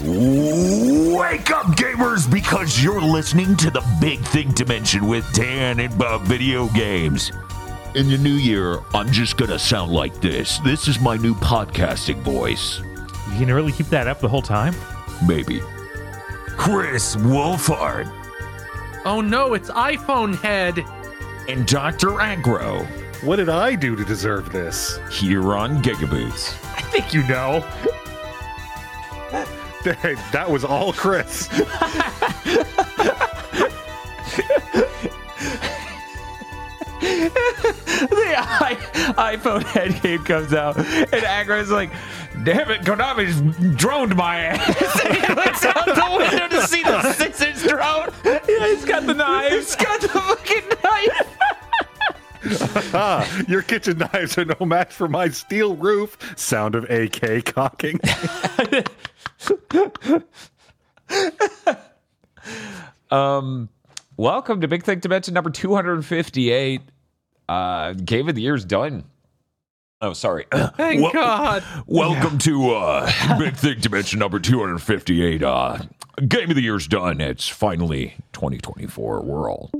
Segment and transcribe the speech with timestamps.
[0.00, 6.22] Wake up, gamers, because you're listening to the Big Think Dimension with Dan and Bob
[6.22, 7.32] Video Games.
[7.96, 10.58] In the new year, I'm just gonna sound like this.
[10.60, 12.78] This is my new podcasting voice.
[13.32, 14.72] You can really keep that up the whole time?
[15.26, 15.60] Maybe.
[16.56, 18.08] Kris Wolfheart
[19.04, 20.78] Oh no, it's iPhone head.
[21.48, 22.20] and Dr.
[22.20, 22.84] Agro
[23.24, 25.00] What did I do to deserve this?
[25.10, 26.54] here on Gigaboots.
[26.76, 27.64] I think you know.
[29.84, 31.48] Hey, that was all Kris.
[37.00, 41.90] the I- iPhone head game comes out, and Agro's like,
[42.44, 43.40] "Damn it, Konami's
[43.76, 48.10] droned my ass." and he looks out the window to see the six-inch drone.
[48.24, 49.52] Yeah, he's got the knife.
[49.52, 51.36] He's got the fucking knife.
[52.94, 56.16] ah, your kitchen knives are no match for my steel roof.
[56.36, 58.00] Sound of AK cocking.
[63.10, 63.68] Um,
[64.18, 66.82] welcome to Big Think Dimension number two hundred fifty-eight.
[67.48, 69.04] Uh, game of the year's done.
[70.00, 70.46] Oh, sorry.
[70.76, 71.64] Thank Well- God.
[71.86, 75.42] Welcome to uh, Big Think Dimension number 258.
[75.42, 75.78] Uh,
[76.28, 77.20] Game of the Year's done.
[77.20, 79.22] It's finally 2024.
[79.22, 79.70] We're all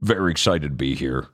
[0.00, 1.28] very excited to be here.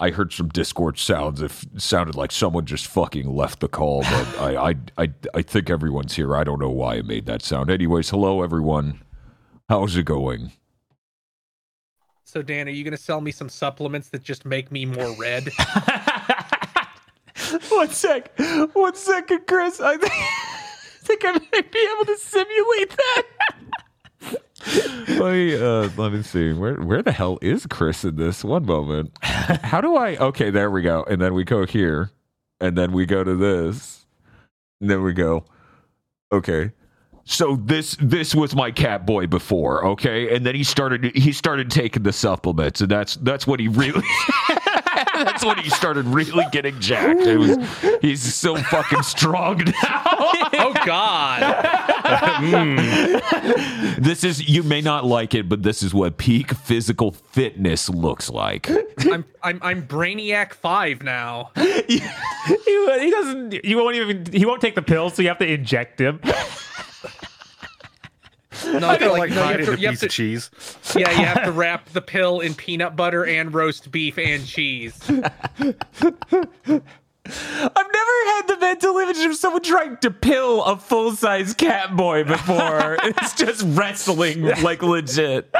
[0.00, 1.42] I heard some Discord sounds.
[1.42, 5.70] It sounded like someone just fucking left the call, but I, I, I, I think
[5.70, 6.36] everyone's here.
[6.36, 7.70] I don't know why I made that sound.
[7.70, 9.02] Anyways, hello everyone.
[9.68, 10.52] How's it going?
[12.24, 15.48] So Dan, are you gonna sell me some supplements that just make me more red?
[17.70, 18.38] One sec.
[18.72, 19.80] One second, Kris.
[19.80, 23.22] I think, I think I might be able to simulate that.
[25.08, 26.52] let me uh, let me see.
[26.52, 28.42] Where where the hell is Kris in this?
[28.42, 29.12] One moment.
[29.22, 30.16] How do I?
[30.16, 31.04] Okay, there we go.
[31.08, 32.10] And then we go here,
[32.60, 34.04] and then we go to this,
[34.80, 35.44] and then we go.
[36.32, 36.72] Okay.
[37.24, 41.70] So this this was my cat boy before, okay, and then he started he started
[41.70, 44.02] taking the supplements, and that's that's what he really
[45.24, 47.20] that's when he started really getting jacked.
[47.20, 47.58] It was
[48.00, 49.72] he's so fucking strong now.
[49.84, 51.42] oh God.
[52.38, 53.96] Mm.
[53.96, 58.30] this is you may not like it, but this is what peak physical fitness looks
[58.30, 58.68] like.
[59.00, 61.50] I'm I'm I'm Brainiac five now.
[61.56, 63.64] he, he doesn't.
[63.64, 64.26] You won't even.
[64.32, 66.20] He won't take the pill, so you have to inject him.
[68.66, 70.50] No, I don't like, like no, hiding a to, piece to, of cheese.
[70.96, 74.98] yeah, you have to wrap the pill in peanut butter and roast beef and cheese.
[77.30, 81.94] I've never had the mental image of someone trying to pill a full size cat
[81.94, 82.96] boy before.
[83.02, 85.54] it's just wrestling like legit.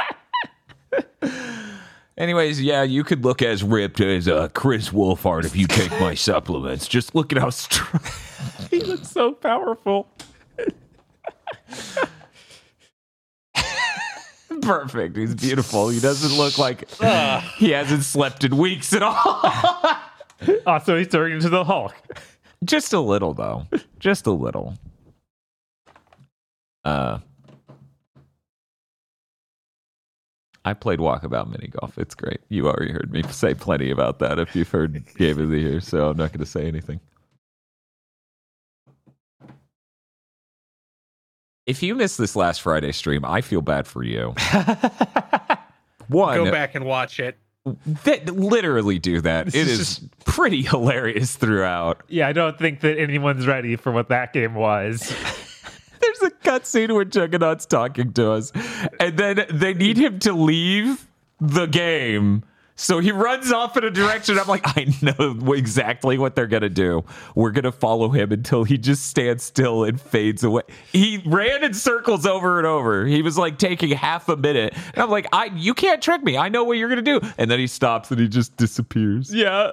[2.17, 6.15] Anyways, yeah, you could look as ripped as uh, Kris Wolfheart if you take my
[6.15, 6.87] supplements.
[6.87, 8.01] Just look at how strong.
[8.69, 10.09] he looks so powerful.
[14.69, 15.17] Perfect.
[15.17, 15.89] He's beautiful.
[15.89, 16.87] He doesn't look like
[17.57, 19.41] he hasn't slept in weeks at all.
[20.65, 21.93] Oh, so he's turning into the Hulk.
[22.63, 23.67] Just a little, though.
[23.99, 24.73] Just a little.
[26.85, 27.17] Uh,
[30.63, 31.97] I played Walkabout Mini Golf.
[31.97, 32.39] It's great.
[32.47, 35.81] You already heard me say plenty about that if you've heard Game of the Year,
[35.81, 37.01] so I'm not going to say anything.
[41.69, 44.33] If you missed this last Friday stream, I feel bad for you.
[46.07, 47.37] One, Go back and watch it.
[48.05, 49.49] that literally do that.
[49.49, 52.01] It is pretty hilarious throughout.
[52.07, 54.99] Yeah, I don't think that anyone's ready for what that game was.
[56.01, 58.51] There's a cutscene where Juggernaut's talking to us,
[58.99, 61.05] and then they need him to leave
[61.39, 62.43] the game.
[62.81, 64.39] So he runs off in a direction.
[64.39, 67.03] I'm like, I know exactly what they're gonna do.
[67.35, 70.61] We're gonna follow him until he just stands still and fades away.
[70.93, 73.05] He ran in circles over and over.
[73.05, 76.37] He was like taking half a minute, and I'm like, I, you can't trick me.
[76.37, 77.19] I know what you're gonna do.
[77.37, 79.33] And then he stops and he just disappears.
[79.33, 79.71] Yeah.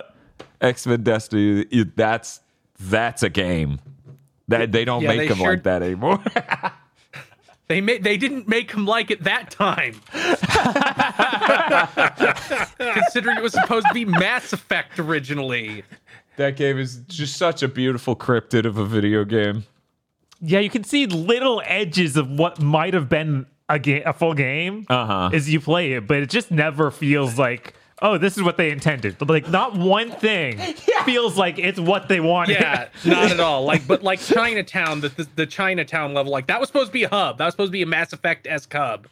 [0.60, 1.64] X Men Destiny.
[1.94, 2.40] That's
[2.80, 3.78] that's a game.
[4.48, 6.22] That they don't Yeah, make they them sure- like that anymore.
[7.68, 10.00] They made they didn't make him like it that time.
[12.78, 15.82] Considering it was supposed to be Mass Effect originally.
[16.36, 19.64] That game is just such a beautiful cryptid of a video game.
[20.40, 24.34] Yeah, you can see little edges of what might have been a game, a full
[24.34, 25.30] game, Uh-huh.
[25.32, 28.70] as you play it, but it just never feels like, oh, this is what they
[28.70, 29.18] intended.
[29.18, 30.58] But like, not one thing
[31.04, 32.54] feels like it's what they wanted.
[32.60, 33.64] Yeah, not at all.
[33.64, 37.04] Like, but like Chinatown, the, the the Chinatown level, like that was supposed to be
[37.04, 37.38] a hub.
[37.38, 39.08] That was supposed to be a Mass Effect esque hub.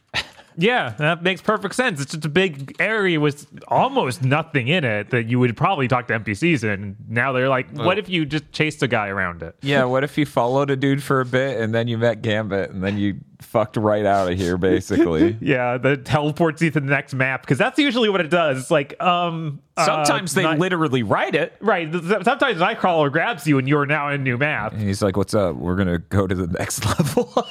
[0.57, 2.01] Yeah, that makes perfect sense.
[2.01, 6.09] It's just a big area with almost nothing in it that you would probably talk
[6.09, 6.97] to NPCs in.
[7.09, 9.57] Now they're like, what if you just chased a guy around it?
[9.63, 12.71] Yeah, what if you followed a dude for a bit and then you met Gambit
[12.71, 15.37] and then you fucked right out of here, basically?
[15.41, 18.59] Yeah, that teleports you to the next map because that's usually what it does.
[18.61, 21.55] It's like, um, uh, Sometimes they Night- literally write it.
[21.61, 21.93] right.
[21.93, 24.73] Sometimes Nightcrawler grabs you and you're now in a new map.
[24.73, 25.57] And he's like, "What's up?
[25.57, 27.47] We're gonna go to the next level."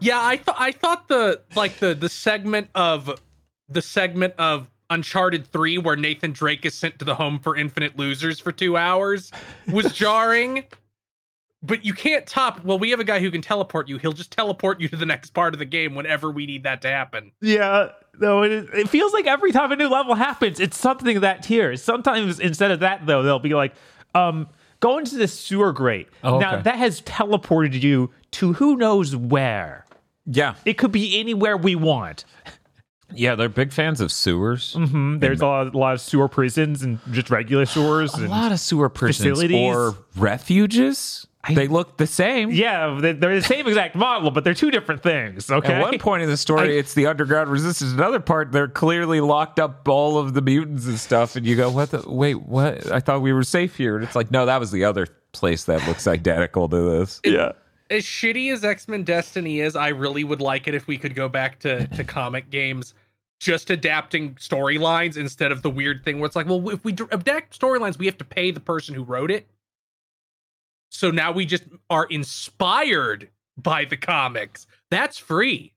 [0.00, 3.20] Yeah, I thought I thought the like the the segment of
[3.68, 7.98] the segment of Uncharted 3 where Nathan Drake is sent to the home for infinite
[7.98, 9.30] losers for 2 hours
[9.70, 10.64] was jarring.
[11.60, 13.98] But you can't top well, we have a guy who can teleport you.
[13.98, 16.80] He'll just teleport you to the next part of the game whenever we need that
[16.82, 17.32] to happen.
[17.40, 17.88] Yeah,
[18.20, 21.22] no, it, is- it feels like every time a new level happens, it's something of
[21.22, 21.74] that tier.
[21.76, 23.74] Sometimes instead of that, though, they'll be like,
[24.14, 24.46] um,
[24.80, 26.08] go into the sewer grate.
[26.24, 26.62] Oh, Now okay.
[26.62, 29.86] that has teleported you to who knows where.
[30.26, 32.24] yeah, It could be anywhere we want.
[33.14, 34.74] yeah, they're big fans of sewers.
[34.74, 38.14] Hmm, There's a lot, a lot of sewer prisons and just regular sewers.
[38.14, 39.74] A and- lot of sewer prisons Facilities.
[39.74, 41.26] or refuges.
[41.54, 42.50] They look the same.
[42.50, 45.50] yeah, they- they're the same exact model, but they're two different things.
[45.50, 45.72] Okay.
[45.74, 47.92] At one point in the story, I- it's the underground resistance.
[47.92, 51.70] Another part, they're clearly locked up all of the mutants and stuff, and you go,
[51.70, 51.90] "What?
[51.90, 52.90] The, wait, what?
[52.92, 55.64] I thought we were safe here." And it's like, no, that was the other place
[55.64, 57.20] that looks identical to this.
[57.24, 57.52] yeah.
[57.90, 61.26] As shitty as X-Men Destiny is, I really would like it if we could go
[61.28, 62.92] back to to comic games
[63.40, 67.04] just adapting storylines instead of the weird thing where it's like, well, if we d-
[67.12, 69.46] adapt storylines, we have to pay the person who wrote it.
[70.90, 74.66] So now we just are inspired by the comics.
[74.90, 75.72] That's free.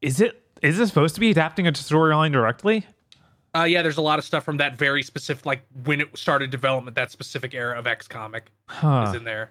[0.00, 0.42] Is it?
[0.62, 2.86] Is it supposed to be adapting a storyline directly?
[3.54, 6.50] Uh, yeah, there's a lot of stuff from that very specific, like when it started
[6.50, 9.06] development, that specific era of X comic Huh.
[9.08, 9.50] is in there.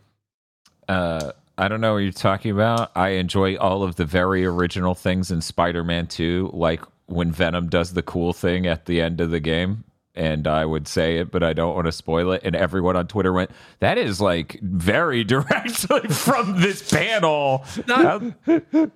[0.90, 2.92] Uh, I don't know what you're talking about.
[2.96, 7.94] I enjoy all of the very original things in Spider-Man 2, like when Venom does
[7.94, 9.84] the cool thing at the end of the game.
[10.16, 12.42] And I would say it, but I don't want to spoil it.
[12.44, 13.50] And everyone on Twitter went,
[13.80, 18.22] "That is like very directly from this panel." Not-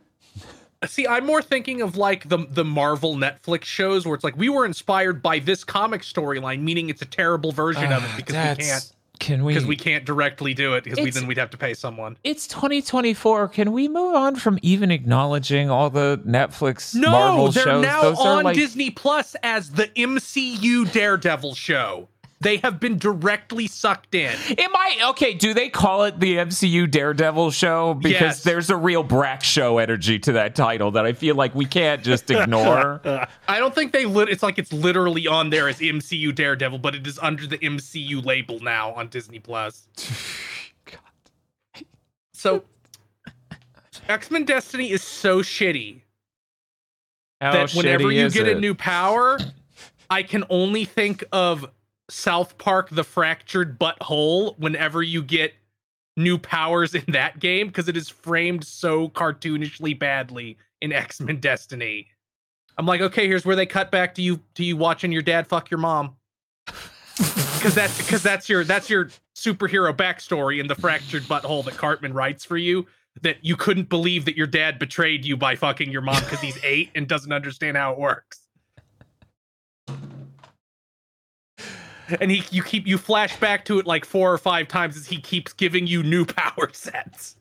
[0.85, 4.47] See, I'm more thinking of like the the Marvel Netflix shows where it's like we
[4.47, 8.57] were inspired by this comic storyline, meaning it's a terrible version of it ah, because
[8.57, 9.53] we can't Can we?
[9.53, 12.17] because we can't directly do it because we then we'd have to pay someone.
[12.23, 13.49] It's 2024.
[13.49, 17.81] Can we move on from even acknowledging all the Netflix No, Marvel they're shows?
[17.81, 22.07] now Those on like Disney Plus as the MCU Daredevil show.
[22.39, 24.31] They have been directly sucked in.
[24.59, 25.33] Am I okay?
[25.33, 27.95] Do they call it the MCU Daredevil show?
[27.95, 28.43] Because Yes.
[28.43, 32.03] there's a real Brack show energy to that title that I feel like we can't
[32.03, 33.01] just ignore.
[33.47, 34.29] I don't think they lit.
[34.29, 38.23] It's like it's literally on there as MCU Daredevil, but it is under the MCU
[38.23, 39.87] label now on Disney Plus.
[40.85, 41.83] God.
[42.33, 42.63] So,
[44.07, 46.01] X Men Destiny is so shitty
[47.41, 49.39] that whenever you get a new power,
[50.09, 51.65] I can only think of
[52.09, 54.57] South Park: The Fractured Butthole.
[54.57, 55.53] Whenever you get
[56.17, 61.39] new powers in that game, because it is framed so cartoonishly badly in X Men
[61.39, 62.07] Destiny.
[62.77, 65.47] I'm like, okay, here's where they cut back to you to you watching your dad
[65.47, 66.15] fuck your mom.
[67.17, 72.13] Because that's because that's your that's your superhero backstory in the fractured butthole that Cartman
[72.13, 72.85] writes for you.
[73.23, 76.63] That you couldn't believe that your dad betrayed you by fucking your mom because he's
[76.63, 78.46] eight and doesn't understand how it works.
[82.21, 85.07] And he you keep you flash back to it like four or five times as
[85.07, 87.35] he keeps giving you new power sets.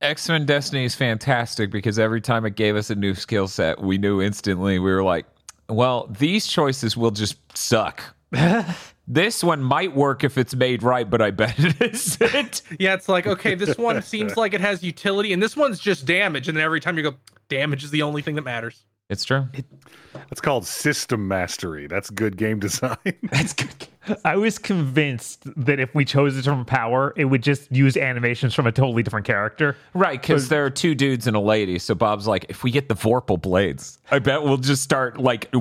[0.00, 3.80] X Men Destiny is fantastic because every time it gave us a new skill set,
[3.80, 5.26] we knew instantly we were like,
[5.68, 8.02] well, these choices will just suck.
[9.08, 12.62] this one might work if it's made right, but I bet it isn't.
[12.78, 16.06] Yeah, it's like, okay, this one seems like it has utility, and this one's just
[16.06, 16.48] damage.
[16.48, 17.14] And then every time you go,
[17.48, 18.84] damage is the only thing that matters.
[19.10, 19.46] It's true.
[20.14, 21.86] That's called system mastery.
[21.86, 22.96] That's good game design.
[23.30, 23.88] That's good.
[24.24, 28.54] I was convinced that if we chose it from power, it would just use animations
[28.54, 29.76] from a totally different character.
[29.94, 31.78] Right, because there are two dudes and a lady.
[31.78, 35.52] So Bob's like, if we get the Vorpal blades, I bet we'll just start like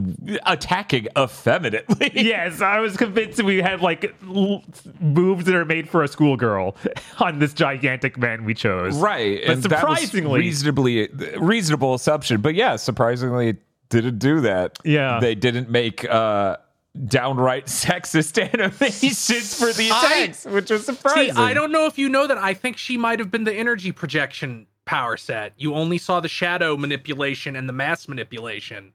[0.45, 2.11] attacking effeminately.
[2.15, 4.63] yes, I was convinced we had like l-
[4.99, 6.75] moves that are made for a schoolgirl
[7.19, 8.97] on this gigantic man we chose.
[8.97, 11.07] Right, But and surprisingly- reasonably
[11.37, 12.41] reasonable assumption.
[12.41, 13.57] But yeah, surprisingly, it
[13.89, 14.77] didn't do that.
[14.83, 15.19] Yeah.
[15.19, 16.57] they didn't make uh,
[17.05, 21.37] downright sexist animations for the I- attacks, which was See, surprising.
[21.37, 22.37] I don't know if you know that.
[22.37, 25.53] I think she might have been the energy projection power set.
[25.57, 28.93] You only saw the shadow manipulation and the mass manipulation.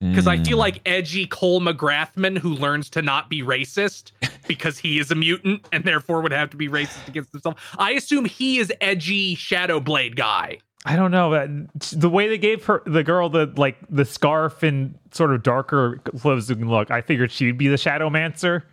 [0.00, 0.42] Because I Hmm.
[0.44, 4.10] feel like edgy Cole McGrathman, who learns to not be racist
[4.46, 7.54] because he is a mutant and therefore would have to be racist against himself.
[7.78, 10.58] I assume he is edgy Shadow Blade guy.
[10.86, 11.66] I don't know.
[11.92, 16.00] The way they gave her the girl the like the scarf and sort of darker
[16.18, 18.64] closing look, I figured she'd be the shadow mancer.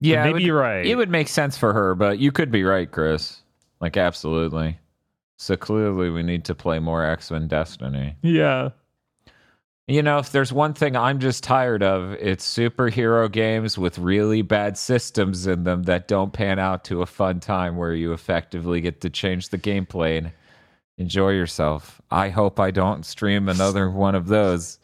[0.00, 0.86] Yeah, maybe would, you're right.
[0.86, 3.42] It would make sense for her, but you could be right, Kris.
[3.80, 4.78] Like absolutely.
[5.38, 8.16] So clearly, we need to play more X Men Destiny.
[8.22, 8.70] Yeah.
[9.88, 14.42] You know, if there's one thing I'm just tired of, it's superhero games with really
[14.42, 18.80] bad systems in them that don't pan out to a fun time where you effectively
[18.80, 20.32] get to change the gameplay and
[20.98, 22.00] enjoy yourself.
[22.10, 24.78] I hope I don't stream another one of those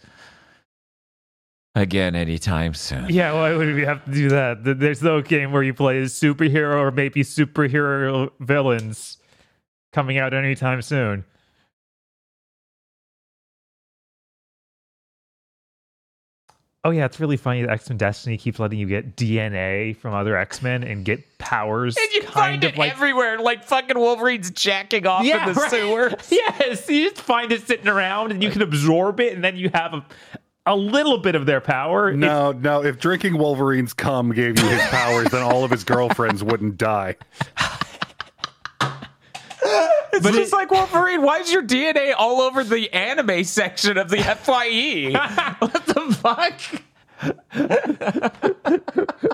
[1.75, 3.07] again anytime soon.
[3.09, 4.59] Yeah, why would we have to do that?
[4.63, 9.19] There's no game where you play as superhero or maybe superhero villains
[9.93, 11.25] coming out anytime soon.
[16.85, 20.15] Oh yeah, it's really funny that X Men Destiny keeps letting you get DNA from
[20.15, 21.97] other X Men and get powers.
[21.97, 25.71] And you find it like, everywhere, like fucking Wolverine's jacking off yeah, in the right.
[25.71, 26.13] sewer.
[26.31, 29.71] Yes, you just find it sitting around and you can absorb it, and then you
[29.73, 30.05] have a,
[30.67, 32.13] a little bit of their power.
[32.13, 32.83] No, it's, no.
[32.83, 37.15] If drinking Wolverine's cum gave you his powers, then all of his girlfriends wouldn't die.
[40.13, 41.23] It's but just it, like Wolverine.
[41.23, 45.13] Why is your DNA all over the anime section of the FYE?
[46.09, 46.83] the fuck?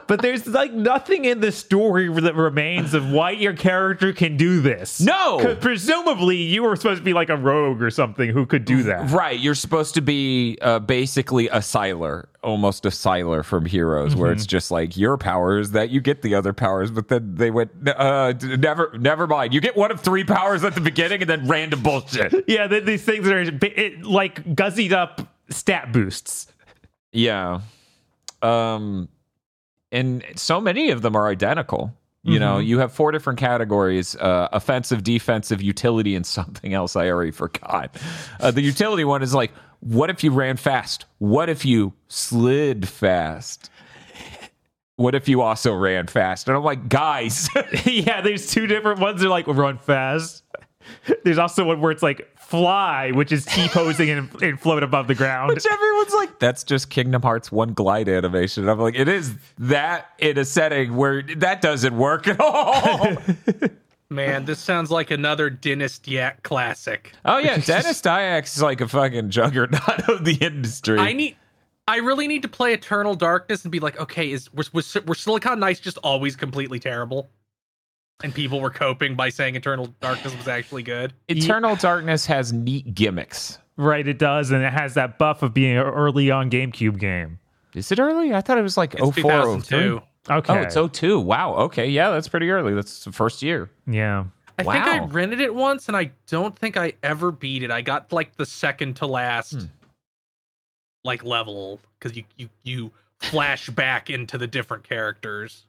[0.07, 4.61] but there's like nothing in the story that remains of why your character can do
[4.61, 5.01] this.
[5.01, 8.65] No, because presumably you were supposed to be like a rogue or something who could
[8.65, 9.11] do that.
[9.11, 14.21] Right, you're supposed to be uh, basically a Sylar, almost a Sylar from Heroes, mm-hmm.
[14.21, 17.51] where it's just like your powers that you get the other powers, but then they
[17.51, 19.55] went uh, never, never mind.
[19.55, 22.45] You get one of three powers at the beginning, and then random bullshit.
[22.47, 26.48] yeah, these things are it, like guzzied up stat boosts.
[27.19, 27.61] Yeah
[28.43, 29.09] um,
[29.91, 31.95] and so many of them are identical.
[32.23, 32.41] You mm-hmm.
[32.41, 37.31] know, you have four different categories uh, offensive, defensive, utility, and something else I already
[37.31, 37.97] forgot.
[38.41, 41.05] Uh, the utility one is like, what if you ran fast?
[41.19, 43.71] What if you slid fast?
[44.97, 46.49] What if you also ran fast?
[46.49, 47.49] And I'm like, guys.
[47.85, 49.21] yeah, there's two different ones.
[49.21, 50.43] They're like, run fast.
[51.23, 55.07] There's also one where it's like fly, which is T posing and, and float above
[55.07, 55.53] the ground.
[55.53, 58.63] Which everyone's like, that's just Kingdom Hearts 1 glide animation.
[58.63, 63.19] And I'm like, it is that in a setting where that doesn't work at all.
[64.11, 67.13] Man, this sounds like another Denis Dyack classic.
[67.27, 70.99] Oh yeah, Denis Dyack is like a fucking juggernaut of the industry.
[70.99, 71.37] I need
[71.87, 75.21] I really need to play Eternal Darkness and be like, okay, is was was, was
[75.21, 77.29] Silicon Knights just always completely terrible?
[78.23, 81.13] And people were coping by saying Eternal Darkness was actually good.
[81.29, 83.59] Eternal Darkness has neat gimmicks.
[83.77, 87.39] Right, it does, and it has that buff of being an early on GameCube game.
[87.75, 88.35] Is it early?
[88.35, 90.03] I thought it was like it's 04, 02.
[90.31, 90.53] Okay.
[90.53, 91.21] Oh, it's 02.
[91.21, 91.55] Wow.
[91.55, 91.89] Okay.
[91.89, 92.75] Yeah, that's pretty early.
[92.75, 93.71] That's the first year.
[93.87, 94.25] Yeah.
[94.59, 94.73] I wow.
[94.73, 97.71] think I rented it once and I don't think I ever beat it.
[97.71, 99.67] I got like the second to last hmm.
[101.05, 105.65] like level because you you you flash back into the different characters.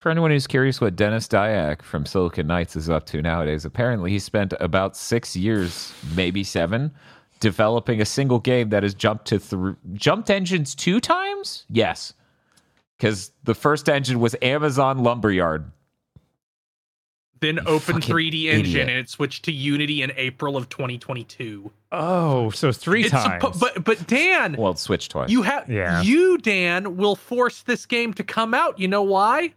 [0.00, 4.10] For anyone who's curious what Denis Dyack from Silicon Knights is up to nowadays, apparently
[4.10, 6.90] he spent about six years, maybe seven,
[7.38, 11.66] developing a single game that has jumped to th- jumped engines two times.
[11.68, 12.14] Yes,
[12.96, 15.70] because the first engine was Amazon Lumberyard.
[17.40, 21.70] Then Open 3D Engine, and it switched to Unity in April of 2022.
[21.92, 23.42] Oh, so three it's times.
[23.42, 25.28] A, but but Dan, well, it switched twice.
[25.28, 26.00] You have yeah.
[26.00, 28.78] You Dan will force this game to come out.
[28.78, 29.54] You know why?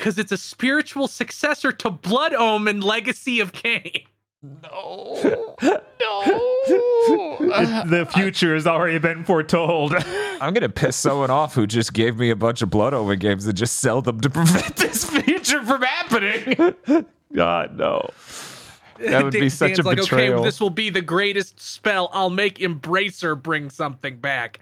[0.00, 4.00] Because it's a spiritual successor to Blood Omen Legacy of Kain.
[4.42, 5.76] No, no.
[7.84, 9.94] the future has already been foretold.
[10.40, 13.44] I'm gonna piss someone off who just gave me a bunch of Blood Omen games
[13.44, 16.74] and just sell them to prevent this future from happening.
[17.34, 18.08] God, no.
[19.00, 20.36] That would be such a like, betrayal.
[20.36, 22.08] Okay, this will be the greatest spell.
[22.14, 24.60] I'll make Embracer bring something back,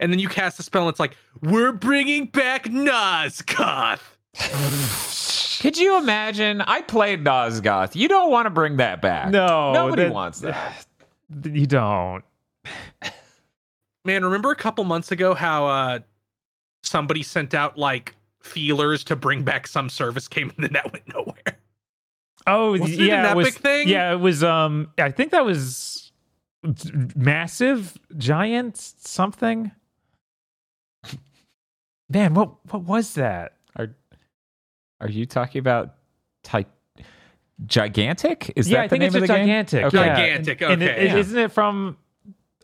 [0.00, 4.15] and then you cast a spell, and it's like, we're bringing back Nosgoth.
[5.60, 6.60] Could you imagine?
[6.60, 7.94] I played Nosgoth.
[7.94, 9.30] You don't want to bring that back.
[9.30, 10.86] No, nobody that, wants that.
[11.42, 12.22] You don't.
[14.04, 15.98] Man, remember a couple months ago how uh,
[16.84, 21.12] somebody sent out like feelers to bring back some service game and then that went
[21.12, 21.58] nowhere.
[22.46, 23.88] Oh was yeah, it was, thing?
[23.88, 24.44] Yeah, it was.
[24.44, 26.12] Um, I think that was
[27.16, 29.72] massive, giant something.
[32.08, 33.55] Man, what what was that?
[35.00, 35.94] Are you talking about
[36.42, 36.68] type
[37.66, 38.52] gigantic?
[38.56, 39.78] Is yeah, that I think the it's name of the gigantic.
[39.78, 39.86] Game?
[39.86, 39.96] Okay.
[39.96, 40.62] Gigantic.
[40.62, 40.72] Okay.
[40.72, 41.16] And it, yeah.
[41.16, 41.96] isn't it from?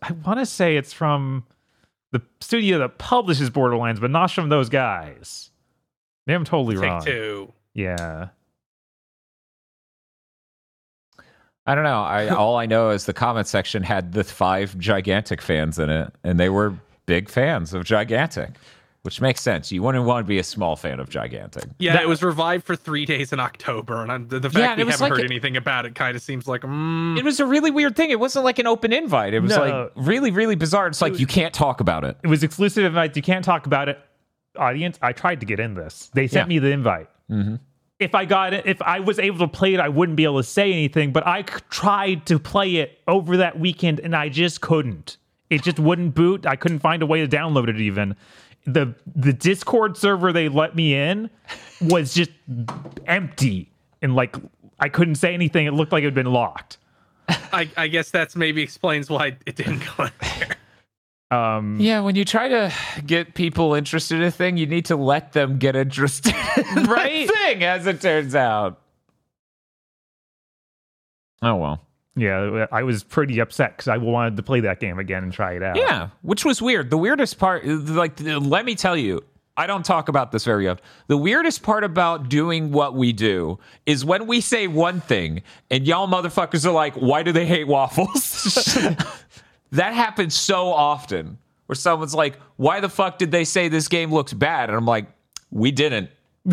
[0.02, 1.44] I want to say it's from
[2.10, 5.50] the studio that publishes Borderlands, but not from those guys.
[6.26, 7.04] Maybe I'm totally Take wrong.
[7.04, 7.52] Two.
[7.74, 8.28] Yeah.
[11.66, 12.02] I don't know.
[12.02, 16.12] I all I know is the comment section had the five gigantic fans in it,
[16.24, 16.74] and they were
[17.06, 18.50] big fans of gigantic,
[19.02, 19.72] which makes sense.
[19.72, 21.64] You wouldn't want to be a small fan of gigantic.
[21.78, 24.78] Yeah, that, it was revived for three days in October, and I'm, the, the fact
[24.78, 27.18] yeah, we haven't like heard a, anything about it kind of seems like mm.
[27.18, 28.10] it was a really weird thing.
[28.10, 29.34] It wasn't like an open invite.
[29.34, 29.64] It was no.
[29.64, 30.86] like really, really bizarre.
[30.86, 32.16] It's like was, you can't talk about it.
[32.22, 33.16] It was exclusive invite.
[33.16, 33.98] You can't talk about it.
[34.56, 36.10] Audience, I tried to get in this.
[36.14, 36.56] They sent yeah.
[36.56, 37.08] me the invite.
[37.30, 37.56] Mm-hmm
[38.02, 40.38] if I got it, if I was able to play it, I wouldn't be able
[40.38, 41.12] to say anything.
[41.12, 45.18] But I tried to play it over that weekend and I just couldn't.
[45.50, 46.46] It just wouldn't boot.
[46.46, 48.16] I couldn't find a way to download it even.
[48.64, 51.30] The the Discord server they let me in
[51.80, 52.30] was just
[53.06, 54.36] empty and like
[54.78, 55.66] I couldn't say anything.
[55.66, 56.78] It looked like it had been locked.
[57.28, 60.56] I, I guess that's maybe explains why it didn't go in there.
[61.38, 62.72] Um, yeah, when you try to
[63.06, 66.34] get people interested in a thing, you need to let them get interested
[66.76, 67.28] in right?
[67.30, 68.80] thing, as it turns out.
[71.40, 71.80] Oh well.
[72.14, 75.54] Yeah, I was pretty upset because I wanted to play that game again and try
[75.54, 75.76] it out.
[75.76, 76.90] Yeah, which was weird.
[76.90, 79.24] The weirdest part, like, let me tell you,
[79.56, 80.84] I don't talk about this very often.
[81.06, 85.86] The weirdest part about doing what we do is when we say one thing and
[85.86, 88.76] y'all motherfuckers are like, why do they hate waffles?
[89.72, 94.12] That happens so often where someone's like, why the fuck did they say this game
[94.12, 94.68] looks bad?
[94.68, 95.06] And I'm like,
[95.50, 96.10] we didn't.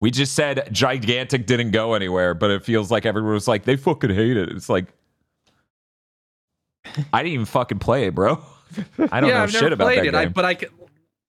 [0.00, 3.76] we just said gigantic didn't go anywhere, but it feels like everyone was like, they
[3.76, 4.50] fucking hate it.
[4.50, 4.86] It's like,
[7.12, 8.40] I didn't even fucking play it, bro.
[9.10, 10.14] I don't yeah, know I've shit about that it, game.
[10.14, 10.58] I, but I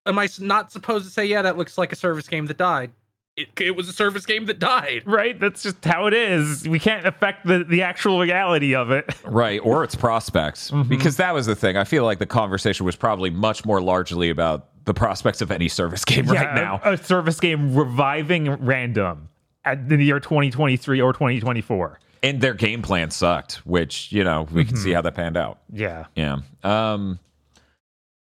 [0.05, 2.91] am I not supposed to say, yeah, that looks like a service game that died?
[3.39, 5.03] it, it was a service game that died.
[5.05, 5.39] Right?
[5.39, 6.67] That's just how it is.
[6.67, 9.09] We can't affect the, the actual reality of it.
[9.29, 9.59] Right.
[9.63, 10.71] Or its prospects.
[10.71, 10.89] Mm-hmm.
[10.89, 11.77] Because that was the thing.
[11.77, 15.69] I feel like the conversation was probably much more largely about the prospects of any
[15.69, 16.81] service game yeah, right now.
[16.83, 19.29] A, a service game reviving random
[19.63, 24.61] at the year 2023 or 2024 and their game plan sucked which you know we
[24.61, 24.69] mm-hmm.
[24.69, 24.95] can see mm-hmm.
[24.95, 27.19] how that panned out yeah yeah um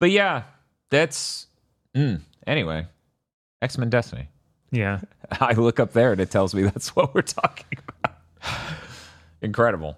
[0.01, 0.43] but yeah
[0.91, 1.47] that's
[1.95, 2.85] mm, anyway
[3.63, 4.29] x-men destiny
[4.71, 5.01] yeah.
[5.41, 8.17] I look up there and it tells me that's what we're talking about.
[9.43, 9.97] Incredible.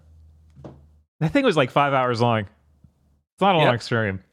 [1.21, 2.41] That thing was like five hours long.
[2.41, 4.23] It's not a long stream.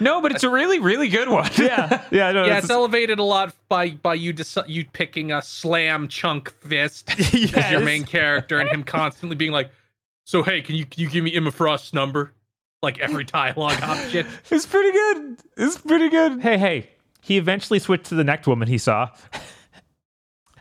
[0.00, 1.50] no, but it's a really, really good one.
[1.58, 2.56] yeah, yeah, no, yeah.
[2.56, 7.10] It's, it's elevated a lot by by you deci- you picking a slam chunk fist
[7.18, 7.52] yes.
[7.54, 9.70] as your main character, and him constantly being like,
[10.24, 12.32] "So hey, can you can you give me Emma Frost's number?"
[12.80, 14.26] Like every dialogue option.
[14.50, 15.38] It's pretty good.
[15.56, 16.40] It's pretty good.
[16.40, 19.10] Hey, hey, he eventually switched to the next woman he saw.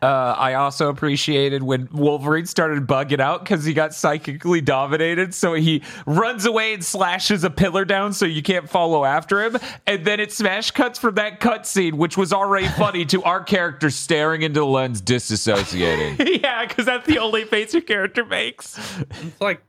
[0.01, 5.33] Uh, I also appreciated when Wolverine started bugging out because he got psychically dominated.
[5.33, 9.57] So he runs away and slashes a pillar down so you can't follow after him.
[9.85, 13.89] And then it smash cuts from that cutscene, which was already funny, to our character
[13.89, 16.41] staring into the lens, disassociating.
[16.43, 18.79] yeah, because that's the only face your character makes.
[19.21, 19.61] It's like,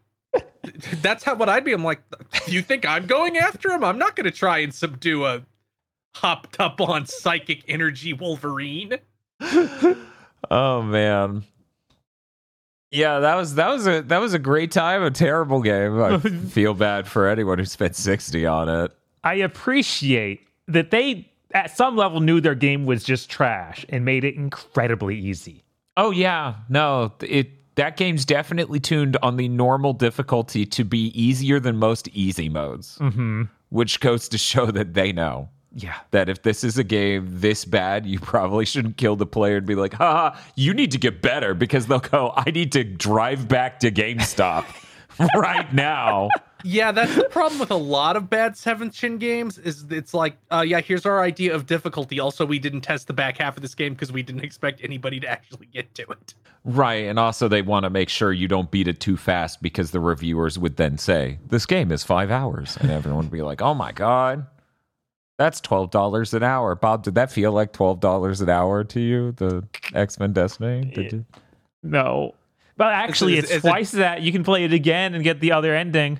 [1.01, 1.73] that's how what I'd be.
[1.73, 2.03] I'm like,
[2.47, 3.85] you think I'm going after him?
[3.85, 5.43] I'm not going to try and subdue a
[6.17, 8.99] hopped up on psychic energy Wolverine.
[10.51, 11.44] oh man.
[12.90, 16.01] Yeah, that was that was a that was a great time, a terrible game.
[16.01, 18.92] I feel bad for anyone who spent 60 on it.
[19.22, 24.24] I appreciate that they at some level knew their game was just trash and made
[24.24, 25.64] it incredibly easy.
[25.96, 26.55] Oh yeah.
[26.68, 32.09] No, it that game's definitely tuned on the normal difficulty to be easier than most
[32.09, 32.98] easy modes.
[32.98, 33.44] Mm-hmm.
[33.68, 35.51] Which goes to show that they know.
[35.79, 35.95] Yeah.
[36.11, 39.67] That if this is a game this bad, you probably shouldn't kill the player and
[39.67, 43.47] be like, haha, you need to get better because they'll go, I need to drive
[43.47, 44.64] back to GameStop
[45.37, 46.31] right now.
[46.64, 49.59] Yeah, that's the problem with a lot of bad seventh gen games.
[49.59, 52.19] Is it's like, uh, yeah, here's our idea of difficulty.
[52.19, 55.21] Also, we didn't test the back half of this game because we didn't expect anybody
[55.21, 56.35] to actually get to it.
[56.64, 59.93] Right, and also they want to make sure you don't beat it too fast because
[59.93, 63.62] the reviewers would then say this game is five hours, and everyone would be like,
[63.62, 64.45] "Oh my god,
[65.38, 67.05] that's twelve dollars an hour, Bob.
[67.05, 69.33] Did that feel like twelve dollars an hour to you?
[69.33, 70.90] The X Men Destiny?
[70.92, 71.24] Did you?
[71.83, 72.35] No,
[72.77, 74.22] but actually, it's, it's, it's twice it, that.
[74.22, 76.18] You can play it again and get the other ending.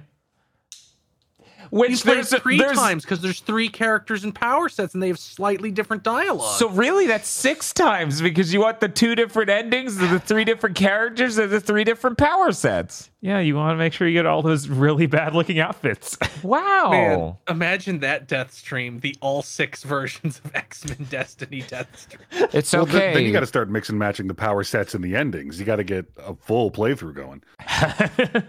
[1.71, 5.19] Which there's three there's, times because there's three characters and power sets and they have
[5.19, 6.59] slightly different dialogue.
[6.59, 10.77] So really, that's six times because you want the two different endings, the three different
[10.77, 13.11] characters, and the three different power sets.
[13.21, 16.17] Yeah, you want to make sure you get all those really bad looking outfits.
[16.45, 16.91] Wow!
[16.93, 22.49] Man, imagine that death stream, the all six versions of X Men Destiny death stream.
[22.53, 22.79] It's okay.
[22.79, 25.59] Well, then, then you got to start mixing matching the power sets and the endings.
[25.59, 27.43] You got to get a full playthrough going.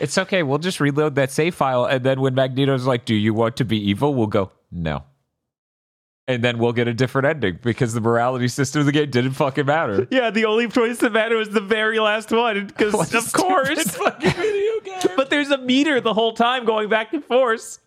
[0.00, 0.44] it's okay.
[0.44, 3.64] We'll just reload that save file, and then when Magneto's like, "Do you want to
[3.64, 5.04] be evil?" We'll go, "No."
[6.26, 9.32] and then we'll get a different ending because the morality system of the game didn't
[9.32, 10.08] fucking matter.
[10.10, 13.94] Yeah, the only choice that mattered was the very last one because of course.
[13.94, 15.00] fucking video game.
[15.18, 17.78] but there's a meter the whole time going back and forth.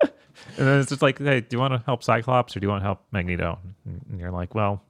[0.00, 0.10] and
[0.56, 2.80] then it's just like, hey, do you want to help Cyclops or do you want
[2.80, 3.58] to help Magneto?
[3.84, 4.82] And you're like, well,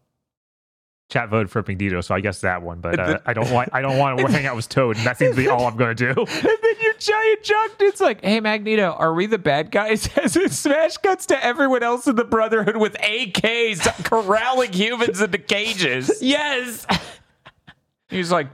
[1.11, 2.81] chat voted for Magneto, so I guess that one.
[2.81, 5.19] But uh, I don't want I don't want to hang out with Toad, and that
[5.19, 6.21] seems to be all I'm going to do.
[6.27, 10.37] and then your giant junk dude's like, "Hey Magneto, are we the bad guys?" As
[10.37, 16.23] it smash cuts to everyone else in the Brotherhood with AKs corralling humans into cages.
[16.23, 16.87] yes.
[18.09, 18.49] He's like,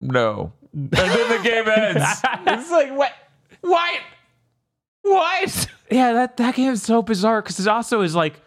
[0.00, 2.20] "No," and then the game ends.
[2.46, 3.12] it's like, what?
[3.62, 3.98] Why?
[5.02, 5.66] What?
[5.90, 8.40] Yeah, that that game is so bizarre because it also is like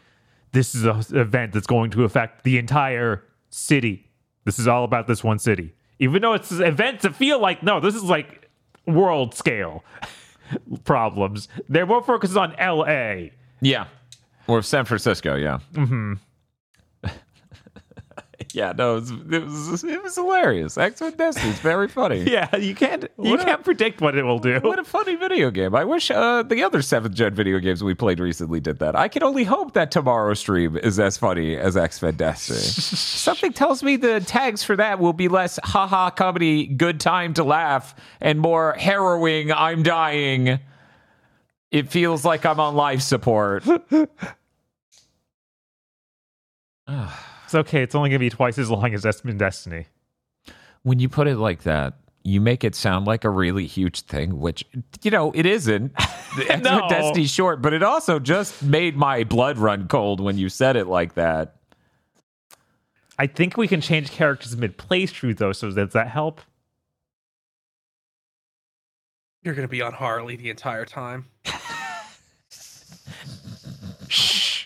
[0.52, 4.10] this is an event that's going to affect the entire city.
[4.46, 5.74] This is all about this one city.
[6.00, 8.50] Even though it's events that feel like, no, this is like
[8.86, 9.84] world scale
[10.84, 11.48] problems.
[11.68, 13.30] They're more focused on LA.
[13.62, 13.88] Yeah.
[14.48, 15.60] Or San Francisco, yeah.
[15.74, 16.14] Mm-hmm.
[18.54, 20.78] yeah, no, it was, it was it was hilarious.
[20.78, 22.24] X Men Destiny is very funny.
[22.32, 24.60] yeah, you can't you what can't a, predict what it will do.
[24.62, 25.74] What a funny video game.
[25.76, 28.96] I wish uh, the other seventh gen video games we played recently did that.
[28.96, 32.60] I can only hope that tomorrow's stream is as funny as X Men Destiny.
[32.60, 37.44] Something tells me the tags for that will be less haha comedy, good time to
[37.44, 39.52] laugh, and more harrowing.
[39.52, 40.60] I'm dying.
[41.72, 43.64] It feels like I'm on life support.
[47.48, 47.82] It's okay.
[47.82, 49.86] It's only going to be twice as long as X-Men Destiny.
[50.84, 51.94] When you put it like that,
[52.26, 54.66] you make it sound like a really huge thing, which
[55.02, 55.94] you know it isn't.
[55.98, 56.90] X-Men no.
[56.90, 60.88] Destiny's short, but it also just made my blood run cold when you said it
[60.88, 61.56] like that.
[63.18, 65.54] I think we can change characters mid playthrough though.
[65.54, 66.42] So does that help?
[69.42, 71.28] You're going to be on Harley the entire time.
[74.10, 74.66] Shh.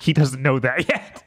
[0.00, 1.22] he doesn't know that yet.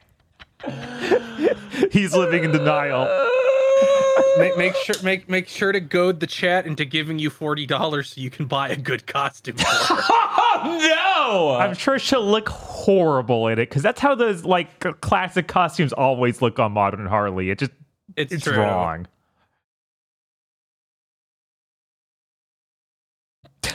[1.92, 3.06] He's living in denial.
[4.38, 8.10] make, make, sure make make sure to goad the chat into giving you forty dollars
[8.10, 9.56] so you can buy a good costume.
[10.64, 15.92] no, I'm sure she'll look horrible in it because that's how those like classic costumes
[15.92, 17.50] always look on modern Harley.
[17.50, 17.72] It just
[18.16, 19.06] it's, it's wrong.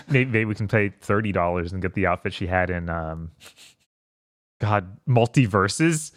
[0.08, 3.32] Maybe, maybe, we can pay thirty dollars and get the outfit she had in um,
[4.60, 6.12] God MultiVersus.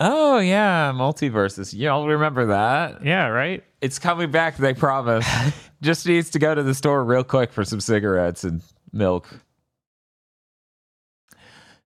[0.00, 1.76] Oh yeah, MultiVersus.
[1.76, 3.04] Y'all remember that?
[3.04, 3.64] Yeah, right.
[3.80, 4.56] It's coming back.
[4.56, 5.26] They promise.
[5.82, 9.28] Just needs to go to the store real quick for some cigarettes and milk.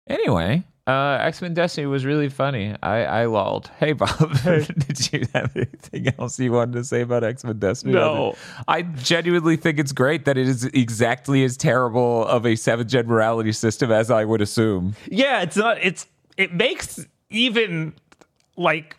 [0.06, 2.74] Anyway, uh, X Men Destiny was really funny.
[2.82, 3.70] I I lolled.
[3.78, 7.92] Hey Bob, did you have anything else you wanted to say about X Men Destiny?
[7.94, 8.34] No.
[8.66, 13.06] I genuinely think it's great that it is exactly as terrible of a seventh gen
[13.06, 14.96] morality system as I would assume.
[15.08, 15.78] Yeah, it's not.
[15.80, 17.94] It's it makes even
[18.56, 18.96] like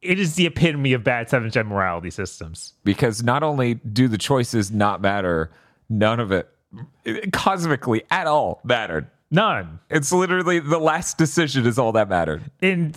[0.00, 2.74] it is the epitome of bad seventh gen morality systems.
[2.84, 5.50] Because not only do the choices not matter,
[5.88, 6.48] none of it,
[7.04, 9.08] it cosmically at all mattered.
[9.30, 9.80] None.
[9.90, 12.42] It's literally the last decision is all that mattered.
[12.62, 12.96] And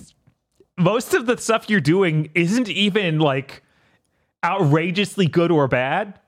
[0.78, 3.64] most of the stuff you're doing isn't even like
[4.44, 6.20] outrageously good or bad.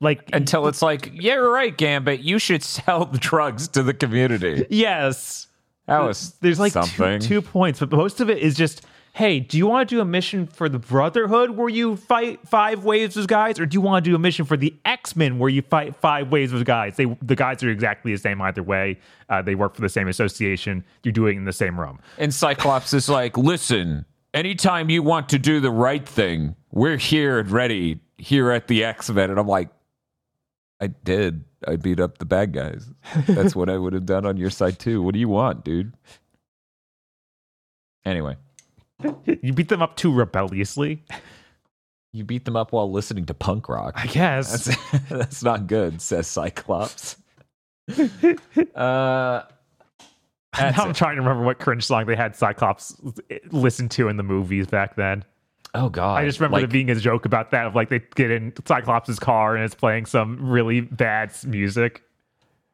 [0.00, 2.20] Like until it's like, yeah, you're right, Gambit.
[2.20, 4.66] You should sell the drugs to the community.
[4.70, 5.48] Yes.
[5.86, 7.20] That was there's like something.
[7.20, 10.00] Two, two points, but most of it is just, hey, do you want to do
[10.00, 13.80] a mission for the Brotherhood where you fight five waves of guys, or do you
[13.82, 16.64] want to do a mission for the X Men where you fight five waves of
[16.64, 16.96] guys?
[16.96, 18.98] They the guys are exactly the same either way.
[19.28, 20.84] Uh, they work for the same association.
[21.02, 22.00] You're doing it in the same room.
[22.18, 27.38] And Cyclops is like, listen, anytime you want to do the right thing, we're here
[27.38, 29.30] and ready here at the X Men.
[29.30, 29.68] And I'm like,
[30.80, 31.44] I did.
[31.66, 32.90] I beat up the bad guys.
[33.26, 35.02] That's what I would have done on your side too.
[35.02, 35.92] What do you want, dude?
[38.04, 38.36] Anyway,
[39.24, 41.02] you beat them up too rebelliously.
[42.12, 43.94] You beat them up while listening to punk rock.
[43.96, 47.16] I guess that's, that's not good, says Cyclops.
[47.98, 47.98] uh,
[48.76, 49.44] now
[50.54, 52.96] I'm trying to remember what cringe song they had Cyclops
[53.50, 55.24] listen to in the movies back then.
[55.74, 56.20] Oh god!
[56.20, 59.18] I just remember like, being a joke about that of like they get in Cyclops'
[59.18, 62.02] car and it's playing some really bad music.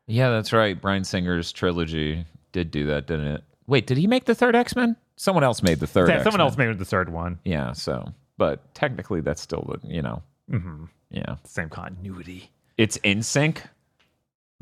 [0.06, 0.80] Yeah, that's right.
[0.80, 3.44] Bryan Singer's trilogy did do that, didn't it?
[3.66, 4.96] Wait, did he make the third X Men?
[5.16, 6.08] Someone else made the third.
[6.08, 7.38] Yeah, someone else made the third one.
[7.44, 7.72] Yeah.
[7.72, 10.22] So, but technically, that's still the you know.
[10.50, 10.84] Mm-hmm.
[11.10, 11.36] Yeah.
[11.44, 12.50] Same continuity.
[12.76, 13.62] It's in sync.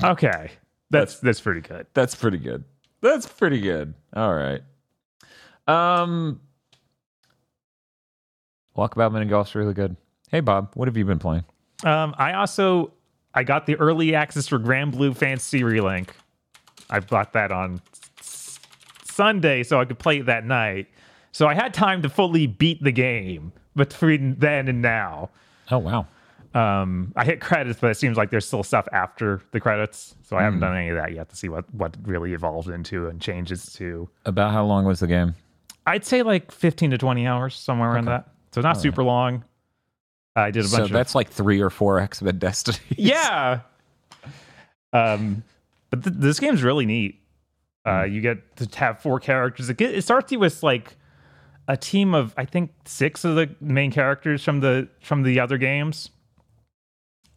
[0.02, 0.50] Okay,
[0.90, 1.86] that's that's, that's pretty good.
[1.94, 2.64] That's pretty good.
[3.00, 3.94] That's pretty good.
[4.14, 4.62] All right.
[5.66, 6.40] Um,
[8.78, 9.96] Walkabout Mini Golf's really good.
[10.30, 11.44] Hey, Bob, what have you been playing?
[11.84, 12.92] Um, I also
[13.34, 16.10] I got the early access for Granblue Fantasy Relink.
[16.88, 17.80] I bought that on
[18.20, 18.58] s-
[19.04, 20.86] Sunday so I could play it that night.
[21.32, 25.30] So I had time to fully beat the game between then and now.
[25.70, 26.06] Oh wow.
[26.54, 30.36] Um, I hit credits, but it seems like there's still stuff after the credits, so
[30.36, 33.20] I haven't done any of that yet to see what what really evolved into and
[33.20, 34.08] changes to.
[34.24, 35.34] About how long was the game?
[35.86, 38.28] I'd say like 15 to 20 hours, somewhere around that.
[38.62, 39.44] So not super long.
[40.36, 42.78] I did a So bunch of that's like three or four X Men Destiny.
[42.96, 43.60] yeah.
[44.92, 45.42] Um,
[45.90, 47.20] but th- this game's really neat.
[47.86, 49.68] Uh, you get to have four characters.
[49.70, 50.96] It, get, it starts you with like
[51.66, 55.58] a team of I think six of the main characters from the from the other
[55.58, 56.10] games,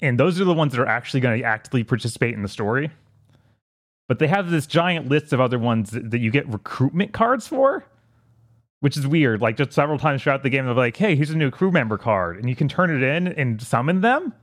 [0.01, 2.89] and those are the ones that are actually going to actively participate in the story.
[4.07, 7.47] But they have this giant list of other ones that, that you get recruitment cards
[7.47, 7.85] for,
[8.81, 9.41] which is weird.
[9.41, 11.97] Like just several times throughout the game, they're like, "Hey, here's a new crew member
[11.97, 14.33] card," and you can turn it in and summon them.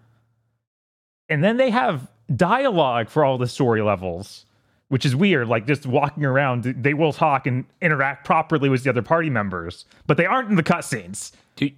[1.28, 4.46] And then they have dialogue for all the story levels,
[4.88, 5.48] which is weird.
[5.48, 9.84] Like just walking around, they will talk and interact properly with the other party members,
[10.06, 11.32] but they aren't in the cutscenes.
[11.56, 11.70] Do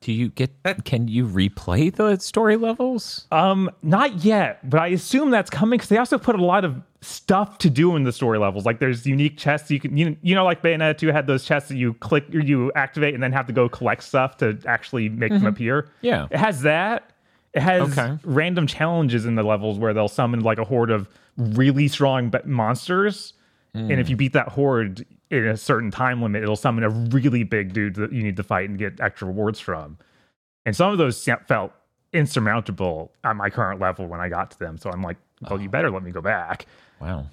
[0.00, 0.50] do you get?
[0.62, 0.84] That?
[0.84, 3.26] Can you replay the story levels?
[3.30, 6.80] Um, not yet, but I assume that's coming because they also put a lot of
[7.02, 8.64] stuff to do in the story levels.
[8.64, 11.68] Like there's unique chests you can, you, you know, like Bayonetta 2 had those chests
[11.68, 15.08] that you click or you activate and then have to go collect stuff to actually
[15.08, 15.88] make them appear.
[16.02, 16.26] Yeah.
[16.30, 17.10] It has that.
[17.52, 18.16] It has Okay.
[18.24, 23.32] random challenges in the levels where they'll summon like a horde of really strong monsters.
[23.74, 27.44] And if you beat that horde in a certain time limit, it'll summon a really
[27.44, 29.96] big dude that you need to fight and get extra rewards from.
[30.66, 31.72] And some of those felt
[32.12, 34.76] insurmountable at my current level when I got to them.
[34.78, 35.16] So I'm like,
[35.48, 36.66] well, you better let me go back.
[37.00, 37.26] Wow.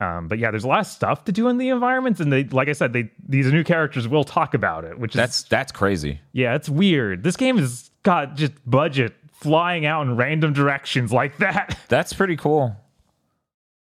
[0.00, 2.44] Um, but yeah, there's a lot of stuff to do in the environments, and they,
[2.44, 5.72] like I said, they these new characters will talk about it, which is That's that's
[5.72, 6.20] crazy.
[6.32, 7.22] yeah, it's weird.
[7.22, 11.78] This game has got just budget flying out in random directions like that.
[11.88, 12.76] That's pretty cool.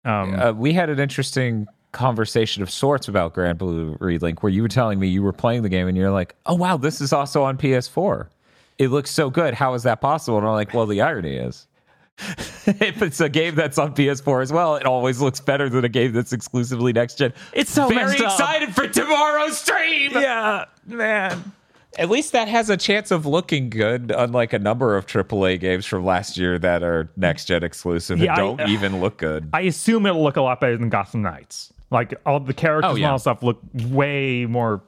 [0.06, 4.68] Um, Uh, we had an interesting conversation of sorts about Granblue Relink where you were
[4.68, 7.44] telling me you were playing the game and you're like, oh, wow, this is also
[7.44, 8.28] on PS4.
[8.78, 9.54] It looks so good.
[9.54, 10.38] How is that possible?
[10.38, 11.68] And I'm like, well, the irony is
[12.66, 15.90] if it's a game that's on PS4 as well, it always looks better than a
[15.90, 17.34] game that's exclusively next gen.
[17.54, 20.12] It's so very excited for tomorrow's stream.
[20.14, 21.54] yeah, man.
[21.98, 25.86] At least that has a chance of looking good, unlike a number of AAA games
[25.86, 29.50] from last year that are next gen exclusive Yeah, and don't even look good.
[29.54, 31.72] I assume it'll look a lot better than Gotham Knights.
[31.94, 34.82] Like all the characters Oh, and all stuff look way more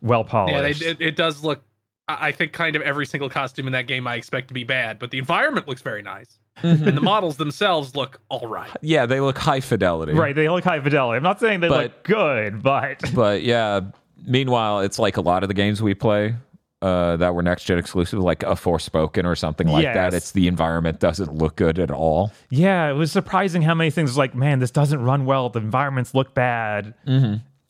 [0.00, 0.80] well polished.
[0.80, 1.60] Yeah, they, it, it does look.
[2.08, 4.64] I I think kind of every single costume in that game I expect to be
[4.64, 6.86] bad, but the environment looks very nice, Mm-hmm.
[6.88, 8.70] and the models themselves look all right.
[8.82, 10.12] yeah, they look high fidelity.
[10.12, 11.16] right, they look high fidelity.
[11.16, 13.80] I'm not saying they But- look good, but But yeah,
[14.26, 16.34] meanwhile, it's like a lot of the games we play
[16.82, 20.12] uh, that were next gen exclusive, like a Forspoken or something like that.
[20.12, 22.32] It's the environment doesn't look good at all.
[22.50, 25.48] yeah, it was surprising how many things like, man, this doesn't run well.
[25.48, 26.94] The environments look bad.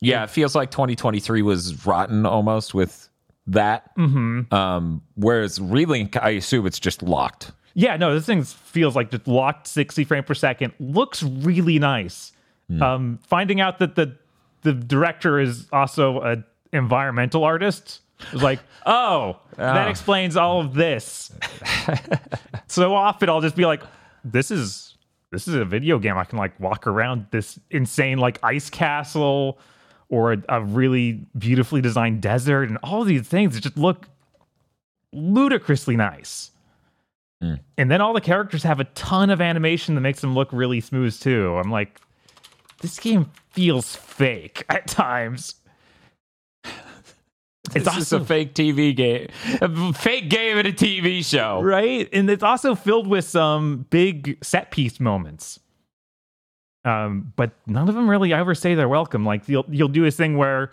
[0.00, 3.08] Yeah, it feels like 2023 was rotten almost with
[3.46, 3.96] that.
[3.96, 4.52] Mm-hmm.
[4.52, 7.52] Um, whereas Relink, I assume it's just locked.
[7.74, 10.72] Yeah, no, this thing feels like just locked 60 frame per second.
[10.80, 12.32] Looks really nice.
[12.80, 14.16] Um, finding out that the
[14.62, 18.00] the director is also an environmental artist
[18.32, 19.88] was like, oh, that Ah.
[19.90, 21.32] explains all of this.
[22.66, 23.82] so often I'll just be like,
[24.24, 24.96] this is
[25.30, 26.16] this is a video game.
[26.18, 29.58] I can like walk around this insane like ice castle
[30.10, 34.08] or a, a really beautifully designed desert and all these things that just look
[35.12, 36.50] ludicrously nice.
[37.76, 40.80] And then all the characters have a ton of animation that makes them look really
[40.80, 41.56] smooth too.
[41.56, 42.00] I'm like,
[42.82, 45.56] this game feels fake at times.
[47.74, 49.28] It's also a fake TV game,
[49.60, 51.60] a fake game and a TV show.
[51.62, 55.58] right, and it's also filled with some big set piece moments.
[56.84, 59.24] Um, but none of them really ever say they're welcome.
[59.24, 60.72] Like you'll you'll do this thing where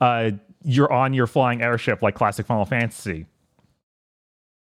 [0.00, 0.32] uh
[0.64, 3.26] you're on your flying airship like classic Final Fantasy.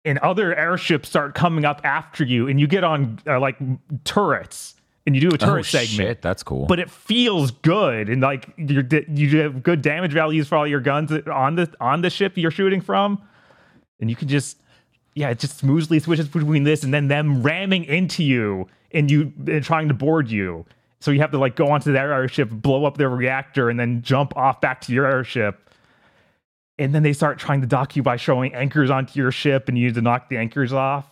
[0.03, 3.57] And other airships start coming up after you, and you get on uh, like
[4.03, 4.74] turrets,
[5.05, 6.65] and you do a turret Oh, segment shit, that's cool.
[6.65, 8.09] but it feels good.
[8.09, 12.01] And like you're you have good damage values for all your guns on the on
[12.01, 13.21] the ship you're shooting from.
[13.99, 14.57] And you can just
[15.13, 19.31] yeah it just smoothly switches between this and then them ramming into you and you
[19.47, 20.65] and trying to board you.
[21.01, 24.01] So you have to like go onto their airship blow up their reactor and then
[24.01, 25.69] jump off back to your airship.
[26.77, 29.77] And then they start trying to dock you by showing anchors onto your ship and
[29.77, 31.05] you need to knock the anchors off.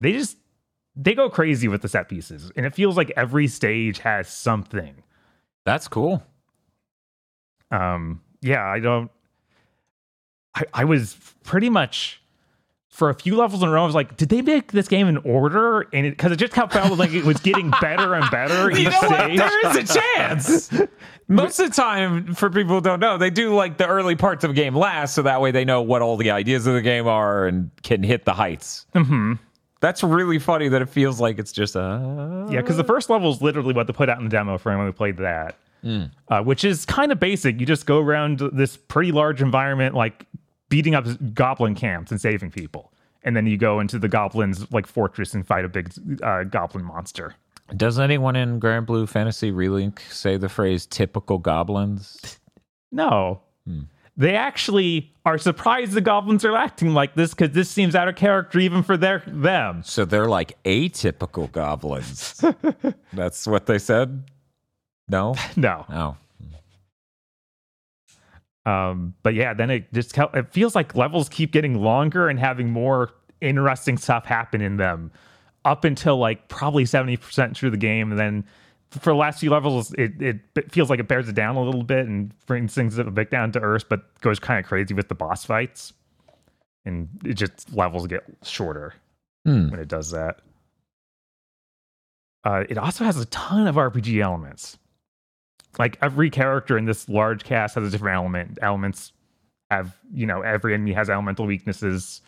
[0.00, 0.36] They just
[0.94, 4.94] they go crazy with the set pieces and it feels like every stage has something
[5.64, 6.22] that's cool.
[7.70, 9.10] um yeah i don't
[10.54, 12.22] i, I was pretty much
[12.92, 15.08] for a few levels in a row, I was like, did they make this game
[15.08, 15.88] in order?
[15.94, 18.70] And because it, it, just kept felt like it was getting better and better.
[18.70, 19.34] you know what?
[19.34, 20.70] There is a chance.
[21.28, 24.44] Most of the time, for people who don't know, they do like the early parts
[24.44, 26.82] of a game last, so that way they know what all the ideas of the
[26.82, 28.86] game are and can hit the heights.
[28.94, 29.34] Mm-hmm.
[29.82, 32.60] That's really funny that it feels like it's just a yeah.
[32.60, 34.86] Because the first level is literally what they put out in the demo for when
[34.86, 36.08] we played that, mm.
[36.28, 37.58] uh, which is kind of basic.
[37.58, 40.24] You just go around this pretty large environment, like
[40.68, 42.92] beating up goblin camps and saving people.
[43.24, 45.92] And then you go into the goblins like fortress and fight a big
[46.22, 47.34] uh, goblin monster.
[47.76, 52.38] Does anyone in Granblue Fantasy Relink say the phrase typical goblins?
[52.92, 53.40] No.
[53.66, 53.82] Hmm.
[54.16, 58.16] They actually are surprised the goblins are acting like this because this seems out of
[58.16, 59.82] character even for their them.
[59.84, 62.44] So they're like atypical goblins.
[63.12, 64.24] That's what they said?
[65.08, 65.34] No?
[65.56, 65.86] No.
[65.88, 66.16] no.
[68.64, 72.70] Um, but yeah, then it just it feels like levels keep getting longer and having
[72.70, 75.10] more interesting stuff happen in them
[75.64, 78.10] up until like probably 70% through the game.
[78.10, 78.44] And then
[79.00, 81.82] for the last few levels, it, it feels like it bears it down a little
[81.82, 85.08] bit and brings things a bit down to earth, but goes kind of crazy with
[85.08, 85.92] the boss fights.
[86.84, 88.94] And it just levels get shorter
[89.44, 89.68] hmm.
[89.68, 90.40] when it does that.
[92.44, 94.78] Uh, it also has a ton of RPG elements
[95.78, 98.58] like every character in this large cast has a different element.
[98.62, 99.12] Elements
[99.70, 102.20] have, you know, every enemy has elemental weaknesses.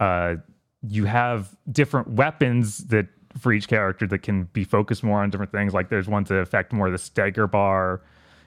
[0.00, 0.36] Uh,
[0.82, 3.06] you have different weapons that
[3.38, 5.74] for each character that can be focused more on different things.
[5.74, 8.00] Like there's ones that affect more the stagger bar,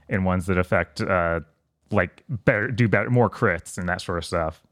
[0.10, 1.41] and ones that affect uh,
[1.91, 4.63] like better do better more crits and that sort of stuff.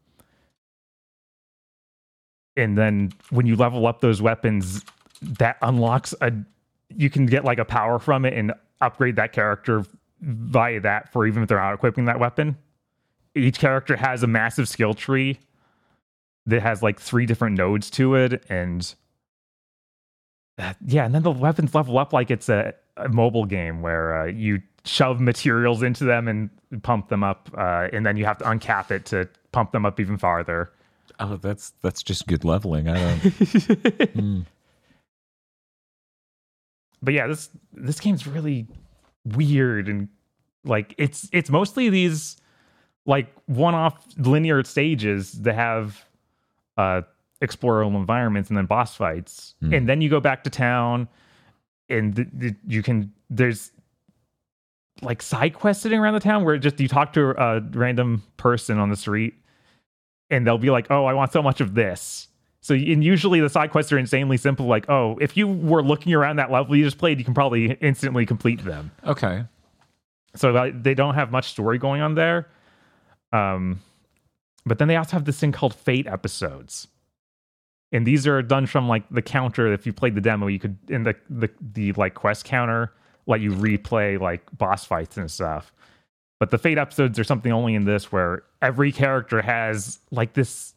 [2.57, 4.83] And then when you level up those weapons,
[5.21, 6.31] that unlocks a
[6.89, 9.83] you can get like a power from it and upgrade that character
[10.21, 12.57] via that for even if they're not equipping that weapon.
[13.33, 15.39] Each character has a massive skill tree
[16.45, 18.93] that has like three different nodes to it, and
[20.85, 24.25] yeah, and then the weapons level up like it's a, a mobile game where uh,
[24.25, 26.49] you shove materials into them and
[26.83, 29.99] pump them up, uh, and then you have to uncap it to pump them up
[29.99, 30.71] even farther.
[31.19, 32.87] Oh, that's that's just good leveling.
[32.89, 33.19] I don't.
[33.23, 34.45] mm
[37.05, 38.67] but yeah, this this game's really
[39.23, 40.09] weird and
[40.65, 42.37] like it's it's mostly these
[43.05, 46.03] like one-off linear stages that have
[46.77, 47.01] uh
[47.41, 49.75] explorable environments and then boss fights mm.
[49.75, 51.07] and then you go back to town
[51.89, 53.71] and th- th- you can there's
[55.01, 58.79] like side quests sitting around the town where just you talk to a random person
[58.79, 59.33] on the street
[60.29, 62.29] and they'll be like oh i want so much of this
[62.65, 64.65] so and usually the side quests are insanely simple.
[64.65, 67.73] Like, oh, if you were looking around that level you just played, you can probably
[67.73, 68.89] instantly complete them.
[69.05, 69.43] Okay.
[70.35, 72.47] So they don't have much story going on there.
[73.31, 73.81] Um,
[74.65, 76.87] but then they also have this thing called Fate episodes,
[77.91, 79.71] and these are done from like the counter.
[79.71, 82.93] If you played the demo, you could in the the the like quest counter
[83.27, 85.73] let you replay like boss fights and stuff.
[86.39, 90.73] But the Fate episodes are something only in this where every character has like this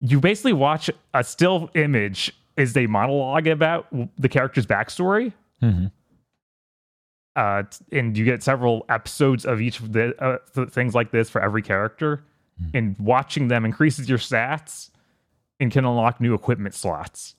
[0.00, 3.86] you basically watch a still image is a monologue about
[4.18, 5.32] the character's backstory.
[5.62, 5.86] Mm-hmm.
[7.34, 11.42] Uh, and you get several episodes of each of the uh, things like this for
[11.42, 12.24] every character.
[12.62, 12.76] Mm-hmm.
[12.76, 14.90] And watching them increases your stats
[15.60, 17.34] and can unlock new equipment slots.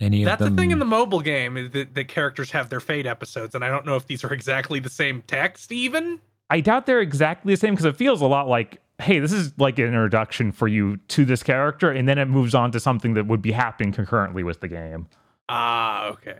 [0.00, 0.56] Any That's them...
[0.56, 3.64] the thing in the mobile game is that the characters have their fate episodes, and
[3.64, 6.20] I don't know if these are exactly the same text even.
[6.50, 9.52] I doubt they're exactly the same because it feels a lot like hey, this is
[9.58, 13.14] like an introduction for you to this character, and then it moves on to something
[13.14, 15.08] that would be happening concurrently with the game.
[15.48, 16.38] Ah, okay.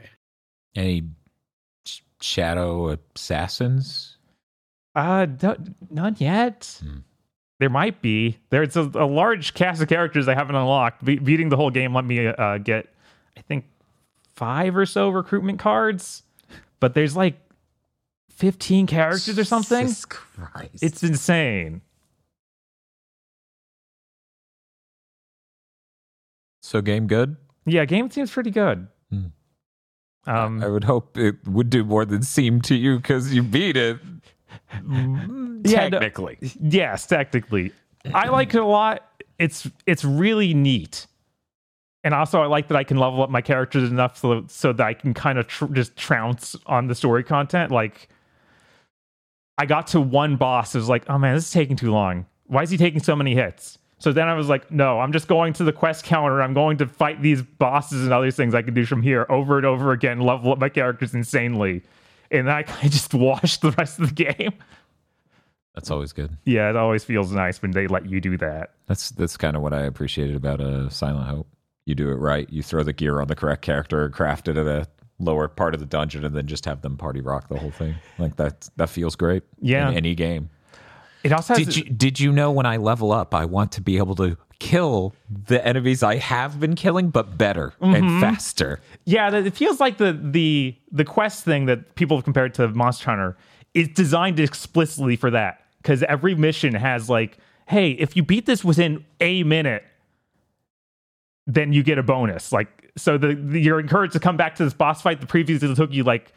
[0.76, 1.08] Any
[2.20, 4.16] shadow assassins?
[4.94, 5.54] Uh, d-
[5.90, 6.80] none yet.
[6.82, 6.98] Hmm.
[7.60, 8.38] There might be.
[8.50, 11.04] There's a, a, large cast of characters I haven't unlocked.
[11.04, 12.92] Be- beating the whole game let me uh, get,
[13.36, 13.64] I think,
[14.34, 16.24] five or so recruitment cards.
[16.80, 17.36] But there's like
[18.30, 19.88] 15 characters or something.
[20.08, 20.82] Christ.
[20.82, 21.80] It's insane.
[26.60, 27.36] So game good?
[27.66, 28.88] Yeah, game seems pretty good.
[29.10, 29.26] Hmm.
[30.26, 33.76] Um, I would hope it would do more than seem to you because you beat
[33.76, 33.98] it.
[35.64, 37.72] Technically, yeah, no, yes, technically,
[38.12, 39.22] I like it a lot.
[39.38, 41.06] It's it's really neat,
[42.02, 44.86] and also I like that I can level up my characters enough so so that
[44.86, 47.70] I can kind of tr- just trounce on the story content.
[47.70, 48.08] Like,
[49.58, 52.26] I got to one boss, it was like, oh man, this is taking too long.
[52.46, 53.78] Why is he taking so many hits?
[53.98, 56.42] So then I was like, no, I'm just going to the quest counter.
[56.42, 59.56] I'm going to fight these bosses and other things I can do from here over
[59.56, 61.82] and over again, level up my characters insanely.
[62.34, 64.52] And I just washed the rest of the game.
[65.74, 66.36] That's always good.
[66.44, 68.74] Yeah, it always feels nice when they let you do that.
[68.86, 71.48] That's that's kind of what I appreciated about a uh, Silent Hope.
[71.84, 72.48] You do it right.
[72.50, 74.86] You throw the gear on the correct character, craft it at a
[75.18, 77.96] lower part of the dungeon, and then just have them party rock the whole thing.
[78.18, 78.68] Like that.
[78.76, 79.42] That feels great.
[79.60, 79.90] Yeah.
[79.90, 80.48] In any game.
[81.24, 83.96] It also did you did you know when I level up, I want to be
[83.96, 87.94] able to kill the enemies I have been killing, but better mm-hmm.
[87.94, 88.80] and faster.
[89.06, 93.06] Yeah, it feels like the the the quest thing that people have compared to Monster
[93.06, 93.36] Hunter
[93.72, 98.62] is designed explicitly for that because every mission has like, hey, if you beat this
[98.62, 99.82] within a minute,
[101.46, 102.52] then you get a bonus.
[102.52, 105.74] Like, so the, the you're encouraged to come back to this boss fight that previously
[105.74, 106.32] took you like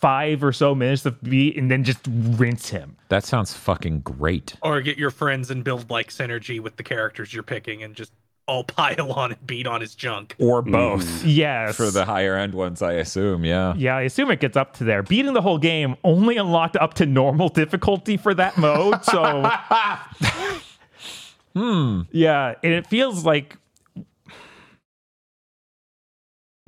[0.00, 2.96] five or so minutes to beat, and then just rinse him.
[3.08, 4.56] That sounds fucking great.
[4.62, 8.12] Or get your friends and build like synergy with the characters you're picking, and just
[8.46, 10.34] all pile on and beat on his junk.
[10.38, 11.04] Or both.
[11.04, 11.22] Mm.
[11.36, 11.76] Yes.
[11.76, 13.44] For the higher end ones, I assume.
[13.44, 13.74] Yeah.
[13.76, 15.02] Yeah, I assume it gets up to there.
[15.02, 19.04] Beating the whole game only unlocked up to normal difficulty for that mode.
[19.04, 19.50] So.
[21.54, 22.02] hmm.
[22.10, 22.54] Yeah.
[22.62, 23.56] And it feels like.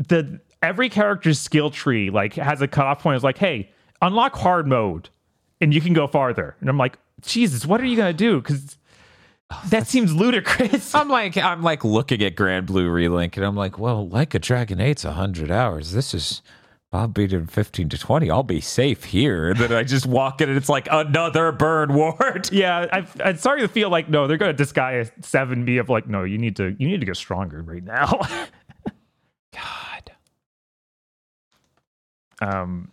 [0.07, 3.17] The every character's skill tree like has a cutoff point.
[3.17, 3.71] It's like, hey,
[4.03, 5.09] unlock hard mode,
[5.61, 6.57] and you can go farther.
[6.61, 8.41] And I'm like, Jesus, what are you gonna do?
[8.41, 8.79] Because
[9.51, 10.95] Oh, that seems ludicrous.
[10.95, 14.79] I'm like I'm like looking at Granblue Relink and I'm like, well, like a Dragon
[14.79, 15.93] 8's hundred hours.
[15.93, 16.43] This is
[16.93, 18.31] I'll beat in 15 to 20.
[18.31, 19.51] I'll be safe here.
[19.51, 22.49] And then I just walk in and it's like another burn ward.
[22.59, 25.89] Yeah, i am starting to feel like no, they're going to disguise seven B of
[25.89, 28.21] like no, you need to you need to get stronger right now.
[32.41, 32.91] Um,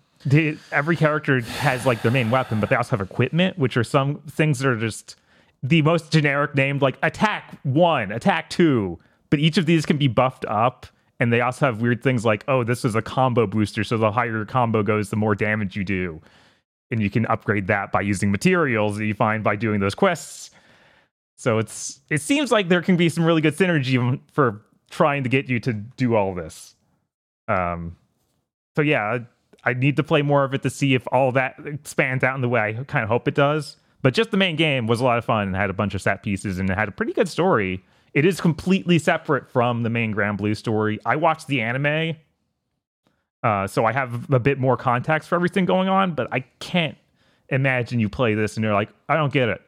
[0.72, 4.22] every character has like their main weapon, but they also have equipment, which are some
[4.22, 5.16] things that are just
[5.62, 10.08] the most generic named like attack one, attack two, but each of these can be
[10.08, 10.88] buffed up.
[11.20, 13.84] And they also have weird things like, oh, this is a combo booster.
[13.84, 16.22] So the higher your combo goes, the more damage you do.
[16.92, 20.52] And you can upgrade that by using materials that you find by doing those quests.
[21.38, 25.30] So it's it seems like there can be some really good synergy for trying to
[25.30, 26.76] get you to do all this.
[27.48, 27.96] Um,
[28.76, 29.20] so yeah,
[29.66, 32.42] I need to play more of it to see if all that expands out in
[32.42, 33.78] the way I kind of hope it does.
[34.02, 36.02] But just the main game was a lot of fun and had a bunch of
[36.02, 37.84] set pieces and it had a pretty good story.
[38.14, 41.00] It is completely separate from the main Granblue story.
[41.06, 42.16] I watched the anime,
[43.44, 46.98] uh, so I have a bit more context for everything going on, but I can't
[47.50, 49.62] imagine you play this and you're like, I don't get it.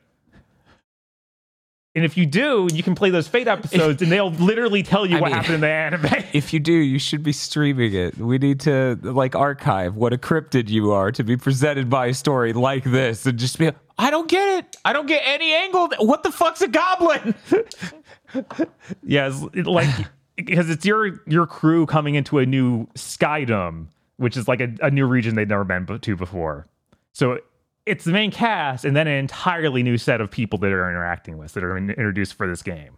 [1.97, 5.17] And if you do, you can play those Fate episodes, and they'll literally tell you
[5.17, 6.23] I what mean, happened in the anime.
[6.31, 8.19] If you do, you should be streaming it.
[8.19, 12.13] We need to like archive what a cryptid you are to be presented by a
[12.13, 13.71] story like this, and just be.
[13.97, 14.75] I don't get it.
[14.85, 15.89] I don't get any angle.
[15.97, 17.33] What the fuck's a goblin?
[19.03, 19.89] yeah, it, like
[20.35, 23.87] because it's your your crew coming into a new Skydom,
[24.17, 26.67] which is like a, a new region they've never been to before.
[27.13, 27.39] So
[27.87, 31.37] it's the main cast and then an entirely new set of people that are interacting
[31.37, 32.97] with that are introduced for this game.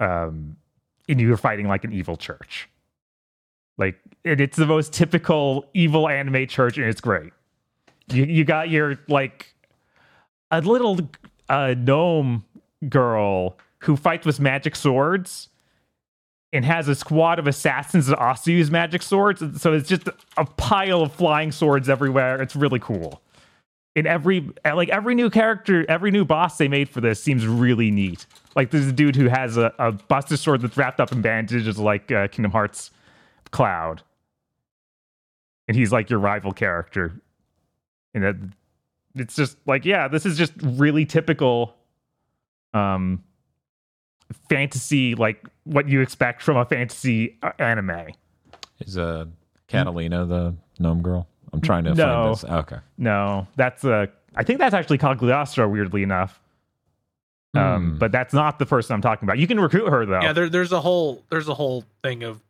[0.00, 0.56] Um,
[1.08, 2.68] and you're fighting like an evil church.
[3.76, 7.32] Like it's the most typical evil anime church, and it's great.
[8.10, 9.54] You you got your like
[10.50, 10.98] a little
[11.48, 12.44] uh, gnome
[12.88, 15.50] girl who fights with magic swords
[16.52, 19.42] and has a squad of assassins that also use magic swords.
[19.60, 22.40] So it's just a pile of flying swords everywhere.
[22.42, 23.22] It's really cool
[23.94, 27.90] in every like every new character, every new boss they made for this seems really
[27.90, 28.26] neat.
[28.54, 31.78] Like there's a dude who has a, a Buster sword that's wrapped up in bandages,
[31.78, 32.90] like uh, Kingdom Hearts
[33.50, 34.02] Cloud,
[35.66, 37.20] and he's like your rival character.
[38.14, 38.36] And that
[39.14, 41.74] it's just like, yeah, this is just really typical,
[42.74, 43.24] um,
[44.48, 48.08] fantasy, like what you expect from a fantasy uh, anime.
[48.80, 49.26] Is uh
[49.66, 51.26] Catalina the gnome girl?
[51.52, 52.44] I'm trying to no, find this.
[52.44, 52.78] Okay.
[52.96, 54.08] No, that's a.
[54.34, 55.68] I think that's actually Cagliostro.
[55.68, 56.40] Weirdly enough.
[57.54, 57.98] Um, hmm.
[57.98, 59.38] but that's not the person I'm talking about.
[59.38, 60.20] You can recruit her though.
[60.20, 62.42] Yeah, there, there's a whole there's a whole thing of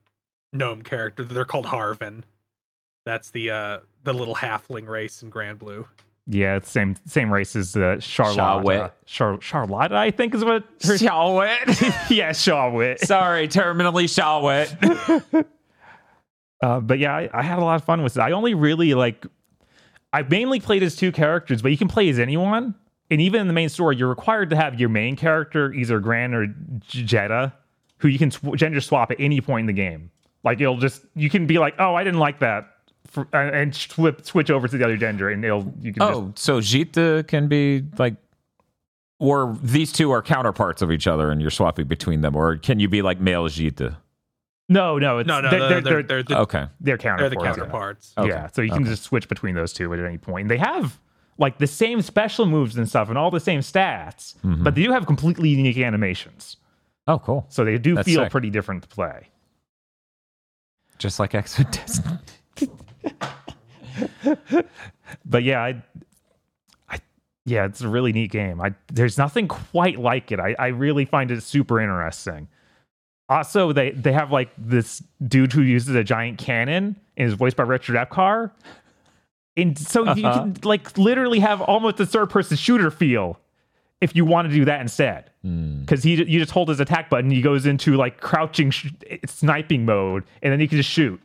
[0.52, 1.22] gnome character.
[1.24, 2.22] They're called Harvin.
[3.06, 5.86] That's the uh the little halfling race in Granblue.
[6.30, 8.92] Yeah, it's same same race as uh, Charlotte.
[9.06, 11.80] Char- Charlotte, I think is what her Charlotte.
[12.10, 13.00] yeah, Charlotte.
[13.00, 14.74] Sorry, terminally Charlotte.
[16.60, 18.20] Uh, but yeah, I, I, had a lot of fun with it.
[18.20, 19.26] I only really like.
[20.12, 22.74] I mainly played as two characters, but you can play as anyone.
[23.10, 26.34] And even in the main story, you're required to have your main character, either Gran
[26.34, 27.52] or Djeeta,
[27.98, 30.10] who you can sw- gender swap at any point in the game.
[30.44, 32.68] Like it'll just you can be like, oh, I didn't like that,
[33.06, 36.02] for, and flip switch over to the other gender, and it'll you can.
[36.02, 38.16] Oh, just, so Djeeta can be like
[39.18, 42.78] or these two are counterparts of each other and you're swapping between them or can
[42.78, 43.96] you be like male Djeeta?
[44.68, 46.66] No, no, it's, no, no, they're, they're, they're, they're the, okay.
[46.80, 47.34] They're counterparts.
[47.34, 48.12] They're the counterparts.
[48.16, 48.32] Yeah, okay.
[48.32, 50.48] yeah so you can just switch between those two at any point.
[50.48, 51.00] They have
[51.38, 54.62] like the same special moves and stuff and all the same stats, mm-hmm.
[54.62, 56.56] but they do have completely unique animations.
[57.06, 57.46] Oh, cool.
[57.48, 58.30] So they do That's feel sick.
[58.30, 59.28] pretty different to play.
[60.98, 61.58] Just like X
[65.24, 65.82] but yeah, I,
[66.90, 66.98] I,
[67.46, 68.60] yeah, it's a really neat game.
[68.60, 70.40] I there's nothing quite like it.
[70.40, 72.48] I, I really find it super interesting.
[73.28, 77.56] Also, they they have like this dude who uses a giant cannon and is voiced
[77.56, 78.50] by Richard Epcar.
[79.56, 80.14] And so uh-huh.
[80.14, 83.38] you can like literally have almost a third person shooter feel
[84.00, 85.30] if you want to do that instead.
[85.42, 86.08] Because hmm.
[86.08, 86.26] mm.
[86.26, 88.92] he you just hold his attack button, he goes into like crouching sh-
[89.26, 91.20] sniping mode, and then you can just shoot.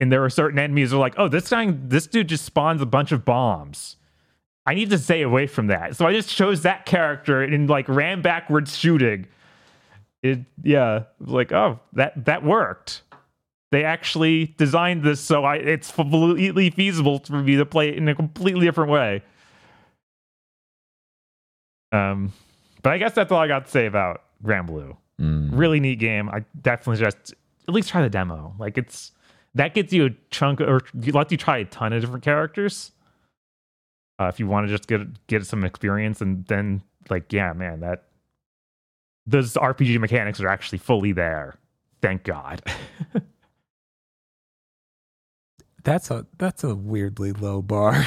[0.00, 2.80] And there are certain enemies that are like, oh, this guy, this dude just spawns
[2.80, 3.96] a bunch of bombs.
[4.64, 5.96] I need to stay away from that.
[5.96, 9.26] So I just chose that character and like ran backwards shooting
[10.22, 13.02] it yeah like oh that that worked
[13.70, 18.08] they actually designed this so I it's completely feasible for me to play it in
[18.08, 19.22] a completely different way.
[21.92, 22.32] Um,
[22.82, 24.96] but I guess that's all I got to say about Granblue.
[25.20, 25.50] Mm.
[25.52, 26.28] Really neat game.
[26.28, 27.34] I definitely just
[27.68, 28.54] at least try the demo.
[28.58, 29.12] Like it's
[29.54, 32.92] that gets you a chunk or lets you try a ton of different characters.
[34.18, 37.80] Uh, if you want to just get get some experience and then like yeah man
[37.80, 38.04] that
[39.26, 41.54] those RPG mechanics are actually fully there.
[42.02, 42.62] Thank God.
[45.84, 48.02] that's a that's a weirdly low bar.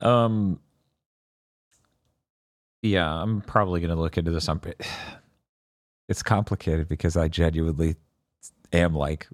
[0.00, 0.60] um
[2.82, 4.48] yeah, I'm probably going to look into this.
[4.48, 4.60] I'm,
[6.08, 7.96] it's complicated because I genuinely
[8.72, 9.28] am like,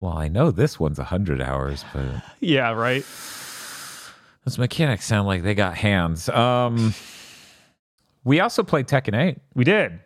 [0.00, 2.22] well, I know this one's 100 hours, but.
[2.40, 3.04] Yeah, right.
[4.44, 6.28] Those mechanics sound like they got hands.
[6.28, 6.94] Um,
[8.24, 9.38] we also played Tekken 8.
[9.54, 10.00] We did.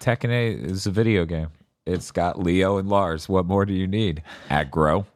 [0.00, 1.48] Tekken 8 is a video game.
[1.84, 3.28] It's got Leo and Lars.
[3.28, 4.22] What more do you need?
[4.50, 5.06] Aggro.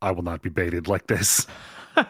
[0.00, 1.46] I will not be baited like this.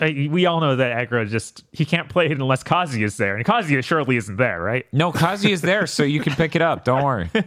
[0.00, 3.44] we all know that Aggro just he can't play it unless Kazuya is there, and
[3.44, 4.86] Kazuya surely isn't there, right?
[4.92, 6.84] No, Kazuya is there, so you can pick it up.
[6.84, 7.30] Don't worry.
[7.34, 7.38] uh,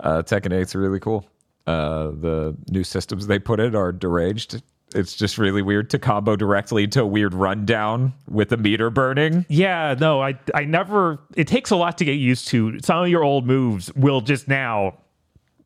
[0.00, 1.24] Tekken 8's really cool.
[1.66, 4.62] Uh, the new systems they put in are deranged.
[4.94, 9.44] It's just really weird to combo directly into a weird rundown with the meter burning.
[9.48, 11.18] Yeah, no, I I never.
[11.34, 12.78] It takes a lot to get used to.
[12.80, 14.98] Some of your old moves will just now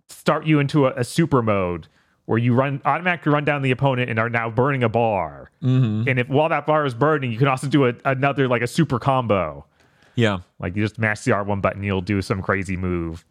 [0.08, 1.86] start you into a, a super mode
[2.24, 5.50] where you run automatically run down the opponent and are now burning a bar.
[5.62, 6.08] Mm-hmm.
[6.08, 8.66] And if while that bar is burning, you can also do a, another like a
[8.66, 9.66] super combo.
[10.14, 13.24] Yeah, like you just mash the R one button, you'll do some crazy move.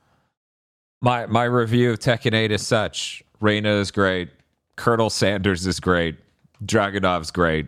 [1.02, 3.24] My my review of Tekken 8 is such.
[3.39, 4.30] Reina is great.
[4.76, 6.18] Colonel Sanders is great.
[6.66, 7.68] Dragunov's great.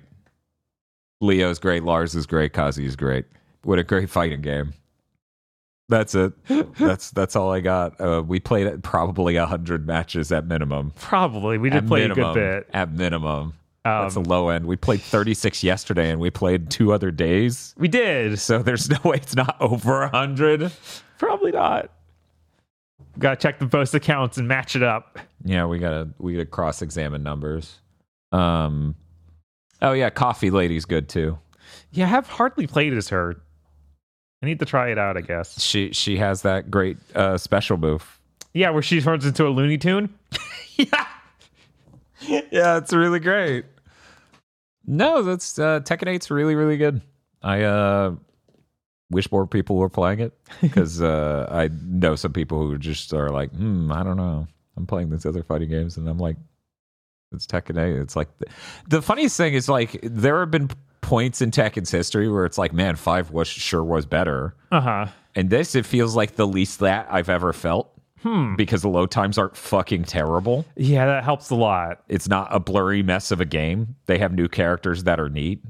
[1.21, 1.84] Leo's great.
[1.84, 2.51] Lars is great.
[2.51, 3.25] Kazi is great.
[3.63, 4.73] What a great fighting game.
[5.88, 6.34] That's it.
[6.77, 7.99] that's that's all I got.
[8.01, 10.91] Uh, we played probably a hundred matches at minimum.
[10.95, 13.53] Probably we did at play minimum, a good bit at minimum.
[13.84, 14.67] Um, that's a low end.
[14.67, 17.73] We played 36 yesterday, and we played two other days.
[17.77, 18.39] We did.
[18.39, 20.71] So there's no way it's not over a hundred.
[21.17, 21.91] Probably not.
[23.22, 25.19] Got to check the post accounts and match it up.
[25.43, 27.80] Yeah, we gotta we gotta cross examine numbers.
[28.32, 28.95] Um,
[29.82, 31.38] oh yeah, Coffee Lady's good too.
[31.91, 33.36] Yeah, I have hardly played as her.
[34.41, 35.17] I need to try it out.
[35.17, 38.19] I guess she she has that great uh, special move.
[38.53, 40.13] Yeah, where she turns into a Looney Tune.
[40.76, 41.05] yeah,
[42.51, 43.65] yeah, it's really great.
[44.86, 47.01] No, that's uh, Tekken 8's really really good.
[47.43, 48.15] I uh
[49.12, 53.30] wish more people were playing it because uh, I know some people who just are
[53.30, 54.47] like, hmm, I don't know.
[54.78, 56.38] I'm playing these other fighting games, and I'm like,
[57.34, 58.01] it's Tekken 8.
[58.01, 58.45] It's like the,
[58.88, 60.70] the funniest thing is like there have been
[61.01, 64.55] points in Tekken's history where it's like, man, five was sure was better.
[64.72, 65.05] Uh huh.
[65.36, 67.89] And this, it feels like the least that I've ever felt.
[68.22, 68.55] Hmm.
[68.55, 70.64] Because the load times aren't fucking terrible.
[70.76, 72.03] Yeah, that helps a lot.
[72.07, 73.95] It's not a blurry mess of a game.
[74.05, 75.64] They have new characters that are neat.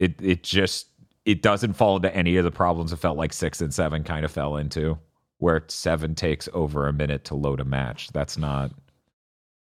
[0.00, 0.88] It it just
[1.26, 4.24] it doesn't fall into any of the problems it felt like six and seven kind
[4.24, 4.96] of fell into,
[5.38, 8.08] where seven takes over a minute to load a match.
[8.12, 8.70] That's not.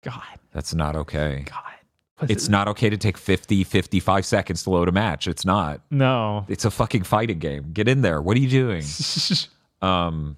[0.03, 0.21] God.
[0.51, 1.45] That's not okay.
[1.47, 2.29] God.
[2.29, 2.51] it's it?
[2.51, 5.25] not okay to take 50, 55 seconds to load a match.
[5.25, 5.79] It's not.
[5.89, 6.45] No.
[6.49, 7.71] It's a fucking fighting game.
[7.71, 8.21] Get in there.
[8.21, 8.83] What are you doing?
[9.81, 10.35] um.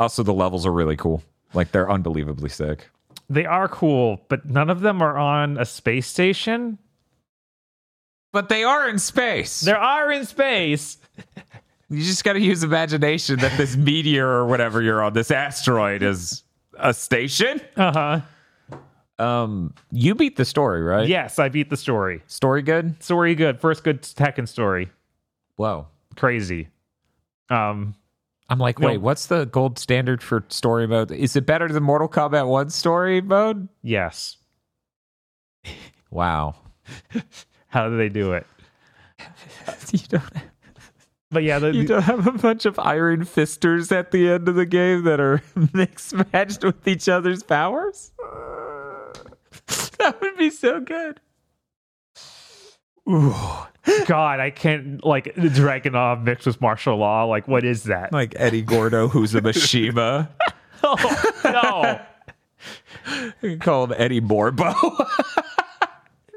[0.00, 1.22] Also, the levels are really cool.
[1.54, 2.88] Like they're unbelievably sick.
[3.30, 6.78] They are cool, but none of them are on a space station.
[8.32, 9.60] But they are in space.
[9.60, 10.98] They are in space.
[11.90, 16.02] You just got to use imagination that this meteor or whatever you're on, this asteroid,
[16.02, 16.42] is
[16.78, 17.60] a station.
[17.76, 18.22] Uh
[19.18, 19.22] huh.
[19.22, 21.06] Um, you beat the story, right?
[21.06, 22.22] Yes, I beat the story.
[22.26, 23.00] Story good.
[23.02, 23.60] Story good.
[23.60, 24.90] First good Tekken story.
[25.56, 26.68] Whoa, crazy.
[27.50, 27.94] Um,
[28.48, 31.10] I'm like, wait, what's the gold standard for story mode?
[31.10, 33.68] Is it better than Mortal Kombat 1 story mode?
[33.82, 34.38] Yes.
[36.10, 36.54] Wow.
[37.72, 38.46] How do they do it?
[39.92, 40.24] you don't
[41.30, 44.56] But yeah, the, you don't have a bunch of iron fisters at the end of
[44.56, 45.42] the game that are
[45.72, 48.12] mixed matched with each other's powers?
[49.98, 51.18] that would be so good.
[53.08, 53.34] Ooh,
[54.04, 57.24] God, I can't like Dragunov mixed with Marshall Law.
[57.24, 58.12] Like, what is that?
[58.12, 60.28] Like Eddie Gordo, who's a Mishima.
[60.82, 62.00] oh,
[63.42, 63.56] no.
[63.60, 64.74] Called Eddie Morbo.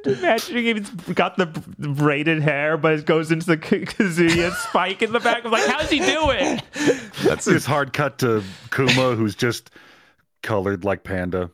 [0.19, 5.19] Imagining he's got the braided hair, but it goes into the Kazuya spike in the
[5.19, 5.45] back.
[5.45, 6.61] I'm like, how's he doing?
[7.23, 9.71] That's this hard cut to Kuma, who's just
[10.43, 11.49] colored like panda.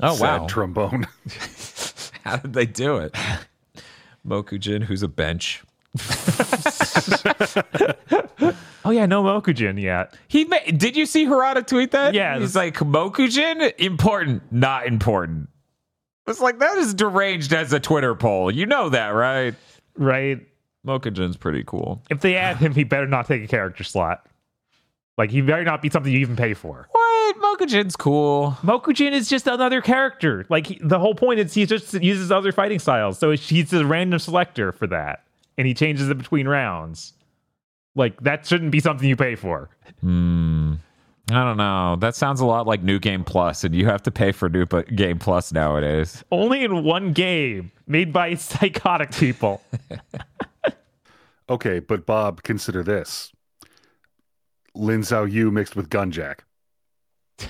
[0.00, 0.46] Oh Sad wow!
[0.46, 1.06] trombone.
[2.24, 3.14] How did they do it?
[4.26, 5.62] Mokujin, who's a bench.
[8.84, 10.14] oh yeah, no Mokujin yet.
[10.28, 12.14] He made, did you see Harada tweet that?
[12.14, 15.48] Yeah, he's like Mokujin important, not important.
[16.30, 18.50] It's like that is deranged as a Twitter poll.
[18.50, 19.54] You know that, right?
[19.96, 20.46] Right.
[20.86, 22.02] Mokujin's pretty cool.
[22.10, 24.26] If they add him, he better not take a character slot.
[25.18, 26.88] Like he better not be something you even pay for.
[26.90, 27.36] What?
[27.36, 28.56] Mokujin's cool.
[28.62, 30.46] Mokujin is just another character.
[30.48, 33.84] Like he, the whole point is he just uses other fighting styles, so he's a
[33.84, 35.24] random selector for that,
[35.58, 37.12] and he changes it between rounds.
[37.94, 39.68] Like that shouldn't be something you pay for.
[40.00, 40.74] Hmm.
[41.30, 41.96] I don't know.
[41.96, 44.66] That sounds a lot like New Game Plus, and you have to pay for New
[44.66, 46.24] Game Plus nowadays.
[46.30, 49.62] Only in one game made by psychotic people.
[51.48, 53.32] okay, but Bob, consider this:
[54.74, 56.40] Ling Xiaoyu mixed with Gunjack.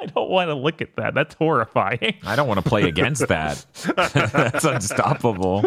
[0.00, 1.14] I don't want to look at that.
[1.14, 2.14] That's horrifying.
[2.24, 3.66] I don't want to play against that.
[3.96, 5.64] That's unstoppable.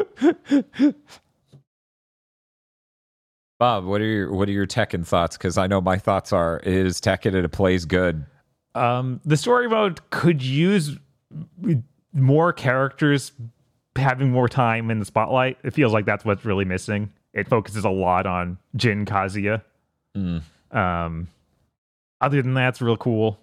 [3.62, 5.38] Bob, what are your what are your Tekken thoughts?
[5.38, 8.26] Because I know my thoughts are is Tekken and it plays good.
[8.74, 10.98] Um, the story mode could use
[12.12, 13.34] more characters
[13.96, 15.60] having more time in the spotlight.
[15.64, 17.12] It feels like that's what's really missing.
[17.34, 19.62] It focuses a lot on Jin Kazuya.
[20.18, 20.42] Mm.
[20.72, 21.28] Um,
[22.20, 23.38] other than that, it's real cool.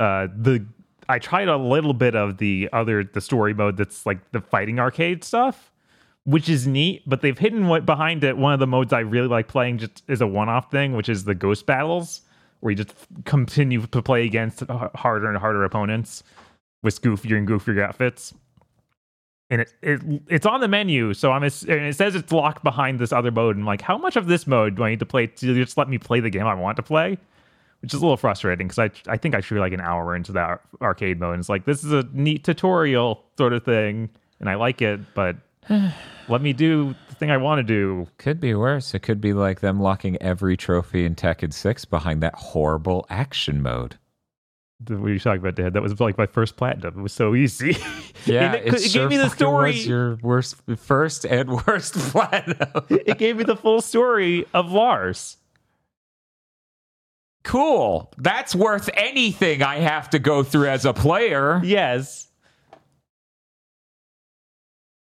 [0.00, 0.66] Uh, the
[1.08, 4.80] I tried a little bit of the other the story mode that's like the fighting
[4.80, 5.70] arcade stuff
[6.28, 8.36] which is neat, but they've hidden what behind it.
[8.36, 11.24] One of the modes I really like playing just is a one-off thing, which is
[11.24, 12.20] the ghost battles,
[12.60, 12.92] where you just
[13.24, 14.62] continue to play against
[14.94, 16.22] harder and harder opponents
[16.82, 18.34] with goofier and goofier outfits.
[19.48, 22.98] And it, it it's on the menu, so I'm and it says it's locked behind
[22.98, 23.56] this other mode.
[23.56, 25.78] And I'm like, how much of this mode do I need to play to just
[25.78, 27.16] let me play the game I want to play?
[27.80, 30.14] Which is a little frustrating because I I think I should be like an hour
[30.14, 31.32] into that arcade mode.
[31.32, 34.10] And it's like this is a neat tutorial sort of thing,
[34.40, 35.36] and I like it, but
[36.28, 38.08] let me do the thing I want to do.
[38.18, 38.94] Could be worse.
[38.94, 43.62] It could be like them locking every trophy in Tekken 6 behind that horrible action
[43.62, 43.96] mode.
[44.86, 45.72] What are you talking about, Dad?
[45.72, 47.00] That was like my first platinum.
[47.00, 47.76] It was so easy.
[48.24, 49.70] Yeah, it, it, it sure gave me the story.
[49.70, 52.84] Was your worst, first and worst platinum.
[52.90, 55.36] it gave me the full story of Lars.
[57.44, 58.12] Cool.
[58.18, 61.62] That's worth anything I have to go through as a player.
[61.64, 62.27] Yes.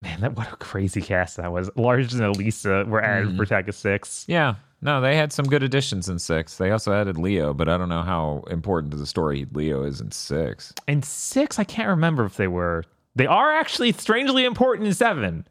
[0.01, 1.69] Man, that what a crazy cast that was.
[1.75, 3.37] Lars and Alisa were added mm.
[3.37, 4.25] for Tekken 6.
[4.27, 4.55] Yeah.
[4.81, 6.57] No, they had some good additions in 6.
[6.57, 10.01] They also added Leo, but I don't know how important to the story Leo is
[10.01, 10.73] in 6.
[10.87, 12.83] In 6, I can't remember if they were.
[13.15, 15.45] They are actually strangely important in 7.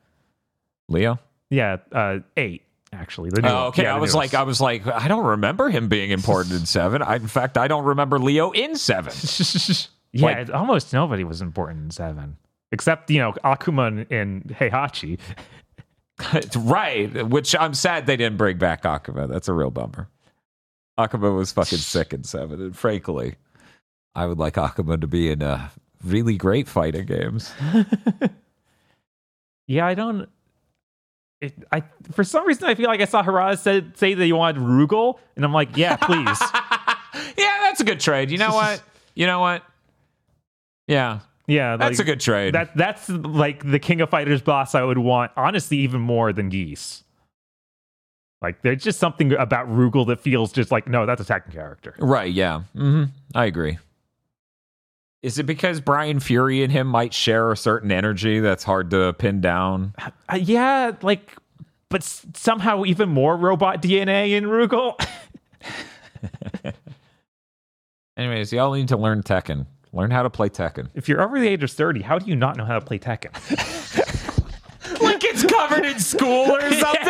[0.88, 1.20] Leo?
[1.50, 3.30] Yeah, uh, 8 actually.
[3.44, 3.84] oh, okay.
[3.84, 7.02] Yeah, I was like, I was like, I don't remember him being important in seven.
[7.02, 9.12] I, in fact, I don't remember Leo in seven.
[10.12, 12.36] yeah, like, almost nobody was important in seven
[12.72, 15.18] except you know Akuma and Heihachi.
[16.56, 19.28] right, which I'm sad they didn't bring back Akuma.
[19.28, 20.08] That's a real bummer.
[20.98, 23.36] Akuma was fucking sick in seven, and frankly,
[24.14, 25.68] I would like Akuma to be in uh,
[26.04, 27.52] really great fighting games.
[29.66, 30.28] yeah, I don't.
[31.40, 34.36] It, I for some reason I feel like I saw Harada said say that you
[34.36, 36.38] wanted Rugal, and I'm like, yeah, please.
[37.38, 38.30] yeah, that's a good trade.
[38.30, 38.82] You know what?
[39.14, 39.62] You know what?
[40.86, 42.54] Yeah, yeah, that's a good trade.
[42.54, 46.48] That that's like the King of Fighters boss I would want, honestly, even more than
[46.48, 47.04] Geese.
[48.42, 51.94] Like there's just something about Rugal that feels just like no, that's a second character.
[51.98, 52.32] Right?
[52.32, 52.62] Yeah.
[52.74, 53.04] Mm-hmm.
[53.34, 53.78] I agree.
[55.22, 59.12] Is it because Bryan Fury and him might share a certain energy that's hard to
[59.12, 59.94] pin down?
[59.98, 61.36] Uh, yeah, like,
[61.90, 64.94] but somehow even more robot DNA in Rugal.
[68.16, 69.66] Anyways, y'all need to learn Tekken.
[69.92, 70.88] Learn how to play Tekken.
[70.94, 72.98] If you're over the age of 30, how do you not know how to play
[72.98, 73.32] Tekken?
[75.02, 77.06] like it's covered in school or something?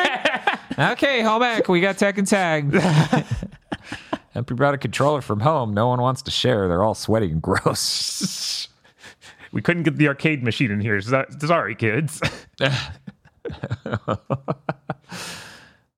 [0.79, 0.93] Yeah.
[0.93, 1.69] okay, home back.
[1.69, 3.27] We got Tekken Tag.
[4.33, 6.69] If we brought a controller from home, no one wants to share.
[6.69, 8.69] They're all sweaty and gross.
[9.53, 11.01] we couldn't get the arcade machine in here.
[11.01, 12.21] So sorry, kids.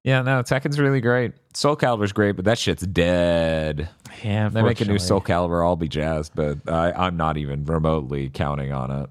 [0.04, 1.32] Yeah, no, Tekken's really great.
[1.54, 3.88] Soul Calibur's great, but that shit's dead.
[4.22, 7.64] Yeah, they make a new Soul Calibur, I'll be jazzed, but I, I'm not even
[7.64, 9.10] remotely counting on it.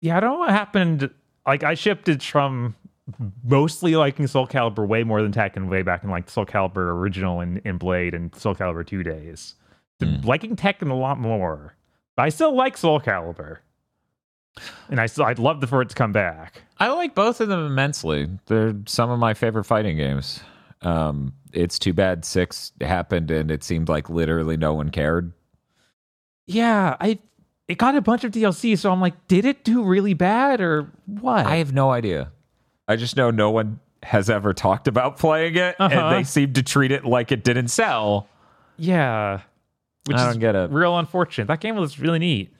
[0.00, 1.10] Yeah, I don't know what happened.
[1.46, 2.74] Like I shipped it from
[3.44, 7.40] mostly liking Soul Calibur way more than Tekken way back in like Soul Calibur original
[7.40, 9.54] and in Blade and Soul Calibur 2 days.
[10.02, 10.24] Mm.
[10.24, 11.76] Liking Tekken a lot more.
[12.16, 13.58] But I still like Soul Calibur.
[14.88, 16.62] And I I'd love for it to come back.
[16.78, 18.28] I like both of them immensely.
[18.46, 20.40] They're some of my favorite fighting games.
[20.82, 25.32] Um, it's too bad six happened and it seemed like literally no one cared.
[26.46, 27.18] Yeah, I
[27.68, 30.92] it got a bunch of DLC, so I'm like, did it do really bad or
[31.06, 31.46] what?
[31.46, 32.30] I have no idea.
[32.86, 35.92] I just know no one has ever talked about playing it, uh-huh.
[35.92, 38.28] and they seem to treat it like it didn't sell.
[38.76, 39.40] Yeah,
[40.06, 40.70] which I don't get it.
[40.70, 41.48] Real unfortunate.
[41.48, 42.54] That game was really neat.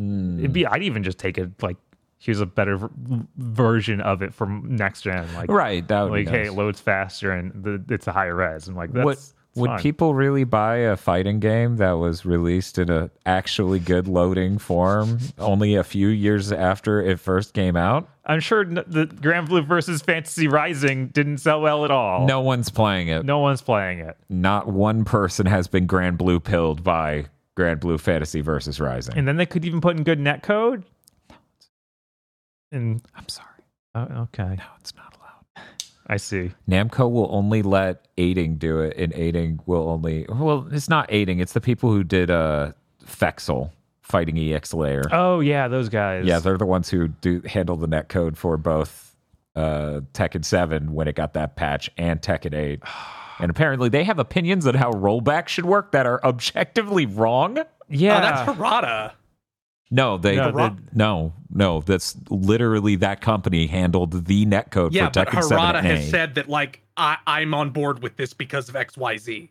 [0.00, 0.38] Mm.
[0.38, 0.66] It'd be.
[0.66, 1.76] I'd even just take it like
[2.18, 2.88] here's a better v-
[3.36, 5.32] version of it from next gen.
[5.34, 6.34] Like right, that would like nice.
[6.34, 8.68] hey, it loads faster and the, it's a higher res.
[8.68, 9.04] And like that's.
[9.04, 9.18] What,
[9.54, 9.80] would fun.
[9.80, 15.18] people really buy a fighting game that was released in a actually good loading form
[15.38, 18.08] only a few years after it first came out?
[18.24, 22.26] I'm sure the Granblue versus Fantasy Rising didn't sell well at all.
[22.26, 23.24] No one's playing it.
[23.24, 24.16] No one's playing it.
[24.28, 27.26] Not one person has been Granblue pilled by
[27.58, 29.18] Granblue Fantasy versus Rising.
[29.18, 30.84] And then they could even put in good net code.
[32.70, 33.48] And I'm sorry.
[33.94, 34.54] Oh, okay.
[34.56, 35.66] No, it's not allowed.
[36.06, 36.52] I see.
[36.68, 41.40] Namco will only let aiding do it, and aiding will only well, it's not aiding.
[41.40, 42.72] It's the people who did uh
[43.04, 43.70] Fexel
[44.02, 45.04] fighting EX layer.
[45.10, 46.24] Oh yeah, those guys.
[46.24, 49.16] Yeah, they're the ones who do handle the net code for both
[49.56, 52.82] uh Tekken Seven when it got that patch and Tekken Eight.
[53.38, 57.58] and apparently, they have opinions on how rollback should work that are objectively wrong.
[57.88, 59.12] Yeah, oh, that's Harada.
[59.90, 61.80] No, they no, they, no, no.
[61.80, 66.34] That's literally that company handled the netcode yeah, for Tekken but Harada 7 has said
[66.34, 69.50] that like I, I'm on board with this because of X Y Z.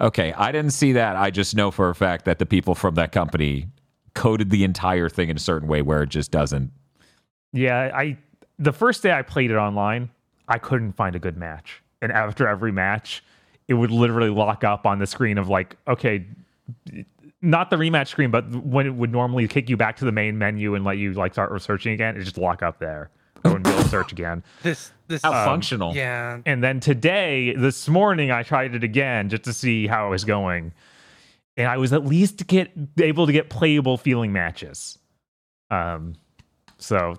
[0.00, 1.16] Okay, I didn't see that.
[1.16, 3.66] I just know for a fact that the people from that company
[4.14, 6.72] coded the entire thing in a certain way where it just doesn't.
[7.52, 8.16] Yeah, I
[8.58, 10.10] the first day I played it online,
[10.48, 13.22] I couldn't find a good match, and after every match,
[13.68, 16.26] it would literally lock up on the screen of like, okay,
[17.42, 20.38] not the rematch screen, but when it would normally kick you back to the main
[20.38, 23.10] menu and let you like start researching again, it just lock up there.
[23.44, 24.42] I wouldn't be able to search again.
[24.62, 25.94] This this how um, functional.
[25.94, 26.40] Yeah.
[26.44, 30.24] And then today, this morning, I tried it again just to see how it was
[30.24, 30.72] going,
[31.56, 32.70] and I was at least get
[33.00, 34.98] able to get playable feeling matches.
[35.70, 36.14] Um,
[36.78, 37.16] so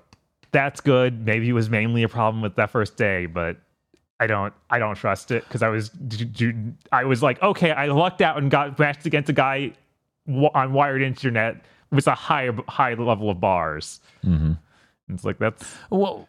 [0.51, 1.25] that's good.
[1.25, 3.57] Maybe it was mainly a problem with that first day, but
[4.21, 5.89] I don't I don't trust it because I was
[6.91, 9.73] I was like okay I lucked out and got matched against a guy
[10.53, 11.55] on wired internet
[11.91, 13.99] with a high high level of bars.
[14.23, 14.53] Mm-hmm.
[15.09, 16.27] It's like that's well.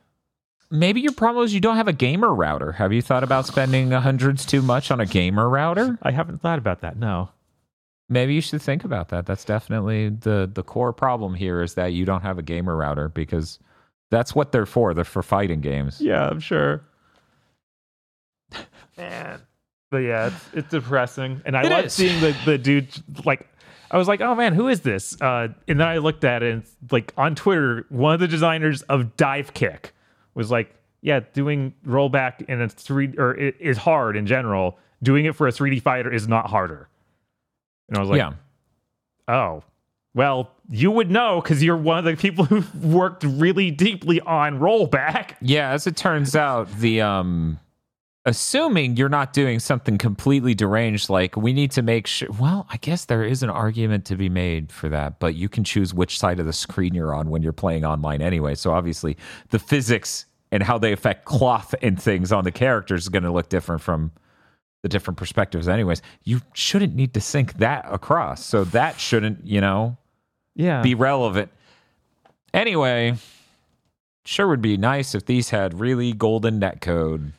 [0.71, 2.73] Maybe your problem is you don't have a gamer router.
[2.73, 5.99] Have you thought about spending hundreds too much on a gamer router?
[6.01, 6.97] I haven't thought about that.
[6.97, 7.29] No.
[8.09, 9.27] Maybe you should think about that.
[9.27, 13.11] That's definitely the the core problem here is that you don't have a gamer router
[13.11, 13.59] because
[14.11, 14.95] that's what they're for.
[14.95, 16.01] They're for fighting games.
[16.01, 16.83] Yeah, I'm sure.
[19.11, 19.41] Man.
[19.91, 22.89] But yeah, it's, it's depressing, and I like seeing the the dude
[23.27, 23.47] like
[23.91, 25.21] I was like, oh man, who is this?
[25.21, 28.81] Uh, and then I looked at it, and like on Twitter, one of the designers
[28.83, 29.91] of Divekick
[30.35, 34.79] was like, yeah, doing rollback in a three or it is hard in general.
[35.03, 36.89] Doing it for a 3D fighter is not harder.
[37.89, 38.33] And I was like, yeah.
[39.27, 39.65] oh,
[40.15, 44.61] well, you would know because you're one of the people who worked really deeply on
[44.61, 45.35] rollback.
[45.41, 47.59] Yeah, as it turns out, the um
[48.25, 52.77] assuming you're not doing something completely deranged like we need to make sure well i
[52.77, 56.19] guess there is an argument to be made for that but you can choose which
[56.19, 58.55] side of the screen you're on when you're playing online anyway.
[58.55, 59.17] So obviously
[59.51, 63.31] the physics and how they affect cloth and things on the characters is going to
[63.31, 64.13] look different from
[64.83, 66.03] the different perspectives anyways.
[66.25, 69.97] You shouldn't need to sync that across so that shouldn't you know
[70.55, 70.83] yeah.
[70.83, 71.51] be relevant.
[72.55, 73.15] Anyway
[74.25, 77.33] sure would be nice if these had really golden net code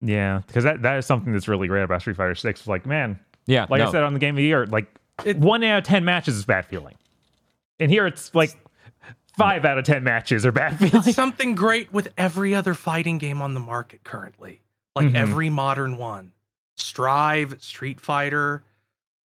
[0.00, 2.66] yeah, because that, that is something that's really great about Street Fighter Six.
[2.66, 3.88] Like, man, yeah, like no.
[3.88, 4.86] I said on the Game of the Year, like
[5.24, 6.94] it, one out of ten matches is bad feeling,
[7.80, 8.56] and here it's like
[9.36, 11.02] five out of ten matches are bad feeling.
[11.06, 14.60] It's something great with every other fighting game on the market currently,
[14.94, 15.16] like mm-hmm.
[15.16, 16.32] every modern one.
[16.76, 18.62] Strive, Street Fighter,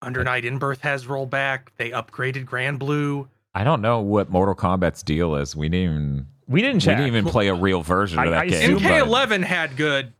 [0.02, 1.68] Under Night In-Birth has rollback.
[1.78, 3.28] They upgraded Granblue.
[3.54, 5.56] I don't know what Mortal Kombat's deal is.
[5.56, 6.98] We didn't even We didn't check.
[6.98, 8.78] We didn't even play a real version I- of that I game.
[8.80, 10.14] MK11 had good,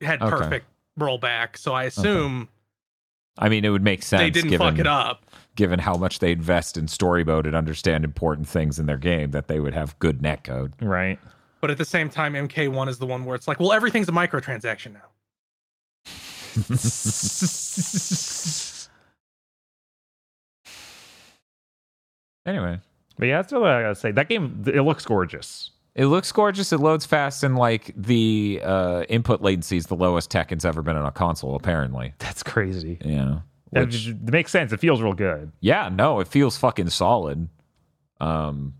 [0.00, 0.30] had Okay.
[0.30, 0.66] perfect
[0.98, 2.48] rollback, so I assume
[3.38, 4.20] I mean, it would make sense.
[4.20, 5.24] they didn't given, fuck it up.
[5.56, 9.30] Given how much they invest in story mode and understand important things in their game,
[9.30, 10.72] that they would have good netcode.
[10.80, 11.18] right.
[11.60, 14.12] But at the same time, MK1 is the one where it's like, well, everything's a
[14.12, 15.00] microtransaction now.
[22.46, 22.80] Anyway,
[23.18, 24.12] But yeah, that's what I gotta say.
[24.12, 25.70] That game, it looks gorgeous.
[25.94, 26.72] It looks gorgeous.
[26.72, 30.96] It loads fast, and like the uh, input latency is the lowest Tekken's ever been
[30.96, 31.56] on a console.
[31.56, 32.98] Apparently, That's crazy.
[33.04, 33.40] yeah.
[33.72, 34.72] That Which- just- it makes sense.
[34.72, 35.52] It feels real good.
[35.60, 37.48] yeah, no, it feels fucking solid.
[38.20, 38.74] Um,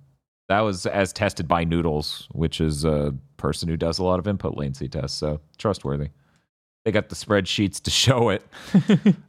[0.49, 4.27] that was as tested by Noodalls, which is a person who does a lot of
[4.27, 6.09] input latency tests, so trustworthy.
[6.85, 8.43] They got the spreadsheets to show it,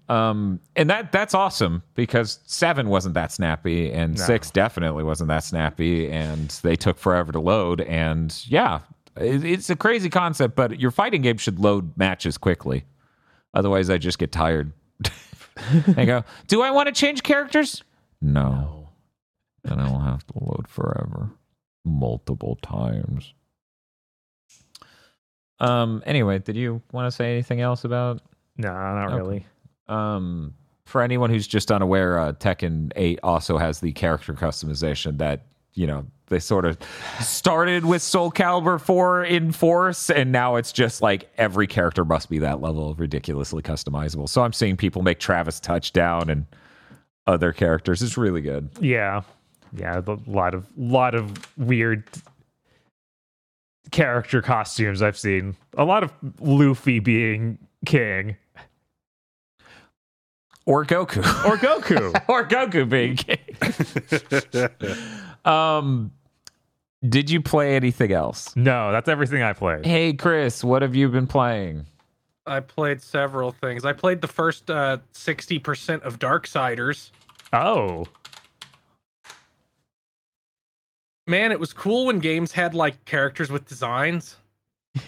[0.09, 4.23] um, and that that's awesome because seven wasn't that snappy, and No.
[4.23, 7.81] six definitely wasn't that snappy, and they took forever to load.
[7.81, 8.79] And yeah,
[9.17, 12.85] it, it's a crazy concept, but your fighting game should load matches quickly.
[13.53, 14.71] Otherwise, I just get tired.
[15.97, 17.83] I go, do I want to change characters?
[18.21, 18.87] No.
[19.65, 21.31] Then I'll have to load forever.
[21.83, 23.33] Multiple times.
[25.61, 28.21] Um anyway, did you want to say anything else about
[28.57, 29.15] No, not Okay.
[29.15, 29.45] really.
[29.87, 30.53] um
[30.85, 35.87] for anyone who's just unaware, uh Tekken 8 also has the character customization that, you
[35.87, 36.77] know, they sort of
[37.21, 42.29] started with Soul Calibur 4 in force and now it's just like every character must
[42.29, 44.27] be that level of ridiculously customizable.
[44.27, 46.45] So I'm seeing people make Travis touchdown and
[47.27, 48.01] other characters.
[48.01, 48.69] It's really good.
[48.81, 49.21] Yeah,
[49.75, 50.01] yeah.
[50.05, 52.03] A lot of lot of weird
[53.91, 55.55] character costumes I've seen.
[55.77, 58.37] A lot of Luffy being king
[60.65, 61.19] Or Goku.
[61.45, 62.13] or Goku.
[62.29, 63.39] or Goku being king.
[65.45, 66.11] um,
[67.07, 68.55] did you play anything else?
[68.55, 69.85] no, that's everything I played.
[69.85, 71.85] Hey, Kris, what have you been playing?
[72.45, 73.85] I played several things.
[73.85, 77.11] I played the first uh, 60% of Darksiders.
[77.53, 78.05] Oh,
[81.27, 84.37] Man, it was cool when games had like characters with designs.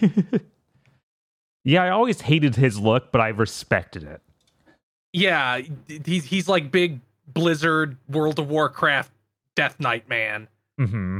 [1.64, 1.82] yeah.
[1.82, 4.20] I always hated his look, but I respected it.
[5.12, 5.60] Yeah,
[6.04, 9.12] he's he's like big Blizzard World of Warcraft
[9.54, 10.48] Death Knight man.
[10.78, 11.18] hmm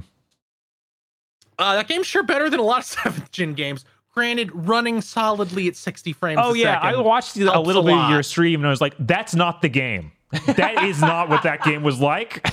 [1.58, 3.84] Uh, that game's sure better than a lot of seventh gen games.
[4.12, 6.40] Granted, running solidly at 60 frames.
[6.42, 8.94] Oh yeah, I watched a little a bit of your stream, and I was like,
[9.00, 10.12] "That's not the game.
[10.46, 12.46] That is not what that game was like."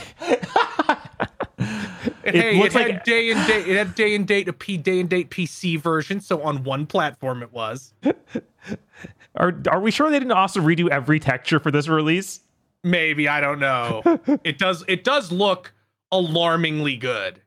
[2.24, 3.68] It hey, looks it like- had day and date.
[3.68, 6.20] It had day and date a P day and date PC version.
[6.22, 7.94] So on one platform, it was
[9.36, 12.42] Are are we sure they didn't also redo every texture for this release?
[12.84, 14.02] maybe I don't know.
[14.44, 14.84] it does.
[14.88, 15.72] It does look
[16.12, 17.40] alarmingly good.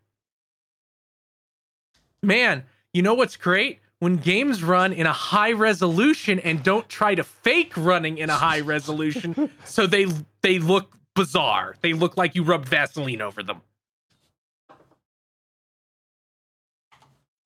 [2.22, 3.80] Man, you know what's great?
[3.98, 8.34] When games run in a high resolution and don't try to fake running in a
[8.34, 10.06] high resolution, so they
[10.42, 11.76] they look bizarre.
[11.80, 13.60] They look like you rubbed Vaseline over them.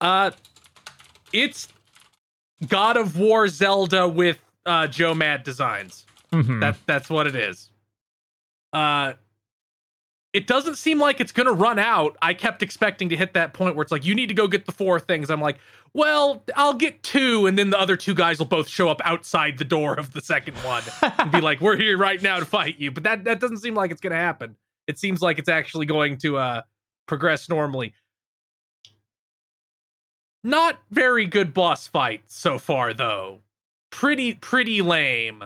[0.01, 0.31] Uh,
[1.33, 1.69] it's
[2.67, 6.05] God of War Zelda with uh, Joe Mad designs.
[6.33, 6.61] Mhm.
[6.61, 7.71] That that's what it is.
[8.73, 9.15] Uh
[10.35, 12.17] it doesn't seem like it's gonna run out.
[12.21, 14.67] I kept expecting to hit that point where it's like you need to go get
[14.67, 15.31] the four things.
[15.31, 15.57] I'm like,
[15.95, 19.57] well, I'll get two, and then the other two guys will both show up outside
[19.57, 20.83] the door of the second one
[21.19, 23.75] and be like, "We're here right now to fight you." But that that doesn't seem
[23.75, 24.55] like it's gonna happen.
[24.87, 26.63] It seems like it's actually going to uh
[27.07, 27.95] progress normally.
[30.45, 33.41] Not very good boss fight so far, though.
[33.91, 35.45] Pretty pretty lame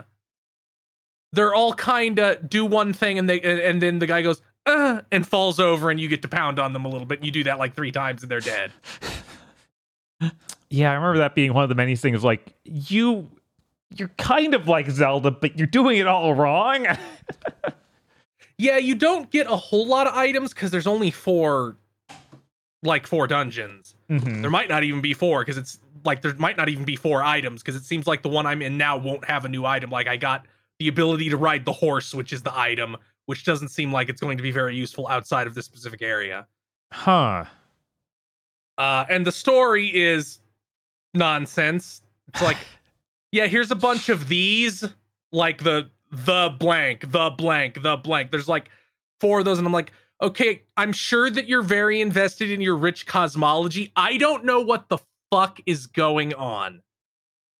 [1.33, 4.41] they're all kind of do one thing and they and, and then the guy goes
[4.65, 7.25] uh, and falls over and you get to pound on them a little bit and
[7.25, 8.71] you do that like three times and they're dead
[10.69, 12.23] Yeah, I remember that being one of the many things.
[12.23, 13.29] Like you,
[13.95, 16.87] you're kind of like Zelda, but you're doing it all wrong.
[18.57, 21.75] yeah you don't get a whole lot of items because there's only four
[22.81, 24.41] like four dungeons Mhm.
[24.41, 27.23] there might not even be four because it's like there might not even be four
[27.23, 29.89] items because it seems like the one i'm in now won't have a new item
[29.89, 30.45] like i got
[30.79, 34.19] the ability to ride the horse which is the item which doesn't seem like it's
[34.21, 36.45] going to be very useful outside of this specific area
[36.91, 37.45] Huh.
[38.77, 40.39] Uh, and the story is
[41.15, 42.01] nonsense.
[42.27, 42.57] It's like,
[43.31, 44.83] yeah, here's a bunch of these,
[45.31, 48.29] like the the blank, the blank, the blank.
[48.29, 48.69] There's like
[49.19, 49.91] four of those, and I'm like,
[50.23, 53.91] okay, I'm sure that you're very invested in your rich cosmology.
[53.95, 54.97] I don't know what the
[55.31, 56.81] fuck is going on.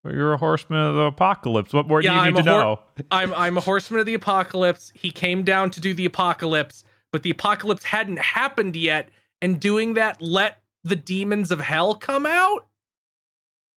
[0.06, 1.72] You're a horseman of the apocalypse.
[1.72, 2.80] What more do you need I'm to hor- know?
[3.12, 4.92] I'm I'm a horseman of the apocalypse.
[4.96, 9.10] He came down to do the apocalypse, but the apocalypse hadn't happened yet,
[9.42, 12.68] and doing that let the demons of hell come out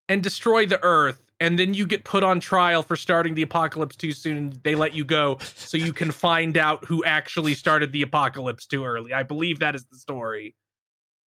[0.08, 3.96] and destroy the earth and then you get put on trial for starting the apocalypse
[3.96, 8.02] too soon they let you go so you can find out who actually started the
[8.02, 9.12] apocalypse too early.
[9.12, 10.54] I believe that is the story.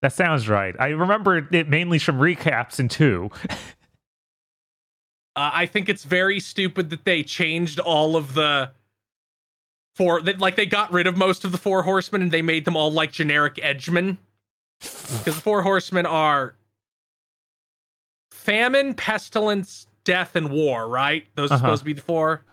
[0.02, 0.76] That sounds right.
[0.80, 3.30] I remember it mainly from recaps in two.
[5.36, 8.72] Uh, i think it's very stupid that they changed all of the
[10.00, 12.64] four that like they got rid of most of the four horsemen and they made
[12.64, 14.18] them all like generic edgemen.
[14.82, 16.56] Because the four horsemen are
[18.32, 21.26] famine pestilence death and war, right?
[21.36, 21.56] Those uh-huh.
[21.56, 22.44] are supposed to be the four.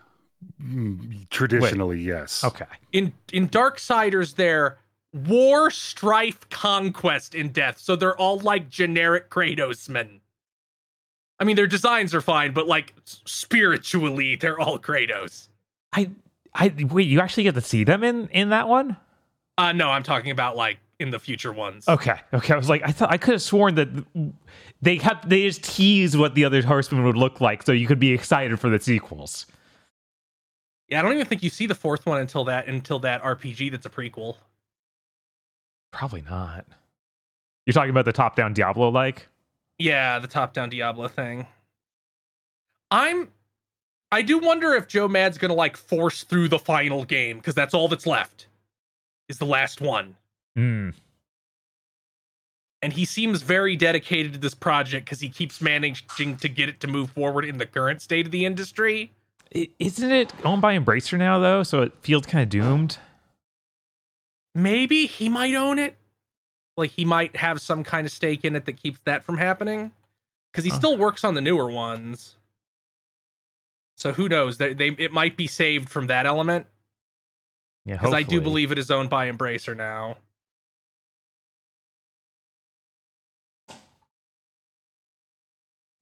[0.61, 2.05] Mm, traditionally, Wait.
[2.05, 2.43] yes.
[2.43, 2.65] Okay.
[2.91, 4.77] In in Darksiders, they're
[5.13, 7.77] war, strife, conquest, and death.
[7.79, 10.21] So they're all like generic Kratos men.
[11.39, 15.49] I mean, their designs are fine, but like spiritually, they're all Kratos.
[15.93, 16.09] I,
[16.53, 17.07] I wait.
[17.07, 18.97] You actually get to see them in in that one?
[19.57, 21.87] Uh, no, I'm talking about like in the future ones.
[21.87, 22.53] Okay, okay.
[22.53, 23.89] I was like, I thought I could have sworn that
[24.81, 27.99] they have they just teased what the other horsemen would look like, so you could
[27.99, 29.45] be excited for the sequels.
[30.89, 33.71] Yeah, I don't even think you see the fourth one until that until that RPG
[33.71, 34.37] that's a prequel.
[35.91, 36.65] Probably not.
[37.65, 39.27] You're talking about the top-down Diablo like?
[39.77, 41.45] Yeah, the top-down Diablo thing.
[42.91, 43.29] I'm
[44.11, 47.73] I do wonder if Joe Mad's gonna like force through the final game because that's
[47.73, 48.47] all that's left.
[49.27, 50.15] Is the last one.
[50.57, 50.89] Hmm
[52.81, 56.79] and he seems very dedicated to this project because he keeps managing to get it
[56.81, 59.11] to move forward in the current state of the industry.
[59.51, 61.63] Isn't it owned by Embracer now, though?
[61.63, 62.97] So it feels kind of doomed.
[64.53, 65.97] Maybe he might own it.
[66.75, 69.91] Like he might have some kind of stake in it that keeps that from happening.
[70.51, 72.35] Because he still works on the newer ones.
[73.95, 74.57] So who knows?
[74.57, 76.67] They, they it might be saved from that element.
[77.85, 80.17] Yeah, because I do believe it is owned by Embracer now.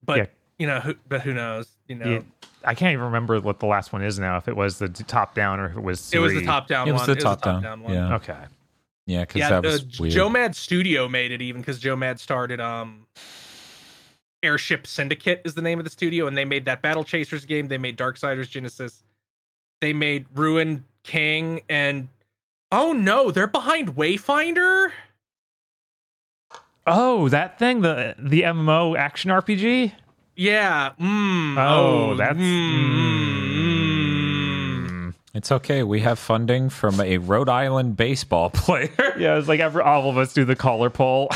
[0.06, 0.26] But yeah.
[0.58, 1.68] you know, who, but who knows?
[1.88, 2.20] You know, yeah.
[2.64, 4.36] I can't even remember what the last one is now.
[4.38, 6.08] If it was the top down or if it was.
[6.08, 6.20] Three.
[6.20, 6.88] It was the top down.
[6.88, 7.10] It was one.
[7.10, 7.62] the top, down.
[7.62, 7.82] down.
[7.82, 7.92] one.
[7.92, 8.14] Yeah.
[8.14, 8.38] Okay.
[9.06, 10.14] Yeah, because yeah, that was uh, weird.
[10.14, 13.06] Joe Mad Studio made it even because Joe Mad started um
[14.42, 17.68] Airship Syndicate is the name of the studio, and they made that Battle Chasers game.
[17.68, 19.02] They made Darksiders Genesis.
[19.80, 22.08] They made Ruin King, and
[22.72, 24.90] oh no, they're behind Wayfinder.
[26.86, 29.92] Oh, that thing, the the MMO action RPG.
[30.36, 30.92] Yeah.
[31.00, 32.38] Mm, oh, oh, that's.
[32.38, 33.06] Mm,
[35.34, 35.82] it's okay.
[35.82, 39.14] We have funding from a Rhode Island baseball player.
[39.18, 41.28] yeah, it's like every, all of us do the collar pull.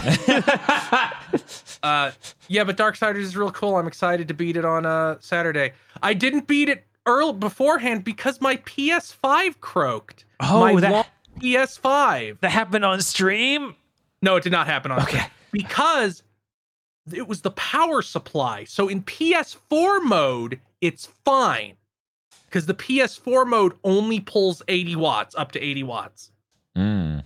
[1.82, 2.10] uh,
[2.48, 3.76] yeah, but Darksiders is real cool.
[3.76, 5.72] I'm excited to beat it on uh, Saturday.
[6.02, 10.24] I didn't beat it early beforehand because my PS5 croaked.
[10.40, 11.08] Oh, my that
[11.40, 12.38] PS5.
[12.40, 13.74] That happened on stream.
[14.22, 15.00] No, it did not happen on.
[15.00, 15.18] Okay.
[15.18, 16.22] Stream because
[17.12, 18.64] it was the power supply.
[18.64, 21.74] So in PS4 mode, it's fine
[22.46, 26.32] because the PS4 mode only pulls 80 watts, up to 80 watts.
[26.76, 27.24] Mm.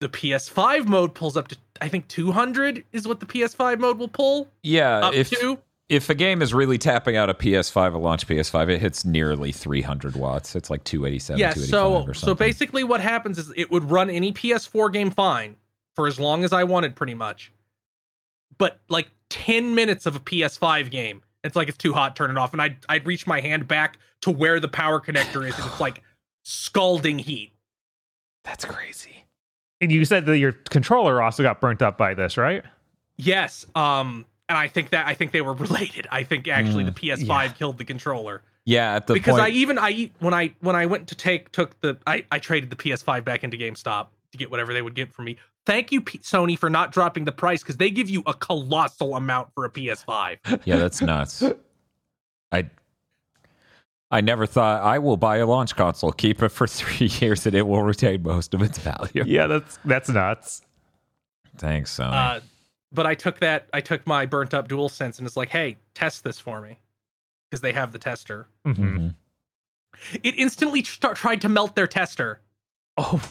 [0.00, 4.08] The PS5 mode pulls up to, I think, 200 is what the PS5 mode will
[4.08, 4.48] pull.
[4.62, 5.58] Yeah, if to.
[5.88, 9.52] if a game is really tapping out a PS5, a launch PS5, it hits nearly
[9.52, 10.54] 300 watts.
[10.54, 11.40] It's like 287.
[11.40, 15.56] Yeah, so so basically, what happens is it would run any PS4 game fine
[15.96, 17.50] for as long as I wanted, pretty much.
[18.58, 22.36] But like 10 minutes of a PS5 game, it's like it's too hot, turn it
[22.36, 22.52] off.
[22.52, 25.80] And I'd, I'd reach my hand back to where the power connector is, and it's
[25.80, 26.02] like
[26.44, 27.52] scalding heat.
[28.44, 29.24] That's crazy.
[29.80, 32.62] And you said that your controller also got burnt up by this, right?
[33.16, 33.66] Yes.
[33.74, 36.06] Um, and I think that I think they were related.
[36.10, 37.48] I think actually mm, the PS5 yeah.
[37.48, 38.42] killed the controller.
[38.64, 39.44] Yeah, at the because point...
[39.44, 42.70] I even I when I when I went to take took the I I traded
[42.70, 45.36] the PS5 back into GameStop to get whatever they would get for me
[45.66, 49.52] thank you Sony for not dropping the price because they give you a colossal amount
[49.54, 50.38] for a PS5.
[50.64, 51.42] Yeah, that's nuts.
[52.52, 52.70] I
[54.10, 57.54] I never thought I will buy a launch console, keep it for three years, and
[57.54, 59.24] it will retain most of its value.
[59.26, 60.62] Yeah, that's that's nuts.
[61.58, 62.12] Thanks, Sony.
[62.12, 62.40] Uh,
[62.92, 66.24] but I took that I took my burnt up DualSense and it's like, hey, test
[66.24, 66.78] this for me
[67.50, 68.48] because they have the tester.
[68.66, 69.08] Mm-hmm.
[70.22, 72.40] It instantly tr- tried to melt their tester.
[72.96, 73.22] Oh.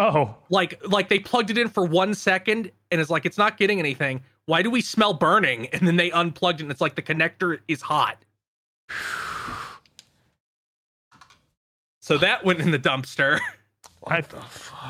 [0.00, 3.58] Oh, like like they plugged it in for one second and it's like it's not
[3.58, 4.22] getting anything.
[4.46, 5.66] Why do we smell burning?
[5.68, 8.16] And then they unplugged it and it's like the connector is hot.
[12.02, 13.38] So that went in the dumpster.
[14.04, 14.22] I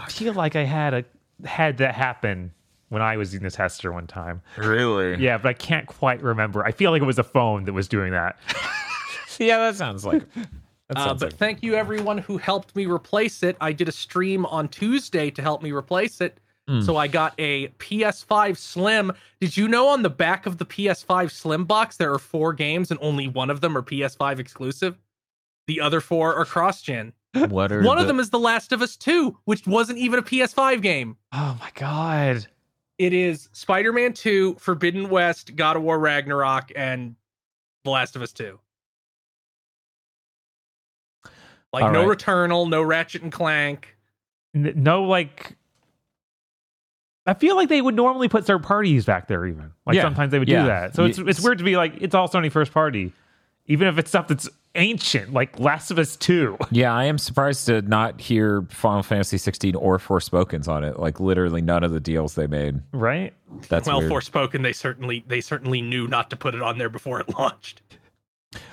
[0.08, 1.04] feel like I had a
[1.46, 2.52] had that happen
[2.88, 4.40] when I was in the tester one time.
[4.56, 5.22] Really?
[5.22, 6.64] Yeah, but I can't quite remember.
[6.64, 8.38] I feel like it was a phone that was doing that.
[9.38, 10.22] yeah, that sounds like
[10.97, 11.32] uh, but like...
[11.34, 13.57] thank you everyone who helped me replace it.
[13.61, 16.38] I did a stream on Tuesday to help me replace it,
[16.70, 16.84] Mm.
[16.84, 19.12] So I got a PS5 Slim.
[19.41, 22.91] Did you know on the back of the PS5 Slim box there are four games
[22.93, 24.97] and only one of them are PS5 exclusive?
[25.66, 27.12] The other four are cross gen.
[27.49, 28.03] What are one the...
[28.03, 31.16] of them is The Last of Us 2, which wasn't even a PS5 game.
[31.32, 32.47] Oh my god.
[32.99, 37.14] It is Spider-Man 2, Forbidden West, God of War Ragnarok, and
[37.84, 38.59] The Last of Us 2.
[41.72, 42.18] Like All no right.
[42.18, 43.96] Returnal, no Ratchet and Clank.
[44.54, 45.56] N- no like
[47.26, 49.72] I feel like they would normally put third parties back there even.
[49.86, 50.02] Like yeah.
[50.02, 50.62] sometimes they would yeah.
[50.62, 50.94] do that.
[50.94, 53.12] So it's it's weird to be like it's all Sony first party.
[53.66, 56.58] Even if it's stuff that's ancient, like Last of Us 2.
[56.72, 60.98] Yeah, I am surprised to not hear Final Fantasy 16 or Forspoken's on it.
[60.98, 62.80] Like literally none of the deals they made.
[62.92, 63.32] Right?
[63.68, 64.10] That's well, weird.
[64.10, 67.82] Forspoken they certainly they certainly knew not to put it on there before it launched.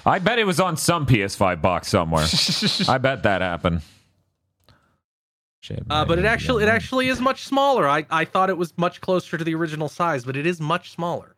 [0.06, 2.26] I bet it was on some PS5 box somewhere.
[2.88, 3.82] I bet that happened.
[5.90, 7.88] Uh, but it actually it actually is much smaller.
[7.88, 10.92] I, I thought it was much closer to the original size, but it is much
[10.92, 11.36] smaller.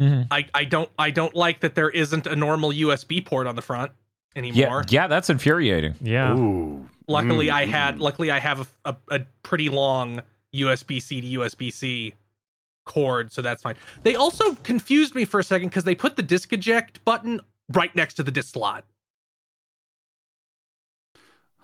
[0.00, 0.22] Mm-hmm.
[0.30, 3.62] I, I don't I don't like that there isn't a normal USB port on the
[3.62, 3.92] front
[4.34, 4.84] anymore.
[4.88, 5.94] Yeah, yeah that's infuriating.
[6.00, 6.36] Yeah.
[6.36, 6.88] Ooh.
[7.08, 7.52] Luckily, mm.
[7.52, 10.22] I had luckily I have a, a, a pretty long
[10.54, 12.14] USB C to USB C
[12.84, 13.76] cord, so that's fine.
[14.02, 17.94] They also confused me for a second because they put the disk eject button right
[17.94, 18.84] next to the disk slot.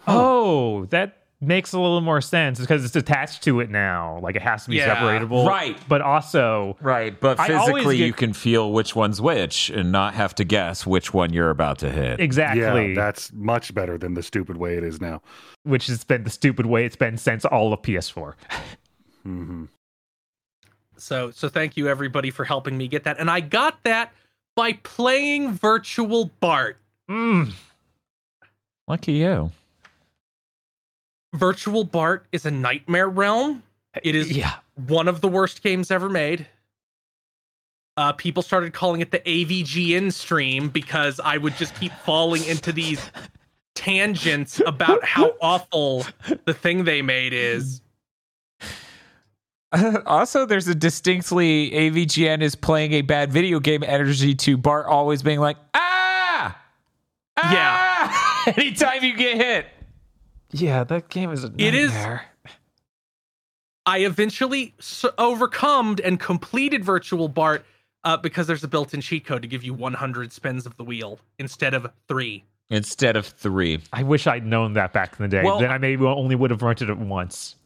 [0.06, 4.18] Oh, that makes a little more sense because it's attached to it now.
[4.22, 5.46] Like it has to be yeah, separatable.
[5.46, 5.76] Right.
[5.88, 7.18] But also Right.
[7.18, 11.14] But physically get, you can feel which one's which and not have to guess which
[11.14, 12.20] one you're about to hit.
[12.20, 12.88] Exactly.
[12.88, 15.22] Yeah, that's much better than the stupid way it is now.
[15.62, 18.34] Which has been the stupid way it's been since all of PS4.
[19.26, 19.64] mm-hmm.
[21.00, 23.18] So so thank you everybody for helping me get that.
[23.18, 24.12] And I got that
[24.56, 26.78] by playing Virtual Bart.
[27.08, 27.52] Mm.
[28.86, 29.52] Lucky you.
[31.34, 33.62] Virtual Bart is a nightmare realm.
[34.02, 34.54] It is yeah.
[34.86, 36.46] one of the worst games ever made.
[37.96, 42.72] Uh, people started calling it the AVGN stream because I would just keep falling into
[42.72, 43.10] these
[43.74, 46.06] tangents about how awful
[46.44, 47.80] the thing they made is.
[50.06, 55.22] also, there's a distinctly AVGN is playing a bad video game energy to Bart always
[55.22, 56.58] being like, ah,
[57.36, 57.52] ah!
[58.46, 59.66] yeah, anytime you get hit.
[60.52, 61.68] Yeah, that game is a nightmare.
[61.68, 61.92] It is.
[63.84, 64.74] I eventually
[65.16, 67.64] overcome and completed Virtual Bart
[68.04, 71.18] uh, because there's a built-in cheat code to give you 100 spins of the wheel
[71.38, 72.44] instead of three.
[72.70, 73.80] Instead of three.
[73.92, 75.42] I wish I'd known that back in the day.
[75.42, 77.56] Well, then I maybe only would have rented it once.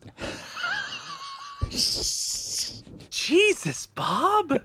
[3.11, 4.61] Jesus, Bob.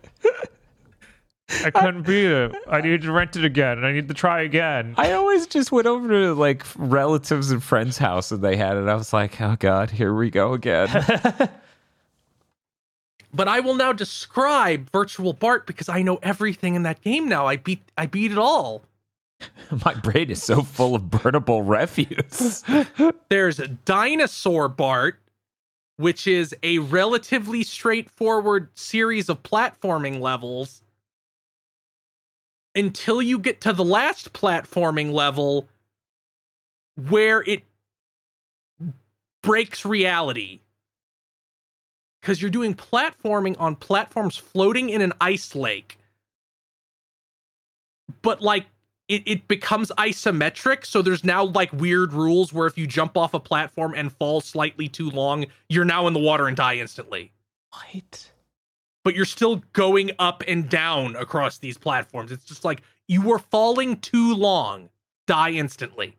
[1.50, 2.56] I couldn't beat it.
[2.70, 4.96] I need to rent it again, and I need to try again.
[4.98, 8.88] I always just went over to like relatives and friends' house, and they had it.
[8.88, 10.90] I was like, oh god, here we go again.
[13.34, 17.48] but I will now describe Virtual Bart because I know everything in that game now.
[17.48, 18.84] I beat I beat it all.
[19.86, 22.64] My brain is so full of burnable refuse.
[23.30, 25.20] There's a dinosaur Bart,
[25.98, 30.82] which is a relatively straightforward series of platforming levels
[32.76, 35.68] until you get to the last platforming level
[37.10, 37.64] where it
[39.42, 40.62] breaks reality.
[42.22, 45.98] Because you're doing platforming on platforms floating in an ice lake.
[48.22, 48.66] But like
[49.08, 53.34] it, it becomes isometric, so there's now like weird rules where if you jump off
[53.34, 57.32] a platform and fall slightly too long, you're now in the water and die instantly.
[57.72, 58.30] What?
[59.08, 62.30] but you're still going up and down across these platforms.
[62.30, 64.90] It's just like you were falling too long,
[65.28, 66.18] die instantly.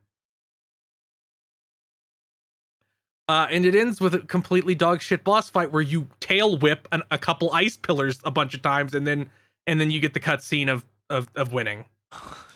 [3.28, 6.88] Uh, and it ends with a completely dog shit boss fight where you tail whip
[6.90, 9.28] an, a couple ice pillars a bunch of times, and then
[9.66, 11.84] and then you get the cutscene of of of winning.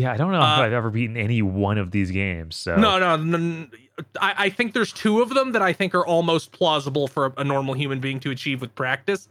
[0.00, 2.56] Yeah, I don't know uh, if I've ever beaten any one of these games.
[2.56, 3.66] So no, no, no
[4.20, 7.32] I, I, think there's two of them that I think are almost plausible for a,
[7.38, 9.28] a, normal human being to achieve with practice.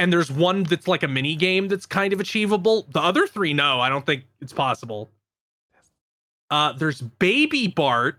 [0.00, 2.86] And there's one that's like a mini game that's kind of achievable.
[2.90, 5.08] The other three, no, I don't think it's possible.
[6.50, 8.18] Uh, there's Baby Bart,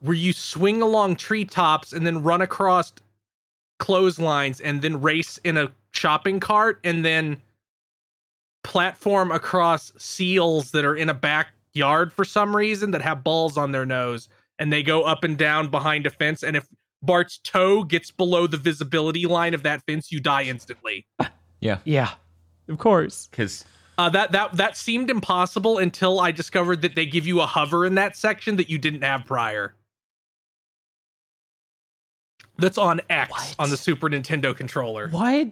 [0.00, 2.94] where you swing along treetops and then run across
[3.78, 7.36] clotheslines and then race in a shopping cart and then
[8.62, 13.72] platform across seals that are in a backyard for some reason that have balls on
[13.72, 14.28] their nose
[14.58, 16.66] and they go up and down behind a fence and if
[17.02, 21.06] Bart's toe gets below the visibility line of that fence you die instantly.
[21.60, 21.78] Yeah.
[21.84, 22.10] Yeah.
[22.68, 23.28] Of course.
[23.32, 23.64] Cuz
[23.96, 27.86] Uh, that that that seemed impossible until I discovered that they give you a hover
[27.86, 29.74] in that section that you didn't have prior.
[32.58, 33.54] That's on X What?
[33.58, 35.08] on the Super Nintendo controller.
[35.08, 35.48] What?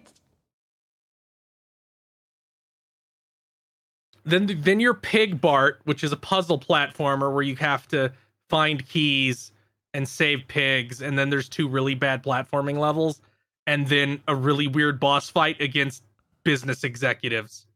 [4.24, 8.12] Then then your Pig Bart, which is a puzzle platformer where you have to
[8.48, 9.52] find keys
[9.94, 13.20] and save pigs, and then there's two really bad platforming levels,
[13.66, 16.02] and then a really weird boss fight against
[16.44, 17.66] business executives.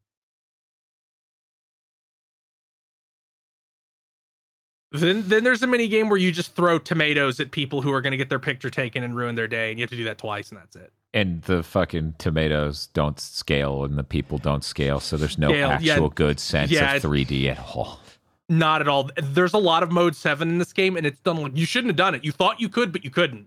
[4.93, 8.02] Then then there's a mini game where you just throw tomatoes at people who are
[8.02, 10.05] going to get their picture taken and ruin their day, and you have to do
[10.05, 10.93] that twice, and that's it.
[11.14, 15.76] And the fucking tomatoes don't scale, and the people don't scale, so there's no Scale,
[15.80, 15.93] yeah.
[15.93, 18.01] actual good sense Yeah, of 3D at all.
[18.48, 19.10] Not at all.
[19.22, 21.90] There's a lot of mode seven in this game, and it's done like you shouldn't
[21.90, 22.24] have done it.
[22.24, 23.47] You thought you could, but you couldn't.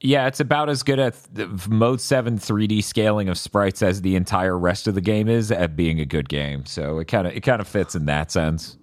[0.00, 4.14] Yeah, it's about as good at the Mode 7 3D scaling of sprites as the
[4.14, 6.64] entire rest of the game is at being a good game.
[6.66, 8.76] So it kind of it kind of fits in that sense.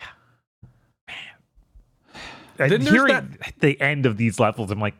[2.58, 4.94] And Then there's hearing the end of these levels, I'm like,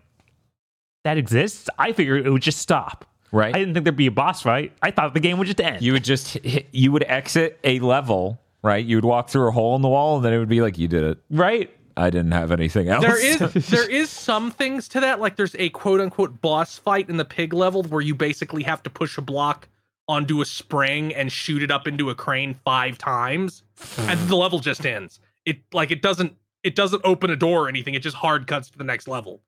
[1.07, 1.69] that exists?
[1.79, 3.05] I figured it would just stop.
[3.33, 3.55] Right?
[3.55, 4.73] I didn't think there'd be a boss fight.
[4.83, 5.83] I thought the game would just end.
[5.83, 8.85] you would just hit, you would exit a level, right?
[8.85, 10.79] You would walk through a hole in the wall and then it would be like
[10.79, 11.19] you did it.
[11.31, 11.71] right?
[11.99, 13.03] I didn't have anything else.
[13.03, 13.39] There is
[13.71, 15.19] there is some things to that.
[15.19, 18.83] Like there's a quote unquote boss fight in the pig level where you basically have
[18.83, 19.69] to push a block
[20.09, 23.63] onto a spring and shoot it up into a crane five times,
[23.99, 25.21] and the level just ends.
[25.47, 27.95] It like it doesn't it doesn't open a door or anything.
[27.95, 29.41] It just hard cuts to the next level.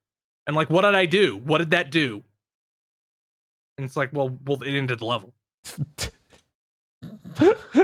[0.48, 1.36] And like, what did I do?
[1.36, 2.24] What did that do?
[3.76, 5.34] And it's like, well, well, it ended the level.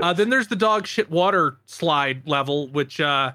[0.03, 3.33] uh, then there's the dog shit water slide level, which uh,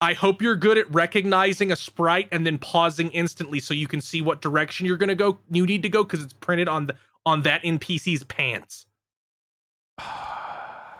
[0.00, 4.00] I hope you're good at recognizing a sprite and then pausing instantly so you can
[4.00, 5.38] see what direction you're gonna go.
[5.50, 8.86] You need to go because it's printed on the on that NPC's pants.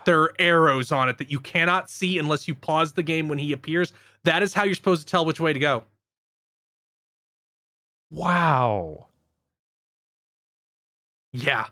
[0.05, 3.39] There are arrows on it that you cannot see unless you pause the game when
[3.39, 3.91] he appears.
[4.23, 5.83] That is how you're supposed to tell which way to go.
[8.11, 9.07] Wow.
[11.33, 11.65] Yeah.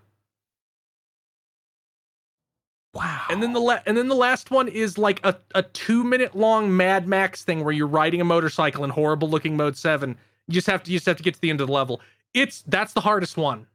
[2.94, 3.26] Wow.
[3.30, 6.36] And then the la- and then the last one is like a, a two minute
[6.36, 10.18] long Mad Max thing where you're riding a motorcycle in horrible looking mode seven.
[10.48, 12.02] You just have to you just have to get to the end of the level.
[12.34, 13.66] It's that's the hardest one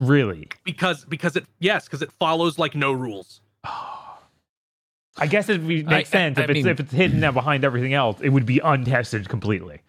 [0.00, 0.48] really?
[0.64, 3.40] because because it yes because it follows like no rules.
[5.18, 7.92] I guess it makes I- sense I if it's if it's hidden now behind everything
[7.92, 9.82] else, it would be untested completely.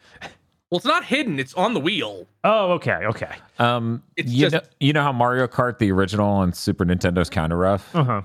[0.71, 2.27] Well, it's not hidden; it's on the wheel.
[2.45, 3.35] Oh, okay, okay.
[3.59, 7.29] Um, It's you just- know, you know how Mario Kart, the original on Super Nintendo's
[7.29, 7.93] kind of rough.
[7.93, 8.21] Uh huh.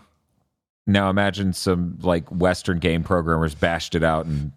[0.87, 4.53] Now imagine some like Western game programmers bashed it out in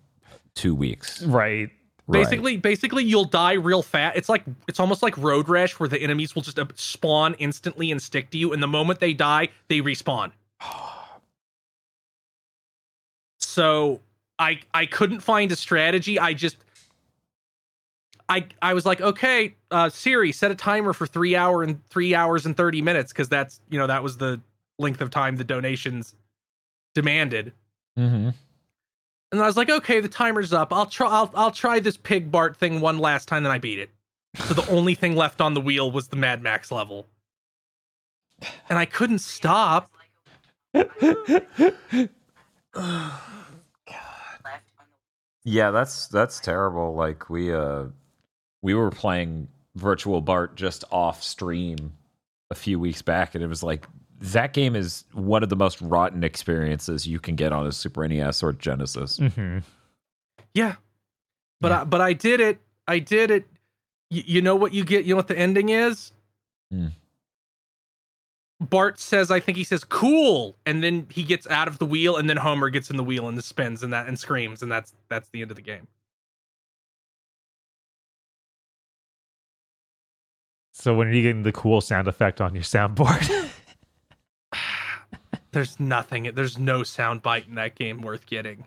[0.53, 1.23] two weeks.
[1.23, 1.71] Right.
[2.05, 2.23] Right.
[2.23, 4.15] Basically, basically, you'll die real fat.
[4.15, 7.91] It's like it's almost like Road Rash, where the enemies will just uh, spawn instantly
[7.91, 10.31] and stick to you, and the moment they die, they respawn.
[13.39, 13.99] so
[14.37, 16.19] I I couldn't find a strategy.
[16.19, 16.57] I just
[18.29, 22.13] I I was like, okay, uh, Siri, set a timer for three hour and three
[22.13, 24.39] hours and thirty minutes because that's you know that was the
[24.77, 26.15] length of time the donations
[26.93, 27.51] demanded.
[27.97, 28.29] Mm-hmm.
[29.31, 30.71] And I was like, okay, the timer's up.
[30.71, 31.07] I'll try.
[31.07, 33.43] I'll I'll try this pig Bart thing one last time.
[33.43, 33.89] Then I beat it.
[34.35, 37.07] So the only thing left on the wheel was the Mad Max level,
[38.69, 39.91] and I couldn't stop.
[45.45, 46.93] Yeah, that's that's terrible.
[46.93, 47.85] Like we uh
[48.61, 51.93] we were playing Virtual Bart just off stream
[52.51, 53.87] a few weeks back, and it was like
[54.21, 58.07] that game is one of the most rotten experiences you can get on a Super
[58.07, 59.17] NES or Genesis.
[59.17, 59.59] hmm
[60.53, 60.75] Yeah,
[61.61, 62.59] but I, but I did it.
[62.87, 63.45] I did it.
[64.11, 65.05] Y- you know what you get?
[65.05, 66.11] You know what the ending is?
[66.71, 66.87] Hmm.
[68.61, 72.17] Bart says, I think he says, "Cool," and then he gets out of the wheel,
[72.17, 74.69] and then Homer gets in the wheel and the spins and that and screams, and
[74.71, 75.87] that's that's the end of the game.
[80.79, 83.49] So when are you getting the cool sound effect on your soundboard?
[85.51, 86.31] There's nothing.
[86.33, 88.63] There's no sound bite in that game worth getting.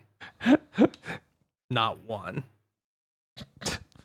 [1.71, 2.43] Not one.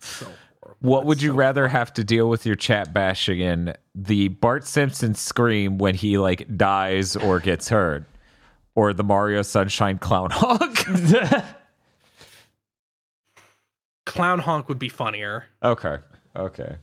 [0.00, 0.26] So
[0.62, 0.78] horrible.
[0.80, 1.70] What would you so rather fun.
[1.72, 6.56] have to deal with your chat bashing in the Bart Simpson scream when he like
[6.56, 8.04] dies or gets hurt,
[8.74, 10.86] or the Mario Sunshine clown honk?
[14.06, 15.44] Clown honk would be funnier.
[15.62, 15.98] okay,
[16.34, 16.76] okay.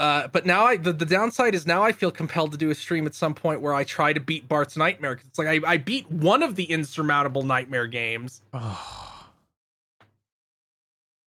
[0.00, 2.74] Uh, but now I the, the downside is now I feel compelled to do a
[2.74, 5.16] stream at some point where I try to beat Bart's Nightmare.
[5.16, 8.40] 'cause It's like I, I beat one of the insurmountable nightmare games.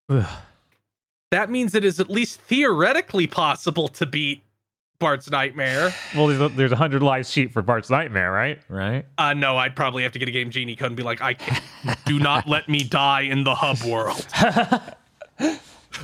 [0.10, 0.26] Ugh.
[1.32, 4.44] That means it is at least theoretically possible to beat
[5.00, 5.94] Bart's Nightmare.
[6.16, 8.60] Well, there's a, there's a hundred lives sheet for Bart's Nightmare, right?
[8.70, 9.06] Right?
[9.18, 11.34] Uh, no, I'd probably have to get a game genie code and be like, I
[11.34, 11.64] can't,
[12.06, 14.26] do not let me die in the hub world.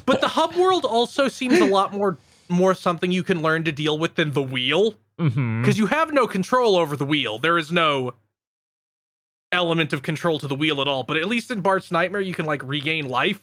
[0.05, 2.17] but the hub world also seems a lot more
[2.49, 5.71] more something you can learn to deal with than the wheel, because Mm-hmm.
[5.75, 7.39] you have no control over the wheel.
[7.39, 8.13] There is no
[9.51, 11.03] element of control to the wheel at all.
[11.03, 13.41] But at least in Bart's Nightmare, you can like regain life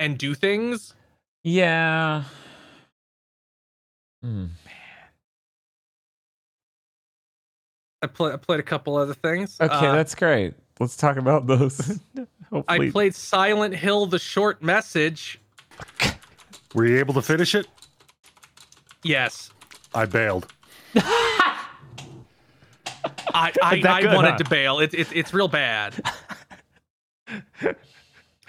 [0.00, 0.94] and do things.
[1.44, 2.24] Yeah.
[4.22, 4.46] Hmm.
[8.02, 9.56] I, play, I played a couple other things.
[9.60, 10.54] Okay, Uh, that's great.
[10.80, 12.00] Let's talk about those.
[12.68, 15.38] I played Silent Hill: The Short Message.
[16.74, 17.66] Were you able to finish it?
[19.02, 19.50] Yes,
[19.94, 20.46] I bailed.
[20.94, 21.52] I
[23.34, 24.38] I, I good, wanted huh?
[24.38, 24.78] to bail.
[24.80, 25.94] It's it's it's real bad.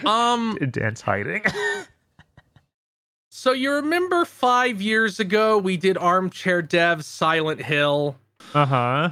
[0.05, 0.57] um.
[0.71, 1.43] Dan's hiding.
[3.35, 8.15] So you remember five years ago we did Armchair Dev's Silent Hill,
[8.53, 9.09] Uh huh.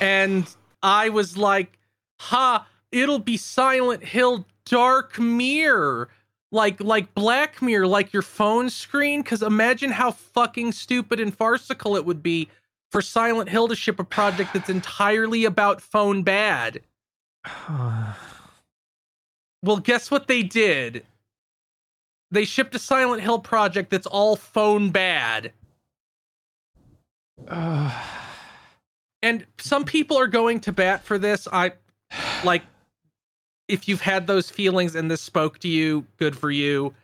[0.00, 0.48] and
[0.82, 1.78] I was like,
[2.20, 2.66] "Ha!
[2.90, 6.08] It'll be Silent Hill Dark Mirror."
[6.54, 9.22] Like like Black Mirror, like your phone screen.
[9.22, 12.48] Because imagine how fucking stupid and farcical it would be
[12.92, 16.80] for Silent Hill to ship a project that's entirely about phone bad.
[19.62, 21.06] Well, guess what they did?
[22.30, 25.52] They shipped a Silent Hill project that's all phone bad.
[29.22, 31.48] And some people are going to bat for this.
[31.50, 31.72] I
[32.44, 32.62] like
[33.68, 36.94] if you've had those feelings and this spoke to you, good for you.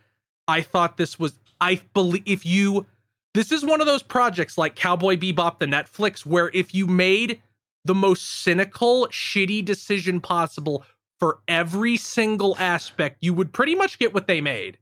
[0.49, 2.87] I thought this was I believe if you
[3.35, 7.41] this is one of those projects like Cowboy Bebop the Netflix where if you made
[7.85, 10.85] the most cynical, shitty decision possible
[11.19, 14.79] for every single aspect, you would pretty much get what they made.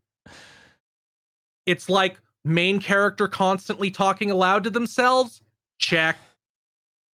[1.66, 5.42] It's like main character constantly talking aloud to themselves.
[5.78, 6.16] Check.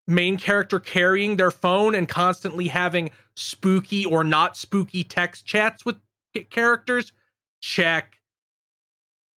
[0.08, 5.98] Main character carrying their phone and constantly having spooky or not spooky text chats with
[6.50, 7.12] characters.
[7.62, 8.16] Check.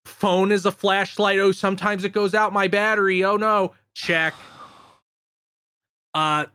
[0.05, 1.39] Phone is a flashlight.
[1.39, 3.25] Oh, sometimes it goes out my battery.
[3.25, 3.75] Oh no.
[3.95, 4.35] Check.
[6.15, 6.47] Uh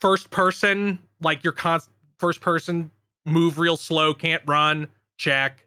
[0.00, 1.80] first person, like your con
[2.18, 2.90] first person,
[3.24, 4.88] move real slow, can't run.
[5.16, 5.66] Check.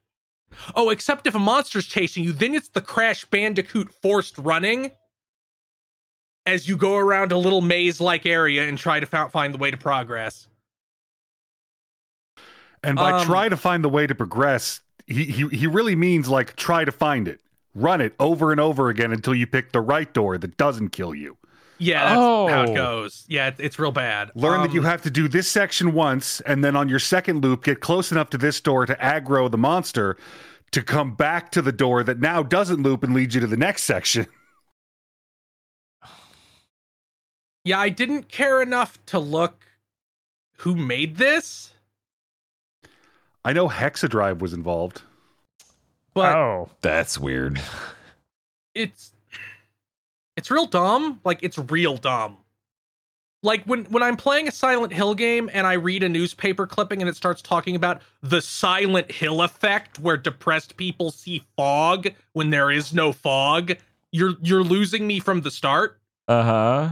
[0.76, 4.92] Oh, except if a monster's chasing you, then it's the Crash Bandicoot forced running
[6.46, 9.70] as you go around a little maze like area and try to find the way
[9.72, 10.49] to progress.
[12.84, 16.30] And by Um, try to find the way to progress, he, he he really means
[16.30, 17.42] like try to find it.
[17.76, 21.14] Run it over and over again until you pick the right door that doesn't kill
[21.14, 21.38] you.
[21.78, 22.64] Yeah, that's how Oh.
[22.64, 23.26] it goes.
[23.28, 24.32] Yeah, it's real bad.
[24.36, 27.42] Learn that you Um, have to do this section once, and then on your second
[27.44, 30.18] loop, get close enough to this door to aggro the monster
[30.72, 33.58] to come back to the door that now doesn't loop and lead you to the
[33.58, 34.28] next section.
[37.64, 39.66] Yeah, I didn't care enough to look
[40.58, 41.72] who made this,
[43.46, 45.02] I know Hexadrive was involved.
[46.14, 47.62] but oh, That's weird.
[48.76, 49.12] it's
[50.38, 51.20] it's real dumb.
[51.24, 52.38] Like it's real dumb.
[53.42, 57.02] Like when when I'm playing a Silent Hill game and I read a newspaper clipping
[57.02, 62.50] and it starts talking about the Silent Hill effect where depressed people see fog when
[62.50, 63.78] there is no fog,
[64.12, 66.00] you're you're losing me from the start.
[66.28, 66.90] Uh huh.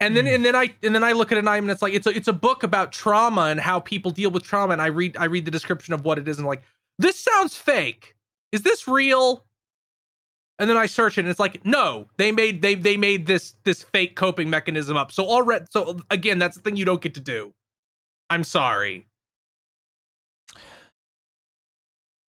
[0.00, 1.94] And then and then I and then I look at an item and it's like
[1.94, 4.86] it's a it's a book about trauma and how people deal with trauma and I
[4.86, 6.62] read I read the description of what it is and like
[6.98, 8.14] this sounds fake.
[8.52, 9.44] Is this real?
[10.58, 13.54] And then I search it and it's like no, they made they they made this
[13.64, 15.12] this fake coping mechanism up.
[15.12, 17.54] So already so again that's the thing you don't get to do.
[18.30, 19.06] I'm sorry.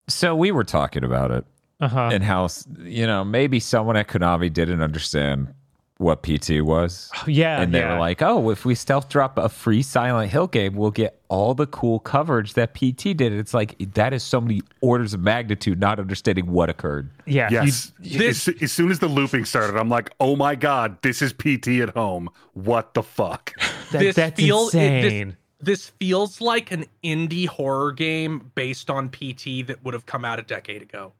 [0.09, 1.44] So we were talking about it
[1.80, 2.10] uh huh.
[2.12, 2.48] and how
[2.78, 5.52] you know maybe someone at Konami didn't understand
[5.98, 7.10] what PT was.
[7.16, 7.94] Oh, yeah, and they yeah.
[7.94, 11.55] were like, "Oh, if we stealth drop a free Silent Hill game, we'll get all
[11.55, 15.81] the cool coverage that PT did." It's like that is so many orders of magnitude
[15.81, 17.10] not understanding what occurred.
[17.24, 18.47] yeah, you- Yes.
[18.48, 21.81] as, as soon as the looping started, I'm like, oh my God, this is PT
[21.81, 22.28] at home.
[22.52, 23.52] What the fuck?
[23.93, 25.36] that- this that's feel- it- this- insane.
[25.59, 30.39] This feels like an indie horror game based on PT that would have come out
[30.39, 31.14] a decade ago.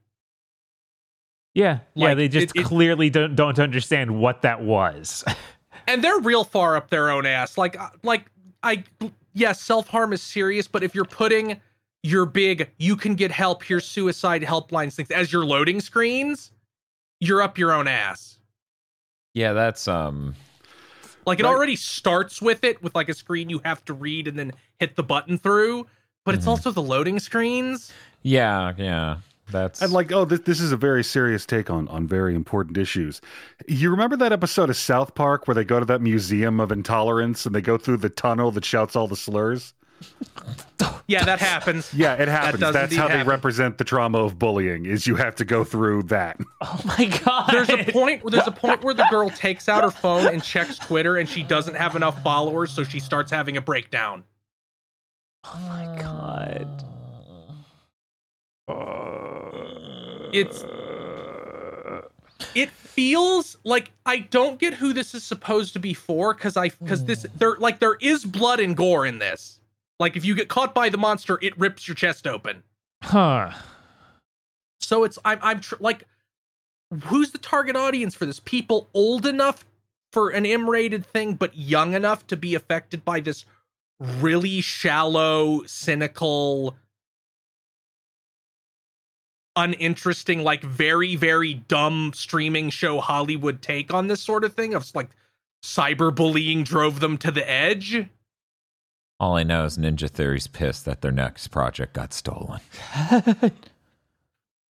[1.57, 2.09] Yeah, yeah.
[2.09, 5.25] like, They just it- it- clearly don't don't understand what that was.
[5.89, 7.57] and they're real far up their own ass.
[7.59, 8.27] Like, uh, like
[8.63, 8.85] I,
[9.35, 11.61] yes, self harm is serious, but if you're putting
[12.03, 16.53] your big, you can get help, here's suicide helplines things as your loading screens,
[17.21, 18.39] you're up your own ass.
[19.35, 20.35] Yeah, that's um
[21.27, 21.51] Like it Right.
[21.51, 24.95] already starts with it with like a screen you have to read and then hit
[24.97, 25.87] the button through,
[26.25, 26.51] but it's Mhm.
[26.51, 27.93] also the loading screens.
[28.23, 29.17] yeah, yeah.
[29.51, 32.77] That's And like, oh, this, this is a very serious take on on very important
[32.77, 33.21] issues.
[33.69, 37.47] You remember that episode of South Park where they go to that museum of intolerance
[37.47, 39.75] and they go through the tunnel that shouts all the slurs?
[41.09, 41.95] Yeah, that happens.
[41.95, 42.61] Yeah, it happens.
[42.61, 44.87] does That's indeed how they represent the trauma of bullying.
[44.87, 46.39] Is you have to go through that.
[46.63, 47.51] Oh my god.
[47.51, 48.23] There's a point.
[48.29, 51.43] There's a point where the girl takes out her phone and checks Twitter, and she
[51.43, 54.25] doesn't have enough followers, so she starts having a breakdown.
[55.45, 56.85] Oh my god.
[58.67, 59.16] Uh,
[60.33, 60.65] It's.
[62.55, 66.69] It feels like I don't get who this is supposed to be for, because I
[66.69, 67.29] because this hmm.
[67.39, 69.61] there like there is blood and gore in this.
[69.99, 72.63] Like if you get caught by the monster, it rips your chest open.
[73.03, 73.53] Huh.
[74.81, 76.05] So it's I'm I'm tr- like,
[77.05, 78.41] who's the target audience for this?
[78.41, 79.65] People old enough
[80.13, 83.45] for an M-rated thing, but young enough to be affected by this
[84.01, 86.77] really shallow, cynical,
[89.57, 94.95] uninteresting, like very very dumb streaming show Hollywood take on this sort of thing of
[94.95, 95.11] like
[95.63, 98.07] cyberbullying drove them to the edge.
[99.19, 102.61] all I know is Ninja Theory's pissed that their next project got stolen.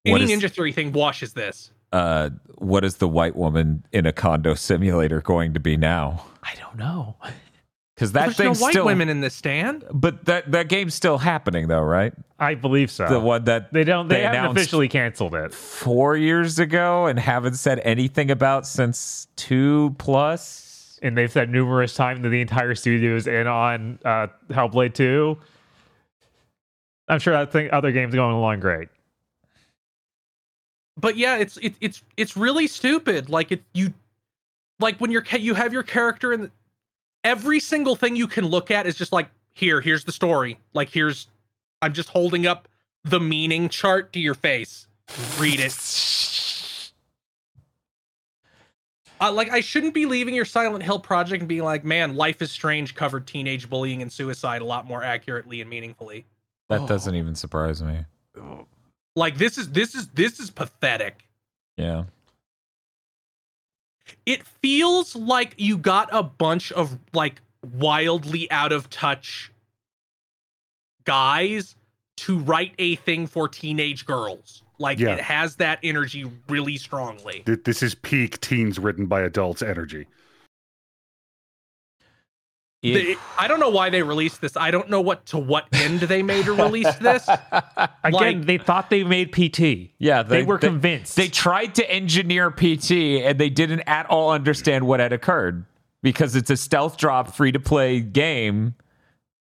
[0.08, 1.72] What Any is- Ninja Theory thing washes this.
[1.92, 6.24] Uh, what is the white woman in a condo simulator going to be now?
[6.44, 7.16] I don't know.
[7.96, 9.82] Because that There's no white still, women in the stand.
[9.90, 12.12] but that that game's still happening though, right?
[12.38, 13.08] I believe so.
[13.08, 14.08] The one that they don't.
[14.08, 15.54] They, they haven't officially canceled it.
[15.54, 20.98] four years ago and haven't said anything about since two plus.
[21.02, 25.36] and they've said numerous times that the entire studio is in on uh, Hellblade 2.
[27.08, 28.88] I'm sure that thing, other games going along great.
[30.98, 33.30] but yeah, it's it, it's it's really stupid.
[33.30, 33.94] Like it you
[34.80, 36.50] like when you're you have your character and
[37.26, 40.58] every single thing you can look at is just like here, here's the story.
[40.72, 41.26] Like here's
[41.82, 42.68] I'm just holding up
[43.04, 44.86] the meaning chart to your face.
[45.38, 45.72] Read it.
[49.18, 52.42] Uh, like I shouldn't be leaving your Silent Hill project and being like, man, Life
[52.42, 56.26] is Strange covered teenage bullying and suicide a lot more accurately and meaningfully.
[56.68, 56.86] That Oh.
[56.86, 58.04] doesn't even surprise me.
[59.14, 61.26] Like this is this is this is pathetic.
[61.78, 62.04] Yeah.
[64.26, 67.40] It feels like you got a bunch of like
[67.74, 69.50] wildly out of touch
[71.04, 71.76] guys
[72.16, 74.62] to write a thing for teenage girls.
[74.78, 75.14] Like Yeah.
[75.14, 77.42] it has that energy really strongly.
[77.46, 80.06] This is peak teens written by adults energy.
[82.82, 84.56] They- I don't know why they released this.
[84.56, 87.26] I don't know what to what end they made to release this.
[88.04, 89.90] Again, Like- they thought they made PT.
[89.98, 91.16] Yeah, They, were convinced.
[91.16, 92.92] They tried to engineer PT
[93.24, 95.64] and they didn't at all understand what had occurred
[96.02, 98.74] because it's a stealth drop free to play game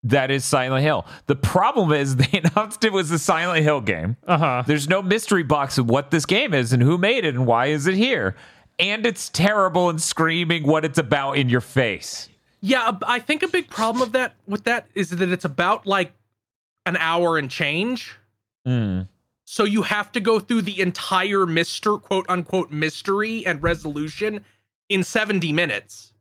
[0.04, 1.06] that is Silent Hill.
[1.28, 4.18] The problem is they announced it was a Silent Hill game.
[4.26, 4.64] uh huh.
[4.66, 7.68] There's no mystery box of what this game is and who made it and why
[7.68, 8.36] is it here.
[8.80, 12.30] And it's terrible and screaming what it's about in your face.
[12.66, 16.12] Yeah, I think a big problem of that with that is that it's about like
[16.88, 18.16] an hour and change.
[18.68, 19.08] Mm.
[19.44, 24.44] So you have to go through the entire mister quote unquote mystery and resolution
[24.90, 26.12] in 70 minutes,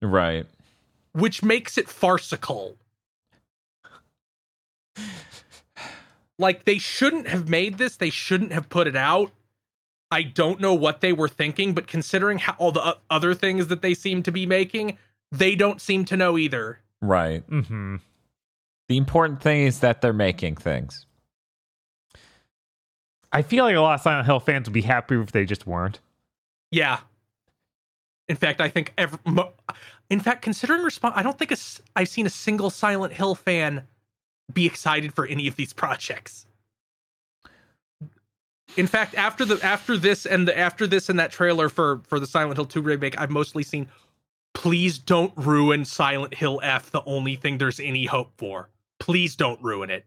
[0.00, 0.46] Right.
[1.12, 2.76] which makes it farcical.
[6.38, 9.30] Like they shouldn't have made this, they shouldn't have put it out.
[10.10, 13.80] I don't know what they were thinking, but considering how all the other things that
[13.82, 14.98] they seem to be making,
[15.32, 16.78] they don't seem to know either.
[17.00, 17.48] Right.
[17.50, 17.96] Mm-hmm.
[18.88, 21.06] The important thing is that they're making things.
[23.32, 25.66] I feel like a lot of Silent Hill fans would be happy if they just
[25.66, 25.98] weren't.
[26.70, 27.00] Yeah.
[28.28, 29.52] In fact, I think every, mo-
[30.10, 33.34] in fact, considering response, I don't think a s- I've seen a single Silent Hill
[33.34, 33.84] fan
[34.52, 36.46] be excited for any of these projects.
[38.76, 42.18] In fact, after the after this and the after this and that trailer for for
[42.20, 43.88] the Silent Hill 2 remake, I've mostly seen
[44.54, 48.68] please don't ruin Silent Hill F, the only thing there's any hope for.
[48.98, 50.06] Please don't ruin it.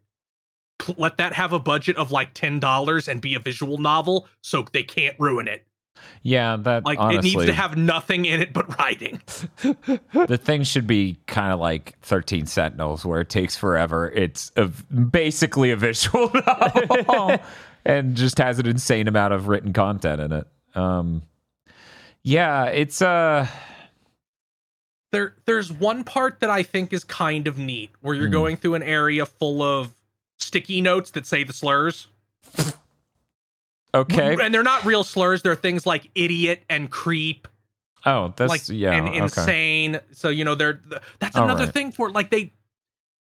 [0.78, 4.66] Pl- let that have a budget of like $10 and be a visual novel so
[4.72, 5.66] they can't ruin it.
[6.24, 9.22] Yeah, that Like honestly, it needs to have nothing in it but writing.
[10.28, 14.12] the thing should be kind of like 13 Sentinels, where it takes forever.
[14.12, 17.38] It's a, basically a visual novel
[17.86, 20.48] and just has an insane amount of written content in it.
[20.74, 21.22] Um,
[22.24, 23.48] yeah, it's uh,
[25.16, 28.34] There there's one part that I think is kind of neat where you're Hmm.
[28.34, 29.94] going through an area full of
[30.40, 32.08] sticky notes that say the slurs.
[33.94, 34.36] okay.
[34.42, 37.48] And they're not real slurs, they're things like idiot and creep,
[38.06, 39.18] Oh, that's like yeah, and okay.
[39.20, 40.00] insane.
[40.12, 40.82] So you know they're
[41.20, 41.74] that's another right.
[41.74, 42.12] thing for.
[42.12, 42.52] Like they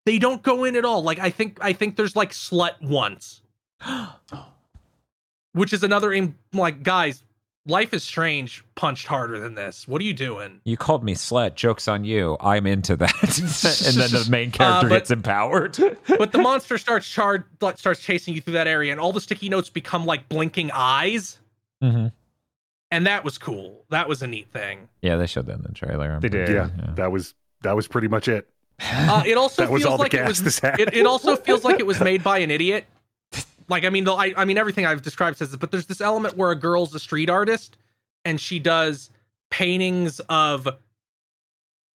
[0.05, 1.03] they don't go in at all.
[1.03, 3.41] Like I think I think there's like slut once.
[5.53, 6.37] which is another aim.
[6.53, 7.23] Like, guys,
[7.67, 9.89] Life is Strange punched harder than this.
[9.89, 10.61] What are you doing?
[10.65, 11.55] You called me slut.
[11.55, 12.37] Joke's on you.
[12.41, 13.15] I'm into that.
[13.23, 15.79] and then the main character uh, but, gets empowered.
[16.19, 17.45] but the monster starts charged,
[17.77, 21.39] starts chasing you through that area, and all the sticky notes become like blinking eyes.
[21.83, 22.09] Mm-hmm.
[22.91, 23.87] And that was cool.
[23.89, 24.89] That was a neat thing.
[25.01, 26.13] Yeah, they showed that in the trailer.
[26.13, 26.51] I'm they did.
[26.51, 28.47] Yeah, yeah, that was that was pretty much it.
[28.79, 30.61] Uh, it also feels like it was.
[30.63, 32.87] It, it also feels like it was made by an idiot
[33.69, 36.01] like I mean, the, I, I mean everything I've described says it, but there's this
[36.01, 37.77] element where a girl's a street artist
[38.25, 39.11] and she does
[39.51, 40.69] paintings of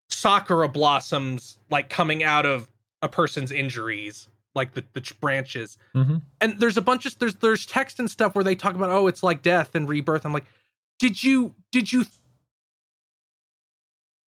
[0.09, 2.69] sakura blossoms like coming out of
[3.03, 5.79] a person's injuries, like the, the branches.
[5.95, 6.17] Mm-hmm.
[6.41, 9.07] And there's a bunch of there's there's text and stuff where they talk about oh
[9.07, 10.25] it's like death and rebirth.
[10.25, 10.47] I'm like,
[10.99, 12.07] did you did you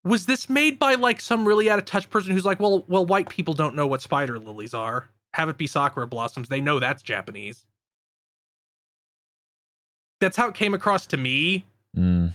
[0.03, 3.05] was this made by like some really out of touch person who's like, well, well,
[3.05, 6.49] white people don't know what spider lilies are have it be sakura blossoms.
[6.49, 7.65] They know that's Japanese.
[10.19, 11.65] That's how it came across to me.
[11.97, 12.33] Mm.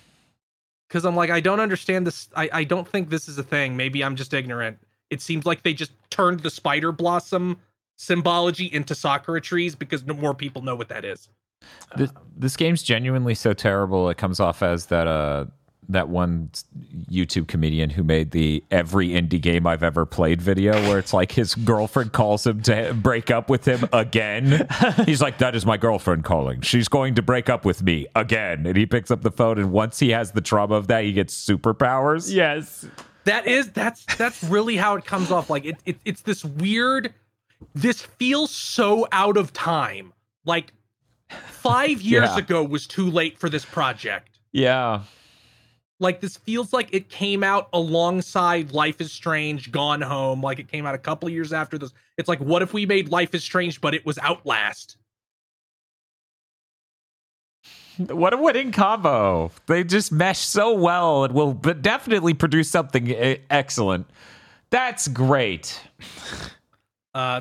[0.89, 2.29] Cause I'm like, I don't understand this.
[2.35, 3.77] I, I don't think this is a thing.
[3.77, 4.79] Maybe I'm just ignorant.
[5.11, 7.59] It seems like they just turned the spider blossom
[7.97, 11.29] symbology into sakura trees because no more people know what that is.
[11.97, 14.09] This, this game's genuinely so terrible.
[14.11, 15.47] It comes off as that uh
[15.89, 16.51] that one
[17.11, 21.33] YouTube comedian who made the every indie game I've ever played video where it's like
[21.33, 24.67] his girlfriend calls him to break up with him again.
[25.07, 26.61] He's like, That is my girlfriend calling.
[26.61, 28.67] She's going to break up with me again.
[28.67, 31.13] And he picks up the phone, and once he has the trauma of that, he
[31.13, 32.33] gets superpowers.
[32.33, 32.87] Yes.
[33.25, 35.51] That is that's that's really how it comes off.
[35.51, 37.13] Like it, it it's this weird
[37.75, 40.13] this feels so out of time.
[40.45, 40.73] Like
[41.49, 42.39] five years yeah.
[42.39, 44.39] ago was too late for this project.
[44.53, 45.03] Yeah.
[45.99, 50.43] Like this feels like it came out alongside Life is Strange, Gone Home.
[50.43, 51.93] Like it came out a couple years after this.
[52.19, 54.99] It's like, what if we made Life is Strange, but it was Outlast?
[57.99, 59.51] What a winning combo!
[59.67, 64.07] They just mesh so well and will definitely produce something eh, excellent.
[64.69, 65.81] That's great.
[67.15, 67.41] Uh,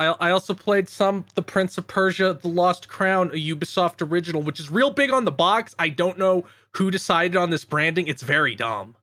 [0.00, 4.42] I, I also played some The Prince of Persia: The Lost Crown, a Ubisoft original,
[4.42, 5.74] which is real big on the box.
[5.78, 8.08] I don't know who decided on this branding.
[8.08, 8.96] It's very dumb.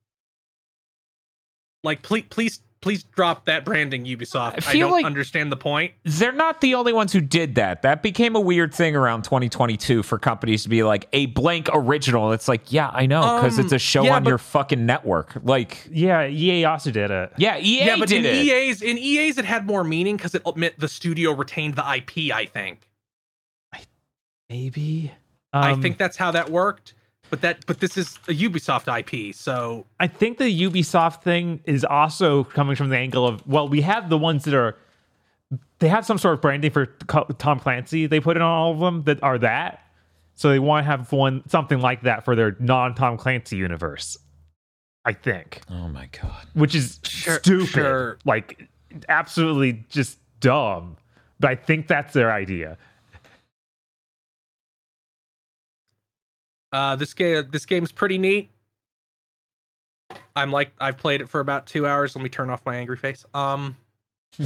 [1.83, 4.67] Like, please, please, please drop that branding, Ubisoft.
[4.67, 5.93] I, I don't like understand the point.
[6.03, 7.81] They're not the only ones who did that.
[7.81, 12.31] That became a weird thing around 2022 for companies to be like a blank original.
[12.31, 14.85] It's like, yeah, I know, because um, it's a show yeah, on but, your fucking
[14.85, 15.33] network.
[15.43, 17.33] Like, yeah, EA also did it.
[17.37, 18.35] Yeah, EA yeah, but in it.
[18.35, 22.33] EA's in EA's it had more meaning because it meant the studio retained the IP.
[22.33, 22.87] I think.
[24.49, 25.11] Maybe.
[25.53, 26.93] Um, I think that's how that worked.
[27.29, 31.83] But that but this is a Ubisoft IP, so I think the Ubisoft thing is
[31.83, 34.77] also coming from the angle of well, we have the ones that are
[35.79, 36.85] they have some sort of branding for
[37.37, 39.83] Tom Clancy they put in on all of them that are that.
[40.35, 44.17] So they want to have one something like that for their non Tom Clancy universe.
[45.03, 45.61] I think.
[45.69, 46.47] Oh my god.
[46.53, 47.67] Which is sure, stupid.
[47.67, 48.17] Sure.
[48.25, 48.67] Like
[49.09, 50.97] absolutely just dumb.
[51.39, 52.77] But I think that's their idea.
[56.77, 58.51] Uh, this game this game's pretty neat.
[60.35, 62.15] I'm like I've played it for about two hours.
[62.15, 63.25] Let me turn off my angry face.
[63.33, 63.75] Um,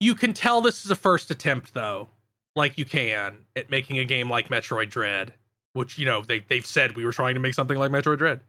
[0.00, 2.08] you can tell this is a first attempt though,
[2.56, 5.32] like you can at making a game like Metroid Dread,
[5.74, 8.40] which you know they they've said we were trying to make something like Metroid Dread.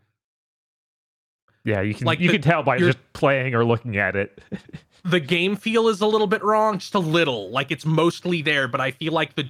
[1.63, 4.41] Yeah, you can like you the, can tell by just playing or looking at it.
[5.05, 7.51] the game feel is a little bit wrong, just a little.
[7.51, 9.47] Like it's mostly there, but I feel like the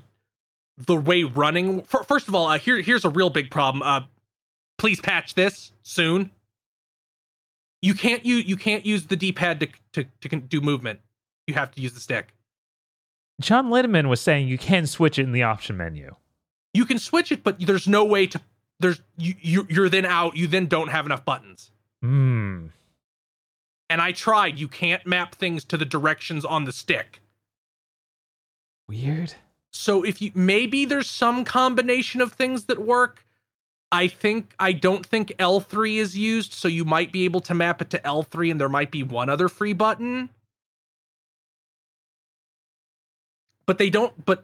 [0.78, 1.82] the way running.
[1.84, 3.82] First of all, uh, here here's a real big problem.
[3.82, 4.02] Uh,
[4.78, 6.32] please patch this soon.
[7.82, 9.68] You can't use you can't use the D-pad to,
[10.04, 10.99] to to do movement.
[11.45, 12.34] You have to use the stick.
[13.40, 16.16] John Linneman was saying you can switch it in the option menu.
[16.74, 18.41] You can switch it, but there's no way to.
[18.80, 20.36] There's you, you you're then out.
[20.36, 21.72] You then don't have enough buttons.
[22.02, 22.68] Hmm.
[23.90, 24.60] And I tried.
[24.60, 27.22] You can't map things to the directions on the stick.
[28.88, 29.36] Weird.
[29.78, 33.24] So if you maybe there's some combination of things that work.
[33.90, 37.82] I think I don't think L3 is used, so you might be able to map
[37.82, 40.30] it to L3 and there might be one other free button.
[43.66, 44.44] But they don't but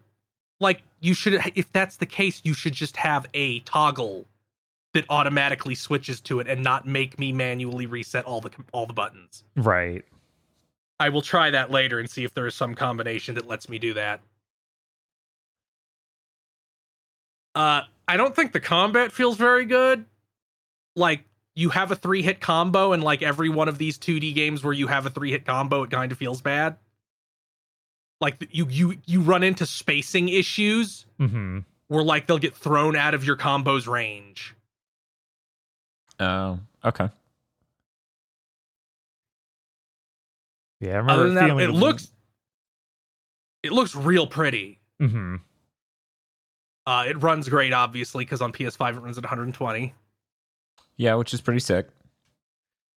[0.62, 4.26] like you should if that's the case, you should just have a toggle
[4.94, 8.94] that automatically switches to it and not make me manually reset all the all the
[8.94, 9.44] buttons.
[9.56, 10.06] Right.
[11.00, 13.78] I will try that later and see if there is some combination that lets me
[13.78, 14.22] do that.
[17.56, 20.06] Uh, I don't think the combat feels very good.
[20.96, 21.24] Like
[21.56, 24.74] you have a three hit combo, and like every one of these 2D games where
[24.74, 26.78] you have a three hit combo, it kind of feels bad.
[28.22, 31.60] like you you you run into spacing issues mm-hmm.
[31.88, 34.56] where like they'll get thrown out of your combos range.
[36.20, 37.10] Oh, okay.
[40.80, 42.10] Yeah, I remember Other than that, it looks
[43.64, 44.80] it looks real pretty.
[45.02, 45.38] Mm-hmm.
[46.86, 49.94] Uh, it runs great, obviously, because on PS5 it runs at 120.
[50.98, 51.88] Yeah, which is pretty sick.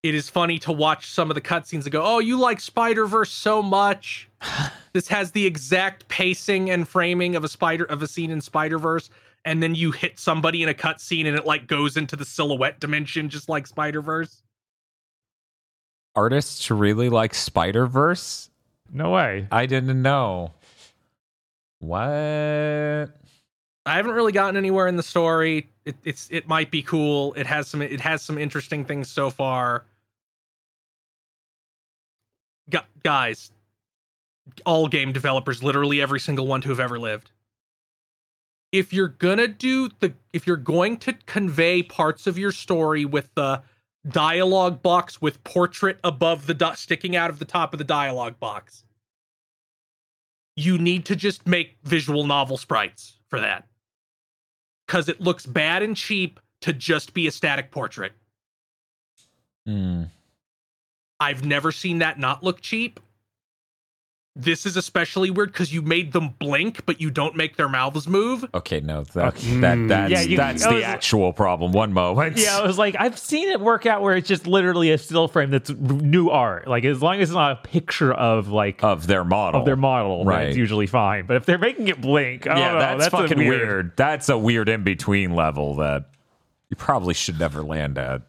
[0.02, 3.06] It is funny to watch some of the cutscenes and go, "Oh, you like Spider
[3.06, 4.28] Verse so much."
[4.92, 8.78] this has the exact pacing and framing of a spider of a scene in Spider
[8.78, 9.10] Verse,
[9.44, 12.78] and then you hit somebody in a cutscene and it like goes into the silhouette
[12.78, 14.42] dimension, just like Spider Verse.
[16.14, 18.50] Artists really like Spider Verse.
[18.92, 19.48] No way.
[19.50, 20.52] I didn't know.
[21.80, 23.10] What?
[23.86, 25.70] I haven't really gotten anywhere in the story.
[25.84, 27.32] It, it's it might be cool.
[27.34, 29.84] It has some it has some interesting things so far.
[32.68, 33.52] Gu- guys,
[34.66, 37.30] all game developers, literally every single one to have ever lived.
[38.72, 43.32] If you're gonna do the if you're going to convey parts of your story with
[43.36, 43.62] the
[44.08, 48.40] dialogue box with portrait above the do- sticking out of the top of the dialogue
[48.40, 48.82] box,
[50.56, 53.64] you need to just make visual novel sprites for that
[54.86, 58.12] because it looks bad and cheap to just be a static portrait.
[59.68, 60.10] Mm.
[61.18, 63.00] I've never seen that not look cheap.
[64.38, 68.06] This is especially weird because you made them blink, but you don't make their mouths
[68.06, 68.44] move.
[68.52, 69.56] Okay, no, that, Okay.
[69.60, 69.88] that Mm.
[69.88, 71.72] that's Yeah, you- that's I the was- actual problem.
[71.72, 72.36] One moment.
[72.36, 75.26] Yeah, I was like, I've seen it work out where it's just literally a still
[75.26, 76.68] frame that's new art.
[76.68, 79.60] Like as long as it's not a picture of like of their model.
[79.60, 80.34] of their model, right?
[80.36, 80.46] Right.
[80.48, 81.24] It's usually fine.
[81.24, 83.92] But if they're making it blink, I yeah, don't that's, a fucking weird.
[83.96, 86.10] That's a weird in between level that
[86.68, 88.20] you probably should never land at.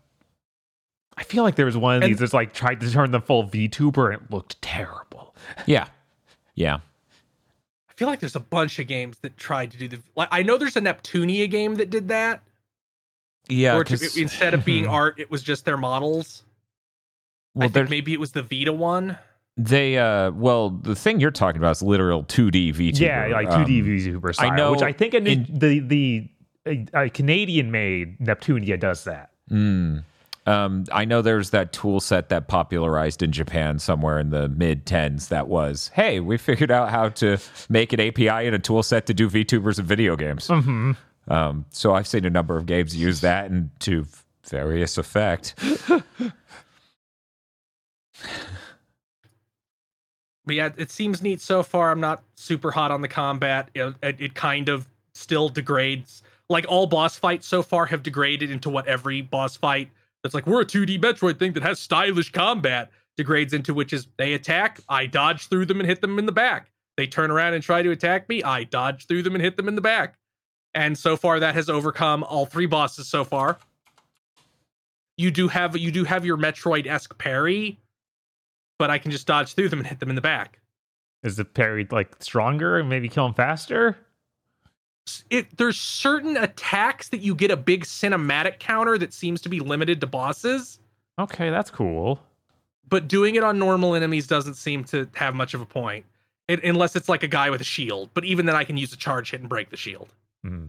[1.17, 3.19] I feel like there was one of And- these that's like tried to turn the
[3.19, 5.35] full VTuber and it looked terrible.
[5.65, 5.87] Yeah,
[6.57, 6.75] yeah.
[7.89, 9.99] I feel like there's a bunch of games that tried to do the.
[10.15, 12.41] Like, I know there's a Neptunia game that did that,
[13.47, 16.43] Yeah, where to, 'cause- instead of being art, it was just their models.
[17.55, 19.17] I well, think maybe it was the Vita one.
[19.55, 22.99] they uh, well, the thing you're talking about is literal 2D VTuber.
[22.99, 26.29] Yeah, like 2D Um, VTuber style, know which I think a in- the the
[26.93, 29.31] a, Canadian made Neptunia does that.
[29.49, 30.03] Mm.
[30.47, 34.85] Um, I know there's that tool set that popularized in Japan somewhere in the mid
[34.85, 37.37] 10s that was, hey, we figured out how to
[37.69, 40.47] make an API and a tool set to do VTubers and video games.
[40.47, 40.93] Mm-hmm.
[41.27, 44.05] Um, so I've seen a number of games use that and to
[44.45, 45.53] various effect.
[50.47, 51.91] But yeah, it seems neat so far.
[51.91, 53.69] I'm not super hot on the combat.
[53.75, 56.23] It, it, it kind of still degrades.
[56.47, 59.89] Like all boss fights so far have degraded into what every boss fight
[60.23, 64.07] that's like we're a 2D Metroid thing that has stylish combat degrades into, which is
[64.17, 66.71] they attack, I dodge through them and hit them in the back.
[66.95, 69.67] They turn around and try to attack me, I dodge through them and hit them
[69.67, 70.17] in the back.
[70.73, 73.57] And so far, that has overcome all three bosses so far.
[75.17, 77.79] You do have you do have your Metroid esque parry,
[78.77, 80.59] but I can just dodge through them and hit them in the back.
[81.23, 83.97] Is the parry like stronger and maybe kill them faster?
[85.29, 89.59] It there's certain attacks that you get a big cinematic counter that seems to be
[89.59, 90.79] limited to bosses,
[91.19, 92.19] Okay, that's cool.
[92.89, 96.05] but doing it on normal enemies doesn't seem to have much of a point.
[96.47, 98.93] It, unless it's like a guy with a shield, but even then I can use
[98.93, 100.09] a charge hit and break the shield.
[100.43, 100.65] Hmm.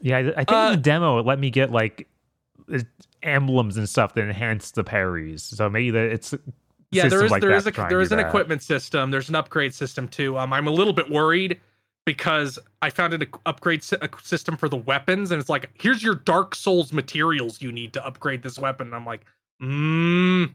[0.00, 2.06] Yeah, I I think Uh, in the demo it let me get like
[3.22, 5.42] emblems and stuff that enhance the parries.
[5.42, 6.34] So maybe that it's
[6.90, 8.26] Yeah, there is like there is a there is an that.
[8.28, 9.10] equipment system.
[9.10, 10.38] There's an upgrade system too.
[10.38, 11.60] Um, I'm a little bit worried
[12.06, 16.54] because I found an upgrade system for the weapons, and it's like here's your Dark
[16.54, 18.86] Souls materials you need to upgrade this weapon.
[18.86, 19.26] And I'm like,
[19.60, 20.54] mm,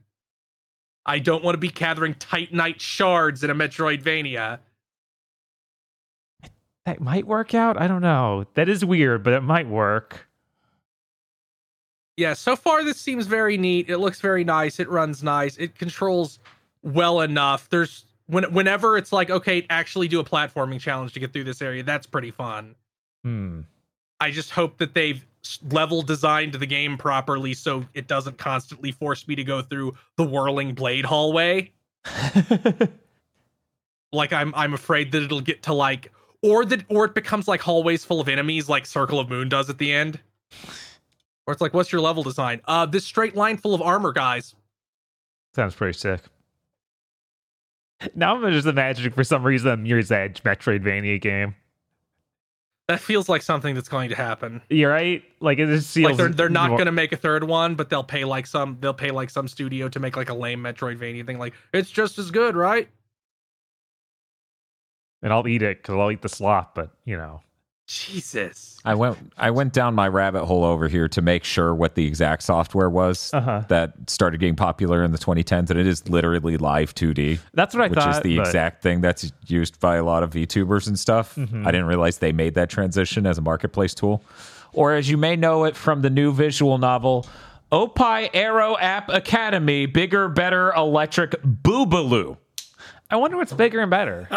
[1.05, 4.59] I don't want to be gathering Titanite shards in a Metroidvania.
[6.85, 7.79] That might work out.
[7.79, 8.45] I don't know.
[8.55, 10.27] That is weird, but it might work.
[12.17, 13.89] yeah, so far this seems very neat.
[13.89, 14.79] It looks very nice.
[14.79, 15.57] It runs nice.
[15.57, 16.39] It controls
[16.81, 17.69] well enough.
[17.69, 21.61] There's when whenever it's like, okay, actually do a platforming challenge to get through this
[21.61, 21.83] area.
[21.83, 22.75] That's pretty fun.
[23.23, 23.61] Hmm.
[24.19, 25.25] I just hope that they've
[25.69, 30.23] level designed the game properly so it doesn't constantly force me to go through the
[30.23, 31.71] whirling blade hallway.
[34.13, 37.61] Like I'm I'm afraid that it'll get to like or that or it becomes like
[37.61, 40.19] hallways full of enemies like Circle of Moon does at the end.
[41.47, 42.61] Or it's like, what's your level design?
[42.65, 44.53] Uh this straight line full of armor guys.
[45.55, 46.21] Sounds pretty sick.
[48.15, 51.55] Now I'm just imagining for some reason a Mirror's Edge Metroidvania game.
[52.87, 54.61] That feels like something that's going to happen.
[54.69, 55.23] You're right.
[55.39, 57.75] Like it just feels Like they're they're not more- going to make a third one,
[57.75, 60.61] but they'll pay like some they'll pay like some studio to make like a lame
[60.61, 61.37] Metroidvania thing.
[61.39, 62.89] Like it's just as good, right?
[65.23, 66.73] and I'll eat it because I'll eat the slop.
[66.75, 67.41] But you know,
[67.91, 68.79] Jesus.
[68.83, 72.07] I went I went down my rabbit hole over here to make sure what the
[72.07, 73.63] exact software was Uh-huh.
[73.67, 77.87] that started getting popular in the 2010s, and it is literally Live2D, that's what I
[77.89, 78.15] which thought.
[78.15, 81.35] is the but- exact thing that's used by a lot of VTubers and stuff.
[81.35, 81.67] Mm-hmm.
[81.67, 84.23] I didn't realize they made that transition as a marketplace tool.
[84.73, 87.27] Or as you may know it from the new visual novel,
[87.71, 92.37] Oppai Ero App Academy, bigger, better electric boobaloo.
[93.09, 94.27] I wonder what's bigger and better.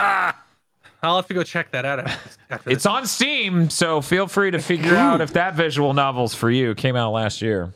[1.04, 4.50] I'll have to go check that out after, after It's on Steam, so feel free
[4.50, 6.70] to figure out if that visual novel's for you.
[6.70, 7.72] It came out last year.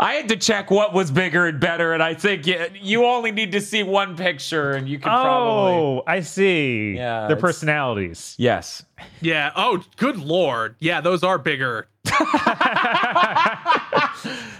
[0.00, 3.30] I had to check what was bigger and better, and I think you, you only
[3.30, 6.94] need to see one picture, and you can oh, probably Oh, I see.
[6.96, 8.34] Yeah, their it's- personalities.
[8.36, 8.84] yes.
[9.20, 9.52] Yeah.
[9.54, 10.74] Oh, good lord.
[10.80, 11.86] Yeah, those are bigger.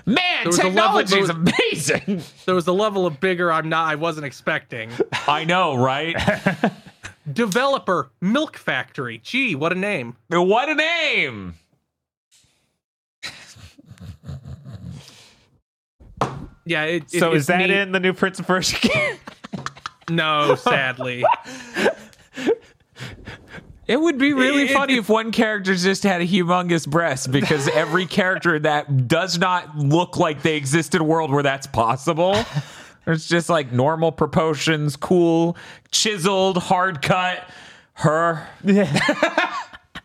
[0.07, 2.23] Man, was a level- technology is there amazing.
[2.47, 4.91] There was a level of bigger I'm not I wasn't expecting.
[5.27, 6.15] I know, right?
[7.33, 9.19] Developer Milk Factory.
[9.19, 10.17] Gee, what a name.
[10.29, 11.55] what a name!
[16.67, 16.85] Yeah.
[16.85, 17.71] It, it- So it's is that neat.
[17.71, 19.17] in the new Prince of Persia game?
[20.11, 21.25] No, sadly.
[23.87, 28.07] It would be really funny if one character just had a humongous breast because every
[28.21, 32.37] character that does not look like they exist in a world where that's possible.
[33.07, 35.57] It's just like normal proportions, cool,
[35.91, 37.45] chiseled, hard cut.
[37.97, 38.49] Her.
[38.65, 38.89] yeah,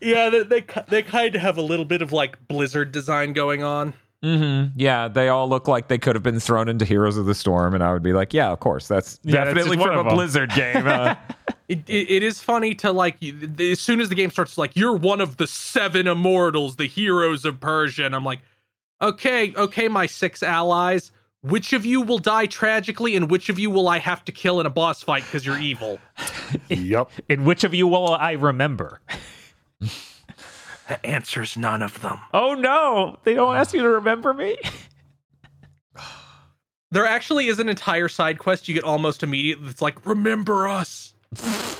[0.00, 3.94] they, they they kind of have a little bit of like Blizzard design going on.
[4.22, 7.74] Yeah, they all look like they could have been thrown into Heroes of the Storm,
[7.74, 10.12] and I would be like, yeah, of course, that's Yeah, definitely just one from of
[10.12, 10.14] a.
[10.14, 10.86] Blizzard game.
[10.86, 11.14] Uh,
[11.68, 13.16] It, it, it is funny to like
[13.60, 17.44] as soon as the game starts like you're one of the seven immortals the heroes
[17.44, 18.40] of persia and i'm like
[19.00, 23.70] okay okay my six allies which of you will die tragically and which of you
[23.70, 26.00] will i have to kill in a boss fight because you're evil
[26.70, 27.08] Yep.
[27.28, 29.00] And which of you will I remember?
[30.90, 32.18] the answer's none of them.
[32.34, 34.58] Oh no, they don't ask you to remember me.
[36.90, 39.68] there actually is an entire side quest you get almost immediately.
[39.68, 41.14] That's like remember us.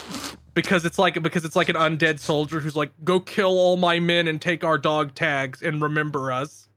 [0.53, 4.01] Because it's like because it's like an undead soldier who's like go kill all my
[4.01, 6.69] men and take our dog tags and remember us.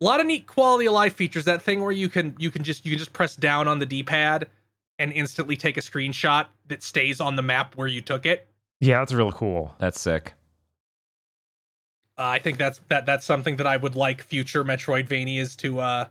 [0.00, 1.46] A lot of neat quality of life features.
[1.46, 3.86] That thing where you can you can just you can just press down on the
[3.86, 4.46] d-pad
[4.98, 8.46] and instantly take a screenshot that stays on the map where you took it
[8.80, 9.74] Yeah, that's real cool.
[9.78, 10.34] that's sick.
[12.18, 16.04] Uh, I think that's that that's something that I would like future Metroidvanias to uh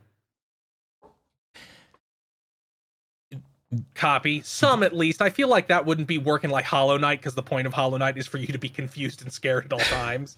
[3.95, 4.41] copy.
[4.41, 5.22] Some at least.
[5.22, 7.98] I feel like that wouldn't be working like Hollow Knight because the point of Hollow
[7.98, 10.38] Knight is for you to be confused and scared at all times.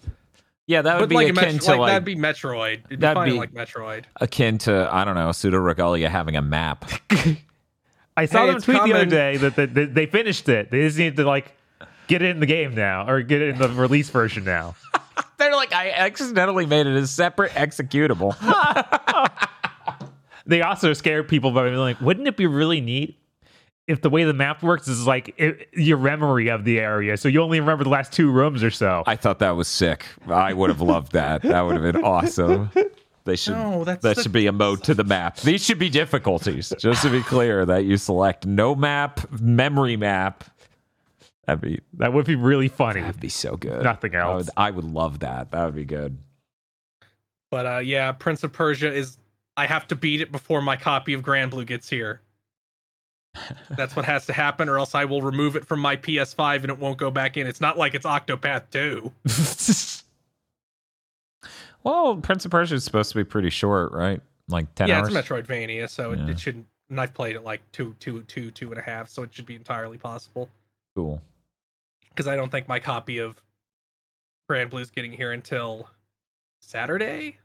[0.68, 2.80] Yeah, that would but be like, a akin Metro- to like, like that'd be Metroid.
[2.86, 4.04] It'd that'd fine be- like Metroid.
[4.20, 6.84] akin to I don't know Pseudoregalia having a map.
[8.16, 10.70] I saw Hey, them it's tweet the other day that they, they, they finished it.
[10.70, 11.52] They just need to like
[12.08, 14.74] get it in the game now or get it in the release version now.
[15.38, 18.34] They're like I accidentally made it a separate executable.
[20.48, 23.18] They also scare people by being like, wouldn't it be really neat
[23.88, 27.28] if the way the map works is like it, your memory of the area, so
[27.28, 29.02] you only remember the last two rooms or so.
[29.08, 30.06] I thought that was sick.
[30.28, 31.42] I would have loved that.
[31.42, 32.70] That would have been awesome.
[33.24, 35.38] They should No, that's that the- should be a mode to the map.
[35.38, 36.72] These should be difficulties.
[36.78, 40.44] Just to be clear, that you select no map, memory map.
[41.46, 43.00] That'd be that would be really funny.
[43.00, 43.82] that'd be so good.
[43.82, 44.46] Nothing I else.
[44.46, 45.52] would, I would love that.
[45.52, 46.18] That would be good.
[47.50, 49.18] But uh yeah, Prince of Persia is
[49.56, 52.20] I have to beat it before my copy of Granblue gets here.
[53.70, 56.70] That's what has to happen, or else I will remove it from my PS5 and
[56.70, 57.46] it won't go back in.
[57.46, 60.02] It's not like it's Octopath 2.
[61.86, 64.20] Well, Prince of Persia is supposed to be pretty short, right?
[64.48, 65.14] Like ten yeah, hours.
[65.14, 66.66] it's Metroidvania, so it, it shouldn't.
[66.90, 69.46] And I've played it like two, two, two, two and a half, so it should
[69.46, 70.48] be entirely possible.
[70.96, 71.22] cool.
[72.16, 73.36] Because I don't think my copy of
[74.50, 75.90] Granblue is getting here until
[76.62, 77.36] Saturday.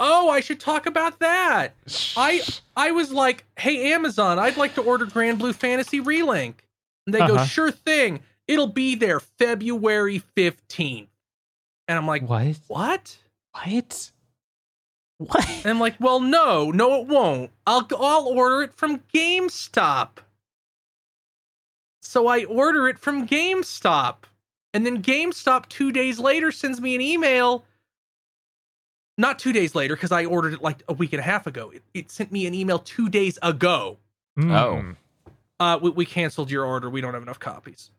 [0.00, 1.74] Oh, I should talk about that.
[2.16, 2.42] I
[2.76, 6.54] I was like, "Hey Amazon, I'd like to order Granblue Fantasy Relink."
[7.06, 7.44] And they go, Uh-huh.
[7.44, 8.20] "Sure thing.
[8.48, 11.08] It'll be there February 15th."
[11.88, 12.58] And I'm like, what?
[12.68, 13.18] "What?"
[13.52, 14.10] What?
[15.18, 15.48] What?
[15.48, 17.50] And I'm like, "Well, no, no it won't.
[17.66, 20.18] I'll I'll order it from GameStop."
[22.12, 24.16] So I order it from GameStop.
[24.74, 27.64] And then GameStop 2 days later sends me an email
[29.16, 31.70] not 2 days later cuz I ordered it like a week and a half ago.
[31.70, 33.96] It, it sent me an email 2 days ago.
[34.38, 34.94] Oh.
[35.58, 36.90] Uh we, we canceled your order.
[36.90, 37.90] We don't have enough copies.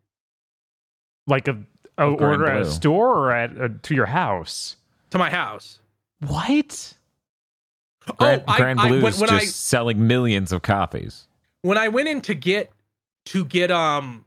[1.25, 1.63] like a
[1.97, 4.77] Oh, order at a store or at uh, to your house?
[5.09, 5.79] To my house.
[6.19, 6.93] What?
[8.17, 11.27] Grand, oh, Grand I, Blues I, when, when just I, selling millions of copies.
[11.63, 12.71] When I went in to get
[13.25, 14.25] to get um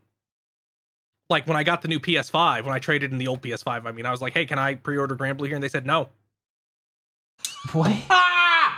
[1.28, 3.93] like when I got the new PS5, when I traded in the old PS5, I
[3.93, 6.09] mean, I was like, "Hey, can I pre-order Grand Granblue here?" And they said no.
[7.73, 7.93] What?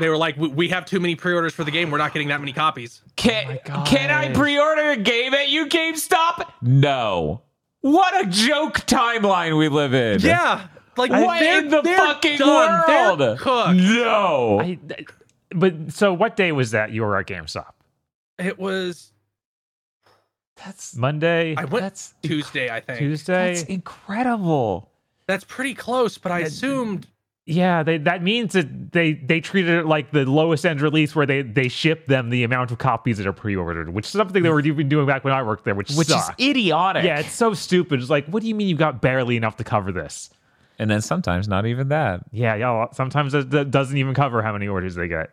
[0.01, 1.91] They were like, "We have too many pre-orders for the game.
[1.91, 5.67] We're not getting that many copies." Can oh Can I pre-order a game at you
[5.67, 6.53] GameStop?
[6.63, 7.43] No.
[7.81, 10.21] What a joke timeline we live in.
[10.21, 10.69] Yeah.
[10.97, 12.85] Like what in the fucking done.
[12.89, 13.77] world?
[13.77, 14.61] No.
[14.61, 14.79] I,
[15.51, 17.73] but so what day was that you were at GameStop?
[18.39, 19.13] It was
[20.65, 21.55] that's Monday.
[21.57, 22.99] I went that's Tuesday, I think.
[22.99, 23.55] Tuesday.
[23.55, 24.91] That's incredible.
[25.27, 27.07] That's pretty close, but I assumed
[27.51, 31.25] yeah, they, that means that they they treated it like the lowest end release, where
[31.25, 34.51] they they ship them the amount of copies that are pre-ordered, which is something they
[34.51, 34.53] mm.
[34.53, 36.39] were even doing back when I worked there, which which sucked.
[36.39, 37.05] is idiotic.
[37.05, 38.01] Yeah, it's so stupid.
[38.01, 40.29] It's like, what do you mean you got barely enough to cover this?
[40.79, 42.21] And then sometimes not even that.
[42.33, 42.87] Yeah, yeah.
[42.93, 45.31] Sometimes that doesn't even cover how many orders they get,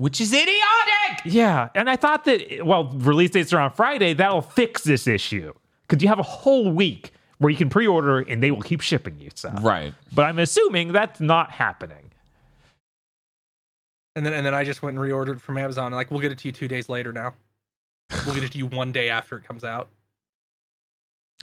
[0.00, 1.26] which is idiotic.
[1.26, 4.14] Yeah, and I thought that well, release dates are on Friday.
[4.14, 5.52] That'll fix this issue
[5.86, 9.20] because you have a whole week where you can pre-order and they will keep shipping
[9.20, 9.62] you stuff.
[9.62, 9.92] Right.
[10.14, 12.10] But I'm assuming that's not happening.
[14.16, 15.92] And then and then I just went and reordered from Amazon.
[15.92, 17.34] Like we'll get it to you two days later now.
[18.24, 19.90] We'll get it to you one day after it comes out.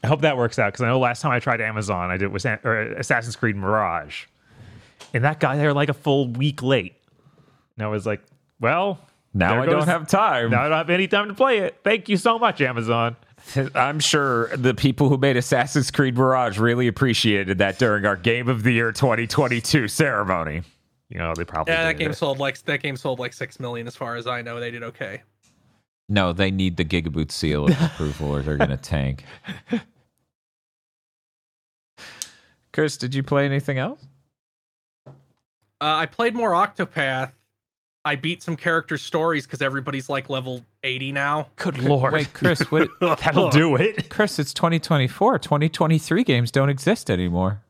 [0.03, 2.29] I hope that works out because I know last time I tried Amazon, I did
[2.29, 4.25] was Assassin's Creed Mirage,
[5.13, 6.95] and that got there like a full week late.
[7.75, 8.21] And I was like,
[8.59, 8.99] "Well,
[9.33, 10.51] now I goes, don't have time.
[10.51, 11.77] Now I don't have any time to play it.
[11.83, 13.15] Thank you so much, Amazon."
[13.75, 18.47] I'm sure the people who made Assassin's Creed Mirage really appreciated that during our Game
[18.47, 20.63] of the Year 2022 ceremony.
[21.09, 21.83] You know, they probably yeah.
[21.83, 22.15] That game it.
[22.15, 24.59] sold like that game sold like six million, as far as I know.
[24.59, 25.21] They did okay.
[26.09, 29.23] No, they need the Gigaboot seal of approval, or they're gonna tank.
[32.73, 34.05] Kris, did you play anything else?
[35.07, 35.11] Uh,
[35.79, 37.31] I played more Octopath.
[38.05, 41.47] I beat some character stories because everybody's like level 80 now.
[41.57, 42.13] Good lord.
[42.13, 44.09] Wait, Kris, what, that'll do it.
[44.09, 45.39] Kris, it's 2024.
[45.39, 47.61] 2023 games don't exist anymore.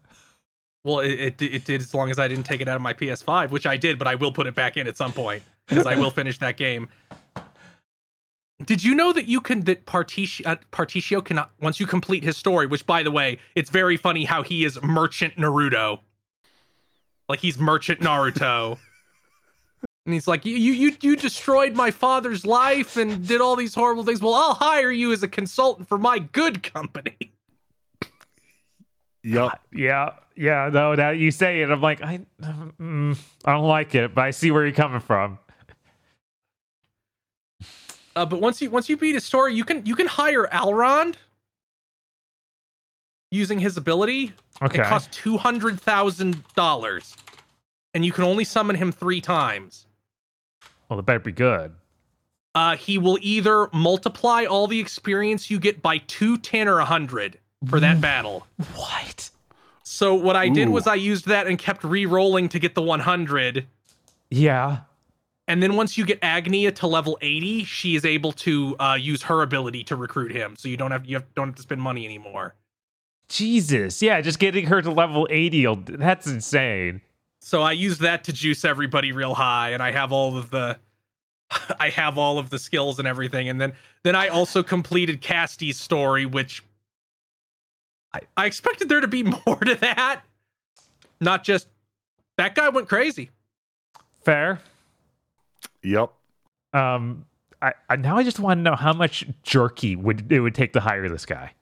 [0.84, 2.94] Well, it, it, it did as long as I didn't take it out of my
[2.94, 5.86] PS5, which I did, but I will put it back in at some point because
[5.86, 6.88] I will finish that game.
[8.64, 12.38] Did you know that you can that Partitio, uh, Partitio cannot once you complete his
[12.38, 12.66] story?
[12.66, 16.00] Which, by the way, it's very funny how he is merchant Naruto,
[17.30, 18.78] like he's merchant Naruto.
[20.08, 24.06] And he's like, you, you, you destroyed my father's life and did all these horrible
[24.06, 24.22] things.
[24.22, 27.18] Well, I'll hire you as a consultant for my good company.
[29.24, 29.60] Yep.
[29.74, 30.12] Yeah.
[30.38, 30.70] Yeah.
[30.72, 31.70] No, now you say it.
[31.70, 35.38] I'm like, I, mm, I don't like it, but I see where you're coming from.
[38.16, 41.16] Uh, but once you once you beat his story, you can you can hire Alrond
[43.30, 44.32] using his ability.
[44.62, 44.80] Okay.
[44.80, 47.14] It costs two hundred thousand dollars,
[47.94, 49.87] and you can only summon him three times.
[50.90, 51.74] Well, it better be good.
[52.56, 56.86] Uh, he will either multiply all the experience you get by two, ten, or a
[56.86, 58.48] hundred for that battle.
[58.76, 59.30] What?
[59.84, 60.54] So what I Ooh.
[60.54, 63.66] did was I used that and kept re-rolling to get the 100.
[64.30, 64.80] Yeah.
[65.48, 69.22] And then once you get Agnea to level 80, she is able to uh, use
[69.24, 70.56] her ability to recruit him.
[70.58, 72.54] So you don't have you have, don't have to spend money anymore.
[73.30, 77.02] Jesus, yeah, just getting her to level 80, that's insane.
[77.48, 80.78] So I use that to juice everybody real high, and I have all of the
[81.80, 83.48] I have all of the skills and everything.
[83.48, 83.72] And then
[84.04, 86.62] then I also completed Castti's story, which
[88.14, 90.24] I, I expected there to be more to that.
[91.22, 91.70] Not just
[92.36, 93.30] that guy went crazy.
[94.26, 94.60] Fair.
[95.84, 96.12] Yep.
[96.74, 97.26] Um
[97.62, 100.74] I, I now I just want to know how much jerky would it would take
[100.74, 101.54] to hire this guy.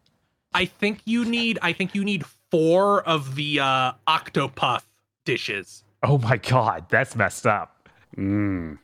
[0.52, 4.82] I think you need I think you need four of the uh octopuff
[5.26, 5.84] dishes.
[6.04, 7.90] Oh my god, that's messed up.
[8.18, 8.78] Mm.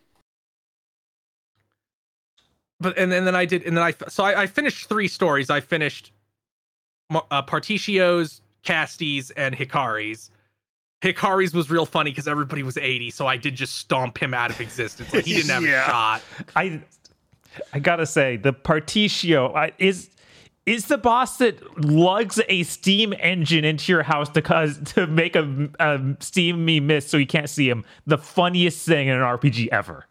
[2.79, 5.49] But and, and then I did and then I so I, I finished three stories.
[5.49, 6.11] I finished
[7.11, 10.31] uh, Partitio's, Castti's, and Hikari's.
[11.01, 14.51] Hikari's was real funny because everybody was 80, so I did just stomp him out
[14.51, 15.11] of existence.
[15.13, 15.83] Like he didn't have yeah.
[15.83, 16.21] a shot.
[16.55, 16.81] I
[17.73, 20.09] I gotta say, the Partitio I, is
[20.65, 25.35] is the boss that lugs a steam engine into your house to cause to make
[25.35, 29.69] a, a steamy mist so you can't see him the funniest thing in an RPG
[29.71, 30.05] ever.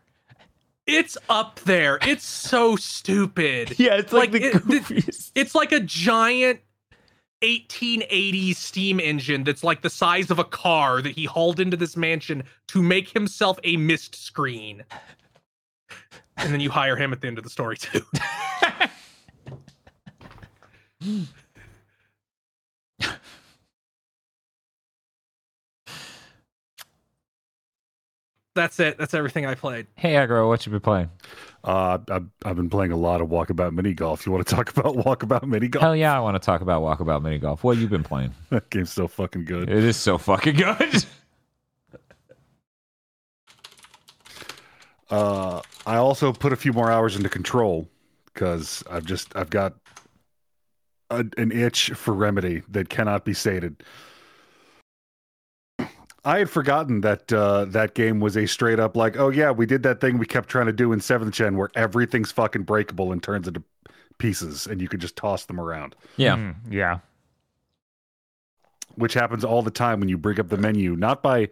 [0.87, 1.99] It's up there.
[2.03, 3.75] It's so stupid.
[3.79, 6.61] Yeah, it's like, like the it, it's like a giant
[7.43, 11.97] 1880s steam engine that's like the size of a car that he hauled into this
[11.97, 14.85] mansion to make himself a mist screen.
[16.37, 18.03] And then you hire him at the end of the story too.
[28.55, 28.99] That's it.
[28.99, 29.87] That's everything I played.
[29.95, 31.09] Hey, Agro, what you been playing?
[31.63, 34.27] Uh, I've, I've been playing a lot of Walkabout Mini Golf.
[34.27, 35.83] You want to talk about Walkabout Mini Golf?
[35.83, 37.65] Hell yeah, I want to talk about Walkabout Mini Golf.
[37.65, 38.35] What you been playing?
[38.51, 39.71] that game's so fucking good.
[39.71, 41.07] It is so fucking good.
[45.11, 47.89] uh, I also put a few more hours into Control
[48.27, 49.75] because I've just I've got
[51.11, 53.83] a, an itch for Remedy that cannot be sated.
[56.23, 59.65] I had forgotten that uh, that game was a straight up like, oh yeah, we
[59.65, 63.11] did that thing we kept trying to do in seventh gen where everything's fucking breakable
[63.11, 63.63] and turns into
[64.19, 65.97] pieces, and you could just toss them around.
[66.17, 66.99] Yeah, Mm, yeah.
[68.97, 71.49] Which happens all the time when you bring up the menu, not by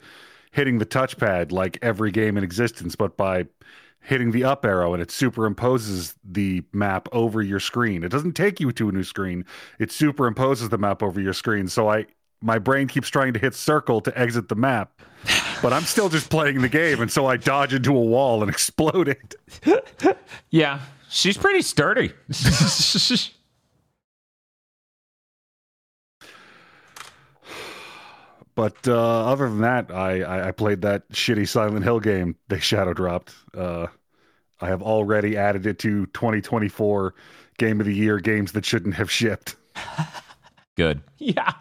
[0.51, 3.47] hitting the touchpad like every game in existence, but by
[4.01, 8.03] hitting the up arrow and it superimposes the map over your screen.
[8.05, 9.45] It doesn't take you to a new screen;
[9.79, 11.69] it superimposes the map over your screen.
[11.69, 12.07] So I
[12.41, 15.03] my brain keeps trying to hit circle to exit the map,
[15.61, 18.51] but I'm still just playing the game, and so I dodge into a wall and
[18.51, 20.19] explode it.
[20.51, 22.13] yeah, she's pretty sturdy.
[28.59, 32.59] but uh, other than that, I, I, I played that shitty Silent Hill game they
[32.59, 33.33] shadow dropped.
[33.57, 33.87] Uh,
[34.61, 37.15] I have already added it to 2024
[37.57, 39.55] Game of the Year games that shouldn't have shipped.
[40.77, 41.03] Good.
[41.19, 41.53] Yeah.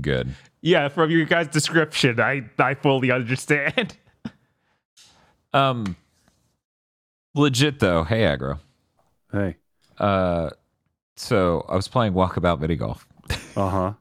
[0.00, 0.34] Good.
[0.62, 3.96] Yeah, from your guys' description, I I fully understand.
[5.54, 5.96] Um
[7.36, 8.58] legit though, hey aggro.
[9.30, 9.56] Hey.
[9.96, 10.50] Uh
[11.14, 13.06] so I was playing walkabout mini golf.
[13.54, 13.92] Uh huh.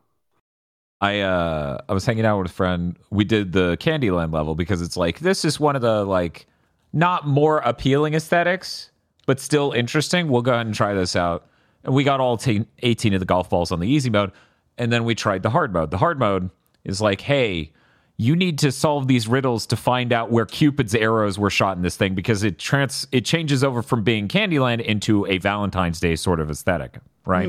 [1.06, 2.98] I uh I was hanging out with a friend.
[3.12, 6.48] We did the Candyland level because it's like this is one of the like
[6.94, 8.90] not more appealing aesthetics,
[9.28, 10.30] but still interesting.
[10.30, 11.48] We'll go ahead and try this out.
[11.84, 14.32] And we got all t- 18 of the golf balls on the easy mode,
[14.80, 15.92] and then we tried the hard mode.
[15.92, 16.50] The hard mode
[16.84, 17.72] is like, hey,
[18.18, 21.84] you need to solve these riddles to find out where Cupid's arrows were shot in
[21.84, 26.16] this thing because it trans it changes over from being Candyland into a Valentine's Day
[26.16, 27.48] sort of aesthetic, right?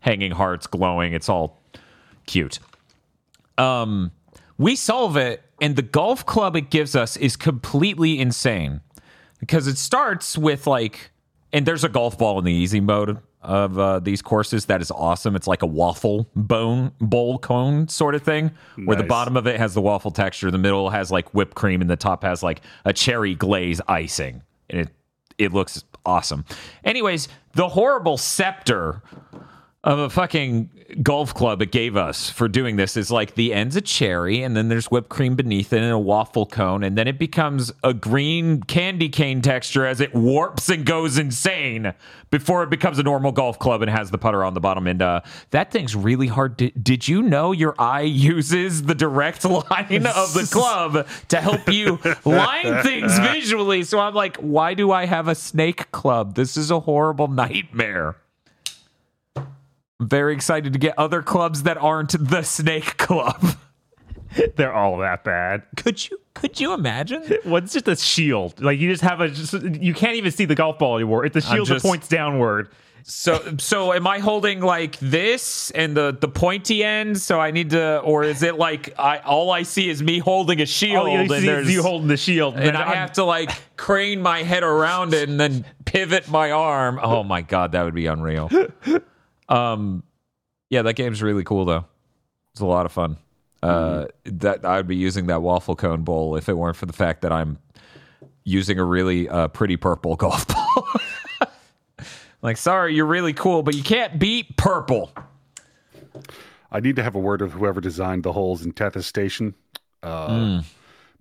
[0.00, 1.62] Hanging hearts, glowing, it's all
[2.26, 2.58] cute.
[3.58, 4.12] Um,
[4.58, 8.80] we solve it, and the golf club it gives us is completely insane
[9.38, 11.10] because it starts with like,
[11.52, 14.90] and there's a golf ball in the easy mode of uh, these courses that is
[14.90, 15.34] awesome.
[15.34, 18.50] It's like a waffle bone bowl cone sort of thing,
[18.84, 21.80] where the bottom of it has the waffle texture, the middle has like whipped cream,
[21.80, 24.88] and the top has like a cherry glaze icing, and it
[25.38, 26.44] it looks awesome.
[26.84, 29.02] Anyways, the horrible scepter
[29.82, 30.68] of a fucking
[31.02, 34.54] golf club it gave us for doing this is like the end's a cherry and
[34.54, 37.94] then there's whipped cream beneath it and a waffle cone and then it becomes a
[37.94, 41.94] green candy cane texture as it warps and goes insane
[42.30, 44.86] before it becomes a normal golf club and has the putter on the bottom.
[44.86, 45.20] And uh,
[45.50, 50.34] that thing's really hard to, did you know your eye uses the direct line of
[50.34, 53.82] the club to help you line things visually?
[53.82, 56.34] So i'm like why do i have a snake club?
[56.34, 58.16] This is a horrible nightmare
[60.00, 63.56] very excited to get other clubs that aren't the Snake Club.
[64.56, 65.62] They're all that bad.
[65.76, 67.22] Could you could you imagine?
[67.44, 68.60] What's just a shield?
[68.60, 71.24] Like you just have a just, you can't even see the golf ball anymore.
[71.24, 72.70] It's a shield just- that points downward.
[73.02, 77.18] So so am I holding like this and the the pointy end?
[77.18, 80.60] So I need to, or is it like I all I see is me holding
[80.60, 83.12] a shield All you and see there's is you holding the shield, and I have
[83.12, 87.00] to like crane my head around it and then pivot my arm.
[87.02, 88.50] Oh my god, that would be unreal.
[89.50, 90.02] Um,
[90.70, 91.84] yeah, that game's really cool though.
[92.52, 93.16] It's a lot of fun.
[93.62, 97.20] Uh, that I'd be using that waffle cone bowl if it weren't for the fact
[97.22, 97.58] that I'm
[98.44, 100.88] using a really uh, pretty purple golf ball.
[102.42, 105.12] like, sorry, you're really cool, but you can't beat purple.
[106.72, 109.54] I need to have a word with whoever designed the holes in Tethys Station,
[110.02, 110.62] uh,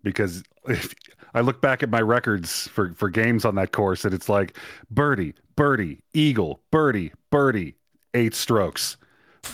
[0.04, 0.94] because if
[1.34, 4.56] I look back at my records for for games on that course, and it's like
[4.90, 7.76] birdie, birdie, eagle, birdie, birdie,
[8.14, 8.98] eight strokes,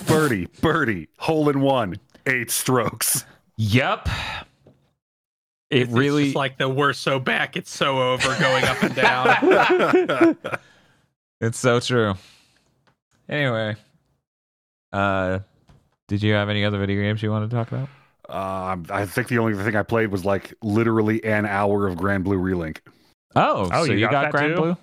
[0.07, 1.95] birdie, birdie, hole in one,
[2.26, 3.26] eight strokes.
[3.57, 4.10] Yep.
[5.72, 8.95] It It's really just like the we're so back, it's so over, going up and
[8.95, 10.38] down.
[11.41, 12.14] It's so true.
[13.27, 13.76] Anyway,
[14.94, 15.40] uh,
[16.07, 17.90] did you have any other video games you wanted to talk about?
[18.73, 22.40] Um, I think the only thing I played was like literally an hour of Granblue
[22.40, 22.77] Relink.
[23.36, 24.61] Oh, Oh, so you you got got, Grand too?
[24.61, 24.77] Blue?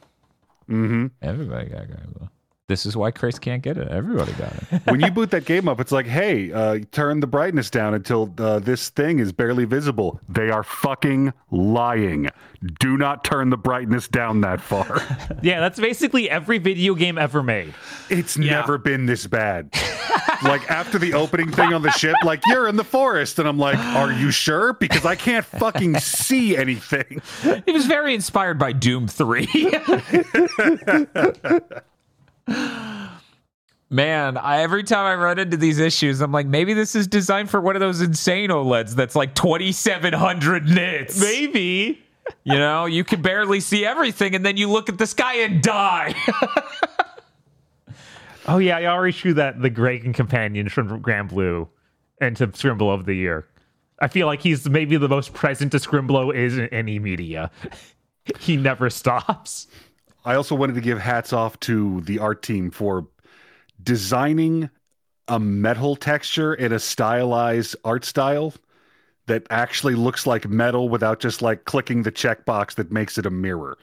[0.70, 1.06] Mm-hmm.
[1.22, 2.28] Everybody got Granblue.
[2.72, 3.88] This is why Kris can't get it.
[3.88, 4.80] Everybody got it.
[4.86, 8.32] when you boot that game up, it's like, hey, uh, turn the brightness down until
[8.38, 10.18] uh, this thing is barely visible.
[10.26, 12.30] They are fucking lying.
[12.80, 15.02] Do not turn the brightness down that far.
[15.42, 17.74] yeah, that's basically every video game ever made.
[18.08, 18.52] It's yeah.
[18.52, 19.68] never been this bad.
[20.42, 23.58] like after the opening thing on the ship, like you're in the forest, and I'm
[23.58, 24.72] like, are you sure?
[24.72, 27.20] Because I can't fucking see anything.
[27.66, 29.46] It was very inspired by Doom Three.
[33.90, 37.50] Man, I, every time I run into these issues, I'm like, maybe this is designed
[37.50, 41.20] for one of those insane OLEDs that's like 2700 nits.
[41.20, 42.02] Maybe.
[42.44, 45.62] You know, you can barely see everything, and then you look at the sky and
[45.62, 46.14] die.
[48.48, 51.68] oh yeah, I already drew that the Greg and companion from Granblue
[52.20, 53.46] into Scrimblow of the Year.
[54.00, 57.50] I feel like he's maybe the most present to Scrimblow is in any media.
[58.40, 59.66] he never stops.
[60.24, 63.06] I also wanted to give hats off to the art team for
[63.82, 64.70] designing
[65.28, 68.54] a metal texture in a stylized art style
[69.26, 73.30] that actually looks like metal without just like clicking the checkbox that makes it a
[73.30, 73.78] mirror.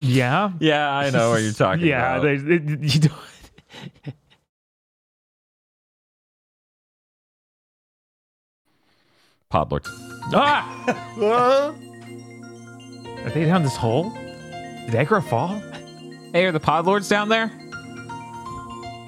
[0.00, 0.52] Yeah.
[0.60, 2.24] Yeah, I know what you're talking yeah, about.
[2.24, 3.12] Yeah, you don't.
[9.50, 9.86] Podlord.
[10.34, 11.72] Ah!
[13.24, 14.10] Are they down this hole?
[14.10, 15.60] Did Aggro fall?
[16.32, 17.48] Hey, are the Podlords down there?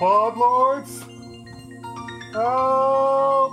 [0.00, 1.04] Podlords?
[2.32, 3.52] Help!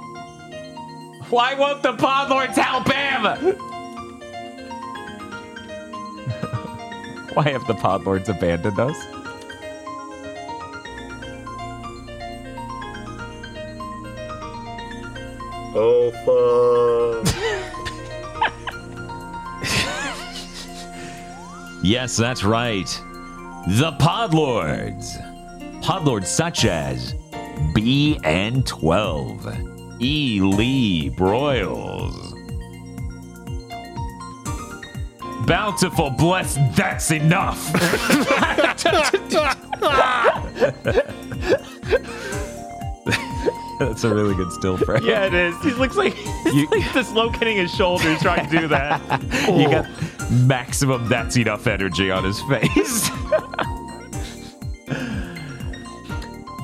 [1.30, 3.56] Why won't the Podlords help him?
[7.36, 8.96] Why have the Podlords abandoned us?
[15.78, 17.36] Oh, fuck.
[21.86, 22.88] Yes, that's right.
[23.68, 25.22] The Podlords.
[25.84, 27.14] Podlords such as
[27.76, 30.42] BN12, E.
[30.42, 32.34] Lee Broyles,
[35.46, 37.72] Bountiful Bless, that's enough.
[43.80, 45.04] That's a really good still frame.
[45.04, 45.56] Yeah, it is.
[45.62, 49.02] He looks like he's you, like dislocating his shoulders trying to do that.
[49.50, 49.86] you got
[50.32, 53.10] maximum that's enough energy on his face.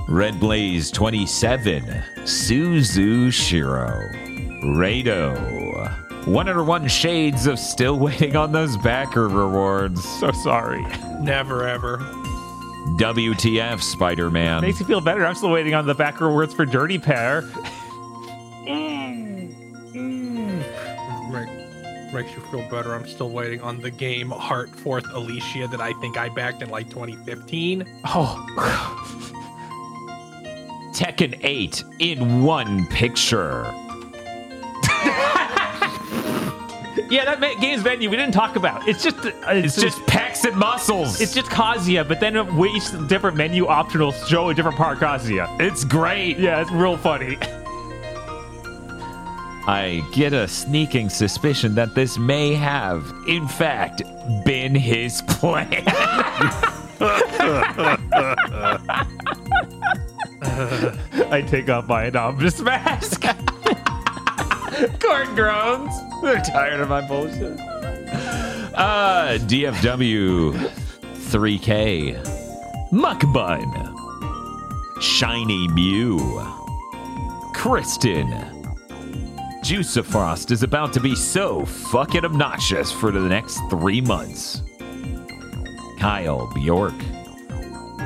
[0.08, 1.84] Red Blaze 27,
[2.24, 4.10] Suzu Shiro,
[4.78, 10.04] Rado, 101 Shades of Still Waiting on those backer rewards.
[10.20, 10.86] So sorry.
[11.22, 12.21] Never ever.
[12.98, 14.62] WTF, Spider Man.
[14.62, 15.26] Makes you feel better.
[15.26, 17.44] I'm still waiting on the back rewards for Dirty Pair.
[18.62, 19.52] Mm,
[19.94, 22.14] mm.
[22.14, 22.94] makes you feel better.
[22.94, 26.70] I'm still waiting on the game Heart Forth Alicia that I think I backed in
[26.70, 28.02] like 2015.
[28.06, 28.46] Oh.
[30.94, 33.64] Tekken 8 in one picture.
[37.12, 38.88] Yeah, that game's venue we didn't talk about.
[38.88, 41.20] It's just uh, it's, it's, just pecs and muscles.
[41.20, 45.60] It's just Kazuya, but then each different menu optionals show a different part of Kazuya.
[45.60, 46.40] It's great.
[46.40, 47.38] Yeah, it's real funny.
[49.68, 54.04] I get a sneaking suspicion that this may have, in fact,
[54.46, 55.84] been his plan.
[61.30, 63.26] I take off my anomalous mask.
[65.00, 65.94] Corn groans.
[66.24, 67.60] They're tired of my bullshit.
[68.74, 70.54] Uh, DFW
[71.14, 72.90] 3K.
[72.92, 75.02] Muckbun.
[75.02, 76.18] Shiny Mew.
[77.54, 78.28] Kristen.
[79.64, 84.64] Juicifrost is about to be so fucking obnoxious for the next three months.
[86.00, 86.96] Kyle Bjork.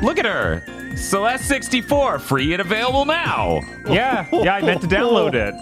[0.04, 0.62] Look at her!
[0.98, 3.62] Celeste 64, free and available now!
[3.88, 5.54] Yeah, yeah, I meant to download it.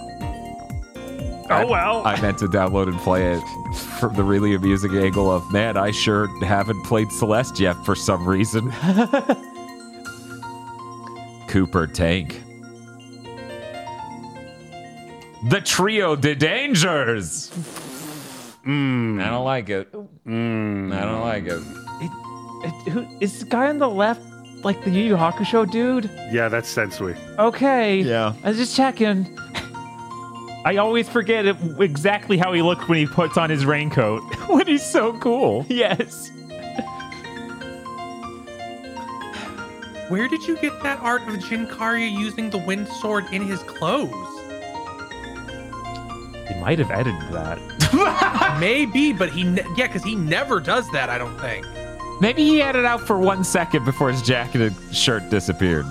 [1.50, 2.02] Oh well.
[2.06, 3.42] I meant to download and play it
[4.00, 8.28] from the really amusing angle of man, I sure haven't played Celeste yet for some
[8.28, 8.72] reason.
[11.48, 12.42] Cooper Tank.
[15.50, 17.52] The Trio de Dangers.
[18.66, 19.22] Mm.
[19.22, 19.92] I don't like it.
[20.26, 20.96] Mm.
[20.96, 21.62] I don't like it.
[22.02, 22.12] it,
[22.88, 24.22] it who, is the guy on the left
[24.64, 26.10] like the Yu Yu Hakusho dude?
[26.32, 27.18] Yeah, that's Sensui.
[27.38, 28.00] Okay.
[28.00, 28.34] Yeah.
[28.44, 29.38] I was just checking.
[30.66, 31.46] I always forget
[31.80, 34.22] exactly how he looks when he puts on his raincoat.
[34.48, 35.66] when he's so cool.
[35.68, 36.32] Yes.
[40.10, 43.64] Where did you get that art of Jin Kariya using the wind sword in his
[43.64, 44.14] clothes?
[46.48, 48.58] He might have edited that.
[48.60, 51.10] Maybe, but he ne- yeah, because he never does that.
[51.10, 51.66] I don't think.
[52.22, 55.86] Maybe he had it out for one second before his jacket and shirt disappeared.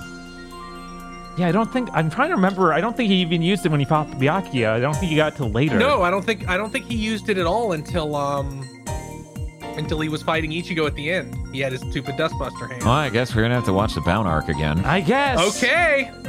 [1.38, 2.72] Yeah, I don't think I'm trying to remember.
[2.74, 4.68] I don't think he even used it when he fought Byakuya.
[4.68, 5.78] I don't think he got it till later.
[5.78, 8.68] No, I don't think I don't think he used it at all until um
[9.76, 11.34] until he was fighting Ichigo at the end.
[11.54, 12.82] He had his stupid Dustbuster hand.
[12.82, 14.84] Well, I guess we're gonna have to watch the Bount arc again.
[14.84, 15.56] I guess.
[15.56, 16.10] Okay.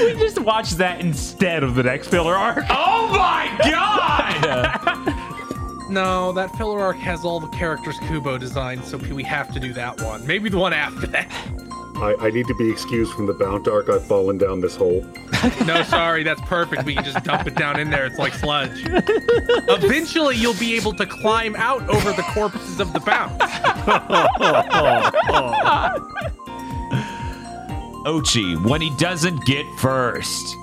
[0.00, 2.64] We just watch that instead of the next filler arc.
[2.70, 5.22] Oh my god!
[5.88, 9.72] No, that filler arc has all the characters Kubo designed, so we have to do
[9.74, 10.26] that one.
[10.26, 11.30] Maybe the one after that.
[11.98, 13.88] I, I need to be excused from the Bount arc.
[13.88, 15.04] I've fallen down this hole.
[15.64, 16.84] No, sorry, that's perfect.
[16.84, 18.04] We can just dump it down in there.
[18.06, 18.70] It's like sludge.
[18.84, 23.44] Eventually, you'll be able to climb out over the corpses of the Bounts.
[28.06, 30.54] Ochi, when he doesn't get first,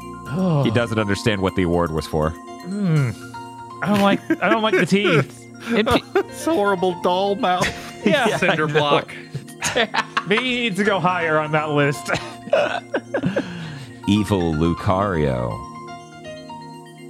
[0.63, 2.29] he doesn't understand what the award was for.
[2.29, 3.11] Hmm.
[3.81, 4.21] I don't like.
[4.41, 5.39] I don't like the teeth.
[5.71, 7.67] It pe- It's horrible doll mouth.
[8.03, 9.15] Yeah, Cinder block.
[10.27, 12.09] me needs to go higher on that list.
[14.07, 15.51] Evil Lucario.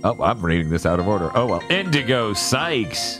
[0.06, 1.32] Oh, I'm reading this out of order.
[1.36, 1.64] Oh well.
[1.70, 3.20] Indigo Sykes.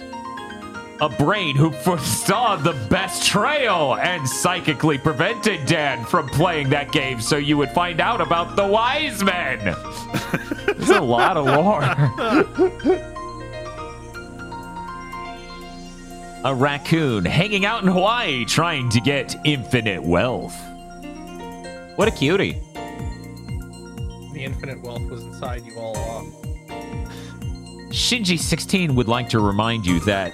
[1.02, 7.20] A brain who foresaw the best trail and psychically prevented Dan from playing that game
[7.20, 9.60] so you would find out about the wise men.
[10.66, 11.82] There's a lot of lore.
[16.46, 20.54] A raccoon hanging out in Hawaii trying to get infinite wealth.
[21.96, 22.58] What a cutie.
[24.34, 26.34] The infinite wealth was inside you all along.
[27.92, 30.34] Shinji16 would like to remind you that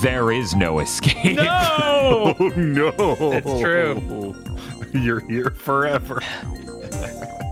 [0.00, 1.36] there is no escape.
[1.36, 1.76] No.
[2.02, 2.92] Oh no!
[3.32, 4.34] It's true.
[4.98, 6.22] You're here forever.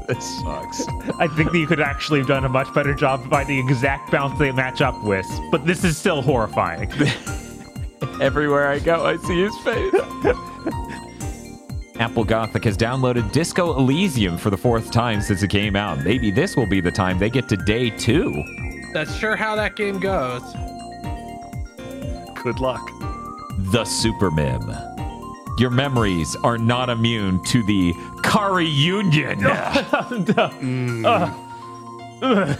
[0.08, 0.88] this sucks.
[1.18, 4.10] I think that you could actually have done a much better job finding the exact
[4.10, 6.90] Bounts they match up with, but this is still horrifying.
[8.20, 9.94] Everywhere I go, I see his face.
[12.00, 16.04] Apple Gothic has downloaded Disco Elysium for the fourth time since it came out.
[16.04, 18.32] Maybe this will be the time they get to day two.
[18.92, 20.42] That's sure how that game goes.
[22.42, 22.88] Good luck.
[23.72, 24.62] The Super Mim.
[25.58, 27.92] Your memories are not immune to the
[28.22, 29.40] Kari Union.
[30.60, 31.04] Mm.
[31.04, 32.56] Uh.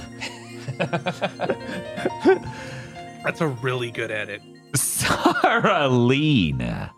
[3.25, 4.43] That's a really good edit.
[4.75, 6.91] Sarah Lean.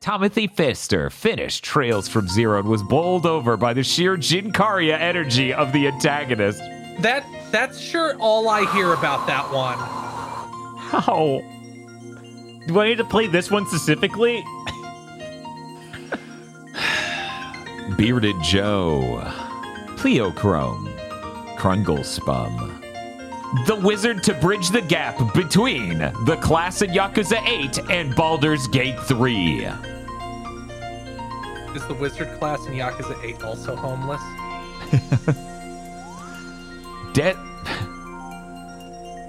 [0.00, 4.98] Timothy Fister finished Trails from Zero and was bowled over by the sheer Jin Kariya
[4.98, 6.60] energy of the antagonist.
[7.00, 9.78] That that's sure all I hear about that one.
[10.78, 11.42] How?
[12.66, 14.44] Do I need to play this one specifically?
[17.96, 19.22] Bearded Joe.
[19.96, 20.94] Pleochrome.
[21.56, 22.77] Krunglespum.
[23.66, 29.00] The wizard to bridge the gap between the class in Yakuza 8 and Baldur's Gate
[29.00, 29.64] 3.
[31.74, 34.20] Is the wizard class in Yakuza 8 also homeless?
[37.14, 37.38] Death.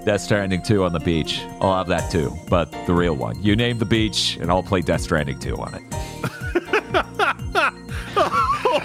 [0.04, 1.40] Death Stranding 2 on the beach.
[1.62, 3.42] I'll have that too, but the real one.
[3.42, 5.82] You name the beach, and I'll play Death Stranding 2 on it.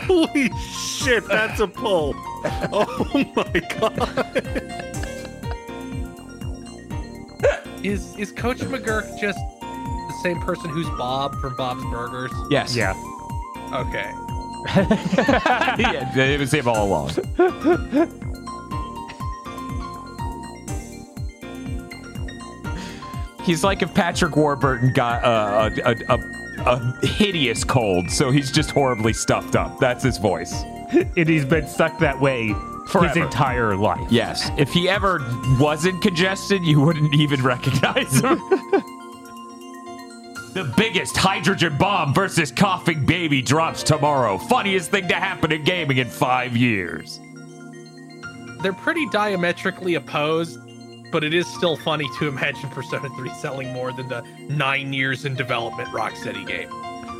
[0.07, 2.13] Holy shit, that's a pull.
[2.71, 4.91] Oh my god.
[7.83, 12.31] Is is Coach McGuirk just the same person who's Bob from Bob's Burgers?
[12.49, 12.75] Yes.
[12.75, 12.93] Yeah.
[13.73, 14.11] Okay.
[15.77, 17.09] yeah, it was him all along.
[23.43, 26.19] He's like if Patrick Warburton got uh, a, a, a,
[26.65, 29.79] a hideous cold, so he's just horribly stuffed up.
[29.79, 30.53] That's his voice.
[31.17, 32.53] And he's been stuck that way
[32.87, 34.11] his entire life.
[34.11, 34.49] Yes.
[34.57, 35.19] If he ever
[35.59, 38.37] wasn't congested, you wouldn't even recognize him.
[40.53, 44.37] the biggest hydrogen bomb versus coughing baby drops tomorrow.
[44.37, 47.19] Funniest thing to happen in gaming in five years.
[48.61, 50.59] They're pretty diametrically opposed,
[51.11, 55.25] but it is still funny to imagine Persona 3 selling more than the nine years
[55.25, 56.69] in development Rocksteady game.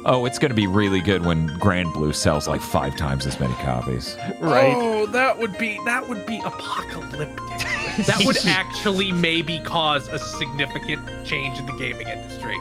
[0.08, 3.56] Oh, it's going to be really good when Granblue sells like five times as many
[3.56, 4.16] copies.
[4.40, 4.74] Right.
[4.76, 7.36] Oh, that would be that would be apocalyptic.
[8.06, 12.56] that would actually maybe cause a significant change in the gaming industry.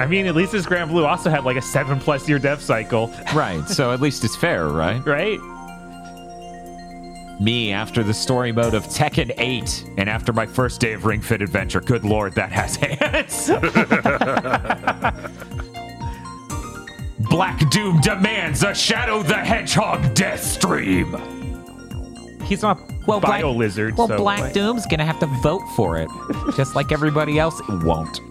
[0.00, 3.12] I mean, at least this Granblue also had like a seven plus year dev cycle,
[3.32, 3.68] Right.
[3.68, 5.04] So at least it's fair, right?
[5.06, 5.38] right?
[7.40, 11.20] Me after the story mode of Tekken 8 and after my first day of Ring
[11.20, 11.80] Fit Adventure.
[11.80, 13.48] Good lord, that has hands.
[17.30, 21.16] Black Doom demands a Shadow the Hedgehog death stream.
[22.44, 22.80] He's not.
[23.06, 23.96] well, bio Black, lizard.
[23.96, 24.52] Well, so Black like.
[24.54, 26.08] Doom's gonna have to vote for it,
[26.56, 28.20] just like everybody else won't.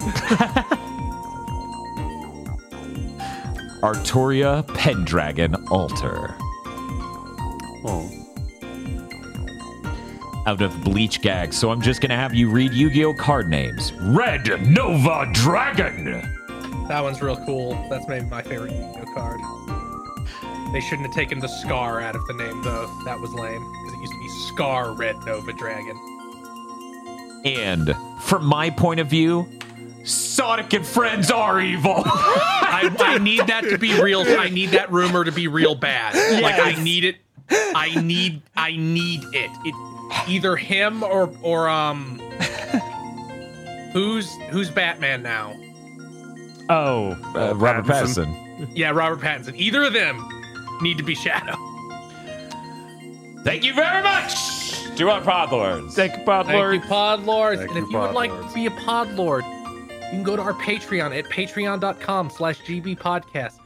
[3.82, 6.34] Arturia Pendragon Alter.
[7.84, 8.10] Oh.
[10.46, 13.48] Out of Bleach Gag, so I'm just gonna have you read Yu Gi Oh card
[13.48, 13.92] names.
[13.92, 16.37] Red Nova Dragon!
[16.88, 17.74] That one's real cool.
[17.90, 19.40] That's maybe my favorite Yu Gi Oh card.
[20.72, 22.90] They shouldn't have taken the Scar out of the name, though.
[23.04, 25.96] That was lame, because it used to be Scar Red Nova Dragon.
[27.44, 29.48] And from my point of view,
[30.04, 31.94] Sonic and friends are evil.
[32.06, 34.24] I, I, need that to be real.
[34.26, 36.14] I need that rumor to be real bad.
[36.14, 36.42] Yes.
[36.42, 37.16] Like I need it.
[37.50, 38.42] I need.
[38.56, 39.50] I need it.
[39.64, 42.18] It either him or or um.
[43.92, 45.54] who's who's Batman now?
[46.68, 48.26] Oh, uh, Robert Pattinson.
[48.26, 48.70] Pattinson.
[48.74, 49.56] Yeah, Robert Pattinson.
[49.56, 50.28] Either of them
[50.80, 51.56] need to be Shadow.
[53.44, 54.34] Thank you very much
[54.96, 55.92] to our podlords.
[55.92, 56.46] Thank you, podlords.
[56.68, 57.60] Thank you, podlords.
[57.60, 59.44] And if you would like to be a podlord
[60.08, 63.58] you can go to our Patreon at patreon.com slash gbpodcast.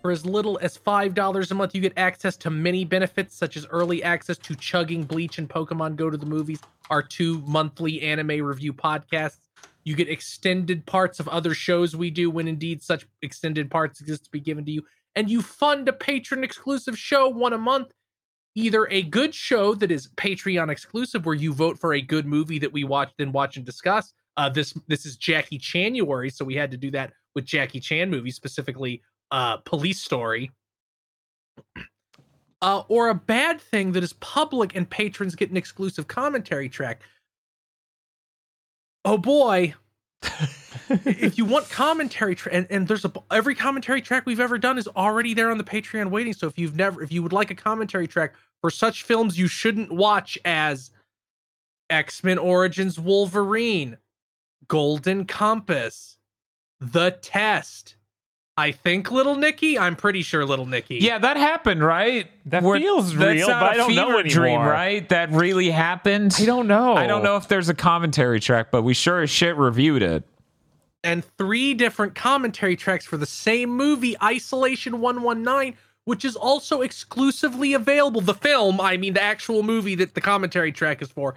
[0.00, 3.66] For as little as $5 a month, you get access to many benefits, such as
[3.66, 8.44] early access to Chugging Bleach and Pokemon Go to the Movies, our two monthly anime
[8.44, 9.47] review podcasts.
[9.88, 14.24] You get extended parts of other shows we do when indeed such extended parts exist
[14.24, 14.82] to be given to you.
[15.16, 17.90] And you fund a patron exclusive show one a month.
[18.54, 22.58] Either a good show that is Patreon exclusive, where you vote for a good movie
[22.58, 26.54] that we watch, then watch and discuss, uh, this this is Jackie January, so we
[26.54, 29.00] had to do that with Jackie Chan movies, specifically
[29.30, 30.50] uh, Police Story.
[32.60, 37.00] Uh, or a bad thing that is public and patrons get an exclusive commentary track.
[39.04, 39.74] Oh boy.
[40.90, 44.78] if you want commentary tra- and, and there's a every commentary track we've ever done
[44.78, 46.32] is already there on the Patreon waiting.
[46.32, 49.48] So if you've never if you would like a commentary track for such films you
[49.48, 50.90] shouldn't watch as
[51.90, 53.96] X-Men Origins Wolverine,
[54.66, 56.16] Golden Compass,
[56.80, 57.96] The Test.
[58.58, 59.78] I think Little Nicky.
[59.78, 60.96] I'm pretty sure Little Nicky.
[60.96, 62.28] Yeah, that happened, right?
[62.46, 64.22] That Where, feels real, but I don't know anymore.
[64.24, 65.08] Dream, right?
[65.10, 66.34] That really happened.
[66.40, 66.96] I don't know.
[66.96, 70.24] I don't know if there's a commentary track, but we sure as shit reviewed it.
[71.04, 77.74] And three different commentary tracks for the same movie, Isolation 119, which is also exclusively
[77.74, 78.20] available.
[78.20, 81.36] The film, I mean, the actual movie that the commentary track is for,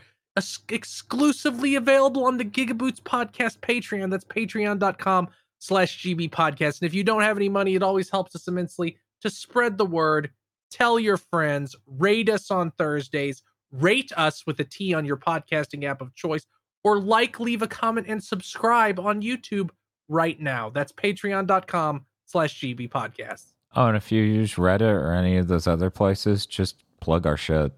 [0.69, 4.10] exclusively available on the Gigaboots podcast Patreon.
[4.10, 5.30] That's patreon.com
[5.61, 6.81] slash GB podcast.
[6.81, 9.85] And if you don't have any money, it always helps us immensely to spread the
[9.85, 10.31] word,
[10.71, 15.83] tell your friends, rate us on Thursdays, rate us with a T on your podcasting
[15.83, 16.47] app of choice,
[16.83, 19.69] or like, leave a comment, and subscribe on YouTube
[20.09, 20.71] right now.
[20.71, 23.53] That's patreon.com slash GB podcast.
[23.75, 27.38] Oh, and if you use Reddit or any of those other places, just plug our
[27.38, 27.71] shit.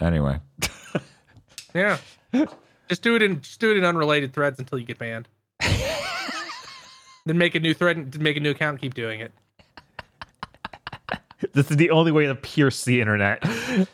[0.00, 0.40] Anyway.
[1.74, 1.98] Yeah.
[2.88, 5.28] just do it in just do it in unrelated threads until you get banned.
[7.26, 9.32] Then make a new thread and make a new account and keep doing it.
[11.52, 13.44] This is the only way to pierce the internet.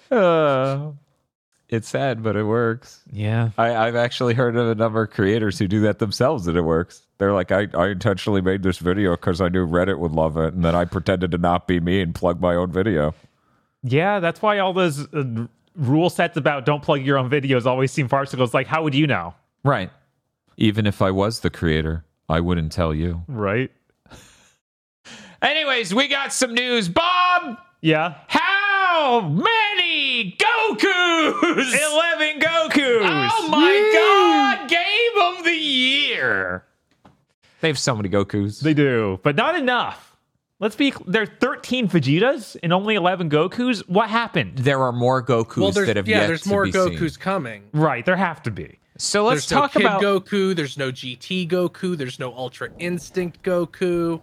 [0.09, 0.93] Uh,
[1.69, 3.02] it's sad, but it works.
[3.11, 3.51] Yeah.
[3.59, 6.62] I, I've actually heard of a number of creators who do that themselves and it
[6.62, 7.02] works.
[7.19, 10.55] They're like, I, I intentionally made this video because I knew Reddit would love it.
[10.55, 13.15] And then I pretended to not be me and plug my own video.
[13.82, 17.90] Yeah, that's why all those uh, rule sets about don't plug your own videos always
[17.90, 18.44] seem farcical.
[18.44, 19.35] It's like, how would you know?
[19.65, 19.90] Right.
[20.57, 23.24] Even if I was the creator, I wouldn't tell you.
[23.27, 23.70] Right.
[25.43, 26.89] Anyways, we got some news.
[26.89, 27.59] Bob!
[27.81, 28.15] Yeah.
[28.28, 30.77] How many Gokus?
[31.93, 33.28] 11 Gokus.
[33.32, 36.65] Oh my god, game of the year.
[37.61, 38.61] They have so many Gokus.
[38.61, 40.16] They do, but not enough.
[40.61, 40.93] Let's be.
[41.07, 43.81] There are 13 Vegetas and only 11 Gokus.
[43.89, 44.59] What happened?
[44.59, 47.20] There are more Gokus well, that have yeah, yet there's more Gokus seen.
[47.20, 47.62] coming.
[47.73, 48.80] Right, there have to be.
[49.01, 50.55] So let's there's talk no Kid about Goku.
[50.55, 51.97] There's no GT Goku.
[51.97, 54.20] There's no Ultra Instinct Goku.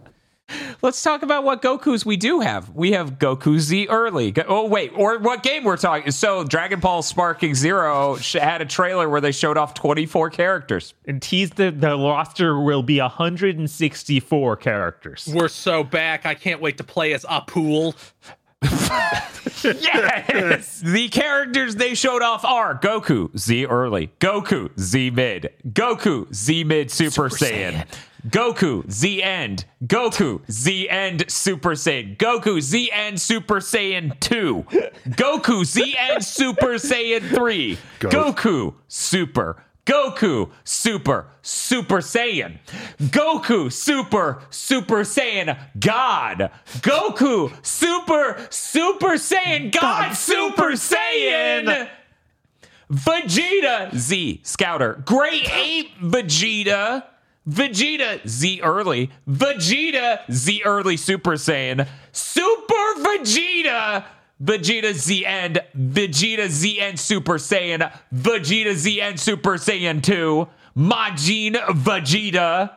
[0.81, 2.69] Let's talk about what Gokus we do have.
[2.73, 4.33] We have Goku Z early.
[4.47, 6.11] Oh wait, or what game we're talking?
[6.11, 11.21] So Dragon Ball Sparking Zero had a trailer where they showed off 24 characters and
[11.21, 15.27] teased that the roster will be 164 characters.
[15.33, 16.25] We're so back.
[16.25, 17.95] I can't wait to play as Appule.
[19.63, 20.79] yes!
[20.81, 26.91] the characters they showed off are Goku Z early, Goku Z mid, Goku Z mid
[26.91, 27.73] Super, Super Saiyan.
[27.73, 27.85] Saiyan.
[28.29, 34.63] Goku Z End, Goku Z End Super Saiyan, Goku Z End Super Saiyan 2,
[35.09, 42.59] Goku Z End Super Saiyan 3, Goku Super, Goku Super Super Saiyan,
[42.99, 46.51] Goku Super Super Saiyan God,
[46.81, 51.87] Goku Super Super Saiyan God, God Super Saiyan.
[52.91, 55.01] Vegeta Z Scouter.
[55.05, 57.03] Great Ape Vegeta.
[57.47, 59.09] Vegeta Z early.
[59.27, 61.87] Vegeta Z early Super Saiyan.
[62.11, 64.05] Super Vegeta.
[64.41, 65.57] Vegeta ZN.
[65.75, 67.91] Vegeta ZN Super Saiyan.
[68.13, 70.47] Vegeta ZN Super Saiyan 2.
[70.75, 71.53] Majin
[71.83, 72.71] Vegeta.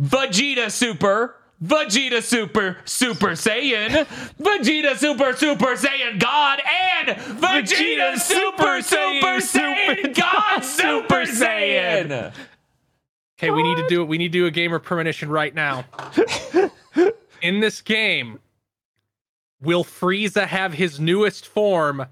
[0.00, 1.36] Vegeta Super.
[1.62, 4.06] Vegeta Super Super Saiyan,
[4.40, 7.08] Vegeta Super Super Saiyan God, and
[7.38, 12.32] Vegeta, Vegeta Super Super Saiyan God Super Saiyan.
[13.38, 14.08] Okay, we need to do it.
[14.08, 15.84] We need to do a gamer premonition right now.
[17.42, 18.38] In this game,
[19.62, 22.06] will Frieza have his newest form,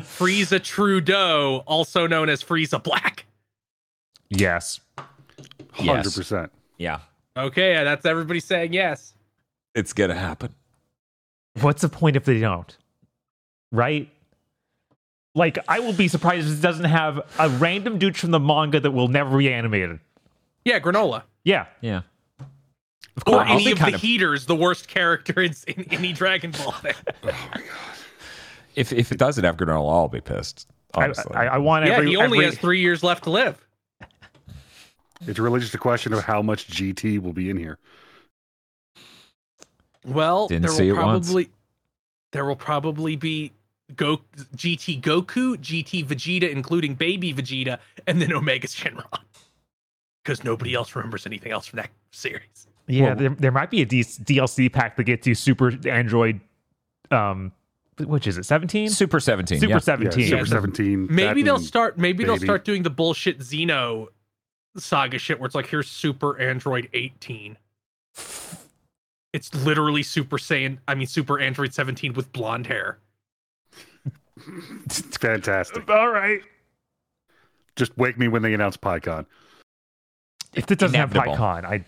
[0.00, 3.26] Frieza Trudeau, also known as Frieza Black?
[4.28, 4.80] Yes.
[5.76, 6.50] 100%.
[6.78, 7.00] Yeah.
[7.36, 9.14] Okay, that's everybody saying yes.
[9.74, 10.54] It's gonna happen.
[11.60, 12.76] What's the point if they don't?
[13.72, 14.10] Right?
[15.34, 18.78] Like, I will be surprised if it doesn't have a random dude from the manga
[18.78, 19.98] that will never be animated.
[20.64, 21.24] Yeah, Granola.
[21.42, 21.66] Yeah.
[21.80, 22.02] Yeah.
[23.16, 23.48] Of course.
[23.48, 24.00] Or any of the of...
[24.00, 26.94] heaters, the worst character in, in any Dragon Ball thing.
[27.24, 27.66] oh my god.
[28.74, 30.68] If if it doesn't have Granola, I'll be pissed.
[30.94, 31.34] Honestly.
[31.34, 32.44] I, I, I want yeah, every, he only every...
[32.46, 33.58] has three years left to live.
[35.26, 37.78] It's really just a question of how much GT will be in here.
[40.04, 41.48] Well, Didn't there will probably
[42.32, 43.52] there will probably be
[43.96, 44.20] Go
[44.56, 49.04] GT Goku, GT Vegeta, including Baby Vegeta, and then Omega Shenron.
[50.22, 52.66] Because nobody else remembers anything else from that series.
[52.86, 56.40] Yeah, well, there, there might be a D- DLC pack that gets you Super Android.
[57.10, 57.52] Um,
[57.98, 58.44] which is it?
[58.44, 58.90] Seventeen?
[58.90, 59.60] Super Seventeen.
[59.60, 59.78] Super yeah.
[59.78, 60.24] Seventeen.
[60.24, 61.06] Yeah, Super Seventeen.
[61.10, 61.96] Maybe they'll start.
[61.96, 62.26] Maybe baby.
[62.26, 64.08] they'll start doing the bullshit Xeno
[64.76, 67.56] saga shit where it's like here's Super Android 18.
[69.32, 72.98] It's literally Super Saiyan, I mean Super Android 17 with blonde hair.
[74.84, 75.88] it's fantastic.
[75.90, 76.40] All right.
[77.76, 79.26] Just wake me when they announce Pikkon.
[80.54, 81.34] If it doesn't Inevitable.
[81.36, 81.84] have Pikkon, I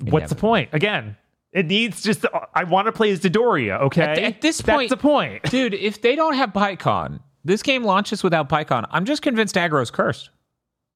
[0.00, 0.70] what's the point?
[0.72, 1.16] Again,
[1.52, 4.02] it needs just I want to play as Dodoria, okay?
[4.02, 5.42] At, at this point, that's the point.
[5.50, 8.86] Dude, if they don't have Pikkon, this game launches without Pikkon.
[8.90, 10.30] I'm just convinced Agro's cursed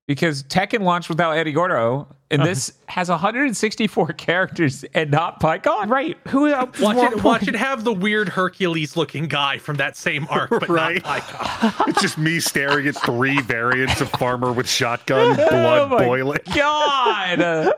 [0.09, 2.79] because Tekken launched without Eddie Gordo, and this uh-huh.
[2.87, 5.89] has 164 characters and not Pikkon.
[5.89, 6.17] Right?
[6.29, 6.81] Who else?
[6.81, 10.69] Uh, watch it, watch it have the weird Hercules-looking guy from that same arc, but
[10.69, 11.05] right?
[11.05, 11.89] not Pikkon.
[11.89, 16.41] it's just me staring at three variants of Farmer with shotgun, oh blood oh boiling.
[16.53, 17.75] God.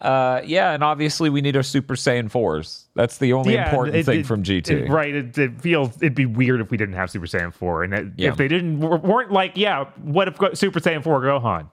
[0.00, 2.86] Uh, yeah, and obviously we need our Super Saiyan fours.
[2.94, 4.70] That's the only yeah, important it, thing it, from GT.
[4.70, 5.14] It, right.
[5.14, 8.28] It, feels it'd be weird if we didn't have Super Saiyan four, and yeah.
[8.28, 11.68] if they didn't weren't like, yeah, what if Super Saiyan four Gohan?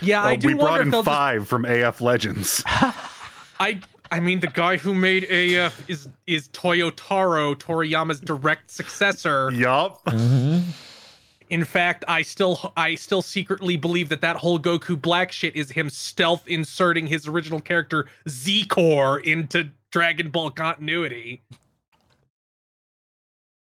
[0.00, 0.48] Yeah, well, I do.
[0.48, 1.50] We brought in five just...
[1.50, 2.62] from AF Legends.
[2.66, 3.80] I
[4.10, 9.50] I mean, the guy who made AF is is Toyotaro Toriyama's direct successor.
[9.52, 10.04] Yup.
[10.06, 10.70] Mm-hmm.
[11.50, 15.70] In fact, I still I still secretly believe that that whole Goku Black shit is
[15.70, 21.42] him stealth inserting his original character Xicor into Dragon Ball continuity.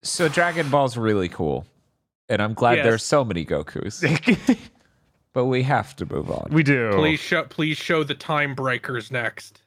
[0.03, 1.67] So Dragon Ball's really cool,
[2.29, 2.85] and I'm glad yes.
[2.85, 4.03] there's so many Gokus.
[5.33, 6.49] but we have to move on.
[6.51, 6.93] We do.
[6.95, 9.62] Please show please show the time breakers next.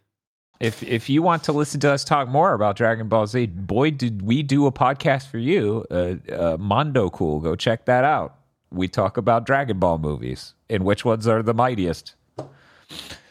[0.59, 3.91] If if you want to listen to us talk more about Dragon Ball Z, boy,
[3.91, 7.41] did we do a podcast for you, uh, uh, Mondo Cool.
[7.41, 8.37] Go check that out.
[8.71, 12.15] We talk about Dragon Ball movies and which ones are the mightiest.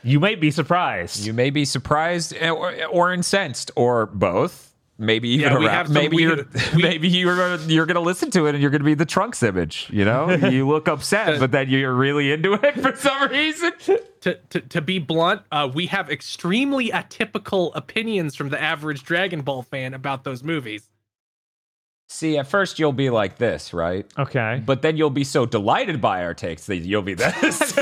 [0.03, 1.25] You may be surprised.
[1.25, 6.17] You may be surprised or, or incensed or both maybe even yeah, around, some, maybe
[6.17, 9.05] you're we, maybe you're gonna, you're gonna listen to it and you're gonna be the
[9.05, 10.31] trunks image you know?
[10.55, 13.73] You look upset but then you're really into it for some reason.
[14.21, 19.43] To, to, to be blunt uh, we have extremely atypical opinions from the average dragon
[19.43, 20.89] ball fan about those movies.
[22.09, 24.07] See at first you'll be like this right?
[24.17, 24.63] Okay.
[24.65, 27.77] But then you'll be so delighted by our takes that you'll be this.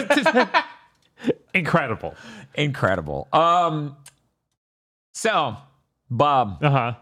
[1.53, 2.15] Incredible.
[2.55, 3.29] Incredible.
[3.33, 3.97] Um
[5.13, 5.57] so
[6.13, 6.59] Bob.
[6.63, 6.95] Uh huh.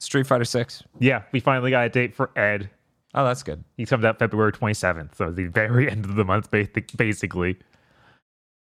[0.00, 0.82] Street Fighter Six.
[0.98, 2.70] Yeah, we finally got a date for Ed.
[3.14, 3.64] Oh, that's good.
[3.76, 7.56] He comes out February 27th, so the very end of the month, basically.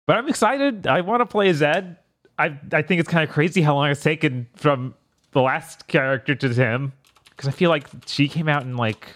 [0.06, 0.86] But I'm excited.
[0.86, 1.96] I want to play as Ed.
[2.38, 4.94] I I think it's kind of crazy how long it's taken from
[5.32, 6.92] the last character to him,
[7.30, 9.08] because I feel like she came out in like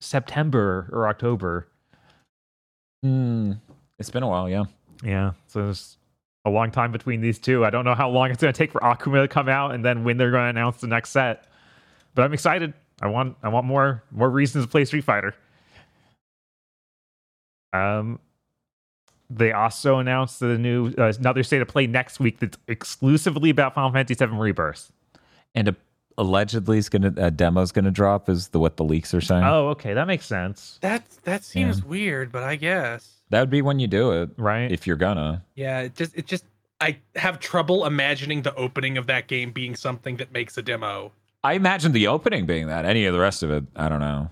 [0.00, 1.68] September or October.
[3.02, 3.52] Hmm.
[3.98, 4.64] It's been a while, yeah.
[5.02, 5.32] Yeah.
[5.46, 5.95] So it's
[6.46, 7.64] a long time between these two.
[7.64, 9.84] I don't know how long it's going to take for Akuma to come out and
[9.84, 11.48] then when they're going to announce the next set.
[12.14, 12.72] But I'm excited.
[13.02, 15.34] I want I want more more reasons to play Street Fighter.
[17.74, 18.20] Um
[19.28, 23.74] they also announced the new uh, another state of play next week that's exclusively about
[23.74, 24.92] Final Fantasy VII Rebirth.
[25.54, 25.76] And a
[26.18, 29.44] allegedly is gonna a demo's gonna drop is the what the leaks are saying.
[29.44, 30.78] Oh, okay, that makes sense.
[30.82, 31.86] That that seems yeah.
[31.86, 34.70] weird, but I guess that would be when you do it, right?
[34.70, 35.44] If you're gonna.
[35.54, 36.44] Yeah, it just it just
[36.80, 41.12] I have trouble imagining the opening of that game being something that makes a demo.
[41.44, 42.84] I imagine the opening being that.
[42.84, 44.30] Any of the rest of it, I don't know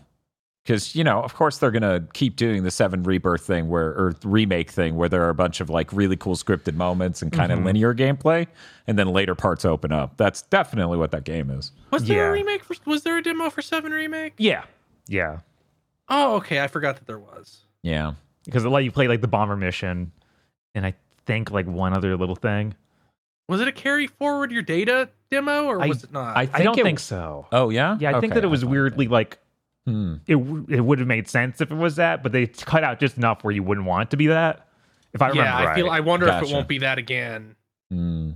[0.64, 4.14] because you know of course they're gonna keep doing the seven rebirth thing where or
[4.24, 7.52] remake thing where there are a bunch of like really cool scripted moments and kind
[7.52, 7.66] of mm-hmm.
[7.66, 8.46] linear gameplay
[8.86, 10.16] and then later parts open up.
[10.16, 11.72] That's definitely what that game is.
[11.90, 12.28] Was there yeah.
[12.28, 14.34] a remake for was there a demo for seven remake?
[14.38, 14.64] Yeah.
[15.06, 15.40] Yeah.
[16.08, 16.60] Oh okay.
[16.60, 17.60] I forgot that there was.
[17.82, 18.14] Yeah.
[18.44, 20.12] Because it let you play like the bomber mission
[20.74, 20.94] and i
[21.26, 22.74] think like one other little thing.
[23.48, 26.36] Was it a carry forward your data demo or was I, it not?
[26.36, 27.46] I, I don't it, think so.
[27.52, 27.98] Oh yeah?
[28.00, 29.38] Yeah i okay, think that it was weirdly like
[29.86, 30.14] Hmm.
[30.26, 33.18] It it would have made sense if it was that, but they cut out just
[33.18, 34.68] enough where you wouldn't want it to be that.
[35.12, 35.74] If I remember, yeah, I right.
[35.74, 35.90] feel.
[35.90, 36.44] I wonder gotcha.
[36.44, 37.54] if it won't be that again.
[37.90, 38.30] Hmm.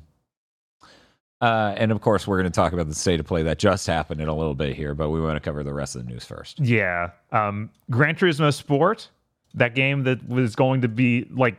[1.40, 3.86] Uh, and of course, we're going to talk about the state of play that just
[3.86, 6.10] happened in a little bit here, but we want to cover the rest of the
[6.10, 6.58] news first.
[6.58, 9.08] Yeah, um, Gran Turismo Sport,
[9.54, 11.56] that game that was going to be like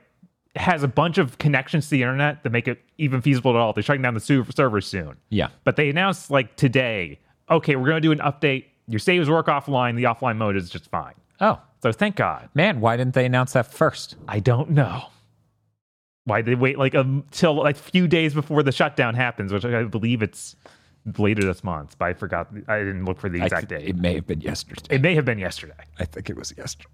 [0.55, 3.71] has a bunch of connections to the internet that make it even feasible at all.
[3.71, 5.15] They're shutting down the servers soon.
[5.29, 9.29] Yeah, but they announced like today, okay, we're going to do an update your saves
[9.29, 9.95] work offline.
[9.95, 11.13] The offline mode is just fine.
[11.39, 12.49] Oh, so thank God.
[12.53, 14.15] Man, why didn't they announce that first?
[14.27, 15.03] I don't know.
[16.25, 19.65] Why they wait like um, until like a few days before the shutdown happens, which
[19.65, 20.55] I believe it's
[21.17, 21.97] later this month.
[21.97, 22.49] But I forgot.
[22.67, 23.89] I didn't look for the exact th- date.
[23.89, 24.81] It may have been yesterday.
[24.89, 25.73] It may have been yesterday.
[25.97, 26.89] I think it was yesterday.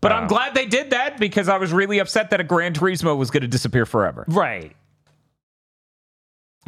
[0.00, 3.16] But I'm glad they did that because I was really upset that a Gran Turismo
[3.16, 4.24] was going to disappear forever.
[4.28, 4.76] Right.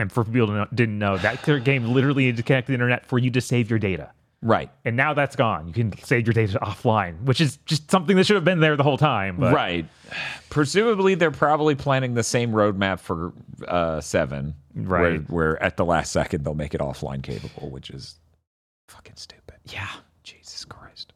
[0.00, 3.06] And for people who didn't know, that game literally needed to connect to the internet
[3.06, 4.10] for you to save your data.
[4.42, 4.70] Right.
[4.86, 5.68] And now that's gone.
[5.68, 8.76] You can save your data offline, which is just something that should have been there
[8.76, 9.36] the whole time.
[9.36, 9.54] But.
[9.54, 9.86] Right.
[10.48, 13.32] Presumably, they're probably planning the same roadmap for
[13.68, 14.54] uh, 7.
[14.74, 15.00] Right.
[15.00, 18.18] Where, where at the last second they'll make it offline capable, which is
[18.88, 19.56] fucking stupid.
[19.66, 19.90] Yeah.
[20.22, 21.12] Jesus Christ.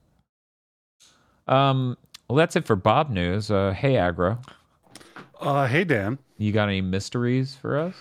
[1.48, 1.96] Um.
[2.28, 3.50] Well, that's it for Bob news.
[3.50, 4.38] Uh, hey, Agro.
[5.40, 6.18] Uh, hey, Dan.
[6.38, 7.94] You got any mysteries for us?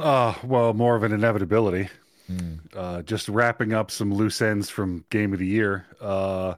[0.00, 1.88] Uh, well, more of an inevitability.
[2.30, 2.58] Mm.
[2.74, 5.86] Uh, just wrapping up some loose ends from Game of the Year.
[6.00, 6.54] Uh,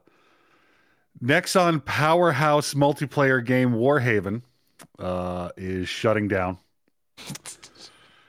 [1.22, 4.42] Nexon Powerhouse multiplayer game Warhaven
[4.98, 6.58] uh, is shutting down.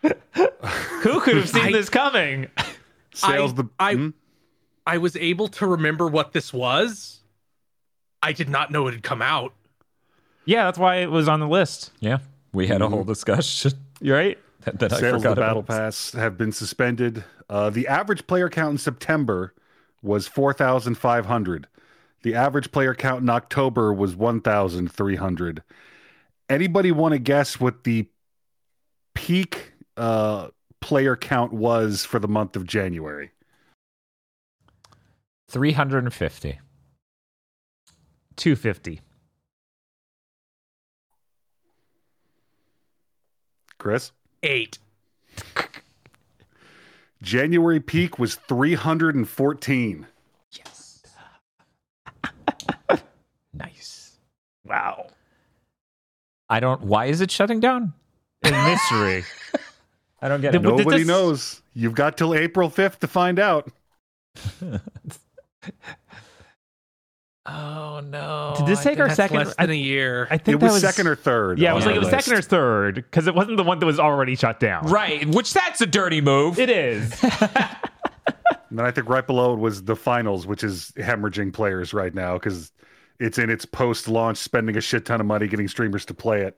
[0.01, 2.47] Who could have seen I, this coming?
[3.13, 4.09] Sales I, the I, hmm?
[4.85, 7.21] I was able to remember what this was.
[8.21, 9.53] I did not know it had come out.
[10.45, 11.91] Yeah, that's why it was on the list.
[11.99, 12.19] Yeah,
[12.53, 13.11] we had a whole mm-hmm.
[13.11, 13.73] discussion.
[14.01, 17.23] You're right that, that Sales of the Battle Pass have been suspended.
[17.49, 19.53] Uh, the average player count in September
[20.01, 21.67] was 4,500.
[22.23, 25.63] The average player count in October was 1,300.
[26.49, 28.07] Anybody want to guess what the
[29.13, 30.49] peak uh,
[30.79, 33.31] player count was for the month of January?
[35.49, 36.59] 350.
[38.35, 39.01] 250.
[43.77, 44.11] Kris?
[44.43, 44.77] Eight.
[47.21, 50.05] January peak was 314.
[50.51, 51.03] Yes.
[53.53, 54.17] nice.
[54.65, 55.07] Wow.
[56.49, 56.81] I don't.
[56.81, 57.93] Why is it shutting down?
[58.43, 59.23] In mystery.
[60.21, 60.61] I don't get it.
[60.61, 61.07] Nobody this...
[61.07, 61.61] knows.
[61.73, 63.71] You've got till April 5th to find out.
[67.45, 68.53] Oh no!
[68.57, 69.37] Did this take our second?
[69.37, 70.27] Less than a year.
[70.31, 71.59] I think it was, was, second or third.
[71.59, 73.85] Yeah, it was like it was second or third because it wasn't the one that
[73.85, 74.87] was already shut down.
[74.87, 76.57] Right, which that's a dirty move.
[76.57, 77.21] It is.
[77.23, 77.59] and
[78.71, 82.35] then I think right below it was the finals, which is hemorrhaging players right now
[82.35, 82.71] because
[83.19, 86.57] it's in its post-launch, spending a shit ton of money getting streamers to play it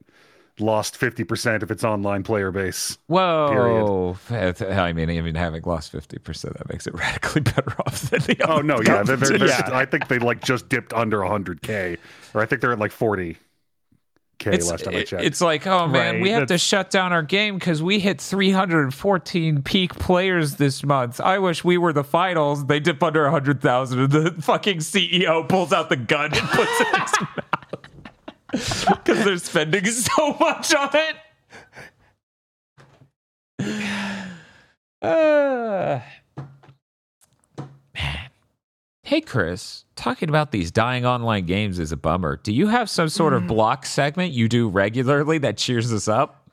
[0.59, 2.97] lost 50% of its online player base.
[3.07, 4.17] Whoa.
[4.29, 4.61] Period.
[4.61, 8.61] I mean, even having lost 50%, that makes it radically better off than the Oh,
[8.61, 9.03] no, yeah.
[9.03, 9.69] They're, they're, yeah.
[9.73, 11.97] I think they like just dipped under 100K,
[12.33, 13.37] or I think they're at like 40.
[14.37, 15.23] K it's, last time I checked.
[15.23, 18.19] It's like, oh man, right, we have to shut down our game because we hit
[18.19, 21.21] 314 peak players this month.
[21.21, 22.65] I wish we were the finals.
[22.65, 26.87] They dip under 100,000 and the fucking CEO pulls out the gun and puts it
[26.93, 27.94] in his mouth
[28.55, 31.15] because they're spending so much on it.
[35.01, 35.99] Uh,
[37.93, 38.29] man.
[39.03, 42.37] Hey, Kris, talking about these dying online games is a bummer.
[42.37, 43.47] Do you have some sort of hmm.
[43.47, 46.45] block segment you do regularly that cheers us up?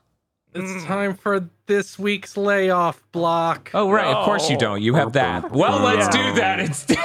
[0.55, 3.71] It's time for this week's layoff block.
[3.73, 4.05] Oh, right.
[4.05, 4.83] Of course you don't.
[4.83, 5.51] You have that.
[5.51, 6.97] Well, let's do that instead.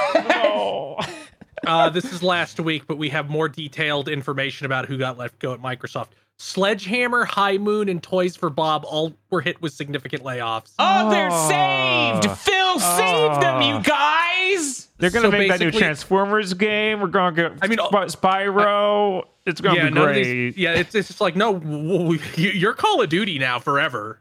[1.69, 5.37] Uh, this is last week, but we have more detailed information about who got let
[5.39, 6.07] go at Microsoft.
[6.37, 10.71] Sledgehammer, High Moon, and Toys for Bob all were hit with significant layoffs.
[10.79, 12.37] Oh, they're saved.
[12.39, 14.87] Phil saved them, you guys.
[14.99, 17.01] They're gonna So make that new Transformers game.
[17.01, 19.25] We're gonna get I mean, Sp- Spyro.
[19.45, 20.23] it's gonna yeah, be none great.
[20.23, 23.59] these- yeah, it's it's just like no, w- w- you- you're Call of Duty now
[23.59, 24.19] forever.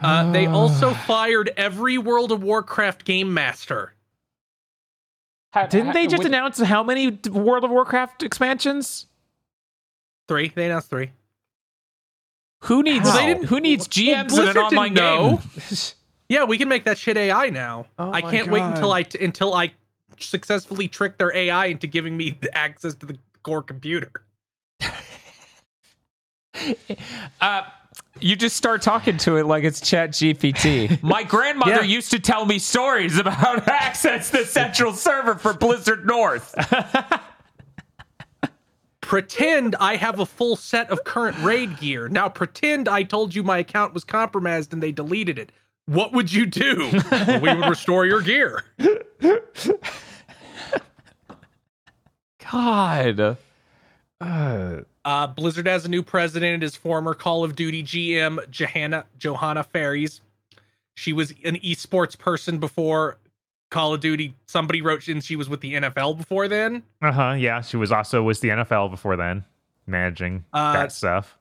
[0.00, 3.94] Uh, they also fired every World of Warcraft game master.
[5.66, 9.06] Didn't they just announce how many World of Warcraft expansions?
[10.28, 11.10] Three, they announced three.
[12.64, 15.36] Who needs Well, they didn't- who needs well, GMs in Blizzard an online didn't know.
[15.56, 15.76] game?
[16.30, 17.86] Yeah, we can make that shit AI now.
[17.98, 18.94] Oh I can't wait until God.
[18.96, 19.72] I t- until I
[20.20, 24.10] successfully trick their AI into giving me the access to the core computer.
[27.40, 27.62] Uh,
[28.20, 31.02] you just start talking to it like it's Chat GPT.
[31.02, 31.82] My grandmother Yeah.
[31.82, 36.54] used to tell me stories about how to access to central server for Blizzard North.
[39.00, 42.08] Pretend I have a full set of current raid gear.
[42.08, 45.50] Now pretend I told you my account was compromised and they deleted it.
[45.86, 46.90] What would you do?
[47.40, 48.64] we would restore your gear.
[52.50, 53.38] God.
[54.20, 54.76] Uh,
[55.08, 56.62] Uh, Blizzard has a new president.
[56.62, 60.20] It is former Call of Duty GM Johanna Johanna Faries.
[60.96, 63.16] She was an esports person before
[63.70, 64.34] Call of Duty.
[64.44, 66.82] Somebody wrote in she was with the NFL before then.
[67.00, 67.32] uh huh.
[67.38, 69.46] Yeah, she was also with the NFL before then,
[69.86, 71.38] managing Uh, that stuff.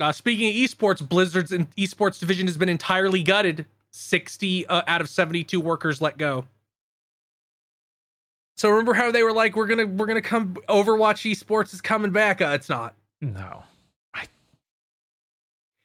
[0.00, 3.64] Uh, speaking of esports, Blizzard's esports division has been entirely gutted.
[3.92, 6.46] 60 uh, out of 72 workers let go.
[8.56, 10.56] So remember how they were like, "We're gonna, we're gonna come.
[10.68, 12.94] Overwatch esports is coming back." Uh, it's not.
[13.20, 13.64] No.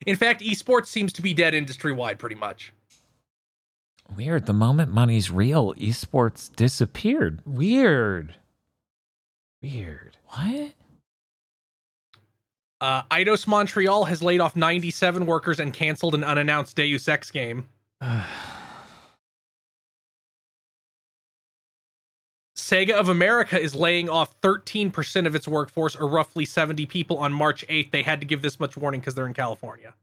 [0.06, 2.74] In fact, esports seems to be dead industry wide, pretty much.
[4.16, 4.46] Weird.
[4.46, 7.40] The moment money's real, esports disappeared.
[7.46, 8.36] Weird.
[9.62, 10.18] Weird.
[10.28, 10.72] What?
[12.82, 17.68] Uh, Eidos Montreal has laid off 97 workers and canceled an unannounced Deus Ex game.
[22.72, 27.34] Sega of America is laying off 13% of its workforce, or roughly 70 people, on
[27.34, 27.92] March 8th.
[27.92, 29.94] They had to give this much warning because they're in California.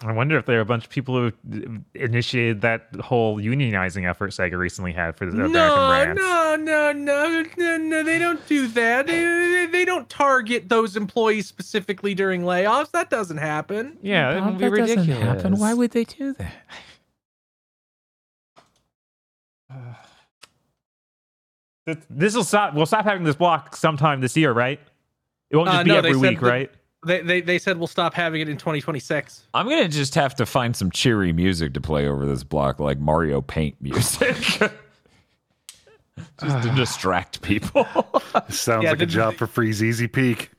[0.00, 4.08] I wonder if there are a bunch of people who uh, initiated that whole unionizing
[4.08, 6.20] effort Sega recently had for the American no, brands.
[6.20, 8.02] no, no, no, no, no.
[8.04, 9.08] They don't do that.
[9.08, 12.92] They, they, they don't target those employees specifically during layoffs.
[12.92, 13.98] That doesn't happen.
[14.00, 15.42] Yeah, that would be that doesn't ridiculous.
[15.42, 15.58] happen.
[15.58, 16.52] Why would they do that?
[22.10, 22.74] This will stop.
[22.74, 24.78] We'll stop having this block sometime this year, right?
[25.50, 26.70] It won't just Uh, be no, every week, that- right?
[27.06, 29.46] They, they, they said we'll stop having it in 2026.
[29.54, 32.98] I'm gonna just have to find some cheery music to play over this block, like
[32.98, 34.68] Mario Paint music, just
[36.64, 37.84] to distract people.
[38.48, 40.50] Sounds Yeah, like a job for Freezeezy Peak.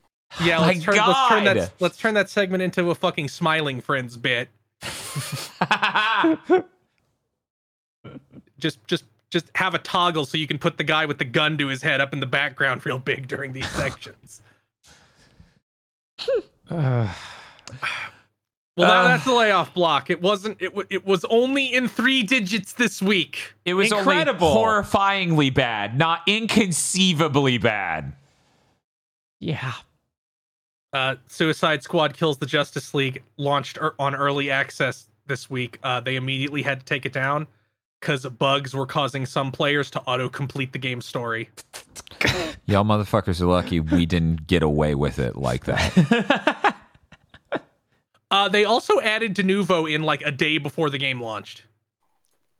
[0.41, 1.57] Yeah, My let's turn, let's turn God.
[1.57, 4.47] that let's turn that segment into a fucking smiling friends bit.
[8.59, 11.57] Just just just have a toggle so you can put the guy with the gun
[11.59, 14.41] to his head up in the background real big during these sections.
[16.69, 17.07] Uh,
[18.77, 19.07] Well, now Uh.
[19.09, 20.09] that's the layoff block.
[20.09, 20.55] It wasn't.
[20.61, 23.53] It, w- it was only in three digits this week.
[23.65, 24.47] It was Incredible.
[24.47, 28.13] only horrifyingly bad, not inconceivably bad.
[29.41, 29.73] yeah.
[30.93, 35.77] Uh, Suicide Squad kills the Justice League launched er- on early access this week.
[35.83, 37.47] Uh, they immediately had to take it down
[37.99, 41.49] because bugs were causing some players to auto complete the game story.
[42.65, 46.75] Y'all motherfuckers are lucky we didn't get away with it like that.
[48.31, 51.63] Uh, they also added Denuvo in like a day before the game launched.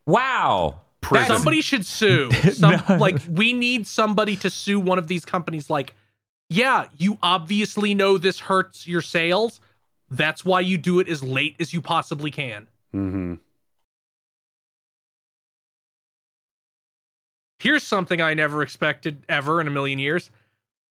[0.06, 0.82] wow.
[1.01, 1.27] Prison.
[1.27, 2.32] Somebody should sue.
[2.53, 5.69] Some, Like we need somebody to sue one of these companies.
[5.69, 5.93] Like,
[6.50, 9.61] yeah, you obviously know this hurts your sales.
[10.09, 12.68] That's why you do it as late as you possibly can.
[12.92, 13.35] hmm
[17.60, 20.32] Here's something I never expected ever in a million years.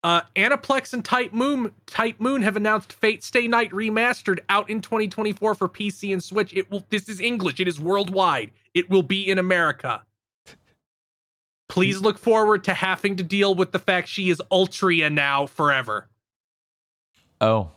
[0.04, 4.80] Uh, Aniplex and Type Moon Type Moon have announced Fate Stay Night remastered out in
[4.80, 6.54] 2024 for PC and Switch.
[6.54, 6.84] It will.
[6.90, 7.58] This is English.
[7.58, 8.52] It is worldwide.
[8.74, 10.02] It will be in America.
[11.68, 16.08] Please look forward to having to deal with the fact she is Altria now forever.
[17.40, 17.70] Oh,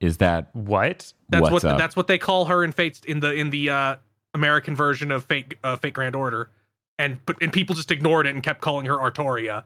[0.00, 1.12] is that What?
[1.28, 1.78] That's what's what up?
[1.78, 3.96] that's what they call her in Fate in the in the uh,
[4.34, 6.50] American version of Fate uh, Fate Grand Order,
[6.98, 9.64] and but and people just ignored it and kept calling her Artoria.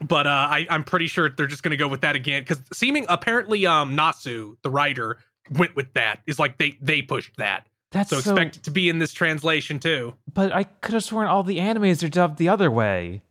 [0.00, 3.06] But uh, I I'm pretty sure they're just gonna go with that again because seeming
[3.08, 5.18] apparently um Nasu the writer
[5.50, 8.88] went with that is like they they pushed that That's so expect it to be
[8.88, 10.14] in this translation too.
[10.32, 13.22] But I could have sworn all the animes are dubbed the other way,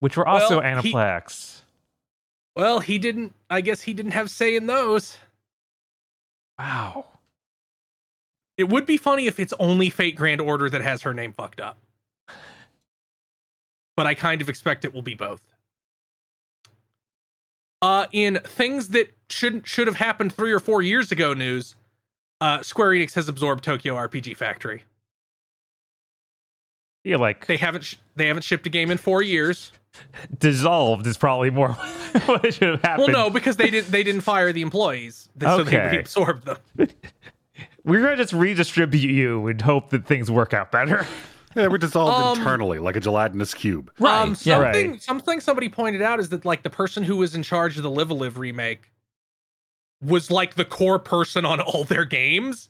[0.00, 1.58] which were also well, Aniplex.
[1.58, 3.34] He, well, he didn't.
[3.50, 5.16] I guess he didn't have say in those.
[6.58, 7.06] Wow.
[8.56, 11.60] It would be funny if it's only Fate Grand Order that has her name fucked
[11.60, 11.76] up.
[13.96, 15.40] But I kind of expect it will be both.
[17.82, 21.76] Uh, in things that shouldn't should have happened three or four years ago news,
[22.40, 24.84] uh, Square Enix has absorbed Tokyo RPG Factory.
[27.04, 29.70] Yeah, like they haven't sh- they haven't shipped a game in four years.
[30.38, 31.68] Dissolved is probably more
[32.24, 33.12] what should have happened.
[33.12, 36.56] Well, no, because they didn't they didn't fire the employees, so they absorbed them.
[37.84, 41.06] We're gonna just redistribute you and hope that things work out better.
[41.56, 43.88] Yeah, we're dissolved um, internally like a gelatinous cube.
[44.00, 44.22] Right.
[44.22, 45.00] Um, something, right.
[45.00, 47.90] something somebody pointed out is that like the person who was in charge of the
[47.90, 48.90] Live a Live remake
[50.02, 52.68] was like the core person on all their games.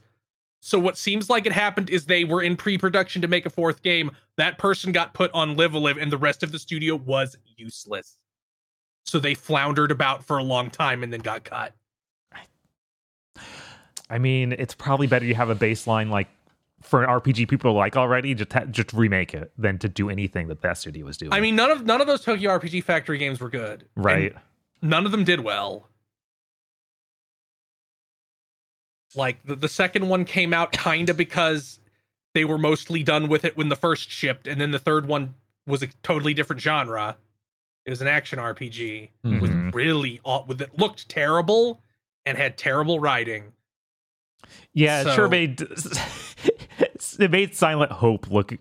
[0.61, 3.83] So what seems like it happened is they were in pre-production to make a fourth
[3.83, 4.11] game.
[4.37, 7.37] That person got put on Live a Live, and the rest of the studio was
[7.57, 8.17] useless.
[9.05, 11.75] So they floundered about for a long time and then got cut.
[14.11, 16.29] I mean, it's probably better you have a baseline like
[16.83, 20.49] for an RPG people like already, just ha- just remake it than to do anything
[20.49, 21.33] that that studio was doing.
[21.33, 24.35] I mean, none of none of those Tokyo RPG Factory games were good, right?
[24.83, 25.89] None of them did well.
[29.17, 31.79] Like the, the second one came out kind of because
[32.35, 35.35] they were mostly done with it when the first shipped, and then the third one
[35.67, 37.17] was a totally different genre.
[37.87, 39.41] It was an action RPG mm-hmm.
[39.41, 41.81] with really with it looked terrible
[42.27, 43.53] and had terrible writing.
[44.73, 45.61] Yeah, so, it sure made
[47.19, 48.53] it made Silent Hope look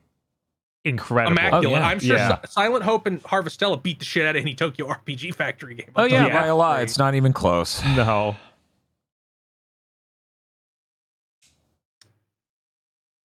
[0.85, 1.37] incredible.
[1.37, 1.65] Immaculate.
[1.65, 1.87] Oh, yeah.
[1.87, 2.39] I'm sure yeah.
[2.45, 5.91] Silent Hope and Harvestella beat the shit out of any Tokyo RPG Factory game.
[5.95, 6.81] Oh yeah, by a lot.
[6.81, 7.81] It's not even close.
[7.95, 8.35] No.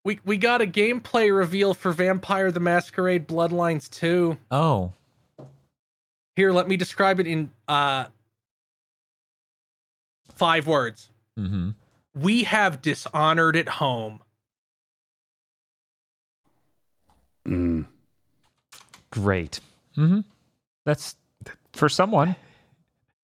[0.04, 4.38] We we got a gameplay reveal for Vampire the Masquerade Bloodlines 2.
[4.50, 4.92] Oh.
[6.36, 8.06] Here, let me describe it in uh
[10.34, 11.10] five words.
[11.38, 11.70] Mm-hmm.
[12.20, 14.20] We have dishonored at home.
[17.46, 17.86] Mm.
[19.10, 19.60] Great.
[19.96, 20.20] Mm-hmm.
[20.84, 21.16] That's
[21.72, 22.36] for someone.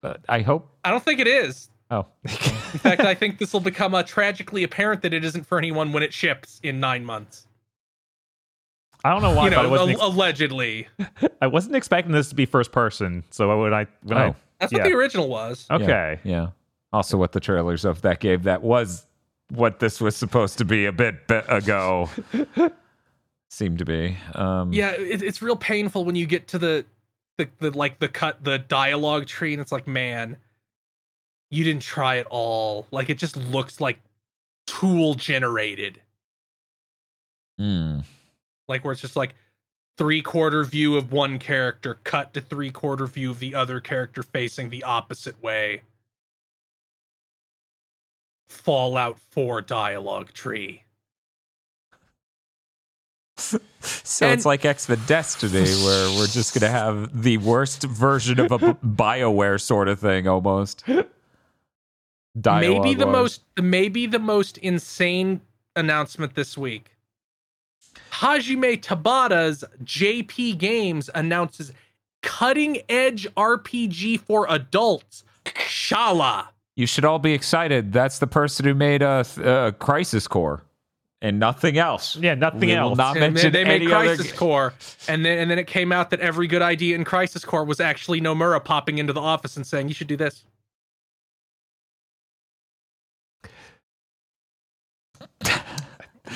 [0.00, 0.68] But I hope.
[0.84, 1.70] I don't think it is.
[1.90, 2.06] Oh.
[2.24, 5.92] in fact, I think this will become uh, tragically apparent that it isn't for anyone
[5.92, 7.46] when it ships in nine months.
[9.04, 9.44] I don't know why.
[9.44, 10.88] You know, I ex- allegedly.
[11.42, 13.22] I wasn't expecting this to be first person.
[13.30, 14.20] So when I when oh.
[14.20, 14.78] I that's yeah.
[14.78, 15.66] what the original was.
[15.70, 16.18] Okay.
[16.24, 16.46] Yeah, yeah.
[16.94, 19.04] Also, what the trailers of that game that was
[19.50, 22.08] what this was supposed to be a bit ago
[23.50, 24.16] seemed to be.
[24.34, 26.86] Um, yeah, it, it's real painful when you get to the,
[27.36, 30.36] the the like the cut the dialogue tree, and it's like, man,
[31.50, 32.86] you didn't try at all.
[32.92, 33.98] Like it just looks like
[34.68, 36.00] tool generated.
[37.60, 38.04] Mm.
[38.68, 39.34] Like where it's just like
[39.98, 44.22] three quarter view of one character, cut to three quarter view of the other character
[44.22, 45.82] facing the opposite way.
[48.54, 50.82] Fallout 4 dialogue tree.
[53.36, 53.58] so
[54.22, 58.52] and, it's like X Men Destiny, where we're just gonna have the worst version of
[58.52, 60.84] a Bioware sort of thing, almost.
[62.40, 65.40] Dialogue maybe the most, maybe the most insane
[65.74, 66.90] announcement this week.
[68.12, 71.72] Hajime Tabata's JP Games announces
[72.22, 76.48] cutting edge RPG for adults, Shala.
[76.76, 77.92] You should all be excited.
[77.92, 80.64] That's the person who made a, a Crisis Core
[81.24, 82.16] and nothing else.
[82.16, 82.98] Yeah, nothing we else.
[82.98, 84.36] not mention they, they made Crisis other...
[84.36, 84.74] Core,
[85.08, 87.80] and then and then it came out that every good idea in Crisis Core was
[87.80, 90.44] actually Nomura popping into the office and saying, "You should do this."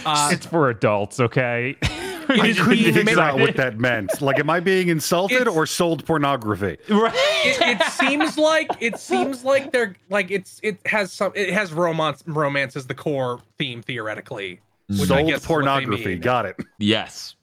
[0.04, 1.76] Uh, it's for adults, okay?
[2.28, 4.20] I couldn't figure out what that meant.
[4.20, 6.76] Like, am I being insulted it's, or sold pornography?
[6.88, 7.14] Right.
[7.44, 11.72] It, it, seems like it seems like they're like it's it has some it has
[11.72, 14.60] romance romance as the core theme theoretically.
[14.90, 16.16] Sold pornography.
[16.16, 16.56] Got it.
[16.78, 17.36] Yes.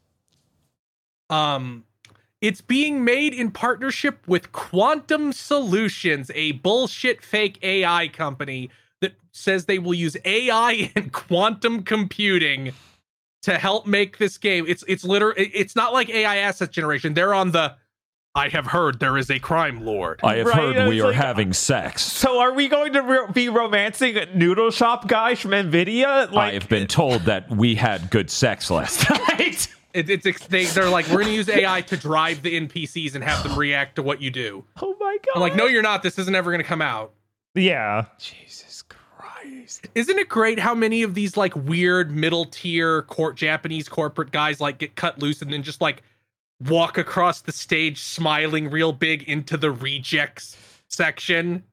[1.29, 1.83] Um,
[2.41, 8.69] it's being made in partnership with Quantum Solutions, a bullshit fake AI company
[9.01, 12.73] that says they will use AI and quantum computing
[13.45, 14.65] to help make this game.
[14.67, 17.13] It's it's literally it's not like AI asset generation.
[17.13, 17.75] They're on the
[18.33, 20.19] I have heard there is a crime lord.
[20.23, 20.75] I have right?
[20.75, 22.01] heard we are like, having sex.
[22.01, 26.31] So are we going to re- be romancing noodle shop guys from Nvidia?
[26.31, 29.67] Like, I have been told that we had good sex last night.
[29.93, 33.43] It, it's they, they're like we're gonna use AI to drive the NPCs and have
[33.43, 34.65] them react to what you do.
[34.81, 35.35] Oh my god!
[35.35, 36.03] I'm like, no, you're not.
[36.03, 37.13] This isn't ever gonna come out.
[37.53, 38.05] Yeah.
[38.19, 38.64] Jesus
[39.65, 39.87] Christ.
[39.95, 44.59] Isn't it great how many of these like weird middle tier court Japanese corporate guys
[44.61, 46.03] like get cut loose and then just like
[46.61, 50.55] walk across the stage smiling real big into the rejects
[50.89, 51.63] section?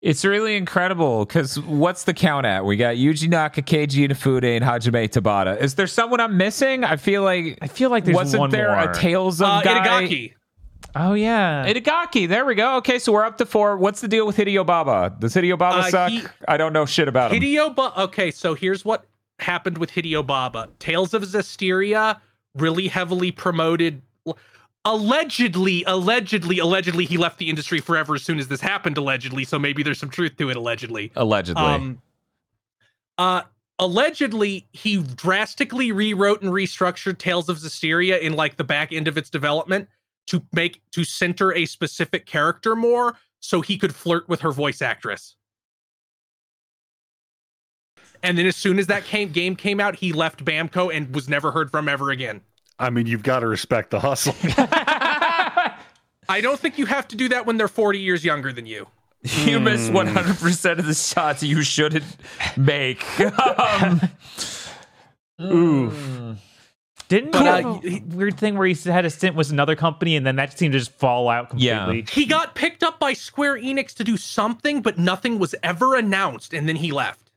[0.00, 2.64] It's really incredible because what's the count at?
[2.64, 5.60] We got Yuji Naka, Keiji Inafune, and Hajime Tabata.
[5.60, 6.84] Is there someone I'm missing?
[6.84, 8.90] I feel like I feel like there's wasn't one there more.
[8.90, 10.04] a Tales of Uh, guy?
[10.04, 10.34] Itagaki.
[10.94, 11.66] Oh yeah.
[11.66, 12.76] Itagaki, there we go.
[12.76, 13.76] Okay, so we're up to four.
[13.76, 15.14] What's the deal with Hideo Baba?
[15.18, 16.10] Does Hideo Baba Uh, suck?
[16.10, 17.42] he- I don't know shit about him.
[17.42, 19.04] Hideo Ba okay, so here's what
[19.38, 20.68] happened with Hideo Baba.
[20.78, 22.20] Tales of Zestiria
[22.54, 24.02] really heavily promoted
[24.84, 29.58] allegedly, allegedly, allegedly he left the industry forever as soon as this happened, allegedly, so
[29.58, 31.12] maybe there's some truth to it, allegedly.
[31.16, 31.62] Allegedly.
[31.62, 32.02] Um
[33.18, 33.42] uh
[33.78, 39.16] allegedly he drastically rewrote and restructured Tales of Zestiria in like the back end of
[39.18, 39.88] its development
[40.28, 44.82] to make to center a specific character more so he could flirt with her voice
[44.82, 45.36] actress.
[48.22, 51.28] And then as soon as that came, game came out, he left Bamco and was
[51.28, 52.40] never heard from ever again.
[52.78, 54.34] I mean, you've got to respect the hustle.
[56.28, 58.86] I don't think you have to do that when they're 40 years younger than you.
[59.22, 62.04] you miss 100% of the shots you shouldn't
[62.56, 63.04] make.
[63.20, 64.00] Um,
[65.38, 65.70] Didn't
[66.28, 66.47] But,
[67.10, 70.26] he uh, have a weird thing where he had a stint with another company and
[70.26, 71.98] then that seemed to just fall out completely.
[72.00, 72.04] Yeah.
[72.10, 76.52] He got picked up by Square Enix to do something, but nothing was ever announced,
[76.52, 77.30] and then he left.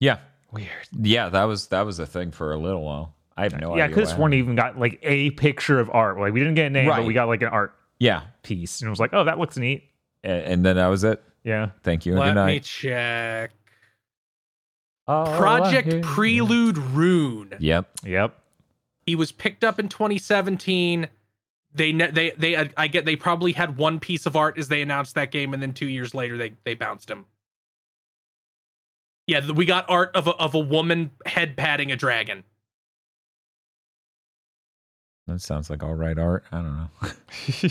[0.00, 0.18] yeah.
[0.52, 0.68] Weird.
[0.92, 3.12] Yeah, that was that was a thing for a little while.
[3.36, 3.76] I have no yeah, idea.
[3.82, 4.44] Yeah, because what sworn happened.
[4.44, 6.16] even got like a picture of art.
[6.20, 8.22] Like we didn't get a name, but we got like an art Yeah.
[8.44, 9.90] piece, and it was like, oh, that looks neat.
[10.22, 11.20] A- And then that was it.
[11.42, 11.70] Yeah.
[11.82, 12.12] Thank you.
[12.12, 13.50] and Let good me check.
[15.08, 17.52] Oh, Project Prelude Rune.
[17.58, 17.90] Yep.
[18.04, 18.38] Yep.
[19.06, 21.08] He was picked up in 2017.
[21.74, 24.80] They ne- they they I get they probably had one piece of art as they
[24.80, 27.26] announced that game, and then two years later they they bounced him.
[29.26, 32.44] Yeah, we got art of a of a woman head patting a dragon.
[35.26, 36.44] That sounds like all right art.
[36.52, 37.70] I don't know.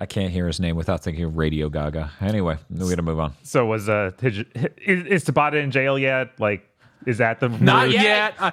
[0.00, 2.12] I can't hear his name without thinking of Radio Gaga.
[2.22, 3.34] Anyway, we got to move on.
[3.42, 4.46] So was uh is,
[4.86, 6.40] is Tabata in jail yet?
[6.40, 6.69] Like,
[7.06, 7.94] is that the Not word?
[7.94, 8.34] yet.
[8.38, 8.52] I,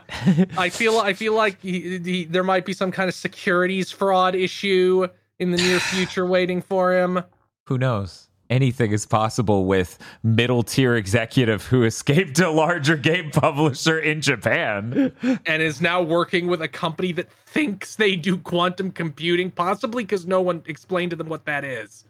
[0.58, 4.36] I feel I feel like he, he, there might be some kind of securities fraud
[4.36, 5.08] issue
[5.40, 7.24] in the near future waiting for him.
[7.68, 8.24] Who knows?
[8.50, 15.12] Anything is possible with middle tier executive who escaped a larger game publisher in Japan.
[15.46, 20.26] and is now working with a company that thinks they do quantum computing, possibly because
[20.26, 22.06] no one explained to them what that is.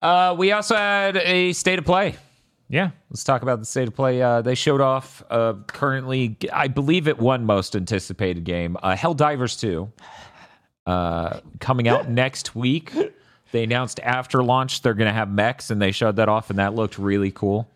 [0.00, 2.14] Uh, we also had a state of play.
[2.68, 2.90] Yeah.
[3.10, 4.22] Let's talk about the state of play.
[4.22, 9.58] Uh, they showed off uh, currently, I believe it won most anticipated game, uh, Helldivers
[9.60, 9.92] 2,
[10.86, 12.92] uh, coming out next week.
[13.52, 16.58] They announced after launch they're going to have mechs, and they showed that off, and
[16.58, 17.70] that looked really cool.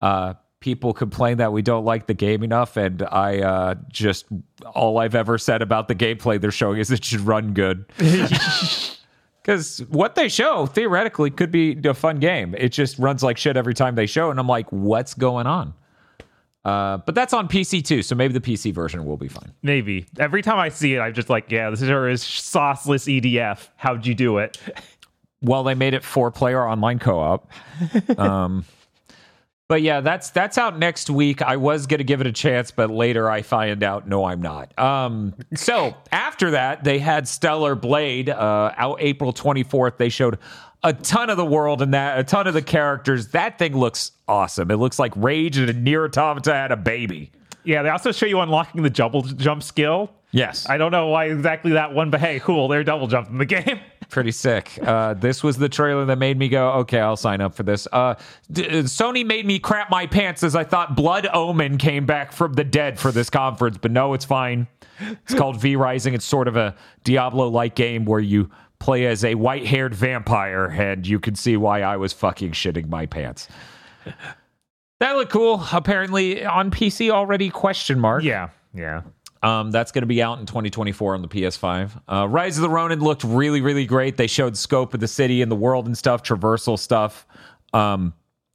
[0.00, 4.24] Uh, people complain that we don't like the game enough, and I uh, just
[4.64, 7.84] all I've ever said about the gameplay they're showing is it should run good.
[9.44, 12.54] Because what they show theoretically could be a fun game.
[12.56, 15.74] It just runs like shit every time they show, and I'm like, what's going on?
[16.64, 19.52] Uh, but that's on PC too, so maybe the PC version will be fine.
[19.62, 20.06] Maybe.
[20.18, 23.68] Every time I see it, I'm just like, yeah, this is sauceless EDF.
[23.76, 24.56] How'd you do it?
[25.42, 27.50] Well, they made it four player online co op.
[28.18, 28.64] um,
[29.68, 31.40] but yeah, that's that's out next week.
[31.42, 34.78] I was gonna give it a chance, but later I find out no, I'm not.
[34.78, 39.96] Um, so after that, they had Stellar Blade uh, out April 24th.
[39.96, 40.38] They showed
[40.82, 43.28] a ton of the world and that a ton of the characters.
[43.28, 44.70] That thing looks awesome.
[44.70, 47.32] It looks like Rage and a Nier Automata had a baby.
[47.64, 50.10] Yeah, they also show you unlocking the double jump skill.
[50.32, 53.46] Yes, I don't know why exactly that one, but hey, cool, they're double jumping the
[53.46, 53.80] game.
[54.14, 54.78] Pretty sick.
[54.80, 57.88] Uh, this was the trailer that made me go, okay, I'll sign up for this.
[57.90, 58.14] Uh,
[58.50, 62.52] d- Sony made me crap my pants as I thought Blood Omen came back from
[62.52, 64.68] the dead for this conference, but no, it's fine.
[65.00, 66.14] It's called V Rising.
[66.14, 70.66] It's sort of a Diablo like game where you play as a white haired vampire,
[70.66, 73.48] and you can see why I was fucking shitting my pants.
[75.00, 75.60] That looked cool.
[75.72, 77.50] Apparently on PC already?
[77.50, 78.22] Question mark.
[78.22, 79.02] Yeah, yeah.
[79.44, 82.00] Um, that's going to be out in 2024 on the PS5.
[82.10, 84.16] Uh, Rise of the Ronin looked really, really great.
[84.16, 87.26] They showed scope of the city and the world and stuff, traversal stuff.
[87.74, 88.14] Um,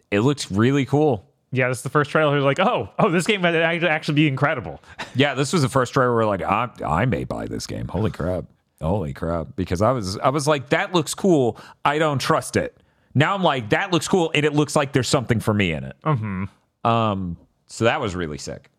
[0.09, 1.30] it looks really cool.
[1.51, 2.42] Yeah, this is the first trailer.
[2.42, 4.82] Like, oh, oh, this game might actually be incredible.
[5.16, 7.88] Yeah, this was the first trailer where like I, I may buy this game.
[7.88, 8.45] Holy crap!
[8.80, 9.56] Holy crap!
[9.56, 11.59] Because I was I was like that looks cool.
[11.84, 12.77] I don't trust it.
[13.16, 15.84] Now I'm like that looks cool and it looks like there's something for me in
[15.84, 15.95] it.
[16.06, 16.88] Mm-hmm.
[16.90, 18.69] Um, so that was really sick.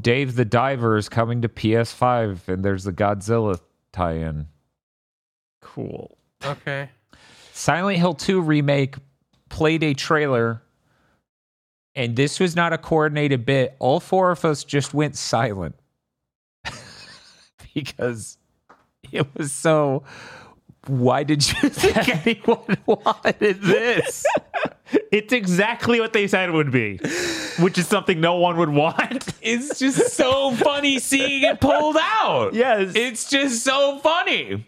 [0.00, 3.60] Dave the Diver is coming to PS5, and there's the Godzilla
[3.92, 4.46] tie-in.
[5.60, 6.16] Cool.
[6.44, 6.90] Okay.
[7.52, 8.96] Silent Hill 2 remake
[9.48, 10.62] played a trailer,
[11.94, 13.76] and this was not a coordinated bit.
[13.78, 15.74] All four of us just went silent
[17.74, 18.38] because
[19.12, 20.04] it was so.
[20.86, 24.24] Why did you think anyone wanted this?
[25.12, 26.98] It's exactly what they said it would be,
[27.58, 29.26] which is something no one would want.
[29.42, 32.54] It's just so funny seeing it pulled out.
[32.54, 32.92] Yes.
[32.94, 34.66] It's just so funny.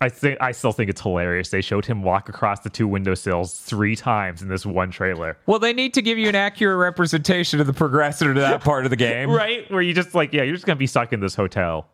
[0.00, 1.48] I think I still think it's hilarious.
[1.48, 5.38] They showed him walk across the two windowsills three times in this one trailer.
[5.46, 8.84] Well, they need to give you an accurate representation of the progressor to that part
[8.84, 9.30] of the game.
[9.38, 9.70] Right?
[9.70, 11.88] Where you just like, yeah, you're just gonna be stuck in this hotel.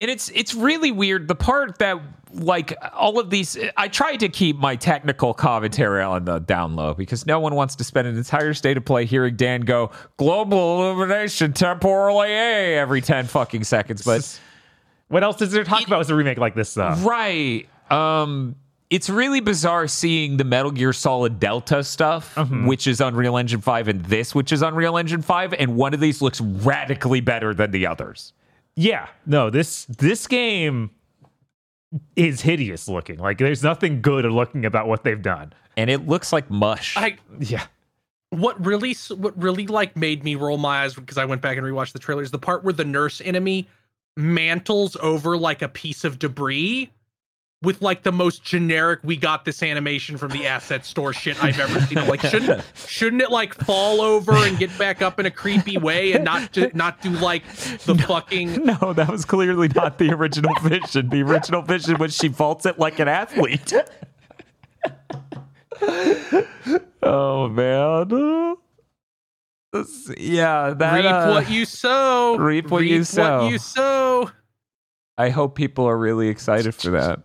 [0.00, 1.26] And it's it's really weird.
[1.26, 1.98] The part that
[2.32, 6.92] like all of these I tried to keep my technical commentary on the down low
[6.92, 10.82] because no one wants to spend an entire state of play hearing Dan go global
[10.82, 14.02] illumination temporally A every 10 fucking seconds.
[14.04, 14.38] But
[15.08, 17.04] What else is there to talk about with a remake like this stuff?
[17.06, 17.66] Right.
[17.90, 18.56] Um
[18.90, 23.88] it's really bizarre seeing the Metal Gear Solid Delta stuff, which is Unreal Engine 5,
[23.88, 27.72] and this, which is Unreal Engine 5, and one of these looks radically better than
[27.72, 28.32] the others.
[28.76, 30.90] Yeah, no, this this game
[32.14, 33.18] is hideous looking.
[33.18, 35.52] Like there's nothing good looking about what they've done.
[35.76, 36.96] And it looks like mush.
[36.96, 37.66] I Yeah.
[38.30, 41.66] what really what really like made me roll my eyes because I went back and
[41.66, 43.68] rewatched the trailer is the part where the nurse enemy
[44.16, 46.90] mantles over like a piece of debris
[47.66, 51.58] with like the most generic we got this animation from the asset store shit I've
[51.58, 51.98] ever seen.
[51.98, 55.76] I'm like shouldn't shouldn't it like fall over and get back up in a creepy
[55.76, 60.12] way and not do, not do like the fucking No, that was clearly not the
[60.12, 61.08] original vision.
[61.08, 63.72] The original vision was she vaults it like an athlete.
[67.02, 68.56] oh man.
[70.16, 72.36] Yeah, that reap uh, what you sow.
[72.36, 73.42] reap what you sow.
[73.42, 74.30] What you sow.
[75.18, 77.20] I hope people are really excited for that.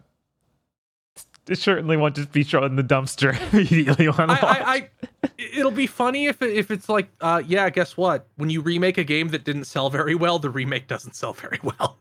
[1.51, 4.41] It certainly won't just be thrown in the dumpster immediately on I, launch.
[4.41, 4.89] I,
[5.21, 8.25] I, it'll be funny if it, if it's like, uh, yeah, guess what?
[8.37, 11.59] When you remake a game that didn't sell very well, the remake doesn't sell very
[11.61, 11.97] well.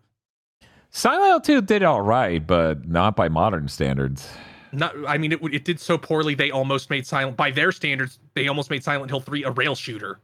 [0.91, 4.29] Silent Hill 2 did all right, but not by modern standards.
[4.71, 8.21] Not, I mean, it it did so poorly they almost made Silent by their standards.
[8.35, 10.21] They almost made Silent Hill Three a rail shooter.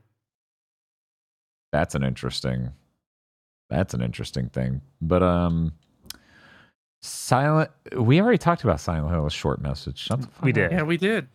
[1.73, 2.71] That's an interesting
[3.69, 4.83] that's an interesting thing.
[5.01, 5.73] But um
[7.03, 9.99] Silent we already talked about Silent Hill a short message.
[9.99, 10.55] Shut the fuck We up.
[10.55, 10.73] did.
[10.73, 11.29] Yeah, we did.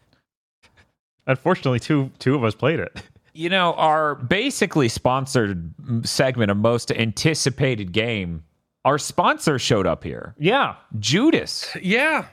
[1.28, 3.02] Unfortunately, two two of us played it.
[3.34, 5.74] You know, our basically sponsored
[6.04, 8.44] segment of most anticipated game,
[8.84, 10.36] our sponsor showed up here.
[10.38, 10.76] Yeah.
[11.00, 12.26] Judas, Yeah,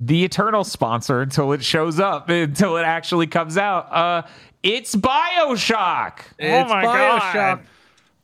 [0.00, 3.90] the eternal sponsor until it shows up, until it actually comes out.
[3.92, 4.22] Uh
[4.62, 6.18] it's BioShock.
[6.38, 7.32] it's my Bioshock.
[7.34, 7.60] God.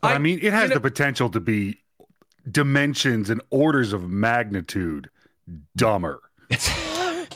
[0.01, 1.79] But I, I- mean, it has you know- the potential to be
[2.51, 5.11] dimensions and orders of magnitude
[5.77, 6.21] dumber.
[6.51, 7.27] I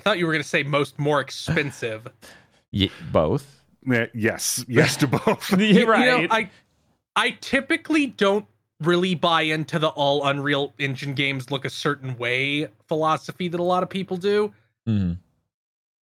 [0.00, 2.06] thought you were gonna say most more expensive.
[2.72, 3.62] Ye- both.
[3.90, 5.50] Eh, Yes, yes to both.
[5.58, 6.22] You're You right.
[6.22, 6.50] know, I
[7.16, 8.46] I typically don't
[8.80, 13.62] really buy into the all Unreal Engine games look a certain way philosophy that a
[13.64, 14.52] lot of people do.
[14.88, 15.18] Mhm.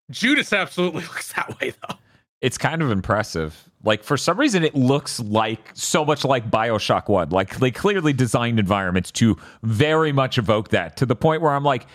[0.09, 1.95] Judas absolutely looks that way though.
[2.39, 3.69] It's kind of impressive.
[3.83, 7.29] Like for some reason, it looks like so much like Bioshock One.
[7.29, 11.63] Like they clearly designed environments to very much evoke that to the point where I'm
[11.63, 11.87] like,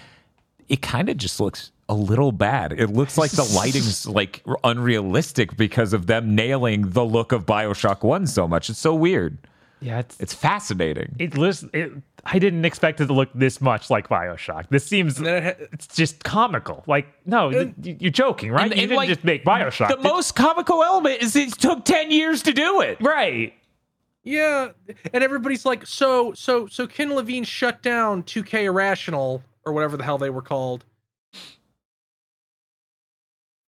[0.68, 2.72] it kind of just looks a little bad.
[2.72, 8.02] It looks like the lighting's like unrealistic because of them nailing the look of Bioshock
[8.02, 8.68] One so much.
[8.68, 9.38] It's so weird.
[9.80, 11.14] Yeah, it's It's fascinating.
[11.18, 11.92] it lists it
[12.24, 14.68] I didn't expect it to look this much like Bioshock.
[14.70, 16.82] This seems it ha- it's just comical.
[16.86, 18.62] Like, no, th- you- you're joking, right?
[18.70, 19.88] And- you and, didn't like, just make Bioshock.
[19.88, 22.98] The did- most comical element is it took ten years to do it.
[23.00, 23.52] right.
[24.24, 24.70] Yeah,
[25.12, 30.02] and everybody's like, so so so Ken Levine shut down 2K Irrational or whatever the
[30.02, 30.84] hell they were called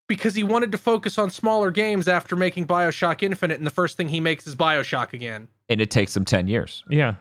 [0.08, 3.96] because he wanted to focus on smaller games after making BioShock Infinite, and the first
[3.96, 5.46] thing he makes is BioShock again.
[5.68, 6.82] And it takes him ten years.
[6.88, 7.14] Yeah.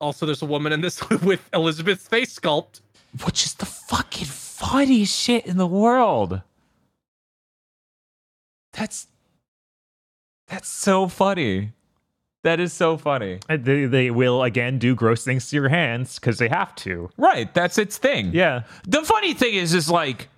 [0.00, 2.80] Also, there's a woman in this with Elizabeth's face sculpt.
[3.24, 6.42] which is the fucking funniest shit in the world.
[8.72, 9.06] That's
[10.48, 11.72] that's so funny.
[12.44, 13.40] That is so funny.
[13.48, 17.10] Uh, they, they will again do gross things to your hands because they have to.
[17.16, 18.30] Right, that's its thing.
[18.32, 18.62] Yeah.
[18.86, 20.28] The funny thing is is like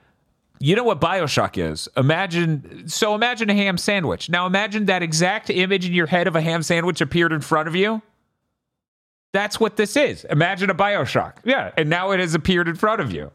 [0.61, 1.89] you know what BioShock is?
[1.97, 4.29] Imagine so imagine a ham sandwich.
[4.29, 7.67] Now imagine that exact image in your head of a ham sandwich appeared in front
[7.67, 8.03] of you.
[9.33, 10.25] That's what this is.
[10.25, 11.37] Imagine a BioShock.
[11.45, 11.73] Yeah.
[11.77, 13.31] And now it has appeared in front of you.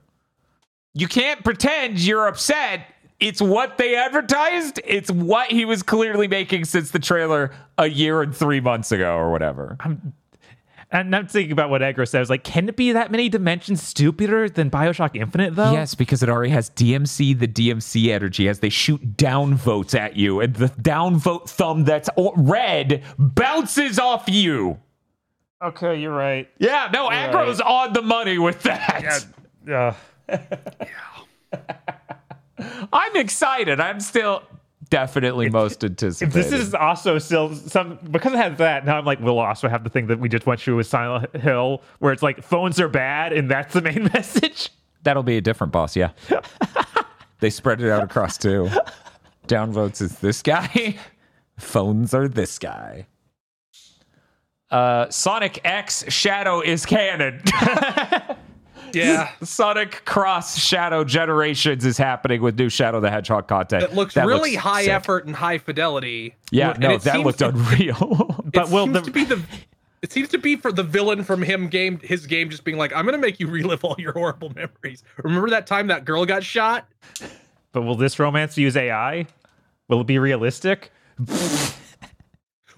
[0.94, 2.86] You can't pretend you're upset.
[3.20, 4.80] It's what they advertised.
[4.86, 9.16] It's what he was clearly making since the trailer a year and three months ago
[9.16, 9.78] or whatever.
[10.95, 12.30] And I'm thinking about what Agro says.
[12.30, 15.74] Like, can it be that many dimensions stupider than Bioshock Infinite, though?
[15.74, 20.15] Yes, because it already has DMC, the DMC energy as they shoot down votes at
[20.15, 24.80] you, and the down vote thumb that's red bounces off you.
[25.61, 26.49] Okay, you're right.
[26.59, 27.88] Yeah, no, you're Agro's right.
[27.88, 29.25] on the money with that.
[29.67, 29.95] Yeah.
[30.30, 30.38] yeah.
[32.93, 33.82] I'm excited.
[33.82, 34.43] I'm still
[34.89, 36.33] definitely most anticipated.
[36.33, 38.85] This is also still some because it has that.
[38.85, 41.35] Now I'm like, we'll also have the thing that we just went through with Silent
[41.35, 44.69] Hill, where it's like phones are bad, and that's the main message.
[45.03, 46.11] That'll be a different boss, yeah.
[47.39, 48.69] they spread it out across two.
[49.47, 50.97] Downvotes is this guy.
[51.59, 53.07] Phones are this guy.
[54.72, 57.41] Uh, Sonic X Shadow is canon.
[58.95, 59.32] Yeah.
[59.43, 63.83] Sonic Cross Shadow Generations is happening with new Shadow the Hedgehog content.
[63.83, 64.93] It looks that really looks high sick.
[64.93, 66.35] effort and high fidelity.
[66.51, 68.43] Yeah, and no, that looked to, unreal.
[68.53, 69.41] but will the, to be the
[70.01, 72.93] it seems to be for the villain from him game his game just being like,
[72.95, 75.03] I'm gonna make you relive all your horrible memories.
[75.17, 76.88] Remember that time that girl got shot?
[77.72, 79.27] But will this romance use AI?
[79.88, 80.91] Will it be realistic?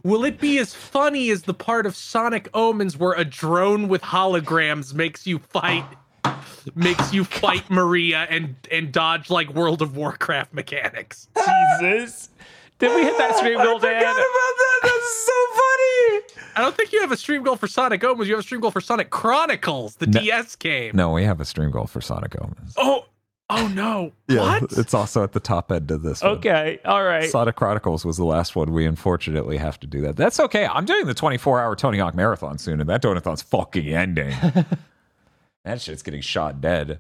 [0.03, 4.01] Will it be as funny as the part of Sonic Omens where a drone with
[4.01, 5.85] holograms makes you fight
[6.75, 11.27] makes you fight Maria and and dodge like World of Warcraft mechanics.
[11.79, 12.29] Jesus.
[12.79, 13.95] Did we hit that oh, stream goal, Dan?
[13.95, 14.79] I forgot about that.
[14.83, 16.47] That's so funny.
[16.55, 18.27] I don't think you have a stream goal for Sonic Omens.
[18.27, 20.95] You have a stream goal for Sonic Chronicles, the no, DS game.
[20.95, 22.75] No, we have a stream goal for Sonic Omens.
[22.77, 23.05] Oh,
[23.49, 24.11] oh no.
[24.27, 24.71] Yeah, what?
[24.73, 26.23] it's also at the top end of this.
[26.23, 26.93] Okay, one.
[26.93, 27.27] all right.
[27.27, 28.71] Sonic Chronicles was the last one.
[28.71, 30.15] We unfortunately have to do that.
[30.15, 30.67] That's okay.
[30.67, 34.35] I'm doing the 24 hour Tony Hawk Marathon soon, and that donathon's fucking ending.
[35.67, 36.99] That shit's getting shot dead.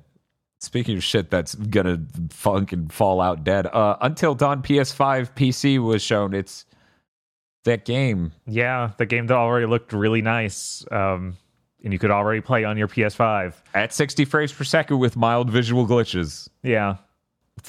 [0.59, 6.01] Speaking of shit that's gonna fucking fall out dead, uh, Until Dawn PS5 PC was
[6.01, 6.33] shown.
[6.33, 6.65] It's
[7.63, 8.33] that game.
[8.45, 10.83] Yeah, the game that already looked really nice.
[10.91, 11.37] Um,
[11.81, 15.49] and you could already play on your PS5 at 60 frames per second with mild
[15.49, 16.49] visual glitches.
[16.63, 16.97] Yeah.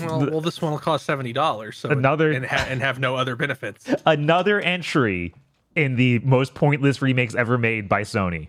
[0.00, 1.78] Well, well this one will cost seventy dollars.
[1.78, 3.88] So another and, ha- and have no other benefits.
[4.06, 5.34] Another entry
[5.76, 8.48] in the most pointless remakes ever made by Sony.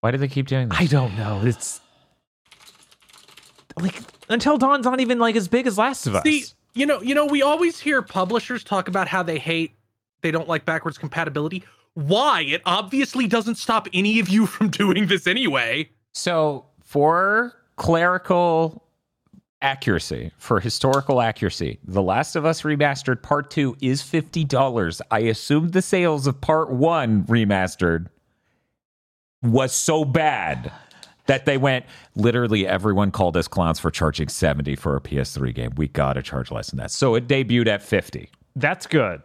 [0.00, 0.78] Why do they keep doing this?
[0.78, 1.42] I don't know.
[1.44, 1.80] It's
[3.78, 6.22] like Until Dawn's not even like as big as Last of Us.
[6.22, 9.72] See, you know, you know, we always hear publishers talk about how they hate,
[10.22, 11.64] they don't like backwards compatibility.
[11.94, 12.42] Why?
[12.42, 15.90] It obviously doesn't stop any of you from doing this anyway.
[16.12, 18.84] So, for clerical
[19.62, 25.00] accuracy, for historical accuracy, The Last of Us Remastered Part 2 is $50.
[25.10, 28.06] I assume the sales of Part 1 remastered
[29.42, 30.72] was so bad
[31.26, 31.84] that they went
[32.16, 35.72] literally everyone called us clowns for charging 70 for a PS3 game.
[35.76, 36.90] We got to charge less than that.
[36.90, 38.28] So it debuted at 50.
[38.56, 39.22] That's good.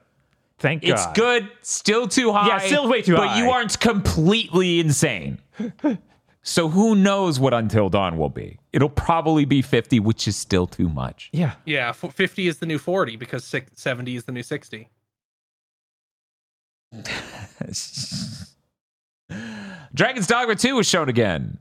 [0.60, 0.92] Thank God.
[0.92, 2.48] It's good, still too high.
[2.48, 3.40] Yeah, still way too but high.
[3.40, 5.40] But you aren't completely insane.
[6.44, 8.60] so who knows what Until Dawn will be?
[8.72, 11.30] It'll probably be 50, which is still too much.
[11.34, 11.56] Yeah.
[11.66, 14.90] Yeah, 50 is the new 40 because 70 is the new 60.
[19.96, 21.58] Dragon's Dogma 2 was shown again.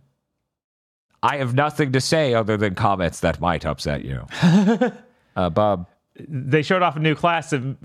[1.22, 4.26] I have nothing to say other than comments that might upset you.
[5.36, 5.88] uh, Bob.
[6.16, 7.76] They showed off a new class and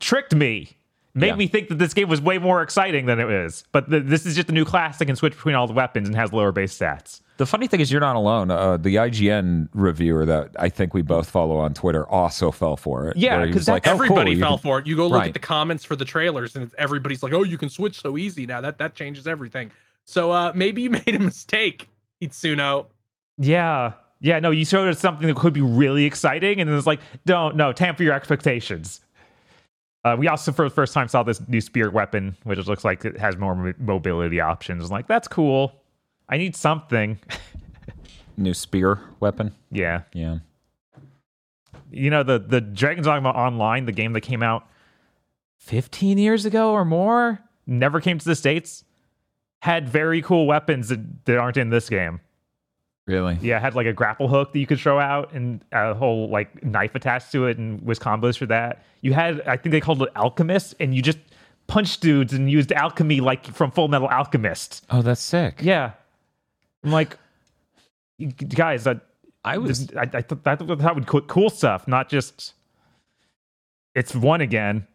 [0.00, 0.76] tricked me.
[1.14, 1.36] Made yeah.
[1.36, 3.64] me think that this game was way more exciting than it is.
[3.70, 6.08] But the, this is just a new class that can switch between all the weapons
[6.08, 7.20] and has lower base stats.
[7.38, 8.50] The funny thing is, you're not alone.
[8.50, 13.08] Uh, the IGN reviewer that I think we both follow on Twitter also fell for
[13.08, 13.16] it.
[13.16, 14.62] Yeah, because like, everybody oh, cool, fell can...
[14.62, 14.86] for it.
[14.86, 15.28] You go look right.
[15.28, 18.46] at the comments for the trailers, and everybody's like, "Oh, you can switch so easy
[18.46, 18.62] now.
[18.62, 19.70] That that changes everything."
[20.04, 21.88] So uh, maybe you made a mistake,
[22.22, 22.86] Itsuno.
[23.36, 24.38] Yeah, yeah.
[24.38, 27.54] No, you showed us something that could be really exciting, and then it's like, don't
[27.54, 29.02] no, tamper your expectations.
[30.06, 33.04] Uh, we also, for the first time, saw this new spirit weapon, which looks like
[33.04, 34.88] it has more mobility options.
[34.88, 35.72] Like, that's cool.
[36.28, 37.18] I need something.
[38.36, 39.54] new spear weapon.
[39.70, 40.02] Yeah.
[40.12, 40.38] Yeah.
[41.90, 44.66] You know, the, the Dragon's Dogma Online, the game that came out
[45.58, 48.84] 15 years ago or more, never came to the States,
[49.60, 52.20] had very cool weapons that, that aren't in this game.
[53.06, 53.38] Really?
[53.40, 56.64] Yeah, had like a grapple hook that you could throw out and a whole like
[56.64, 58.82] knife attached to it and was combos for that.
[59.00, 61.18] You had I think they called it alchemist and you just
[61.68, 64.84] punched dudes and used alchemy like from Full Metal Alchemist.
[64.90, 65.60] Oh, that's sick.
[65.62, 65.92] Yeah.
[66.86, 67.18] I'm like
[68.48, 69.00] guys, I
[69.44, 72.54] I was I, I thought that would cool, cool stuff, not just
[73.94, 74.86] it's one again.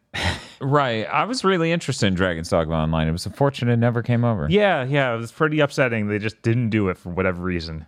[0.62, 1.06] right.
[1.06, 3.08] I was really interested in Dragon's Dogma Online.
[3.08, 4.48] It was unfortunate it never came over.
[4.50, 6.08] Yeah, yeah, it was pretty upsetting.
[6.08, 7.86] They just didn't do it for whatever reason.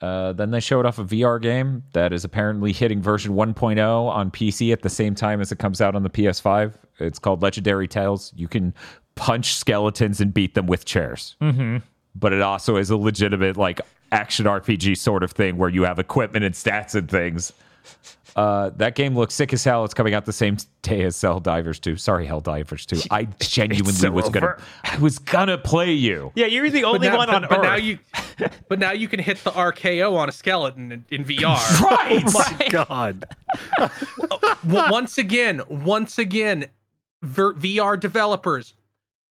[0.00, 4.30] Uh, then they showed off a VR game that is apparently hitting version 1.0 on
[4.30, 6.74] PC at the same time as it comes out on the PS5.
[6.98, 8.32] It's called Legendary Tales.
[8.36, 8.74] You can
[9.14, 11.36] punch skeletons and beat them with chairs.
[11.40, 11.78] Mm-hmm.
[12.18, 13.80] But it also is a legitimate like
[14.12, 17.52] action RPG sort of thing where you have equipment and stats and things.
[18.36, 19.82] Uh, that game looks sick as hell.
[19.86, 21.96] It's coming out the same day as Helldivers 2.
[21.96, 23.08] Sorry, Helldivers 2.
[23.10, 24.58] I genuinely so was gonna.
[24.84, 26.32] I was gonna play you.
[26.34, 27.64] Yeah, you're the only now, one but, on but Earth.
[27.64, 27.98] now you,
[28.68, 31.56] but now you can hit the RKO on a skeleton in, in VR.
[31.80, 32.24] Right.
[32.32, 33.24] My God.
[34.64, 36.66] Once again, once again,
[37.22, 38.74] ver- VR developers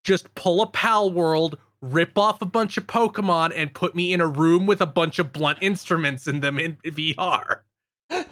[0.04, 1.56] just pull a Palworld,
[1.92, 5.20] rip off a bunch of Pokemon, and put me in a room with a bunch
[5.20, 7.60] of blunt instruments in them in VR.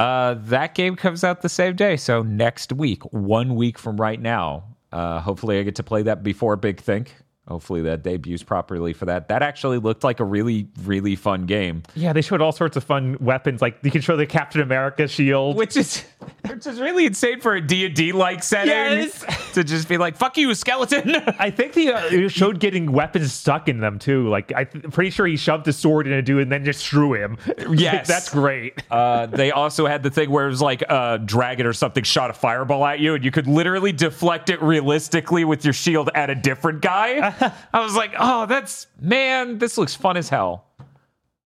[0.00, 1.94] Uh, that game comes out the same day.
[1.94, 4.64] So next week, one week from right now.
[4.92, 7.16] Uh, hopefully, I get to play that before Big Think.
[7.50, 9.28] Hopefully, that debuts properly for that.
[9.28, 11.82] That actually looked like a really, really fun game.
[11.96, 13.60] yeah, they showed all sorts of fun weapons.
[13.60, 15.56] Like you can show the Captain America shield.
[15.56, 16.04] which is
[16.48, 19.24] which is really insane for a D&D like setting Yes.
[19.54, 23.68] to just be like fuck you skeleton I think they uh, showed getting weapons stuck
[23.68, 24.28] in them too.
[24.28, 27.14] Like I'm pretty sure he shoved a sword in a dude and then just threw
[27.14, 27.36] him.
[27.70, 28.06] Yes.
[28.08, 28.82] that's great.
[28.90, 32.30] uh, they also had the thing where it was like a dragon or something shot
[32.30, 36.30] a fireball at you and you could literally deflect it realistically with your shield at
[36.30, 37.34] a different guy
[37.72, 40.64] i was like oh that's man this looks fun as hell.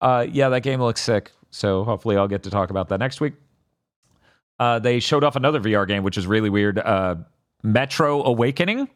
[0.00, 1.30] Uh, yeah that game looks sick.
[1.50, 3.34] So hopefully i'll get to talk about that next week.
[4.58, 7.16] Uh, they showed off another vr game which is really weird uh,
[7.62, 8.88] metro awakening.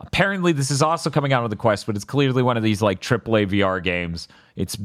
[0.00, 2.82] Apparently this is also coming out on the quest but it's clearly one of these
[2.82, 4.28] like aaa vr games.
[4.56, 4.76] It's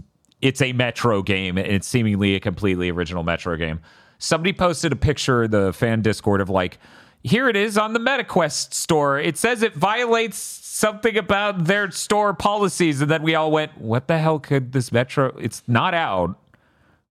[0.42, 3.80] it's a metro game and it's seemingly a completely original metro game.
[4.18, 6.80] Somebody posted a picture the fan discord of like
[7.24, 9.18] here it is on the metaquest store.
[9.20, 10.38] It says it violates
[10.74, 14.92] something about their store policies and then we all went what the hell could this
[14.92, 16.36] metro it's not out.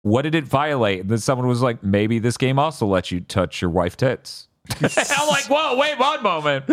[0.02, 1.02] What did it violate?
[1.02, 4.48] And then someone was like maybe this game also lets you touch your wife tits.
[4.80, 6.66] I'm like whoa wait one moment.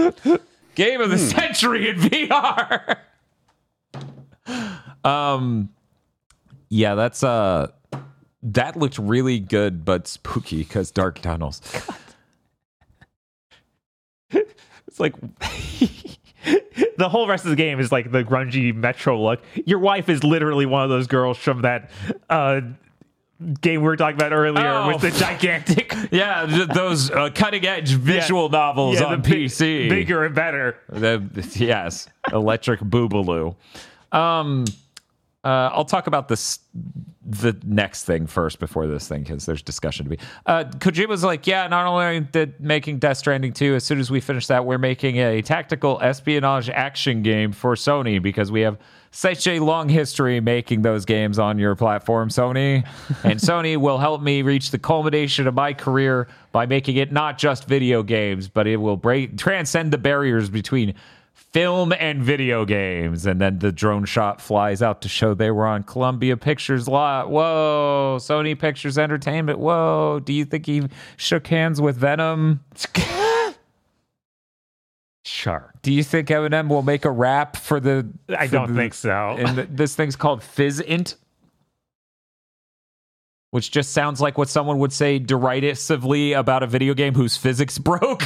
[0.74, 2.98] Game of the century in vr
[5.04, 5.70] um
[6.70, 7.68] yeah that's uh
[8.42, 11.62] that looked really good but spooky because dark tunnels.
[14.90, 15.14] It's like
[16.98, 19.42] the whole rest of the game is like the grungy metro look.
[19.66, 21.90] Your wife is literally one of those girls from that
[22.30, 22.62] uh,
[23.62, 24.88] game we were talking about earlier Oh.
[24.90, 30.26] with the gigantic yeah those uh, cutting edge visual novels yeah, on big- pc bigger
[30.26, 30.78] and better.
[30.90, 31.24] The,
[31.56, 33.56] yes, electric boobaloo.
[34.12, 34.66] Um,
[35.44, 36.60] uh, I'll talk about this
[37.30, 40.20] the next thing first before this thing because there's discussion to be.
[40.48, 44.10] Uh, Kojima's like, yeah, not only are we making Death Stranding 2, as soon as
[44.10, 48.80] we finish that, we're making a tactical espionage action game for Sony because we have
[49.12, 52.86] such a long history making those games on your platform, Sony.
[53.24, 57.38] and Sony will help me reach the culmination of my career by making it not
[57.38, 60.96] just video games, but it will break transcend the barriers between
[61.52, 63.26] film and video games.
[63.26, 67.30] And then the drone shot flies out to show they were on Columbia Pictures lot.
[67.30, 69.60] Whoa, Sony Pictures Entertainment.
[69.60, 70.84] Whoa, do you think he
[71.18, 72.62] shook hands with Venom?
[75.26, 75.74] Sure.
[75.84, 78.10] Do you think Eminem will make a rap for the?
[78.30, 79.36] I for don't the- think so.
[79.38, 81.16] And th- this thing's called Physint,
[83.52, 87.78] which just sounds like what someone would say derisively about a video game whose physics
[87.78, 88.24] broke.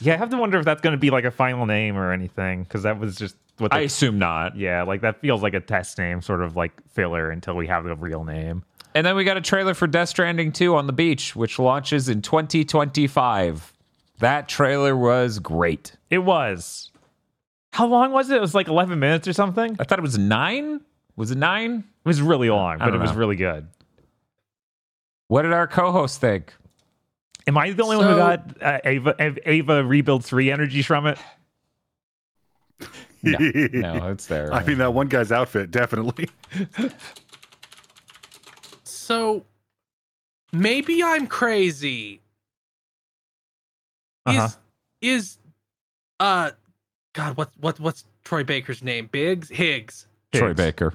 [0.00, 2.12] Yeah, I have to wonder if that's going to be like a final name or
[2.12, 3.72] anything because that was just what.
[3.72, 4.56] I assume not.
[4.56, 7.84] yeah, like that feels like a test name, sort of like filler until we have
[7.84, 8.64] the real name.
[8.94, 12.08] And then we got a trailer for Death Stranding 2 on the beach, which launches
[12.08, 13.72] in 2025.
[14.18, 15.92] That trailer was great.
[16.10, 16.90] It was.
[17.72, 18.38] How long was it?
[18.38, 19.76] It was like 11 minutes or something.
[19.78, 20.80] I thought it was nine.
[21.16, 21.84] Was it nine?
[22.04, 23.68] It was really long, but it was really good.
[25.28, 26.54] What did our co-host think?
[27.48, 31.06] Am I the only one who got uh, Ava, Ava Ava Rebuild 3 energy from
[31.06, 31.18] it?
[33.22, 34.52] No, no, it's there.
[34.52, 36.28] I mean, that one guy's outfit, definitely.
[38.84, 39.46] So
[40.52, 42.20] maybe I'm crazy.
[44.26, 44.48] Uh-huh.
[45.00, 45.38] Is is
[46.20, 46.50] uh
[47.14, 49.08] God, what what what's Troy Baker's name?
[49.10, 49.48] Biggs?
[49.48, 50.08] Higgs.
[50.34, 50.92] Troy Baker.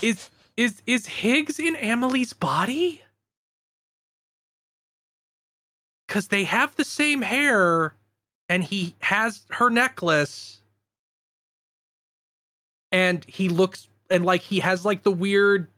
[0.00, 3.02] Is is is Higgs in Emily's body?
[6.12, 7.94] Cause they have the same hair
[8.50, 10.60] and he has her necklace.
[12.90, 15.68] And he looks and like he has like the weird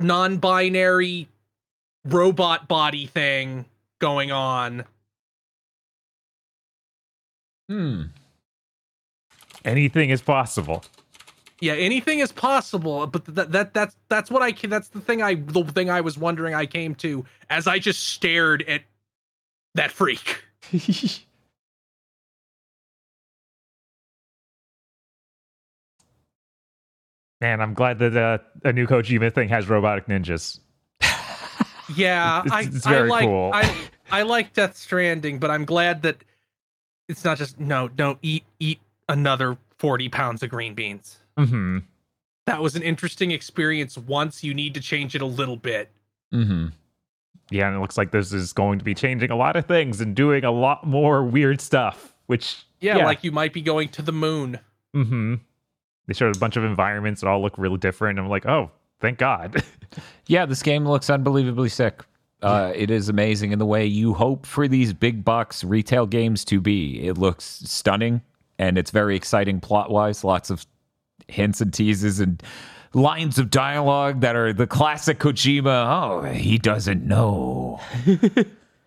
[0.00, 1.28] non-binary
[2.04, 3.64] robot body thing
[4.00, 4.84] going on.
[7.70, 8.02] Hmm.
[9.64, 10.84] Anything is possible.
[11.60, 14.52] Yeah, anything is possible, but that that that's that's what I.
[14.52, 16.54] That's the thing I the thing I was wondering.
[16.54, 18.82] I came to as I just stared at
[19.74, 20.42] that freak.
[27.40, 30.60] Man, I'm glad that uh, a new Kojima thing has robotic ninjas.
[31.96, 33.50] Yeah, It's- I, it's I very like cool.
[33.54, 33.74] I
[34.10, 36.18] I like Death Stranding, but I'm glad that
[37.08, 41.16] it's not just no, don't eat eat another forty pounds of green beans.
[41.38, 41.78] hmm
[42.44, 43.96] That was an interesting experience.
[43.96, 45.88] Once you need to change it a little bit.
[46.34, 46.66] Mm-hmm.
[47.50, 50.00] Yeah, and it looks like this is going to be changing a lot of things
[50.00, 52.14] and doing a lot more weird stuff.
[52.26, 54.60] Which Yeah, like you might be going to the moon.
[54.92, 55.36] hmm
[56.06, 58.18] They showed a bunch of environments that all look really different.
[58.18, 58.70] I'm like, oh,
[59.00, 59.62] thank God.
[60.26, 62.02] Yeah, this game looks unbelievably sick.
[62.42, 66.44] Uh, it is amazing in the way you hope for these big box retail games
[66.44, 67.06] to be.
[67.06, 68.20] It looks stunning
[68.58, 70.24] and it's very exciting plot wise.
[70.24, 70.66] Lots of
[71.26, 72.42] hints and teases and
[72.94, 75.86] lines of dialogue that are the classic Kojima.
[75.88, 77.80] Oh, he doesn't know.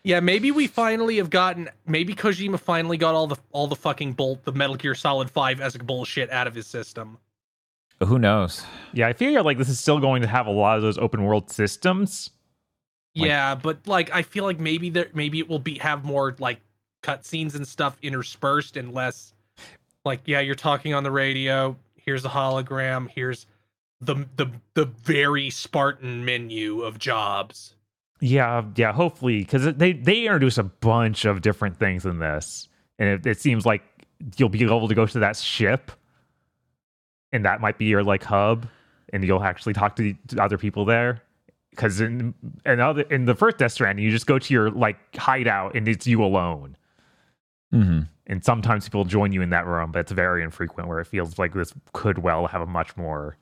[0.03, 1.69] Yeah, maybe we finally have gotten.
[1.85, 5.61] Maybe Kojima finally got all the all the fucking bolt the Metal Gear Solid Five
[5.61, 7.19] esque bullshit out of his system.
[8.03, 8.65] Who knows?
[8.93, 11.23] yeah, I feel like this is still going to have a lot of those open
[11.23, 12.31] world systems.
[13.15, 16.35] Like- yeah, but like I feel like maybe there maybe it will be have more
[16.39, 16.61] like
[17.03, 19.35] cutscenes and stuff interspersed and less
[20.03, 21.75] like yeah you're talking on the radio.
[21.95, 23.07] Here's a hologram.
[23.07, 23.45] Here's
[24.01, 27.75] the the the very Spartan menu of jobs.
[28.19, 32.67] Yeah, yeah, hopefully, because they they introduce a bunch of different things in this,
[32.99, 33.83] and it, it seems like
[34.37, 35.91] you'll be able to go to that ship,
[37.31, 38.67] and that might be your like hub,
[39.11, 41.21] and you'll actually talk to, to other people there.
[41.71, 42.33] Because in
[42.65, 45.87] in other in the first Death Stranding, you just go to your like hideout, and
[45.87, 46.75] it's you alone.
[47.73, 48.01] Mm-hmm.
[48.27, 50.87] And sometimes people join you in that room, but it's very infrequent.
[50.87, 53.37] Where it feels like this could well have a much more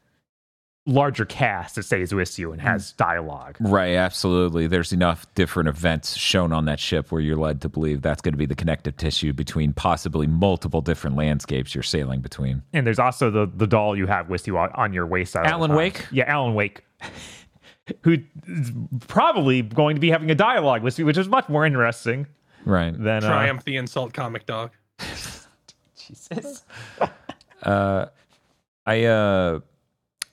[0.90, 3.58] larger cast that stays with you and has dialogue.
[3.60, 4.68] Right, absolutely.
[4.68, 8.34] There's enough different events shown on that ship where you're led to believe that's going
[8.34, 12.64] to be the connective tissue between possibly multiple different landscapes you're sailing between.
[12.74, 15.36] And there's also the the doll you have with you on, on your waist.
[15.36, 15.74] all Alan.
[15.74, 16.06] Wake?
[16.12, 16.84] Yeah, Alan Wake,
[18.02, 18.72] who is
[19.08, 22.28] probably going to be having a dialogue with you, which is much more interesting
[22.66, 22.92] Right.
[22.94, 24.72] than uh, Triumph the insult comic dog.
[25.96, 26.64] Jesus.
[27.62, 28.06] Uh,
[28.86, 29.60] I uh,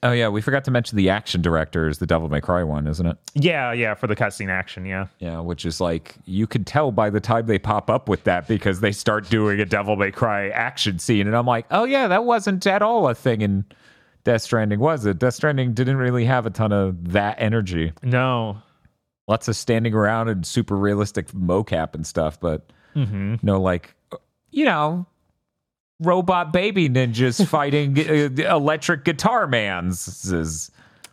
[0.07, 2.87] oh yeah, we forgot to mention the action director is the Devil May Cry one,
[2.87, 3.19] isn't it?
[3.35, 4.87] Yeah, yeah, for the cutscene action.
[4.87, 8.25] Yeah, Yeah, which is like you could tell by the time they pop up with
[8.25, 11.85] that because they start doing a Devil May Cry action scene, and I'm like, oh
[11.85, 13.65] yeah, that wasn't at all a thing in
[14.25, 15.19] Death Stranding, was it?
[15.19, 17.93] Death Stranding didn't really have a ton of that energy.
[18.03, 18.59] no,
[19.29, 23.95] Lots of standing around and super realistic mocap and stuff, but hmm no like,
[24.53, 25.07] you know.
[26.01, 30.31] Robot baby ninjas fighting uh, electric guitar mans.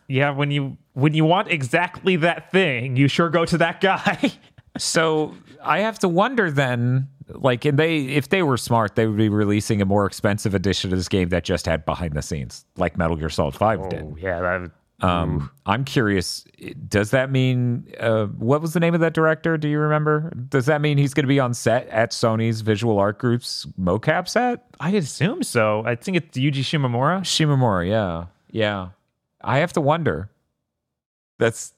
[0.08, 0.30] yeah.
[0.30, 4.32] When you when you want exactly that thing, you sure go to that guy.
[4.76, 9.16] So I have to wonder then, like, and they if they were smart, they would
[9.16, 12.64] be releasing a more expensive edition of this game that just had behind the scenes,
[12.76, 14.04] like Metal Gear Solid Five oh did.
[14.18, 14.70] yeah, that.
[15.00, 16.44] Um, I'm curious.
[16.88, 19.58] Does that mean uh, what was the name of that director?
[19.58, 20.30] Do you remember?
[20.48, 24.28] Does that mean he's going to be on set at Sony's Visual Art Group's mocap
[24.28, 24.64] set?
[24.80, 25.82] I assume so.
[25.84, 27.20] I think it's Yuji Shimomura.
[27.20, 28.90] Shimamura, yeah, yeah.
[29.42, 30.30] I have to wonder.
[31.38, 31.74] That's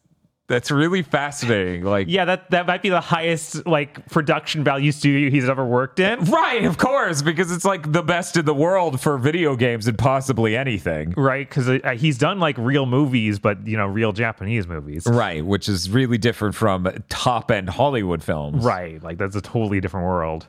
[0.49, 1.83] that's really fascinating.
[1.85, 5.99] Like, Yeah, that that might be the highest like production value studio he's ever worked
[6.01, 6.21] in.
[6.25, 9.99] Right, of course, because it's like the best in the world for video games and
[9.99, 11.15] possibly anything.
[11.17, 15.45] right because uh, he's done like real movies but you know real japanese movies Right,
[15.45, 18.65] which is really different from top end Hollywood films.
[18.65, 20.47] right like that's a totally different world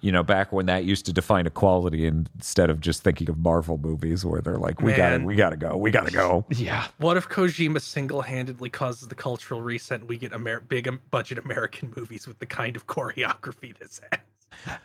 [0.00, 3.78] You know, back when that used to define equality instead of just thinking of Marvel
[3.78, 6.44] movies where they're like, we gotta we gotta go, we gotta go.
[6.50, 10.86] yeah What if Kojima single handedly causes the cultural reset and we get Amer- big
[10.88, 14.78] um, budget American movies with the kind of choreography this has?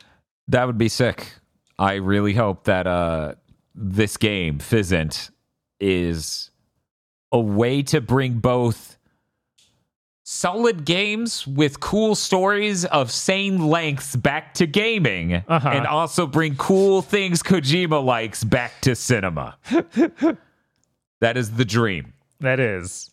[0.47, 1.33] That would be sick.
[1.79, 3.35] I really hope that uh
[3.75, 5.31] this game, Physint,
[5.79, 6.51] is
[7.31, 8.92] a way to bring both
[10.25, 15.69] solid games with cool stories of sane lengths back to gaming Uh-huh.
[15.69, 19.57] and also bring cool things Kojima likes back to cinema.
[21.19, 22.13] that is the dream.
[22.39, 23.09] that is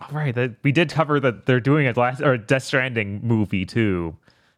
[0.00, 3.20] all right that we did cover that they're doing a last or a death stranding
[3.22, 4.16] movie too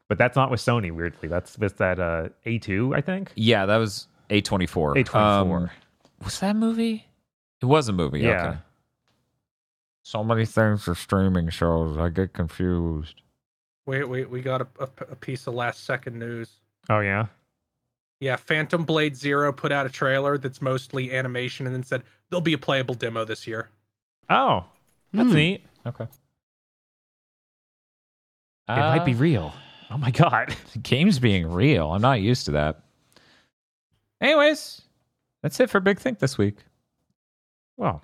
[0.09, 3.79] but that's not with sony weirdly that's with that uh a2 i think Yeah, that
[3.79, 5.05] was A24.
[5.05, 5.71] a24 Um,
[6.25, 7.07] was that a movie?
[7.61, 8.21] It was a movie.
[8.21, 8.47] Yeah.
[8.49, 8.59] Okay.
[10.03, 11.97] So many things for streaming shows.
[11.97, 13.23] I get confused.
[13.87, 16.51] Wait, wait, we got a, a, a piece of last second news.
[16.89, 17.27] oh yeah
[18.21, 22.41] Yeah, Phantom Blade Zero put out a trailer that's mostly animation and then said there'll
[22.41, 23.69] be a playable demo this year.
[24.31, 24.65] oh
[25.13, 25.35] that's Hmm.
[25.35, 26.05] neat Okay.
[28.69, 29.53] it might be Uh, real.
[29.91, 30.55] Oh my god.
[30.73, 31.93] The games being real.
[31.93, 32.81] I'm not used to that.
[34.21, 34.81] Anyways,
[35.43, 36.57] that's it for Big Think this week.
[37.77, 38.01] Well,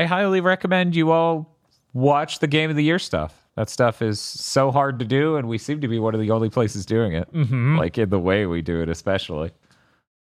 [0.00, 1.54] I highly recommend you all
[1.92, 3.34] watch the Game of the Year stuff.
[3.56, 6.30] That stuff is so hard to do, and we seem to be one of the
[6.30, 7.30] only places doing it.
[7.34, 7.76] mhm.
[7.78, 9.50] Like in the way we do it, especially.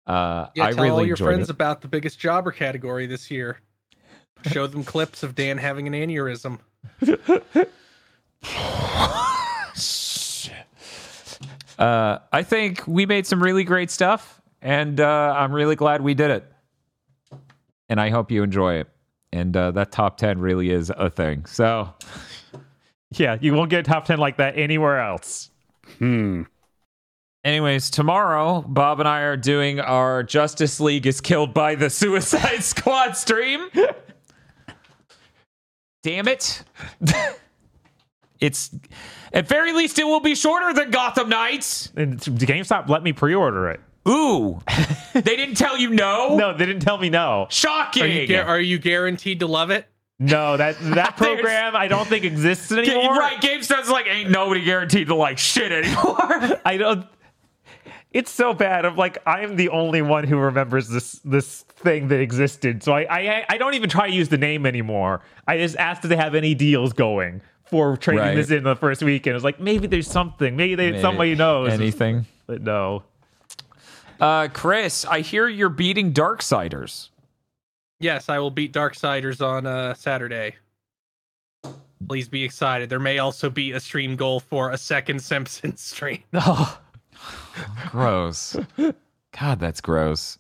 [0.06, 1.54] Uh, Yeah, I tell really all your friends it.
[1.54, 3.60] about the biggest jobber category this year.
[4.52, 6.60] Show them clips of Dan having an aneurysm.
[11.78, 16.14] Uh, I think we made some really great stuff, and uh, I'm really glad we
[16.14, 16.50] did it.
[17.90, 18.88] And I hope you enjoy it.
[19.36, 21.46] And uh, that top 10 really is a thing.
[21.46, 21.94] So,
[23.12, 25.52] yeah, you won't get top ten like that anywhere else.
[26.00, 26.44] Hmm.
[27.44, 32.60] anyways, tomorrow, Bob and I are doing our Justice League is killed by the Suicide
[32.64, 33.70] Squad stream.
[36.02, 36.64] Damn it.
[38.40, 38.72] it's,
[39.34, 41.92] at very least, it will be shorter than Gotham Knights.
[41.96, 43.82] And GameStop let me pre-order it.
[44.08, 44.60] Ooh,
[45.14, 46.36] they didn't tell you no?
[46.38, 47.48] No, they didn't tell me no.
[47.50, 48.04] Shocking.
[48.04, 49.88] Are you, gu- are you guaranteed to love it?
[50.20, 53.16] No, that that program I don't think exists Ga- anymore.
[53.16, 56.60] right, GameStop's like ain't nobody guaranteed to like shit anymore.
[56.66, 57.06] I don't.
[58.12, 58.86] It's so bad.
[58.86, 62.82] I'm like I'm the only one who remembers this this thing that existed.
[62.84, 65.22] So I I I don't even try to use the name anymore.
[65.48, 68.36] I just asked if they have any deals going for trading Right.
[68.36, 69.36] this in the first weekend.
[69.36, 70.56] It's like maybe there's something.
[70.56, 71.74] Maybe they, somebody knows.
[71.74, 72.26] anything.
[72.48, 73.04] But no.
[74.20, 77.10] Uh, Kris, I hear you're beating Darksiders.
[78.00, 80.56] Yes, I will beat Darksiders on uh, Saturday.
[82.08, 82.90] Please be excited.
[82.90, 86.24] There may also be a stream goal for a second Simpsons stream.
[86.34, 86.80] Oh,
[87.90, 88.58] Gross.
[89.40, 90.38] God, that's gross.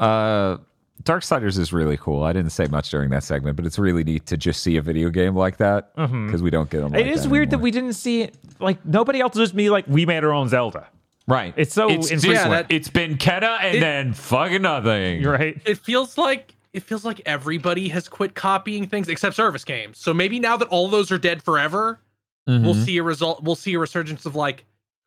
[0.00, 0.56] Uh,
[1.02, 2.22] Darksiders is really cool.
[2.22, 4.82] I didn't say much during that segment, but it's really neat to just see a
[4.82, 6.92] video game like that because we don't get them.
[6.92, 8.34] Like it is weird that we didn't see it.
[8.58, 9.68] Like nobody else just me.
[9.68, 10.88] Like we made our own Zelda.
[11.28, 11.54] Right.
[11.56, 12.44] It's so it's infrequent.
[12.44, 15.20] Yeah, that- it's been Kena and It- then fucking nothing.
[15.20, 15.60] You're right.
[15.64, 19.98] It feels like it feels like everybody has quit copying things except service games.
[19.98, 22.00] So maybe now that all those are dead forever,
[22.46, 22.84] we'll Mhm.
[22.84, 23.42] see a result.
[23.42, 24.64] We'll see a resurgence of like,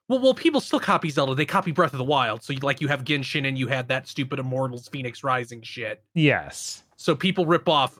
[0.09, 1.35] well, well, people still copy Zelda.
[1.35, 2.41] They copy Breath of the Wild.
[2.43, 6.01] So you, like you have Genshin and you had that stupid Immortals Phoenix Rising shit.
[6.15, 6.83] Yes.
[6.97, 7.99] So people rip off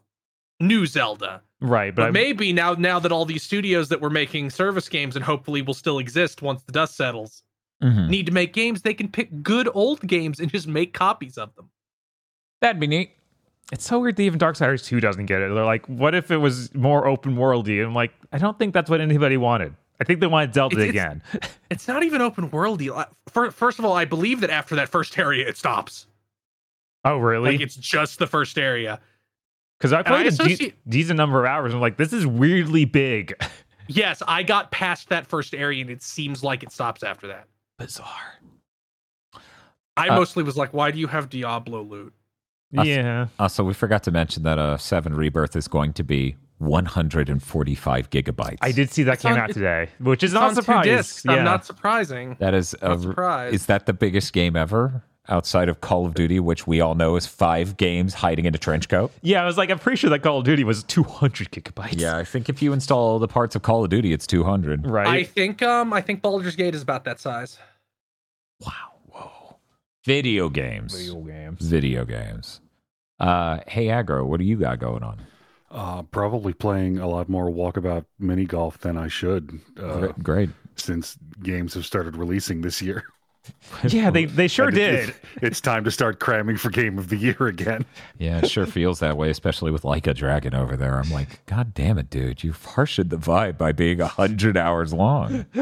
[0.59, 1.41] new Zelda.
[1.61, 1.93] Right.
[1.93, 5.23] But, But maybe now now that all these studios that were making service games and
[5.23, 7.43] hopefully will still exist once the dust settles
[7.83, 8.09] Mhm.
[8.09, 11.53] need to make games, they can pick good old games and just make copies of
[11.55, 11.69] them.
[12.61, 13.11] That'd be neat.
[13.71, 15.53] it's so weird that even Darksiders 2 doesn't get it.
[15.53, 17.85] They're like, what if it was more open worldy?
[17.85, 19.75] I'm like, I don't think that's what anybody wanted.
[20.01, 21.21] I think they wanted Zelda It's- again.
[21.69, 22.89] It's not even open worldy.
[22.89, 23.05] Uh,
[23.51, 26.07] First of all, I believe that after that first area, it stops.
[27.05, 27.51] oh, really?
[27.51, 28.99] Like it's just the first area.
[29.77, 31.67] Because I I played a de- decent number of hours.
[31.71, 33.35] And I'm like, this is weirdly big.
[33.91, 37.47] Yes, I got past that first area, and it seems like it stops after that.
[37.79, 38.35] Bizarre.
[39.97, 42.13] I Uh, mostly was like, why do you have Diablo loot?
[42.77, 43.27] Us- yeah.
[43.39, 48.57] Also, we forgot to mention that uh, Seven Rebirth is going to be 145 gigabytes.
[48.61, 50.95] I did see that It's came on- out today, which is not surprising.
[50.95, 51.23] discs.
[51.27, 52.35] I'm not surprising.
[52.39, 53.55] That is a, Not surprised.
[53.55, 57.15] is that the biggest game ever outside of Call of Duty, which we all know
[57.15, 59.11] is five games hiding in a trench coat?
[59.21, 61.99] Yeah, I was like, I'm pretty sure that Call of Duty was 200 gigabytes.
[61.99, 64.85] Yeah, I think if you install all the parts of Call of Duty, it's 200.
[64.87, 65.07] Right.
[65.07, 67.57] I think um I think Baldur's Gate is about that size.
[68.61, 68.71] Wow.
[69.07, 69.57] Whoa.
[70.05, 70.95] Video games.
[70.95, 71.61] Video games.
[71.65, 72.61] Video games.
[73.19, 75.21] Uh, hey, Agro, what do you got going on?
[75.71, 80.23] Uh, probably playing a lot more walkabout mini golf than I should, uh, Great.
[80.23, 80.49] Great.
[80.77, 83.03] since games have started releasing this year.
[83.87, 85.09] Yeah, they, they sure And it- did.
[85.09, 87.83] It's, it's time to start cramming for Game of the Year again.
[88.19, 90.99] Yeah, it sure feels that way, especially with Like a Dragon over there.
[90.99, 92.43] I'm like, God damn it, dude.
[92.43, 95.45] You've harshened the vibe by being 100 hours long.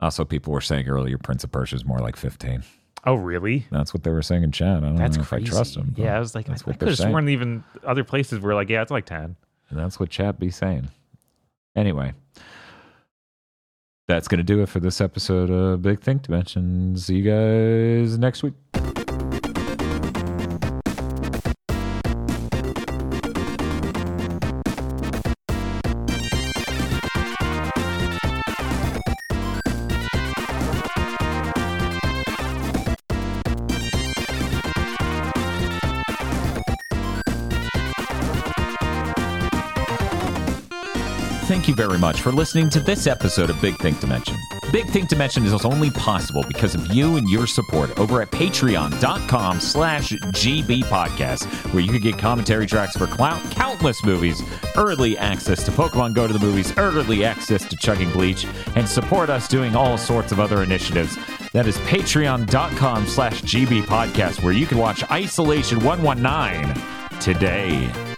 [0.00, 2.62] also, people were saying earlier Prince of Persia is more like 15.
[3.06, 3.66] Oh, really?
[3.70, 4.78] That's what they were saying in chat.
[4.78, 5.44] I don't That's know crazy.
[5.44, 5.94] if I trust them.
[5.96, 8.40] Yeah, I was like, I, that's I what could they're have sworn even other places
[8.40, 9.36] were like, yeah, it's like 10.
[9.70, 10.88] And that's what chat be saying.
[11.76, 12.12] Anyway,
[14.08, 16.96] that's going to do it for this episode of Big Think Dimension.
[16.96, 18.54] See you guys next week.
[42.10, 44.36] Much for listening to this episode of Big Think Dimension.
[44.72, 49.60] Big Think Dimension is only possible because of you and your support over at patreon.com
[49.60, 50.82] slash GB
[51.72, 54.42] where you can get commentary tracks for countless movies,
[54.76, 59.30] early access to Pokemon Go to the Movies, early access to Chugging Bleach, and support
[59.30, 61.16] us doing all sorts of other initiatives.
[61.52, 68.09] That is patreon.com slash GB where you can watch Isolation 119 today.